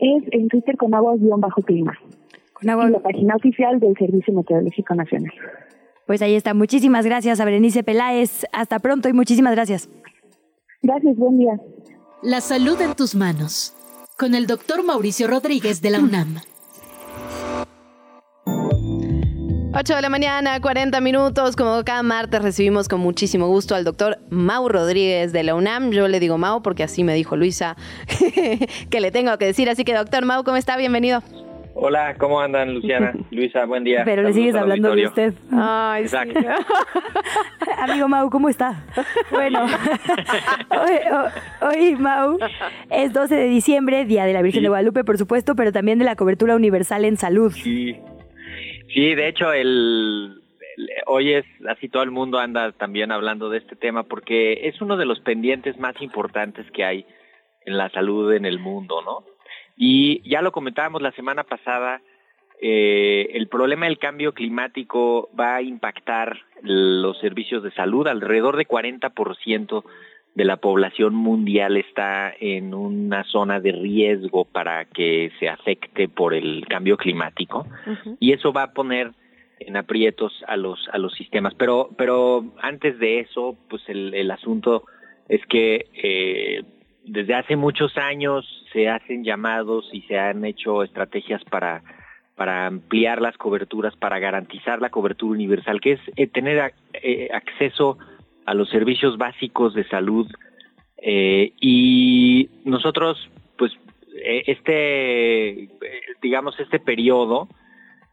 Es 0.00 0.24
en 0.32 0.48
Twitter 0.48 0.76
con 0.76 0.92
agua-clima. 0.92 1.96
Con 2.52 2.68
agua. 2.68 2.86
En 2.86 2.92
la 2.92 2.98
página 2.98 3.36
oficial 3.36 3.78
del 3.78 3.94
Servicio 3.96 4.34
Meteorológico 4.34 4.96
Nacional. 4.96 5.32
Pues 6.04 6.20
ahí 6.20 6.34
está. 6.34 6.52
Muchísimas 6.52 7.04
gracias 7.04 7.38
a 7.38 7.44
Berenice 7.44 7.84
Peláez. 7.84 8.44
Hasta 8.52 8.80
pronto 8.80 9.08
y 9.08 9.12
muchísimas 9.12 9.54
gracias. 9.54 9.88
Gracias, 10.82 11.16
buen 11.16 11.38
día. 11.38 11.60
La 12.24 12.40
salud 12.40 12.80
en 12.80 12.96
tus 12.96 13.14
manos. 13.14 13.77
Con 14.18 14.34
el 14.34 14.48
doctor 14.48 14.82
Mauricio 14.82 15.28
Rodríguez 15.28 15.80
de 15.80 15.90
la 15.90 16.00
UNAM. 16.00 16.40
8 19.72 19.94
de 19.94 20.02
la 20.02 20.08
mañana, 20.08 20.60
40 20.60 21.00
minutos. 21.00 21.54
Como 21.54 21.84
cada 21.84 22.02
martes 22.02 22.42
recibimos 22.42 22.88
con 22.88 22.98
muchísimo 22.98 23.46
gusto 23.46 23.76
al 23.76 23.84
doctor 23.84 24.18
Mau 24.28 24.68
Rodríguez 24.68 25.32
de 25.32 25.44
la 25.44 25.54
UNAM. 25.54 25.92
Yo 25.92 26.08
le 26.08 26.18
digo 26.18 26.36
Mau 26.36 26.62
porque 26.62 26.82
así 26.82 27.04
me 27.04 27.14
dijo 27.14 27.36
Luisa 27.36 27.76
que 28.90 29.00
le 29.00 29.12
tengo 29.12 29.38
que 29.38 29.44
decir. 29.44 29.70
Así 29.70 29.84
que 29.84 29.94
doctor 29.94 30.24
Mau, 30.24 30.42
¿cómo 30.42 30.56
está? 30.56 30.76
Bienvenido. 30.76 31.22
Hola, 31.80 32.16
¿cómo 32.18 32.40
andan 32.40 32.74
Luciana? 32.74 33.12
Luisa, 33.30 33.64
buen 33.64 33.84
día. 33.84 34.02
Pero 34.04 34.22
le 34.22 34.32
sigues 34.32 34.54
hablando 34.56 34.94
de 34.96 35.06
usted. 35.06 35.34
Ay, 35.52 36.02
Exacto. 36.02 36.40
Amigo 37.78 38.08
Mau, 38.08 38.28
¿cómo 38.30 38.48
está? 38.48 38.84
Bueno, 39.30 39.64
hoy, 41.60 41.94
Mau, 41.96 42.38
es 42.90 43.12
12 43.12 43.34
de 43.34 43.44
diciembre, 43.44 44.04
Día 44.06 44.24
de 44.24 44.32
la 44.32 44.42
Virgen 44.42 44.62
de 44.62 44.68
Guadalupe, 44.68 45.04
por 45.04 45.18
supuesto, 45.18 45.54
pero 45.54 45.70
también 45.70 45.98
de 46.00 46.04
la 46.04 46.16
cobertura 46.16 46.56
universal 46.56 47.04
en 47.04 47.16
salud. 47.16 47.52
Sí, 47.52 47.96
sí, 48.92 49.14
de 49.14 49.28
hecho 49.28 49.52
el, 49.52 50.40
el- 50.76 50.88
hoy 51.06 51.34
es 51.34 51.44
así 51.68 51.88
todo 51.88 52.02
el 52.02 52.10
mundo 52.10 52.38
anda 52.38 52.72
también 52.72 53.12
hablando 53.12 53.50
de 53.50 53.58
este 53.58 53.76
tema 53.76 54.02
porque 54.02 54.66
es 54.68 54.80
uno 54.80 54.96
de 54.96 55.06
los 55.06 55.20
pendientes 55.20 55.78
más 55.78 55.94
importantes 56.00 56.66
que 56.72 56.84
hay 56.84 57.06
en 57.66 57.76
la 57.76 57.88
salud 57.90 58.32
en 58.32 58.46
el 58.46 58.58
mundo, 58.58 59.00
¿no? 59.02 59.24
Y 59.78 60.28
ya 60.28 60.42
lo 60.42 60.50
comentábamos 60.50 61.00
la 61.00 61.12
semana 61.12 61.44
pasada, 61.44 62.02
eh, 62.60 63.30
el 63.34 63.46
problema 63.46 63.86
del 63.86 63.98
cambio 63.98 64.34
climático 64.34 65.30
va 65.38 65.54
a 65.54 65.62
impactar 65.62 66.40
los 66.62 67.16
servicios 67.20 67.62
de 67.62 67.70
salud. 67.70 68.08
Alrededor 68.08 68.56
de 68.56 68.66
40% 68.66 69.84
de 70.34 70.44
la 70.44 70.56
población 70.56 71.14
mundial 71.14 71.76
está 71.76 72.34
en 72.38 72.74
una 72.74 73.22
zona 73.24 73.60
de 73.60 73.70
riesgo 73.70 74.44
para 74.44 74.84
que 74.86 75.30
se 75.38 75.48
afecte 75.48 76.08
por 76.08 76.34
el 76.34 76.66
cambio 76.68 76.96
climático. 76.96 77.64
Y 78.18 78.32
eso 78.32 78.52
va 78.52 78.64
a 78.64 78.72
poner 78.72 79.12
en 79.60 79.76
aprietos 79.76 80.32
a 80.48 80.56
los 80.56 80.88
a 80.92 80.98
los 80.98 81.14
sistemas. 81.14 81.54
Pero 81.54 81.90
pero 81.96 82.44
antes 82.60 82.98
de 82.98 83.20
eso 83.20 83.56
pues 83.68 83.82
el, 83.88 84.12
el 84.14 84.30
asunto 84.32 84.84
es 85.28 85.44
que 85.46 85.86
eh, 85.94 86.62
desde 87.08 87.34
hace 87.34 87.56
muchos 87.56 87.96
años 87.96 88.46
se 88.72 88.88
hacen 88.88 89.24
llamados 89.24 89.88
y 89.92 90.02
se 90.02 90.18
han 90.18 90.44
hecho 90.44 90.82
estrategias 90.82 91.42
para 91.44 91.82
para 92.36 92.66
ampliar 92.66 93.20
las 93.20 93.36
coberturas 93.36 93.96
para 93.96 94.20
garantizar 94.20 94.80
la 94.80 94.90
cobertura 94.90 95.32
universal 95.32 95.80
que 95.80 95.92
es 95.92 96.00
eh, 96.16 96.28
tener 96.28 96.72
eh, 96.92 97.28
acceso 97.32 97.98
a 98.46 98.54
los 98.54 98.70
servicios 98.70 99.18
básicos 99.18 99.74
de 99.74 99.86
salud. 99.88 100.26
Eh, 100.96 101.52
y 101.60 102.48
nosotros 102.64 103.28
pues 103.56 103.72
eh, 104.24 104.44
este 104.46 105.68
digamos 106.22 106.58
este 106.58 106.78
periodo 106.78 107.48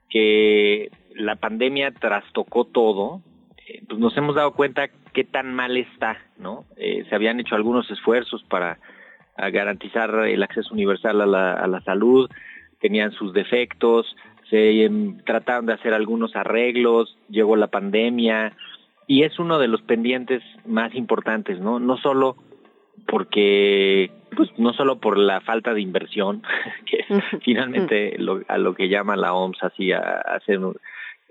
que 0.09 0.91
la 1.15 1.35
pandemia 1.35 1.91
trastocó 1.91 2.65
todo, 2.65 3.21
eh, 3.67 3.81
pues 3.87 3.99
nos 3.99 4.15
hemos 4.17 4.35
dado 4.35 4.53
cuenta 4.53 4.89
qué 5.15 5.23
tan 5.23 5.51
mal 5.55 5.75
está, 5.77 6.17
¿no? 6.37 6.65
Eh, 6.77 7.03
se 7.09 7.15
habían 7.15 7.39
hecho 7.39 7.55
algunos 7.55 7.89
esfuerzos 7.89 8.43
para 8.43 8.77
garantizar 9.51 10.13
el 10.27 10.43
acceso 10.43 10.73
universal 10.73 11.19
a 11.21 11.25
la, 11.25 11.53
a 11.53 11.67
la 11.67 11.81
salud, 11.81 12.29
tenían 12.79 13.11
sus 13.13 13.33
defectos, 13.33 14.15
se 14.49 14.83
em, 14.85 15.17
trataron 15.25 15.65
de 15.65 15.73
hacer 15.73 15.93
algunos 15.93 16.35
arreglos, 16.35 17.17
llegó 17.29 17.55
la 17.55 17.67
pandemia 17.67 18.53
y 19.07 19.23
es 19.23 19.39
uno 19.39 19.57
de 19.59 19.67
los 19.67 19.81
pendientes 19.81 20.43
más 20.65 20.93
importantes, 20.95 21.59
¿no? 21.59 21.79
No 21.79 21.97
solo 21.97 22.35
porque 23.07 24.11
pues 24.35 24.49
no 24.57 24.73
solo 24.73 24.99
por 24.99 25.17
la 25.17 25.41
falta 25.41 25.73
de 25.73 25.81
inversión 25.81 26.43
que 26.85 26.97
es 27.07 27.23
finalmente 27.43 28.15
lo- 28.17 28.41
a 28.47 28.57
lo 28.57 28.73
que 28.73 28.89
llama 28.89 29.15
la 29.15 29.33
OMS 29.33 29.63
así 29.63 29.91
a, 29.91 29.99
a 29.99 30.35
hacer 30.37 30.59
un, 30.59 30.75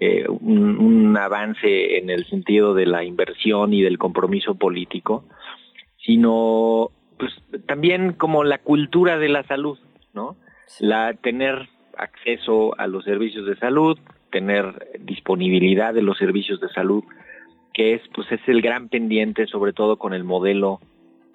eh, 0.06 0.26
un- 0.28 0.76
un 0.78 1.16
avance 1.16 1.98
en 1.98 2.10
el 2.10 2.24
sentido 2.26 2.74
de 2.74 2.86
la 2.86 3.04
inversión 3.04 3.72
y 3.72 3.80
del 3.82 3.98
compromiso 3.98 4.54
político 4.54 5.24
sino 6.04 6.90
pues 7.18 7.32
también 7.66 8.12
como 8.12 8.44
la 8.44 8.58
cultura 8.58 9.18
de 9.18 9.28
la 9.28 9.42
salud 9.44 9.78
no 10.12 10.36
la 10.80 11.14
tener 11.14 11.68
acceso 11.96 12.78
a 12.78 12.86
los 12.86 13.04
servicios 13.04 13.46
de 13.46 13.56
salud 13.56 13.98
tener 14.30 14.90
disponibilidad 15.00 15.94
de 15.94 16.02
los 16.02 16.18
servicios 16.18 16.60
de 16.60 16.68
salud 16.70 17.04
que 17.72 17.94
es 17.94 18.02
pues 18.14 18.30
es 18.32 18.40
el 18.46 18.60
gran 18.62 18.88
pendiente 18.88 19.46
sobre 19.46 19.72
todo 19.72 19.96
con 19.96 20.12
el 20.12 20.24
modelo 20.24 20.80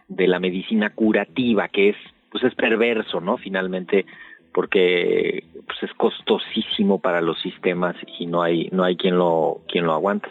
de 0.07 0.27
la 0.27 0.39
medicina 0.39 0.89
curativa 0.91 1.69
que 1.69 1.89
es 1.89 1.95
pues 2.31 2.43
es 2.43 2.53
perverso 2.55 3.21
no 3.21 3.37
finalmente 3.37 4.05
porque 4.53 5.43
pues 5.65 5.83
es 5.83 5.93
costosísimo 5.93 6.99
para 6.99 7.21
los 7.21 7.39
sistemas 7.41 7.95
y 8.17 8.25
no 8.25 8.41
hay 8.41 8.69
no 8.71 8.83
hay 8.83 8.95
quien 8.95 9.17
lo 9.17 9.61
quien 9.67 9.85
lo 9.85 9.93
aguante. 9.93 10.29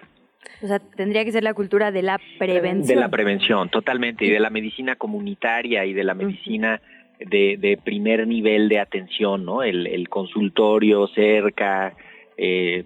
O 0.63 0.67
sea, 0.67 0.79
tendría 0.79 1.25
que 1.25 1.33
ser 1.33 1.45
la 1.45 1.55
cultura 1.55 1.93
de 1.93 2.03
la 2.03 2.21
prevención. 2.39 2.97
de 2.97 3.01
la 3.01 3.09
prevención 3.09 3.69
totalmente 3.69 4.25
y 4.25 4.31
de 4.31 4.41
la 4.41 4.51
medicina 4.51 4.97
comunitaria 4.97 5.85
y 5.85 5.93
de 5.93 6.05
la 6.05 6.15
medicina 6.15 6.81
de, 7.21 7.57
de 7.59 7.77
primer 7.77 8.27
nivel 8.27 8.69
de 8.69 8.79
atención 8.81 9.45
no 9.45 9.63
el, 9.63 9.87
el 9.87 10.09
consultorio 10.09 11.07
cerca 11.09 11.95
eh, 12.37 12.85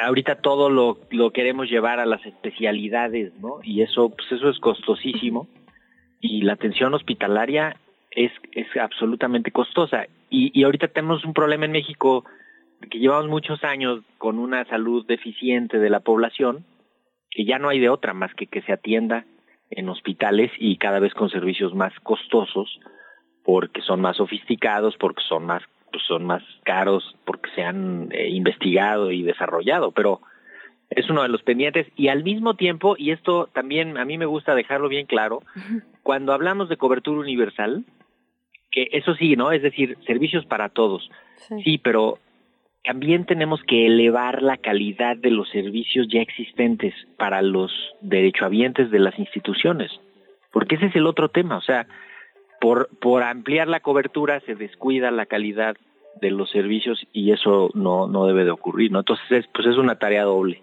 ahorita 0.00 0.36
todo 0.36 0.70
lo, 0.70 0.98
lo 1.10 1.32
queremos 1.32 1.68
llevar 1.68 2.00
a 2.00 2.06
las 2.06 2.24
especialidades 2.24 3.32
no 3.40 3.58
y 3.62 3.82
eso 3.82 4.10
pues 4.10 4.32
eso 4.32 4.48
es 4.48 4.58
costosísimo. 4.58 5.48
Y 6.20 6.42
la 6.42 6.54
atención 6.54 6.94
hospitalaria 6.94 7.76
es, 8.10 8.32
es 8.52 8.66
absolutamente 8.76 9.50
costosa. 9.50 10.06
Y, 10.30 10.50
y 10.58 10.64
ahorita 10.64 10.88
tenemos 10.88 11.24
un 11.24 11.34
problema 11.34 11.64
en 11.64 11.72
México 11.72 12.24
que 12.90 12.98
llevamos 12.98 13.28
muchos 13.28 13.64
años 13.64 14.02
con 14.18 14.38
una 14.38 14.64
salud 14.66 15.04
deficiente 15.06 15.78
de 15.78 15.90
la 15.90 16.00
población, 16.00 16.64
que 17.30 17.44
ya 17.44 17.58
no 17.58 17.68
hay 17.68 17.80
de 17.80 17.88
otra 17.88 18.14
más 18.14 18.32
que 18.34 18.46
que 18.46 18.62
se 18.62 18.72
atienda 18.72 19.24
en 19.70 19.88
hospitales 19.88 20.50
y 20.58 20.76
cada 20.76 20.98
vez 20.98 21.12
con 21.14 21.28
servicios 21.28 21.74
más 21.74 21.92
costosos, 22.02 22.80
porque 23.44 23.82
son 23.82 24.00
más 24.00 24.16
sofisticados, 24.16 24.96
porque 24.98 25.22
son 25.28 25.46
más 25.46 25.62
pues 25.90 26.02
son 26.06 26.24
más 26.24 26.42
caros, 26.64 27.16
porque 27.24 27.50
se 27.54 27.62
han 27.62 28.08
eh, 28.12 28.28
investigado 28.28 29.10
y 29.10 29.22
desarrollado, 29.22 29.92
pero 29.92 30.20
es 30.90 31.08
uno 31.10 31.22
de 31.22 31.28
los 31.28 31.42
pendientes. 31.42 31.86
Y 31.96 32.08
al 32.08 32.22
mismo 32.24 32.54
tiempo, 32.54 32.94
y 32.98 33.10
esto 33.10 33.48
también 33.52 33.98
a 33.98 34.04
mí 34.04 34.18
me 34.18 34.26
gusta 34.26 34.54
dejarlo 34.54 34.88
bien 34.88 35.06
claro, 35.06 35.42
cuando 36.02 36.32
hablamos 36.32 36.68
de 36.68 36.76
cobertura 36.76 37.20
universal, 37.20 37.84
que 38.70 38.88
eso 38.92 39.14
sí, 39.14 39.36
¿no? 39.36 39.52
Es 39.52 39.62
decir, 39.62 39.96
servicios 40.06 40.44
para 40.46 40.68
todos. 40.68 41.10
Sí, 41.64 41.78
pero 41.78 42.18
también 42.84 43.26
tenemos 43.26 43.62
que 43.64 43.86
elevar 43.86 44.42
la 44.42 44.56
calidad 44.56 45.16
de 45.16 45.30
los 45.30 45.48
servicios 45.50 46.08
ya 46.08 46.20
existentes 46.20 46.94
para 47.16 47.42
los 47.42 47.72
derechohabientes 48.00 48.90
de 48.90 48.98
las 48.98 49.18
instituciones, 49.18 49.90
porque 50.52 50.76
ese 50.76 50.86
es 50.86 50.96
el 50.96 51.06
otro 51.06 51.28
tema, 51.28 51.56
o 51.56 51.60
sea, 51.60 51.86
por, 52.60 52.88
por 52.98 53.22
ampliar 53.22 53.68
la 53.68 53.80
cobertura 53.80 54.40
se 54.40 54.54
descuida 54.54 55.10
la 55.10 55.26
calidad 55.26 55.76
de 56.20 56.30
los 56.30 56.50
servicios 56.50 57.06
y 57.12 57.32
eso 57.32 57.70
no, 57.74 58.08
no 58.08 58.26
debe 58.26 58.44
de 58.44 58.50
ocurrir, 58.50 58.90
¿no? 58.90 59.00
Entonces, 59.00 59.26
es, 59.30 59.46
pues 59.54 59.66
es 59.66 59.76
una 59.76 59.98
tarea 59.98 60.24
doble. 60.24 60.62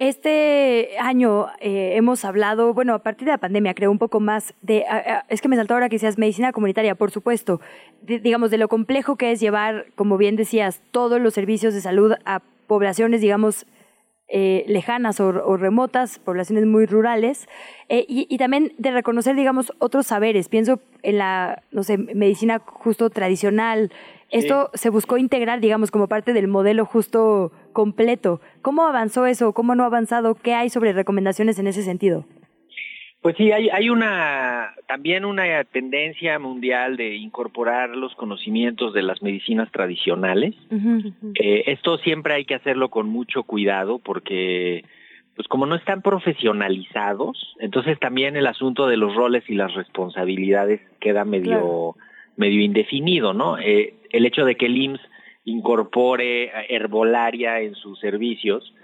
Este 0.00 0.98
año 0.98 1.46
eh, 1.60 1.92
hemos 1.94 2.24
hablado, 2.24 2.74
bueno, 2.74 2.94
a 2.94 2.98
partir 2.98 3.26
de 3.26 3.30
la 3.30 3.38
pandemia, 3.38 3.74
creo 3.74 3.92
un 3.92 3.98
poco 3.98 4.18
más 4.18 4.52
de, 4.60 4.84
es 5.28 5.40
que 5.40 5.48
me 5.48 5.54
saltó 5.54 5.74
ahora 5.74 5.88
que 5.88 5.96
decías 5.96 6.18
medicina 6.18 6.50
comunitaria, 6.50 6.96
por 6.96 7.12
supuesto, 7.12 7.60
digamos, 8.02 8.50
de 8.50 8.58
lo 8.58 8.66
complejo 8.66 9.14
que 9.14 9.30
es 9.30 9.38
llevar, 9.38 9.86
como 9.94 10.16
bien 10.16 10.34
decías, 10.34 10.82
todos 10.90 11.20
los 11.20 11.32
servicios 11.32 11.74
de 11.74 11.80
salud 11.80 12.14
a 12.24 12.40
poblaciones, 12.66 13.20
digamos, 13.20 13.66
eh, 14.28 14.64
lejanas 14.66 15.20
o, 15.20 15.28
o 15.28 15.56
remotas, 15.56 16.18
poblaciones 16.18 16.66
muy 16.66 16.86
rurales, 16.86 17.48
eh, 17.88 18.04
y, 18.08 18.26
y 18.28 18.38
también 18.38 18.72
de 18.78 18.90
reconocer, 18.90 19.36
digamos, 19.36 19.72
otros 19.78 20.06
saberes. 20.06 20.48
Pienso 20.48 20.80
en 21.02 21.18
la, 21.18 21.62
no 21.70 21.82
sé, 21.82 21.98
medicina 21.98 22.60
justo 22.64 23.10
tradicional. 23.10 23.92
Esto 24.30 24.70
se 24.74 24.90
buscó 24.90 25.16
integrar, 25.16 25.60
digamos, 25.60 25.90
como 25.90 26.08
parte 26.08 26.32
del 26.32 26.48
modelo 26.48 26.84
justo 26.86 27.52
completo. 27.72 28.40
¿Cómo 28.62 28.86
avanzó 28.86 29.26
eso? 29.26 29.52
¿Cómo 29.52 29.74
no 29.74 29.84
ha 29.84 29.86
avanzado? 29.86 30.34
¿Qué 30.34 30.54
hay 30.54 30.70
sobre 30.70 30.92
recomendaciones 30.92 31.58
en 31.58 31.68
ese 31.68 31.82
sentido? 31.84 32.24
Pues 33.24 33.38
sí, 33.38 33.52
hay, 33.52 33.70
hay 33.70 33.88
una 33.88 34.74
también 34.86 35.24
una 35.24 35.64
tendencia 35.64 36.38
mundial 36.38 36.98
de 36.98 37.14
incorporar 37.14 37.88
los 37.96 38.14
conocimientos 38.16 38.92
de 38.92 39.00
las 39.00 39.22
medicinas 39.22 39.72
tradicionales. 39.72 40.54
Eh, 41.40 41.64
esto 41.68 41.96
siempre 41.96 42.34
hay 42.34 42.44
que 42.44 42.54
hacerlo 42.54 42.90
con 42.90 43.08
mucho 43.08 43.44
cuidado 43.44 43.98
porque, 43.98 44.84
pues 45.36 45.48
como 45.48 45.64
no 45.64 45.74
están 45.74 46.02
profesionalizados, 46.02 47.56
entonces 47.60 47.98
también 47.98 48.36
el 48.36 48.46
asunto 48.46 48.88
de 48.88 48.98
los 48.98 49.14
roles 49.14 49.42
y 49.48 49.54
las 49.54 49.72
responsabilidades 49.72 50.82
queda 51.00 51.24
medio, 51.24 51.96
medio 52.36 52.60
indefinido, 52.60 53.32
¿no? 53.32 53.56
Eh, 53.56 53.94
el 54.10 54.26
hecho 54.26 54.44
de 54.44 54.56
que 54.56 54.66
el 54.66 54.76
IMSS 54.76 55.00
incorpore 55.44 56.52
herbolaria 56.68 57.62
en 57.62 57.74
sus 57.74 57.98
servicios, 58.00 58.74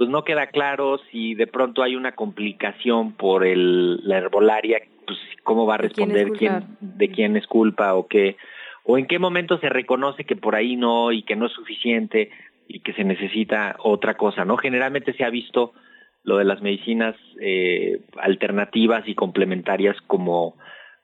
pues 0.00 0.08
no 0.08 0.24
queda 0.24 0.46
claro 0.46 0.98
si 1.10 1.34
de 1.34 1.46
pronto 1.46 1.82
hay 1.82 1.94
una 1.94 2.12
complicación 2.12 3.12
por 3.12 3.44
el, 3.44 4.00
la 4.08 4.16
herbolaria, 4.16 4.80
pues 5.06 5.18
cómo 5.42 5.66
va 5.66 5.74
a 5.74 5.76
responder 5.76 6.30
quién, 6.30 6.64
de 6.80 7.10
quién 7.10 7.36
es 7.36 7.46
culpa 7.46 7.92
o 7.92 8.08
qué, 8.08 8.38
o 8.84 8.96
en 8.96 9.06
qué 9.06 9.18
momento 9.18 9.58
se 9.58 9.68
reconoce 9.68 10.24
que 10.24 10.36
por 10.36 10.54
ahí 10.54 10.74
no 10.74 11.12
y 11.12 11.22
que 11.22 11.36
no 11.36 11.44
es 11.44 11.52
suficiente 11.52 12.30
y 12.66 12.80
que 12.80 12.94
se 12.94 13.04
necesita 13.04 13.76
otra 13.78 14.14
cosa, 14.14 14.46
¿no? 14.46 14.56
Generalmente 14.56 15.12
se 15.12 15.22
ha 15.22 15.28
visto 15.28 15.74
lo 16.22 16.38
de 16.38 16.46
las 16.46 16.62
medicinas 16.62 17.14
eh, 17.38 18.00
alternativas 18.22 19.06
y 19.06 19.14
complementarias 19.14 19.98
como, 20.06 20.56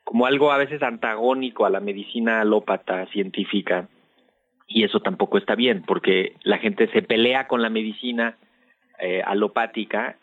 como 0.05 0.25
algo 0.25 0.53
a 0.53 0.57
veces 0.57 0.83
antagónico 0.83 1.67
a 1.67 1.71
la 1.71 1.81
medicina 1.81 2.41
alópata 2.41 3.05
científica 3.09 3.91
y 4.67 4.85
eso 4.85 5.01
tampoco 5.01 5.37
está 5.37 5.55
bien 5.55 5.83
porque 5.87 6.33
la 6.45 6.57
gente 6.57 6.91
se 6.95 7.03
pelea 7.03 7.47
con 7.47 7.61
la 7.61 7.69
medicina 7.69 8.39
eh, 8.99 9.23
alopática 9.25 10.17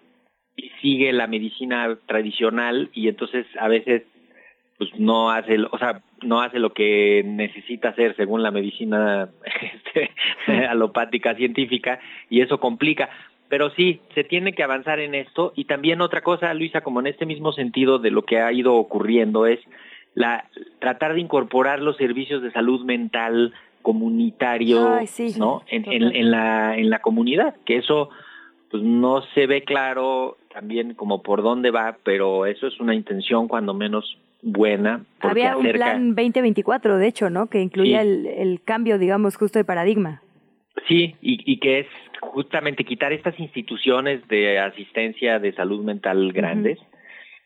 y 0.56 0.70
sigue 0.82 1.12
la 1.14 1.28
medicina 1.28 1.98
tradicional 2.06 2.90
y 2.94 3.08
entonces 3.08 3.45
a 3.60 3.68
veces 3.68 4.04
pues 4.78 4.90
no 4.98 5.32
hace 5.32 5.58
o 5.72 5.78
sea 5.78 6.02
no 6.24 6.41
hace 6.41 6.60
lo 6.60 6.74
que 6.74 7.24
necesita 7.26 7.90
hacer 7.90 8.16
según 8.16 8.44
la 8.44 8.52
medicina 8.52 9.30
este, 10.48 10.66
alopática 10.68 11.36
científica 11.36 12.00
y 12.30 12.41
eso 12.41 12.60
complica. 12.60 13.10
Pero 13.50 13.70
sí 13.72 14.00
se 14.16 14.24
tiene 14.24 14.54
que 14.54 14.64
avanzar 14.64 15.00
en 15.00 15.14
esto 15.14 15.54
y 15.56 15.66
también 15.66 16.02
otra 16.02 16.22
cosa 16.22 16.54
Luisa 16.54 16.82
como 16.82 17.02
en 17.02 17.08
este 17.08 17.26
mismo 17.26 17.52
sentido 17.52 18.00
de 18.00 18.10
lo 18.10 18.24
que 18.24 18.40
ha 18.40 18.52
ido 18.52 18.74
ocurriendo 18.74 19.45
es 19.45 19.60
la 20.16 20.45
tratar 20.80 21.14
de 21.14 21.20
incorporar 21.20 21.80
los 21.80 21.98
servicios 21.98 22.41
de 22.41 22.52
salud 22.52 22.84
mental 22.84 23.54
comunitario 23.82 25.00
no 25.38 25.64
en, 25.68 25.91
en, 25.91 26.16
en 26.16 26.32
la 26.32 26.78
en 26.78 26.90
la 26.90 27.00
comunidad 27.00 27.56
que 27.66 27.78
eso 27.78 28.10
pues 28.74 28.82
no 28.82 29.22
se 29.36 29.45
ve 29.45 29.62
claro 29.62 30.36
también 30.52 30.95
como 30.95 31.22
por 31.22 31.44
dónde 31.44 31.70
va, 31.70 32.00
pero 32.04 32.48
eso 32.48 32.66
es 32.66 32.80
una 32.80 32.95
intención 32.95 33.48
cuando 33.48 33.76
menos 33.76 34.18
buena. 34.41 35.06
Había 35.20 35.56
un 35.56 35.72
plan 35.72 36.16
2024, 36.16 36.98
de 36.98 37.08
hecho, 37.08 37.30
¿no? 37.30 37.52
Que 37.52 37.62
incluía 37.62 38.02
el, 38.02 38.26
el, 38.26 38.64
cambio, 38.64 38.98
digamos, 38.98 39.36
justo 39.38 39.60
de 39.60 39.64
paradigma. 39.64 40.24
Sí, 40.88 41.16
y, 41.22 41.52
y, 41.52 41.60
que 41.60 41.82
es 41.82 41.88
justamente 42.20 42.84
quitar 42.84 43.14
estas 43.14 43.40
instituciones 43.40 44.28
de 44.28 44.58
asistencia 44.58 45.38
de 45.38 45.54
salud 45.54 45.84
mental 45.84 46.34
grandes, 46.34 46.80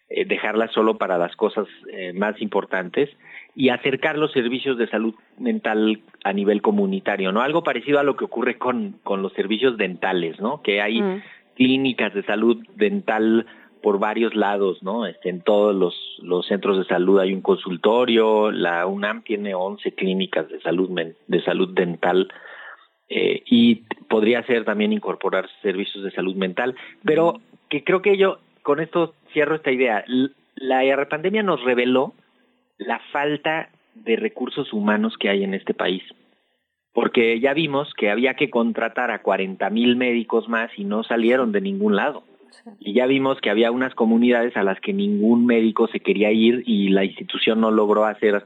eh, 0.07 0.23
dejarlas 0.23 0.71
solo 0.71 0.97
para 0.97 1.17
las 1.17 1.35
cosas 1.35 1.67
eh, 1.91 2.13
más 2.13 2.41
importantes 2.41 3.09
y 3.57 3.69
acercar 3.69 4.19
los 4.19 4.31
servicios 4.33 4.77
de 4.77 4.87
salud 4.87 5.15
mental 5.39 5.99
a 6.23 6.31
nivel 6.31 6.61
comunitario, 6.61 7.31
¿no? 7.31 7.41
Algo 7.41 7.63
parecido 7.63 7.99
a 7.99 8.03
lo 8.03 8.15
que 8.15 8.25
ocurre 8.25 8.59
con, 8.59 8.99
con 9.03 9.23
los 9.23 9.33
servicios 9.33 9.77
dentales, 9.77 10.39
¿no? 10.39 10.61
Que 10.61 10.79
hay 10.79 11.01
mm. 11.01 11.23
clínicas 11.55 12.13
de 12.13 12.21
salud 12.21 12.63
dental 12.75 13.47
por 13.81 13.97
varios 13.97 14.35
lados, 14.35 14.83
¿no? 14.83 15.07
Este, 15.07 15.29
en 15.29 15.41
todos 15.41 15.75
los, 15.75 15.95
los 16.21 16.45
centros 16.45 16.77
de 16.77 16.85
salud 16.85 17.19
hay 17.19 17.33
un 17.33 17.41
consultorio, 17.41 18.51
la 18.51 18.85
UNAM 18.85 19.23
tiene 19.23 19.55
11 19.55 19.91
clínicas 19.93 20.47
de 20.49 20.61
salud, 20.61 20.91
de 21.25 21.41
salud 21.41 21.73
dental 21.73 22.31
eh, 23.09 23.41
y 23.47 23.85
podría 24.07 24.43
ser 24.43 24.65
también 24.65 24.93
incorporar 24.93 25.49
servicios 25.63 26.03
de 26.03 26.11
salud 26.11 26.35
mental, 26.35 26.75
pero 27.03 27.41
que 27.69 27.83
creo 27.83 28.03
que 28.03 28.17
yo, 28.17 28.37
con 28.61 28.79
esto 28.81 29.15
cierro 29.33 29.55
esta 29.55 29.71
idea, 29.71 30.05
la 30.57 31.09
pandemia 31.09 31.41
nos 31.41 31.63
reveló 31.63 32.13
la 32.77 32.99
falta 33.11 33.69
de 33.95 34.15
recursos 34.15 34.71
humanos 34.73 35.15
que 35.19 35.29
hay 35.29 35.43
en 35.43 35.53
este 35.53 35.73
país. 35.73 36.03
Porque 36.93 37.39
ya 37.39 37.53
vimos 37.53 37.93
que 37.93 38.09
había 38.09 38.35
que 38.35 38.49
contratar 38.49 39.11
a 39.11 39.21
40 39.21 39.69
mil 39.69 39.95
médicos 39.95 40.47
más 40.49 40.71
y 40.77 40.83
no 40.83 41.03
salieron 41.03 41.51
de 41.51 41.61
ningún 41.61 41.95
lado. 41.95 42.23
Y 42.79 42.93
ya 42.93 43.05
vimos 43.05 43.39
que 43.39 43.49
había 43.49 43.71
unas 43.71 43.93
comunidades 43.93 44.57
a 44.57 44.63
las 44.63 44.79
que 44.79 44.93
ningún 44.93 45.45
médico 45.45 45.87
se 45.87 45.99
quería 45.99 46.31
ir 46.31 46.63
y 46.65 46.89
la 46.89 47.05
institución 47.05 47.61
no 47.61 47.71
logró 47.71 48.05
hacer 48.05 48.45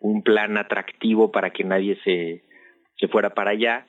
un 0.00 0.22
plan 0.22 0.56
atractivo 0.56 1.32
para 1.32 1.50
que 1.50 1.64
nadie 1.64 1.98
se, 2.04 2.42
se 2.98 3.08
fuera 3.08 3.30
para 3.30 3.50
allá, 3.50 3.86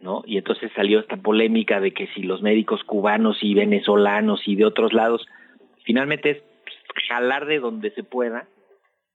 ¿no? 0.00 0.22
Y 0.26 0.38
entonces 0.38 0.72
salió 0.74 0.98
esta 0.98 1.16
polémica 1.16 1.80
de 1.80 1.92
que 1.92 2.08
si 2.08 2.22
los 2.22 2.42
médicos 2.42 2.82
cubanos 2.84 3.38
y 3.42 3.54
venezolanos 3.54 4.42
y 4.46 4.56
de 4.56 4.64
otros 4.64 4.92
lados, 4.92 5.26
finalmente 5.84 6.30
es 6.30 6.42
jalar 7.08 7.46
de 7.46 7.60
donde 7.60 7.90
se 7.92 8.02
pueda 8.02 8.48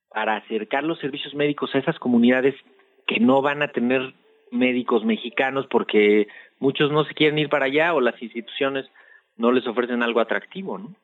para 0.09 0.37
acercar 0.37 0.83
los 0.83 0.99
servicios 0.99 1.33
médicos 1.35 1.73
a 1.73 1.79
esas 1.79 1.99
comunidades 1.99 2.55
que 3.05 3.19
no 3.19 3.41
van 3.41 3.61
a 3.61 3.69
tener 3.69 4.13
médicos 4.51 5.03
mexicanos 5.05 5.67
porque 5.69 6.27
muchos 6.59 6.91
no 6.91 7.03
se 7.05 7.13
quieren 7.13 7.37
ir 7.37 7.49
para 7.49 7.65
allá 7.65 7.93
o 7.93 8.01
las 8.01 8.21
instituciones 8.21 8.85
no 9.35 9.51
les 9.51 9.67
ofrecen 9.67 10.03
algo 10.03 10.19
atractivo, 10.19 10.77
¿no? 10.77 10.95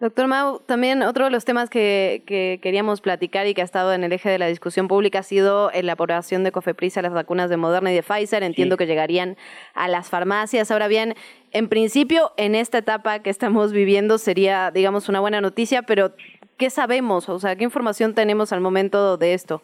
Doctor 0.00 0.28
Mau, 0.28 0.60
también 0.60 1.02
otro 1.02 1.24
de 1.24 1.32
los 1.32 1.44
temas 1.44 1.68
que, 1.68 2.22
que, 2.24 2.60
queríamos 2.62 3.00
platicar 3.00 3.48
y 3.48 3.54
que 3.54 3.62
ha 3.62 3.64
estado 3.64 3.92
en 3.92 4.04
el 4.04 4.12
eje 4.12 4.30
de 4.30 4.38
la 4.38 4.46
discusión 4.46 4.86
pública 4.86 5.18
ha 5.18 5.22
sido 5.24 5.72
la 5.72 5.78
elaboración 5.78 6.44
de 6.44 6.52
Cofepris 6.52 6.96
a 6.98 7.02
las 7.02 7.12
vacunas 7.12 7.50
de 7.50 7.56
Moderna 7.56 7.90
y 7.90 7.96
de 7.96 8.04
Pfizer. 8.04 8.44
Entiendo 8.44 8.76
que 8.76 8.86
llegarían 8.86 9.36
a 9.74 9.88
las 9.88 10.08
farmacias. 10.08 10.70
Ahora 10.70 10.86
bien, 10.86 11.16
en 11.50 11.68
principio, 11.68 12.30
en 12.36 12.54
esta 12.54 12.78
etapa 12.78 13.18
que 13.18 13.30
estamos 13.30 13.72
viviendo 13.72 14.18
sería, 14.18 14.70
digamos, 14.70 15.08
una 15.08 15.18
buena 15.18 15.40
noticia, 15.40 15.82
pero 15.82 16.12
¿qué 16.58 16.70
sabemos? 16.70 17.28
O 17.28 17.38
sea, 17.38 17.56
¿qué 17.56 17.64
información 17.64 18.14
tenemos 18.14 18.52
al 18.52 18.60
momento 18.60 19.16
de 19.16 19.34
esto? 19.34 19.62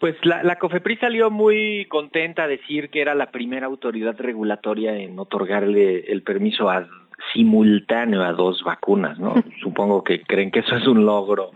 Pues 0.00 0.14
la, 0.22 0.42
la 0.42 0.58
COFEPRIS 0.58 1.00
salió 1.00 1.30
muy 1.30 1.86
contenta 1.86 2.42
a 2.42 2.48
decir 2.48 2.90
que 2.90 3.00
era 3.00 3.14
la 3.14 3.30
primera 3.30 3.66
autoridad 3.66 4.16
regulatoria 4.18 4.94
en 4.98 5.18
otorgarle 5.18 6.00
el 6.12 6.22
permiso 6.22 6.68
a, 6.68 6.86
simultáneo 7.32 8.22
a 8.22 8.32
dos 8.32 8.62
vacunas, 8.62 9.18
¿no? 9.18 9.34
Supongo 9.62 10.04
que 10.04 10.22
creen 10.22 10.50
que 10.50 10.60
eso 10.60 10.76
es 10.76 10.86
un 10.86 11.04
logro. 11.04 11.50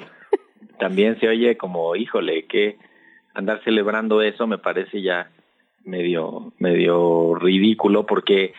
También 0.78 1.18
se 1.20 1.28
oye 1.28 1.56
como, 1.56 1.94
híjole, 1.96 2.46
que 2.46 2.78
andar 3.34 3.62
celebrando 3.64 4.22
eso 4.22 4.46
me 4.46 4.58
parece 4.58 5.02
ya 5.02 5.30
medio 5.84 6.52
medio 6.58 7.34
ridículo 7.36 8.04
porque 8.04 8.52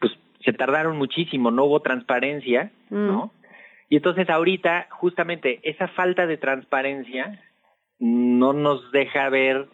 pues 0.00 0.12
se 0.44 0.52
tardaron 0.52 0.96
muchísimo, 0.96 1.50
no 1.50 1.64
hubo 1.64 1.80
transparencia, 1.80 2.72
¿no? 2.90 3.32
Y 3.88 3.96
entonces 3.96 4.28
ahorita 4.28 4.88
justamente 4.90 5.60
esa 5.62 5.88
falta 5.88 6.26
de 6.26 6.36
transparencia 6.36 7.40
no 7.98 8.52
nos 8.52 8.92
deja 8.92 9.28
ver 9.30 9.68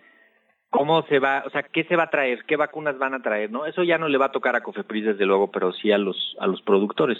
cómo 0.74 1.02
se 1.02 1.20
va, 1.20 1.44
o 1.46 1.50
sea, 1.50 1.62
qué 1.62 1.84
se 1.84 1.94
va 1.94 2.04
a 2.04 2.10
traer, 2.10 2.44
qué 2.46 2.56
vacunas 2.56 2.98
van 2.98 3.14
a 3.14 3.22
traer, 3.22 3.48
¿no? 3.48 3.64
Eso 3.64 3.84
ya 3.84 3.96
no 3.96 4.08
le 4.08 4.18
va 4.18 4.26
a 4.26 4.32
tocar 4.32 4.56
a 4.56 4.62
Cofepris 4.62 5.04
desde 5.04 5.24
luego, 5.24 5.52
pero 5.52 5.72
sí 5.72 5.92
a 5.92 5.98
los 5.98 6.36
a 6.40 6.48
los 6.48 6.62
productores 6.62 7.16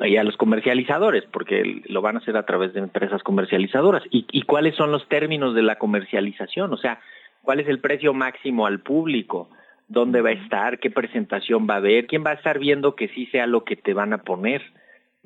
y 0.00 0.16
a 0.18 0.24
los 0.24 0.36
comercializadores, 0.36 1.24
porque 1.32 1.82
lo 1.86 2.02
van 2.02 2.16
a 2.16 2.18
hacer 2.18 2.36
a 2.36 2.44
través 2.44 2.74
de 2.74 2.80
empresas 2.80 3.22
comercializadoras. 3.22 4.02
¿Y, 4.10 4.26
¿Y 4.30 4.42
cuáles 4.42 4.74
son 4.74 4.92
los 4.92 5.08
términos 5.08 5.54
de 5.54 5.62
la 5.62 5.76
comercialización? 5.76 6.70
O 6.74 6.76
sea, 6.76 7.00
¿cuál 7.40 7.60
es 7.60 7.68
el 7.68 7.80
precio 7.80 8.12
máximo 8.12 8.66
al 8.66 8.80
público? 8.80 9.48
¿Dónde 9.88 10.20
va 10.20 10.28
a 10.28 10.32
estar? 10.32 10.78
¿Qué 10.78 10.90
presentación 10.90 11.66
va 11.66 11.74
a 11.74 11.78
haber? 11.78 12.06
¿Quién 12.06 12.24
va 12.26 12.32
a 12.32 12.34
estar 12.34 12.58
viendo 12.58 12.94
que 12.94 13.08
sí 13.08 13.24
sea 13.26 13.46
lo 13.46 13.64
que 13.64 13.76
te 13.76 13.94
van 13.94 14.12
a 14.12 14.18
poner? 14.18 14.60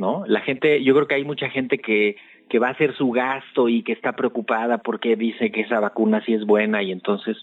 ¿No? 0.01 0.25
La 0.27 0.41
gente, 0.41 0.83
yo 0.83 0.95
creo 0.95 1.07
que 1.07 1.15
hay 1.15 1.25
mucha 1.25 1.51
gente 1.51 1.77
que, 1.77 2.17
que 2.49 2.59
va 2.59 2.69
a 2.69 2.73
hacer 2.73 2.97
su 2.97 3.11
gasto 3.11 3.69
y 3.69 3.83
que 3.83 3.93
está 3.93 4.13
preocupada 4.13 4.79
porque 4.79 5.15
dice 5.15 5.53
que 5.53 5.61
esa 5.61 5.79
vacuna 5.79 6.25
sí 6.25 6.33
es 6.33 6.47
buena 6.47 6.83
y 6.83 6.91
entonces, 6.91 7.37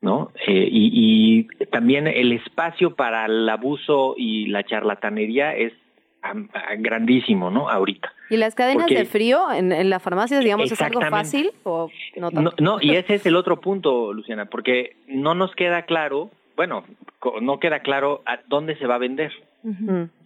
¿no? 0.00 0.32
Eh, 0.46 0.66
y, 0.72 1.46
y 1.60 1.66
también 1.66 2.06
el 2.06 2.32
espacio 2.32 2.96
para 2.96 3.26
el 3.26 3.46
abuso 3.46 4.14
y 4.16 4.46
la 4.46 4.64
charlatanería 4.64 5.54
es 5.54 5.74
grandísimo, 6.78 7.50
¿no? 7.50 7.68
Ahorita. 7.68 8.10
¿Y 8.30 8.38
las 8.38 8.54
cadenas 8.54 8.86
de 8.86 9.04
frío 9.04 9.52
en, 9.52 9.70
en 9.70 9.90
la 9.90 10.00
farmacia, 10.00 10.38
digamos, 10.40 10.72
es 10.72 10.80
algo 10.80 11.02
fácil 11.02 11.50
o 11.64 11.90
no 12.16 12.30
No, 12.30 12.52
no, 12.58 12.78
y 12.80 12.94
ese 12.94 13.14
es 13.14 13.26
el 13.26 13.36
otro 13.36 13.60
punto, 13.60 14.14
Luciana, 14.14 14.46
porque 14.46 14.96
no 15.06 15.34
nos 15.34 15.54
queda 15.54 15.82
claro, 15.82 16.30
bueno, 16.60 16.84
no 17.40 17.58
queda 17.58 17.78
claro 17.80 18.20
a 18.26 18.40
dónde 18.46 18.76
se 18.76 18.86
va 18.86 18.96
a 18.96 18.98
vender. 18.98 19.32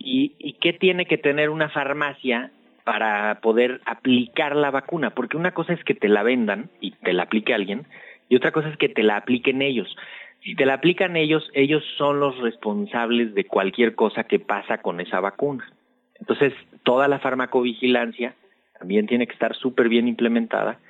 ¿Y, 0.00 0.32
¿Y 0.36 0.54
qué 0.54 0.72
tiene 0.72 1.06
que 1.06 1.16
tener 1.16 1.48
una 1.48 1.68
farmacia 1.68 2.50
para 2.82 3.38
poder 3.40 3.80
aplicar 3.86 4.56
la 4.56 4.72
vacuna? 4.72 5.10
Porque 5.10 5.36
una 5.36 5.52
cosa 5.52 5.74
es 5.74 5.84
que 5.84 5.94
te 5.94 6.08
la 6.08 6.24
vendan 6.24 6.70
y 6.80 6.90
te 6.90 7.12
la 7.12 7.22
aplique 7.22 7.54
alguien, 7.54 7.86
y 8.28 8.34
otra 8.34 8.50
cosa 8.50 8.68
es 8.68 8.76
que 8.76 8.88
te 8.88 9.04
la 9.04 9.16
apliquen 9.16 9.62
ellos. 9.62 9.94
Si 10.42 10.56
te 10.56 10.66
la 10.66 10.74
aplican 10.74 11.16
ellos, 11.16 11.48
ellos 11.54 11.84
son 11.96 12.18
los 12.18 12.36
responsables 12.38 13.32
de 13.36 13.44
cualquier 13.44 13.94
cosa 13.94 14.24
que 14.24 14.40
pasa 14.40 14.78
con 14.78 15.00
esa 15.00 15.20
vacuna. 15.20 15.72
Entonces, 16.18 16.52
toda 16.82 17.06
la 17.06 17.20
farmacovigilancia 17.20 18.34
también 18.76 19.06
tiene 19.06 19.28
que 19.28 19.34
estar 19.34 19.54
súper 19.54 19.88
bien 19.88 20.08
implementada 20.08 20.80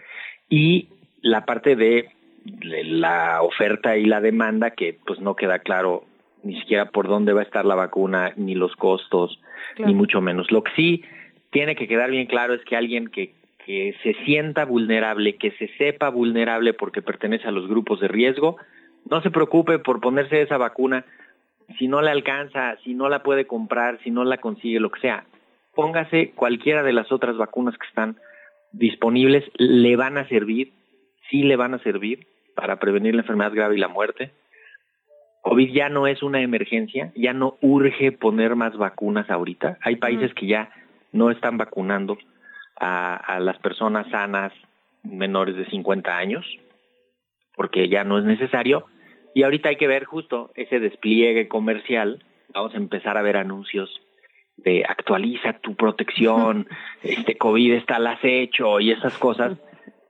y 0.49 0.89
la 1.21 1.45
parte 1.45 1.77
de 1.77 2.09
la 2.45 3.43
oferta 3.43 3.97
y 3.97 4.05
la 4.05 4.21
demanda 4.21 4.71
que 4.71 4.99
pues 5.07 5.21
no 5.21 5.35
queda 5.35 5.61
claro 5.61 6.05
ni 6.43 6.59
siquiera 6.61 6.91
por 6.91 7.09
dónde 7.09 7.33
va 7.33 7.41
a 7.41 7.45
estar 7.45 7.65
la 7.65 7.75
vacuna, 7.75 8.35
ni 8.37 8.55
los 8.55 8.77
costos, 8.77 9.41
ni 9.79 9.95
mucho 9.95 10.21
menos. 10.21 10.51
Lo 10.53 10.63
que 10.63 10.73
sí 10.77 11.05
tiene 11.51 11.75
que 11.75 11.89
quedar 11.89 12.11
bien 12.11 12.27
claro 12.27 12.53
es 12.53 12.63
que 12.65 12.77
alguien 12.77 13.09
que, 13.09 13.33
que 13.65 13.97
se 14.03 14.13
sienta 14.25 14.67
vulnerable, 14.67 15.37
que 15.37 15.53
se 15.53 15.69
sepa 15.79 16.11
vulnerable 16.11 16.75
porque 16.75 17.01
pertenece 17.01 17.49
a 17.49 17.51
los 17.51 17.67
grupos 17.67 18.01
de 18.01 18.09
riesgo, 18.09 18.59
no 19.09 19.23
se 19.23 19.31
preocupe 19.31 19.79
por 19.79 20.01
ponerse 20.01 20.43
esa 20.43 20.59
vacuna. 20.59 21.07
Si 21.79 21.89
no 21.89 22.03
le 22.03 22.11
alcanza, 22.11 22.77
si 22.85 22.93
no 22.93 23.09
la 23.09 23.23
puede 23.23 23.47
comprar, 23.47 23.99
si 24.05 24.11
no 24.11 24.25
la 24.25 24.37
consigue, 24.37 24.81
lo 24.81 24.91
que 24.91 25.01
sea, 25.01 25.25
póngase 25.75 26.33
cualquiera 26.35 26.83
de 26.83 26.93
las 26.93 27.11
otras 27.11 27.39
vacunas 27.39 27.77
que 27.79 27.87
están 27.87 28.17
disponibles, 28.73 29.45
le 29.57 29.97
van 29.97 30.19
a 30.19 30.29
servir, 30.29 30.73
sí 31.31 31.43
le 31.43 31.57
van 31.57 31.73
a 31.73 31.79
servir 31.79 32.27
para 32.55 32.79
prevenir 32.79 33.15
la 33.15 33.23
enfermedad 33.23 33.53
grave 33.53 33.77
y 33.77 33.81
la 33.81 33.89
muerte. 33.89 34.33
COVID 35.43 35.73
ya 35.73 35.89
no 35.89 36.07
es 36.07 36.23
una 36.23 36.41
emergencia, 36.41 37.13
ya 37.15 37.33
no 37.35 37.59
urge 37.61 38.13
poner 38.13 38.57
más 38.57 38.77
vacunas 38.77 39.29
ahorita. 39.29 39.79
Hay 39.83 39.97
países 39.97 40.33
que 40.35 40.47
ya 40.47 40.71
no 41.13 41.31
están 41.31 41.59
vacunando 41.59 42.17
a, 42.81 43.17
a 43.17 43.41
las 43.41 43.59
personas 43.59 44.09
sanas 44.11 44.53
menores 45.03 45.57
de 45.57 45.67
50 45.67 46.17
años, 46.17 46.47
porque 47.57 47.89
ya 47.89 48.05
no 48.05 48.19
es 48.19 48.25
necesario. 48.25 48.87
Y 49.35 49.43
ahorita 49.43 49.69
hay 49.69 49.77
que 49.77 49.87
ver 49.87 50.05
justo 50.05 50.51
ese 50.55 50.81
despliegue 50.81 51.47
comercial. 51.49 52.25
Vamos 52.55 52.73
a 52.75 52.79
empezar 52.79 53.19
a 53.19 53.23
ver 53.23 53.37
anuncios 53.37 54.01
de 54.57 54.85
actualiza 54.89 55.55
tu 55.55 55.75
protección, 55.75 56.69
este 57.03 57.37
COVID 57.37 57.75
está 57.75 57.97
al 57.97 58.07
acecho 58.07 58.81
y 58.81 58.93
esas 58.93 59.17
cosas 59.19 59.59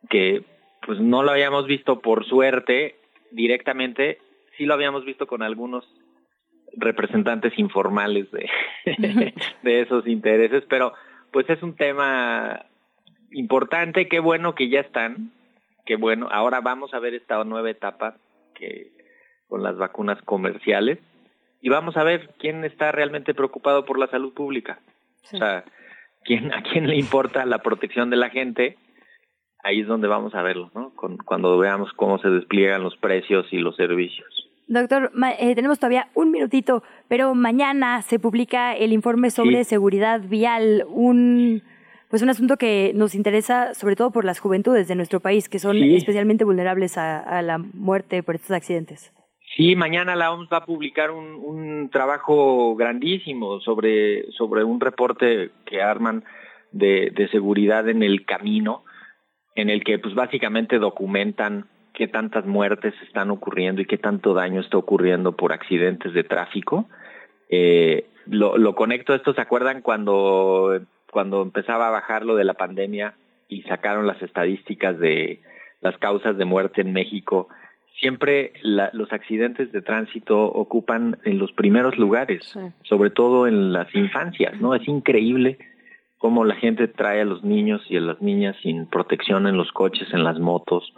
que 0.08 0.44
pues 0.86 1.00
no 1.00 1.22
lo 1.22 1.30
habíamos 1.30 1.66
visto 1.66 2.00
por 2.00 2.24
suerte 2.26 2.96
directamente, 3.30 4.18
sí 4.56 4.66
lo 4.66 4.74
habíamos 4.74 5.04
visto 5.04 5.26
con 5.26 5.42
algunos 5.42 5.84
representantes 6.76 7.58
informales 7.58 8.30
de, 8.30 8.50
de 9.62 9.80
esos 9.80 10.06
intereses, 10.06 10.64
pero 10.68 10.92
pues 11.32 11.48
es 11.48 11.62
un 11.62 11.76
tema 11.76 12.66
importante, 13.30 14.08
qué 14.08 14.20
bueno 14.20 14.54
que 14.54 14.68
ya 14.68 14.80
están, 14.80 15.32
qué 15.86 15.96
bueno, 15.96 16.28
ahora 16.30 16.60
vamos 16.60 16.94
a 16.94 16.98
ver 16.98 17.14
esta 17.14 17.42
nueva 17.44 17.70
etapa 17.70 18.16
que 18.54 18.92
con 19.48 19.62
las 19.62 19.76
vacunas 19.76 20.20
comerciales 20.22 20.98
y 21.60 21.68
vamos 21.68 21.96
a 21.96 22.04
ver 22.04 22.30
quién 22.38 22.64
está 22.64 22.92
realmente 22.92 23.34
preocupado 23.34 23.84
por 23.84 23.98
la 23.98 24.06
salud 24.08 24.34
pública. 24.34 24.80
O 25.32 25.38
sea, 25.38 25.64
quién 26.22 26.52
a 26.52 26.62
quién 26.62 26.88
le 26.88 26.96
importa 26.96 27.46
la 27.46 27.58
protección 27.58 28.10
de 28.10 28.16
la 28.16 28.28
gente. 28.28 28.76
Ahí 29.64 29.80
es 29.80 29.86
donde 29.86 30.06
vamos 30.08 30.34
a 30.34 30.42
verlo, 30.42 30.70
¿no? 30.74 30.90
Con, 30.94 31.16
cuando 31.16 31.56
veamos 31.58 31.92
cómo 31.94 32.18
se 32.18 32.28
despliegan 32.28 32.82
los 32.82 32.96
precios 32.98 33.46
y 33.50 33.58
los 33.58 33.74
servicios. 33.76 34.28
Doctor, 34.68 35.10
eh, 35.40 35.54
tenemos 35.54 35.78
todavía 35.78 36.08
un 36.14 36.30
minutito, 36.30 36.82
pero 37.08 37.34
mañana 37.34 38.00
se 38.02 38.18
publica 38.18 38.74
el 38.74 38.92
informe 38.92 39.30
sobre 39.30 39.64
Sí. 39.64 39.70
seguridad 39.70 40.20
vial, 40.22 40.84
un 40.88 41.62
pues 42.10 42.22
un 42.22 42.28
asunto 42.30 42.56
que 42.56 42.92
nos 42.94 43.14
interesa 43.16 43.74
sobre 43.74 43.96
todo 43.96 44.12
por 44.12 44.24
las 44.24 44.38
juventudes 44.38 44.86
de 44.86 44.94
nuestro 44.94 45.18
país, 45.18 45.48
que 45.48 45.58
son 45.58 45.76
Sí. 45.76 45.96
especialmente 45.96 46.44
vulnerables 46.44 46.96
a, 46.96 47.18
a 47.18 47.42
la 47.42 47.58
muerte 47.58 48.22
por 48.22 48.36
estos 48.36 48.52
accidentes. 48.52 49.12
Sí, 49.56 49.74
mañana 49.76 50.14
la 50.14 50.30
OMS 50.32 50.48
va 50.52 50.58
a 50.58 50.64
publicar 50.66 51.10
un, 51.10 51.26
un 51.34 51.88
trabajo 51.90 52.76
grandísimo 52.76 53.60
sobre, 53.60 54.30
sobre 54.32 54.62
un 54.64 54.80
reporte 54.80 55.50
que 55.66 55.82
arman 55.82 56.22
de, 56.72 57.10
de 57.14 57.28
seguridad 57.28 57.88
en 57.88 58.02
el 58.02 58.24
camino, 58.24 58.84
en 59.54 59.70
el 59.70 59.84
que 59.84 59.98
pues 59.98 60.14
básicamente 60.14 60.78
documentan 60.78 61.66
qué 61.92 62.08
tantas 62.08 62.44
muertes 62.44 62.94
están 63.06 63.30
ocurriendo 63.30 63.80
y 63.80 63.86
qué 63.86 63.98
tanto 63.98 64.34
daño 64.34 64.60
está 64.60 64.76
ocurriendo 64.78 65.32
por 65.36 65.52
accidentes 65.52 66.12
de 66.12 66.24
tráfico. 66.24 66.88
Eh, 67.48 68.06
lo, 68.26 68.58
lo 68.58 68.74
conecto 68.74 69.12
a 69.12 69.16
esto, 69.16 69.32
¿se 69.34 69.40
acuerdan 69.40 69.80
cuando, 69.82 70.80
cuando 71.12 71.42
empezaba 71.42 71.86
a 71.88 71.92
bajar 71.92 72.24
lo 72.24 72.34
de 72.36 72.44
la 72.44 72.54
pandemia 72.54 73.14
y 73.48 73.62
sacaron 73.62 74.06
las 74.06 74.20
estadísticas 74.22 74.98
de 74.98 75.40
las 75.80 75.96
causas 75.98 76.36
de 76.36 76.44
muerte 76.44 76.80
en 76.80 76.92
México? 76.92 77.48
Siempre 78.00 78.54
la- 78.62 78.90
los 78.92 79.12
accidentes 79.12 79.70
de 79.70 79.80
tránsito 79.82 80.42
ocupan 80.46 81.18
en 81.24 81.38
los 81.38 81.52
primeros 81.52 81.96
lugares, 81.96 82.42
sobre 82.82 83.10
todo 83.10 83.46
en 83.46 83.72
las 83.72 83.94
infancias, 83.94 84.60
¿no? 84.60 84.74
Es 84.74 84.88
increíble 84.88 85.58
cómo 86.24 86.46
la 86.46 86.54
gente 86.54 86.88
trae 86.88 87.20
a 87.20 87.26
los 87.26 87.44
niños 87.44 87.82
y 87.90 87.98
a 87.98 88.00
las 88.00 88.22
niñas 88.22 88.56
sin 88.62 88.86
protección 88.86 89.46
en 89.46 89.58
los 89.58 89.70
coches, 89.72 90.08
en 90.14 90.24
las 90.24 90.38
motos, 90.38 90.94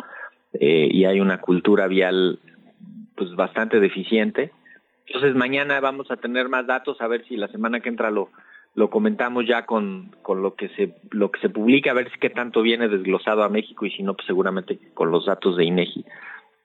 eh, 0.52 0.88
y 0.88 1.04
hay 1.04 1.18
una 1.18 1.40
cultura 1.40 1.88
vial 1.88 2.38
pues 3.16 3.34
bastante 3.34 3.80
deficiente. 3.80 4.52
Entonces 5.04 5.34
mañana 5.34 5.80
vamos 5.80 6.12
a 6.12 6.16
tener 6.16 6.48
más 6.48 6.68
datos, 6.68 7.00
a 7.00 7.08
ver 7.08 7.24
si 7.26 7.36
la 7.36 7.48
semana 7.48 7.80
que 7.80 7.88
entra 7.88 8.12
lo, 8.12 8.30
lo 8.76 8.88
comentamos 8.88 9.44
ya 9.48 9.66
con, 9.66 10.14
con 10.22 10.42
lo 10.42 10.54
que 10.54 10.68
se 10.76 10.94
lo 11.10 11.32
que 11.32 11.40
se 11.40 11.48
publica, 11.48 11.90
a 11.90 11.94
ver 11.94 12.08
si 12.12 12.20
qué 12.20 12.30
tanto 12.30 12.62
viene 12.62 12.86
desglosado 12.86 13.42
a 13.42 13.48
México 13.48 13.84
y 13.84 13.90
si 13.90 14.04
no, 14.04 14.14
pues 14.14 14.28
seguramente 14.28 14.78
con 14.94 15.10
los 15.10 15.26
datos 15.26 15.56
de 15.56 15.64
INEGI 15.64 16.04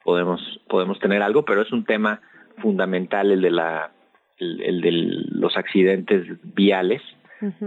podemos 0.03 0.61
podemos 0.69 0.99
tener 0.99 1.23
algo, 1.23 1.45
pero 1.45 1.63
es 1.63 1.71
un 1.71 1.83
tema 1.83 2.21
fundamental 2.59 3.31
el 3.31 3.41
de 3.41 3.49
la 3.49 3.89
el, 4.37 4.61
el 4.61 4.81
de 4.81 4.91
los 5.31 5.57
accidentes 5.57 6.27
viales, 6.53 7.01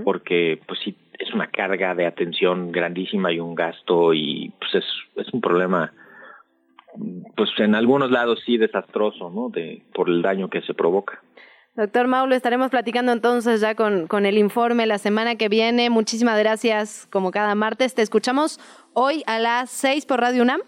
porque 0.05 0.61
pues 0.67 0.81
sí 0.85 0.97
es 1.19 1.33
una 1.33 1.49
carga 1.49 1.95
de 1.95 2.07
atención 2.07 2.73
grandísima 2.73 3.33
y 3.33 3.41
un 3.41 3.55
gasto 3.55 4.15
y 4.15 4.53
pues 4.59 4.75
es 4.75 4.85
es 5.17 5.33
un 5.33 5.41
problema 5.41 5.93
pues 7.37 7.51
en 7.59 7.75
algunos 7.75 8.11
lados 8.11 8.41
sí 8.45 8.57
desastroso, 8.57 9.31
¿no? 9.31 9.49
De 9.49 9.83
por 9.93 10.09
el 10.09 10.23
daño 10.23 10.49
que 10.49 10.63
se 10.63 10.75
provoca. 10.75 11.21
Doctor 11.77 12.07
Maulo, 12.07 12.37
estaremos 12.37 12.71
platicando 12.71 13.11
entonces 13.11 13.61
ya 13.61 13.75
con, 13.75 14.07
con 14.07 14.27
el 14.27 14.39
informe 14.39 14.87
la 14.87 14.99
semana 14.99 15.35
que 15.35 15.49
viene. 15.49 15.91
Muchísimas 15.91 16.39
gracias, 16.39 17.09
como 17.11 17.33
cada 17.33 17.57
martes. 17.57 17.97
Te 17.97 18.03
escuchamos 18.03 18.61
hoy 18.93 19.25
a 19.27 19.41
las 19.41 19.71
6 19.71 20.07
por 20.07 20.21
Radio 20.21 20.43
UNAM. 20.43 20.61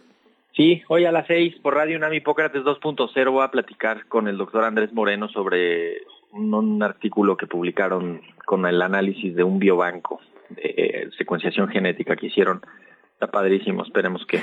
Sí, 0.56 0.82
hoy 0.88 1.04
a 1.04 1.12
las 1.12 1.26
seis 1.26 1.54
por 1.60 1.74
Radio 1.74 1.98
UNAM 1.98 2.14
Hipócrates 2.14 2.62
2.0 2.62 3.30
voy 3.30 3.44
a 3.44 3.50
platicar 3.50 4.06
con 4.06 4.26
el 4.26 4.38
doctor 4.38 4.64
Andrés 4.64 4.90
Moreno 4.94 5.28
sobre 5.28 5.98
un, 6.32 6.54
un 6.54 6.82
artículo 6.82 7.36
que 7.36 7.46
publicaron 7.46 8.22
con 8.44 8.66
el 8.66 8.80
análisis 8.80 9.34
de 9.34 9.42
un 9.42 9.58
biobanco 9.58 10.20
de 10.50 10.74
eh, 10.76 11.10
secuenciación 11.18 11.68
genética 11.68 12.16
que 12.16 12.26
hicieron. 12.26 12.62
Está 13.12 13.28
padrísimo, 13.28 13.82
esperemos 13.82 14.26
que 14.26 14.40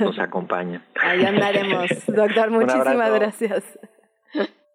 nos 0.00 0.18
acompañen. 0.18 0.82
Ahí 1.02 1.24
andaremos. 1.24 1.90
Doctor, 2.06 2.50
muchísimas 2.50 3.12
gracias. 3.14 3.78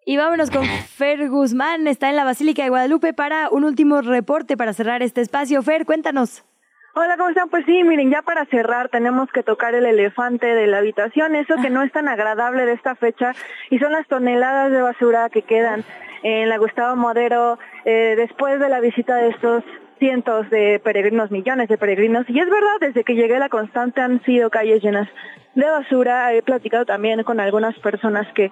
Y 0.04 0.16
vámonos 0.16 0.50
con 0.50 0.64
Fer 0.64 1.28
Guzmán, 1.28 1.86
está 1.86 2.10
en 2.10 2.16
la 2.16 2.24
Basílica 2.24 2.62
de 2.62 2.68
Guadalupe 2.68 3.12
para 3.12 3.48
un 3.50 3.64
último 3.64 4.02
reporte 4.02 4.56
para 4.56 4.72
cerrar 4.72 5.02
este 5.02 5.20
espacio. 5.20 5.62
Fer, 5.62 5.86
cuéntanos. 5.86 6.44
Hola, 6.92 7.16
¿cómo 7.16 7.28
están? 7.28 7.48
Pues 7.48 7.64
sí, 7.66 7.84
miren, 7.84 8.10
ya 8.10 8.22
para 8.22 8.46
cerrar 8.46 8.88
tenemos 8.88 9.30
que 9.30 9.44
tocar 9.44 9.76
el 9.76 9.86
elefante 9.86 10.46
de 10.46 10.66
la 10.66 10.78
habitación, 10.78 11.36
eso 11.36 11.54
que 11.62 11.70
no 11.70 11.84
es 11.84 11.92
tan 11.92 12.08
agradable 12.08 12.66
de 12.66 12.72
esta 12.72 12.96
fecha, 12.96 13.32
y 13.70 13.78
son 13.78 13.92
las 13.92 14.08
toneladas 14.08 14.72
de 14.72 14.82
basura 14.82 15.28
que 15.30 15.42
quedan 15.42 15.84
en 16.24 16.48
la 16.48 16.58
Gustavo 16.58 16.96
Madero 16.96 17.60
eh, 17.84 18.14
después 18.16 18.58
de 18.58 18.68
la 18.68 18.80
visita 18.80 19.14
de 19.14 19.28
estos 19.28 19.62
cientos 20.00 20.50
de 20.50 20.80
peregrinos, 20.82 21.30
millones 21.30 21.68
de 21.68 21.78
peregrinos. 21.78 22.28
Y 22.28 22.40
es 22.40 22.50
verdad, 22.50 22.80
desde 22.80 23.04
que 23.04 23.14
llegué 23.14 23.36
a 23.36 23.40
la 23.40 23.48
Constante 23.48 24.00
han 24.00 24.20
sido 24.24 24.50
calles 24.50 24.82
llenas 24.82 25.08
de 25.54 25.66
basura. 25.66 26.32
He 26.34 26.42
platicado 26.42 26.86
también 26.86 27.22
con 27.22 27.38
algunas 27.38 27.78
personas 27.78 28.26
que 28.34 28.50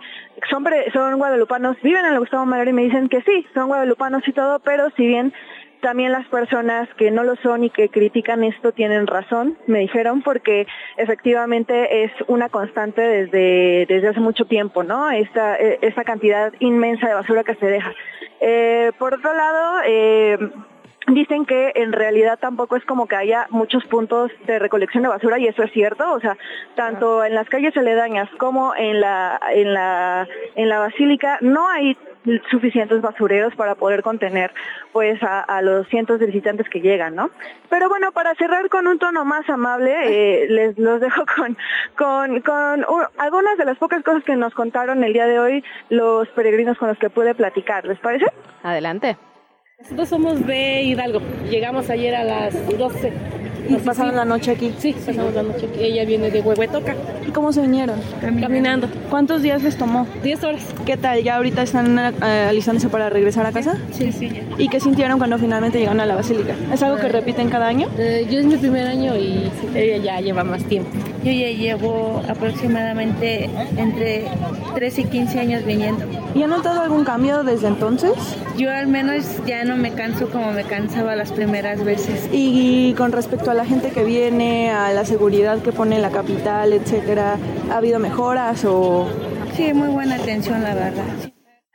son, 0.48 0.64
son 0.92 1.18
guadalupanos, 1.18 1.76
viven 1.82 2.04
en 2.04 2.12
la 2.12 2.18
Gustavo 2.20 2.46
Madero 2.46 2.70
y 2.70 2.74
me 2.74 2.84
dicen 2.84 3.08
que 3.08 3.20
sí, 3.22 3.46
son 3.54 3.66
guadalupanos 3.66 4.22
y 4.28 4.32
todo, 4.32 4.60
pero 4.60 4.90
si 4.96 5.06
bien 5.06 5.32
también 5.80 6.12
las 6.12 6.26
personas 6.28 6.88
que 6.96 7.10
no 7.10 7.24
lo 7.24 7.36
son 7.36 7.64
y 7.64 7.70
que 7.70 7.88
critican 7.88 8.44
esto 8.44 8.72
tienen 8.72 9.06
razón, 9.06 9.56
me 9.66 9.80
dijeron, 9.80 10.22
porque 10.22 10.66
efectivamente 10.96 12.04
es 12.04 12.12
una 12.26 12.48
constante 12.48 13.00
desde, 13.00 13.86
desde 13.86 14.08
hace 14.08 14.20
mucho 14.20 14.44
tiempo, 14.46 14.82
¿no? 14.82 15.10
Esta, 15.10 15.56
eh, 15.56 15.78
esta 15.82 16.04
cantidad 16.04 16.52
inmensa 16.60 17.08
de 17.08 17.14
basura 17.14 17.44
que 17.44 17.54
se 17.54 17.66
deja. 17.66 17.92
Eh, 18.40 18.92
por 18.98 19.14
otro 19.14 19.34
lado, 19.34 19.80
eh, 19.86 20.38
Dicen 21.08 21.46
que 21.46 21.72
en 21.74 21.92
realidad 21.92 22.38
tampoco 22.38 22.76
es 22.76 22.84
como 22.84 23.06
que 23.06 23.16
haya 23.16 23.46
muchos 23.48 23.82
puntos 23.86 24.30
de 24.46 24.58
recolección 24.58 25.02
de 25.02 25.08
basura 25.08 25.38
y 25.38 25.46
eso 25.46 25.62
es 25.62 25.72
cierto, 25.72 26.12
o 26.12 26.20
sea, 26.20 26.36
tanto 26.74 27.24
en 27.24 27.34
las 27.34 27.48
calles 27.48 27.74
aledañas 27.78 28.28
como 28.36 28.74
en 28.76 29.00
la 29.00 29.40
en 29.50 29.72
la 29.72 30.28
en 30.54 30.68
la 30.68 30.80
basílica 30.80 31.38
no 31.40 31.66
hay 31.66 31.96
suficientes 32.50 33.00
basureros 33.00 33.54
para 33.54 33.74
poder 33.74 34.02
contener 34.02 34.52
pues 34.92 35.22
a, 35.22 35.40
a 35.40 35.62
los 35.62 35.88
cientos 35.88 36.20
de 36.20 36.26
visitantes 36.26 36.68
que 36.68 36.80
llegan, 36.80 37.14
¿no? 37.14 37.30
Pero 37.68 37.88
bueno, 37.88 38.12
para 38.12 38.34
cerrar 38.34 38.68
con 38.68 38.86
un 38.86 38.98
tono 38.98 39.24
más 39.24 39.48
amable, 39.48 39.94
eh, 40.04 40.46
les 40.48 40.78
los 40.78 41.00
dejo 41.00 41.24
con 41.36 41.56
con, 41.96 42.40
con 42.40 42.80
uh, 42.82 43.06
algunas 43.18 43.58
de 43.58 43.64
las 43.64 43.78
pocas 43.78 44.02
cosas 44.02 44.24
que 44.24 44.36
nos 44.36 44.54
contaron 44.54 45.04
el 45.04 45.12
día 45.12 45.26
de 45.26 45.38
hoy 45.38 45.64
los 45.88 46.28
peregrinos 46.28 46.78
con 46.78 46.88
los 46.88 46.98
que 46.98 47.10
pude 47.10 47.34
platicar, 47.34 47.84
¿les 47.84 47.98
parece? 47.98 48.26
Adelante. 48.62 49.16
Nosotros 49.78 50.08
somos 50.08 50.46
de 50.46 50.82
Hidalgo. 50.82 51.20
Llegamos 51.48 51.88
ayer 51.88 52.14
a 52.14 52.24
las 52.24 52.78
12. 52.78 53.12
¿Y 53.68 53.74
pasaron 53.76 54.16
la 54.16 54.24
noche 54.24 54.52
aquí? 54.52 54.72
Sí, 54.78 54.94
pasamos 54.94 55.34
la 55.34 55.42
noche 55.42 55.66
aquí. 55.66 55.84
Ella 55.84 56.04
viene 56.04 56.30
de 56.30 56.40
Huehuetoca. 56.40 56.96
¿Y 57.26 57.30
cómo 57.30 57.52
se 57.52 57.60
vinieron? 57.60 58.00
Caminando. 58.20 58.88
¿Cuántos 59.10 59.42
días 59.42 59.62
les 59.62 59.76
tomó? 59.76 60.06
10 60.22 60.44
horas. 60.44 60.62
¿Qué 60.86 60.96
tal? 60.96 61.22
¿Ya 61.22 61.36
ahorita 61.36 61.62
están 61.62 61.98
eh, 61.98 62.46
alistándose 62.48 62.88
para 62.88 63.10
regresar 63.10 63.44
a 63.44 63.52
casa? 63.52 63.78
Sí, 63.92 64.10
sí. 64.12 64.30
ya. 64.30 64.42
¿Y 64.56 64.68
qué 64.68 64.80
sintieron 64.80 65.18
cuando 65.18 65.38
finalmente 65.38 65.78
llegaron 65.78 66.00
a 66.00 66.06
la 66.06 66.14
basílica? 66.14 66.54
¿Es 66.72 66.82
algo 66.82 66.96
que 66.96 67.08
repiten 67.08 67.50
cada 67.50 67.66
año? 67.68 67.88
Eh, 67.98 68.26
yo 68.30 68.40
es 68.40 68.46
mi 68.46 68.56
primer 68.56 68.86
año 68.86 69.16
y 69.16 69.50
ella 69.74 69.96
ya 69.98 70.20
lleva 70.20 70.44
más 70.44 70.64
tiempo. 70.64 70.90
Yo 71.22 71.32
ya 71.32 71.48
llevo 71.50 72.22
aproximadamente 72.28 73.50
entre 73.76 74.28
13 74.74 75.00
y 75.02 75.04
15 75.04 75.40
años 75.40 75.64
viniendo. 75.66 76.04
¿Y 76.34 76.42
ha 76.42 76.46
notado 76.46 76.80
algún 76.80 77.04
cambio 77.04 77.42
desde 77.42 77.68
entonces? 77.68 78.12
Yo 78.56 78.70
al 78.70 78.86
menos 78.86 79.24
ya 79.46 79.64
no 79.64 79.76
me 79.76 79.92
canso 79.92 80.28
como 80.28 80.52
me 80.52 80.64
cansaba 80.64 81.16
las 81.16 81.32
primeras 81.32 81.84
veces. 81.84 82.28
Y 82.32 82.94
con 82.94 83.12
respecto 83.12 83.50
a 83.50 83.54
la 83.58 83.64
gente 83.64 83.90
que 83.90 84.04
viene, 84.04 84.70
a 84.70 84.92
la 84.92 85.04
seguridad 85.04 85.60
que 85.60 85.72
pone 85.72 85.96
en 85.96 86.02
la 86.02 86.12
capital, 86.12 86.72
etcétera, 86.72 87.36
¿ha 87.72 87.76
habido 87.78 87.98
mejoras 87.98 88.64
o...? 88.64 89.08
Sí, 89.54 89.74
muy 89.74 89.88
buena 89.88 90.14
atención, 90.14 90.62
la 90.62 90.74
verdad. 90.74 91.02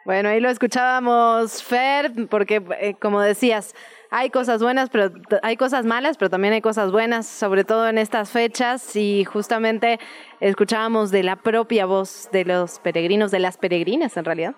Bueno, 0.05 0.29
ahí 0.29 0.39
lo 0.39 0.49
escuchábamos, 0.49 1.61
Fer, 1.61 2.13
porque 2.29 2.63
eh, 2.79 2.93
como 2.93 3.19
decías, 3.19 3.75
hay 4.11 4.29
cosas 4.29 4.63
buenas, 4.63 4.89
pero 4.89 5.11
hay 5.41 5.57
cosas 5.57 5.85
malas, 5.85 6.15
pero 6.15 6.29
también 6.29 6.53
hay 6.53 6.61
cosas 6.61 6.89
buenas, 6.89 7.27
sobre 7.27 7.65
todo 7.65 7.89
en 7.89 7.97
estas 7.97 8.29
fechas. 8.29 8.95
Y 8.95 9.25
justamente 9.25 9.99
escuchábamos 10.39 11.11
de 11.11 11.23
la 11.23 11.35
propia 11.35 11.85
voz 11.85 12.29
de 12.31 12.45
los 12.45 12.79
peregrinos, 12.79 13.29
de 13.29 13.39
las 13.39 13.57
peregrinas 13.57 14.15
en 14.15 14.23
realidad. 14.23 14.55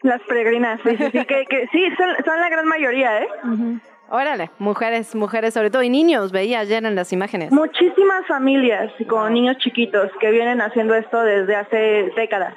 Las 0.00 0.22
peregrinas, 0.22 0.80
sí, 0.82 0.96
sí, 0.96 1.04
sí, 1.12 1.24
que, 1.26 1.44
que 1.44 1.68
sí, 1.72 1.88
son, 1.98 2.24
son 2.24 2.40
la 2.40 2.48
gran 2.48 2.66
mayoría, 2.66 3.20
¿eh? 3.20 3.28
Órale, 4.10 4.50
mujeres, 4.58 5.14
mujeres 5.14 5.52
sobre 5.52 5.70
todo, 5.70 5.82
y 5.82 5.90
niños, 5.90 6.32
veía 6.32 6.60
ayer 6.60 6.84
en 6.84 6.94
las 6.94 7.12
imágenes. 7.12 7.52
Muchísimas 7.52 8.26
familias 8.26 8.90
con 9.06 9.34
niños 9.34 9.58
chiquitos 9.58 10.10
que 10.18 10.30
vienen 10.30 10.60
haciendo 10.62 10.94
esto 10.94 11.20
desde 11.22 11.56
hace 11.56 12.10
décadas. 12.16 12.54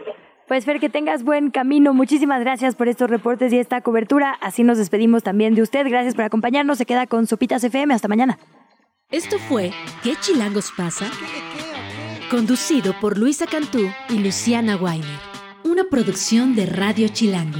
Pues 0.47 0.65
Fer, 0.65 0.79
que 0.79 0.89
tengas 0.89 1.23
buen 1.23 1.49
camino. 1.49 1.93
Muchísimas 1.93 2.41
gracias 2.41 2.75
por 2.75 2.87
estos 2.87 3.09
reportes 3.09 3.53
y 3.53 3.59
esta 3.59 3.81
cobertura. 3.81 4.37
Así 4.41 4.63
nos 4.63 4.77
despedimos 4.77 5.23
también 5.23 5.55
de 5.55 5.61
usted. 5.61 5.87
Gracias 5.87 6.15
por 6.15 6.25
acompañarnos. 6.25 6.77
Se 6.77 6.85
queda 6.85 7.07
con 7.07 7.27
Sopitas 7.27 7.63
FM. 7.63 7.93
Hasta 7.93 8.07
mañana. 8.07 8.37
Esto 9.09 9.37
fue 9.37 9.71
¿Qué 10.03 10.15
chilangos 10.19 10.71
pasa? 10.75 11.05
Conducido 12.29 12.93
por 12.99 13.17
Luisa 13.17 13.45
Cantú 13.45 13.89
y 14.09 14.19
Luciana 14.19 14.77
Weiner. 14.77 15.19
Una 15.63 15.83
producción 15.89 16.55
de 16.55 16.65
Radio 16.65 17.07
Chilango. 17.09 17.59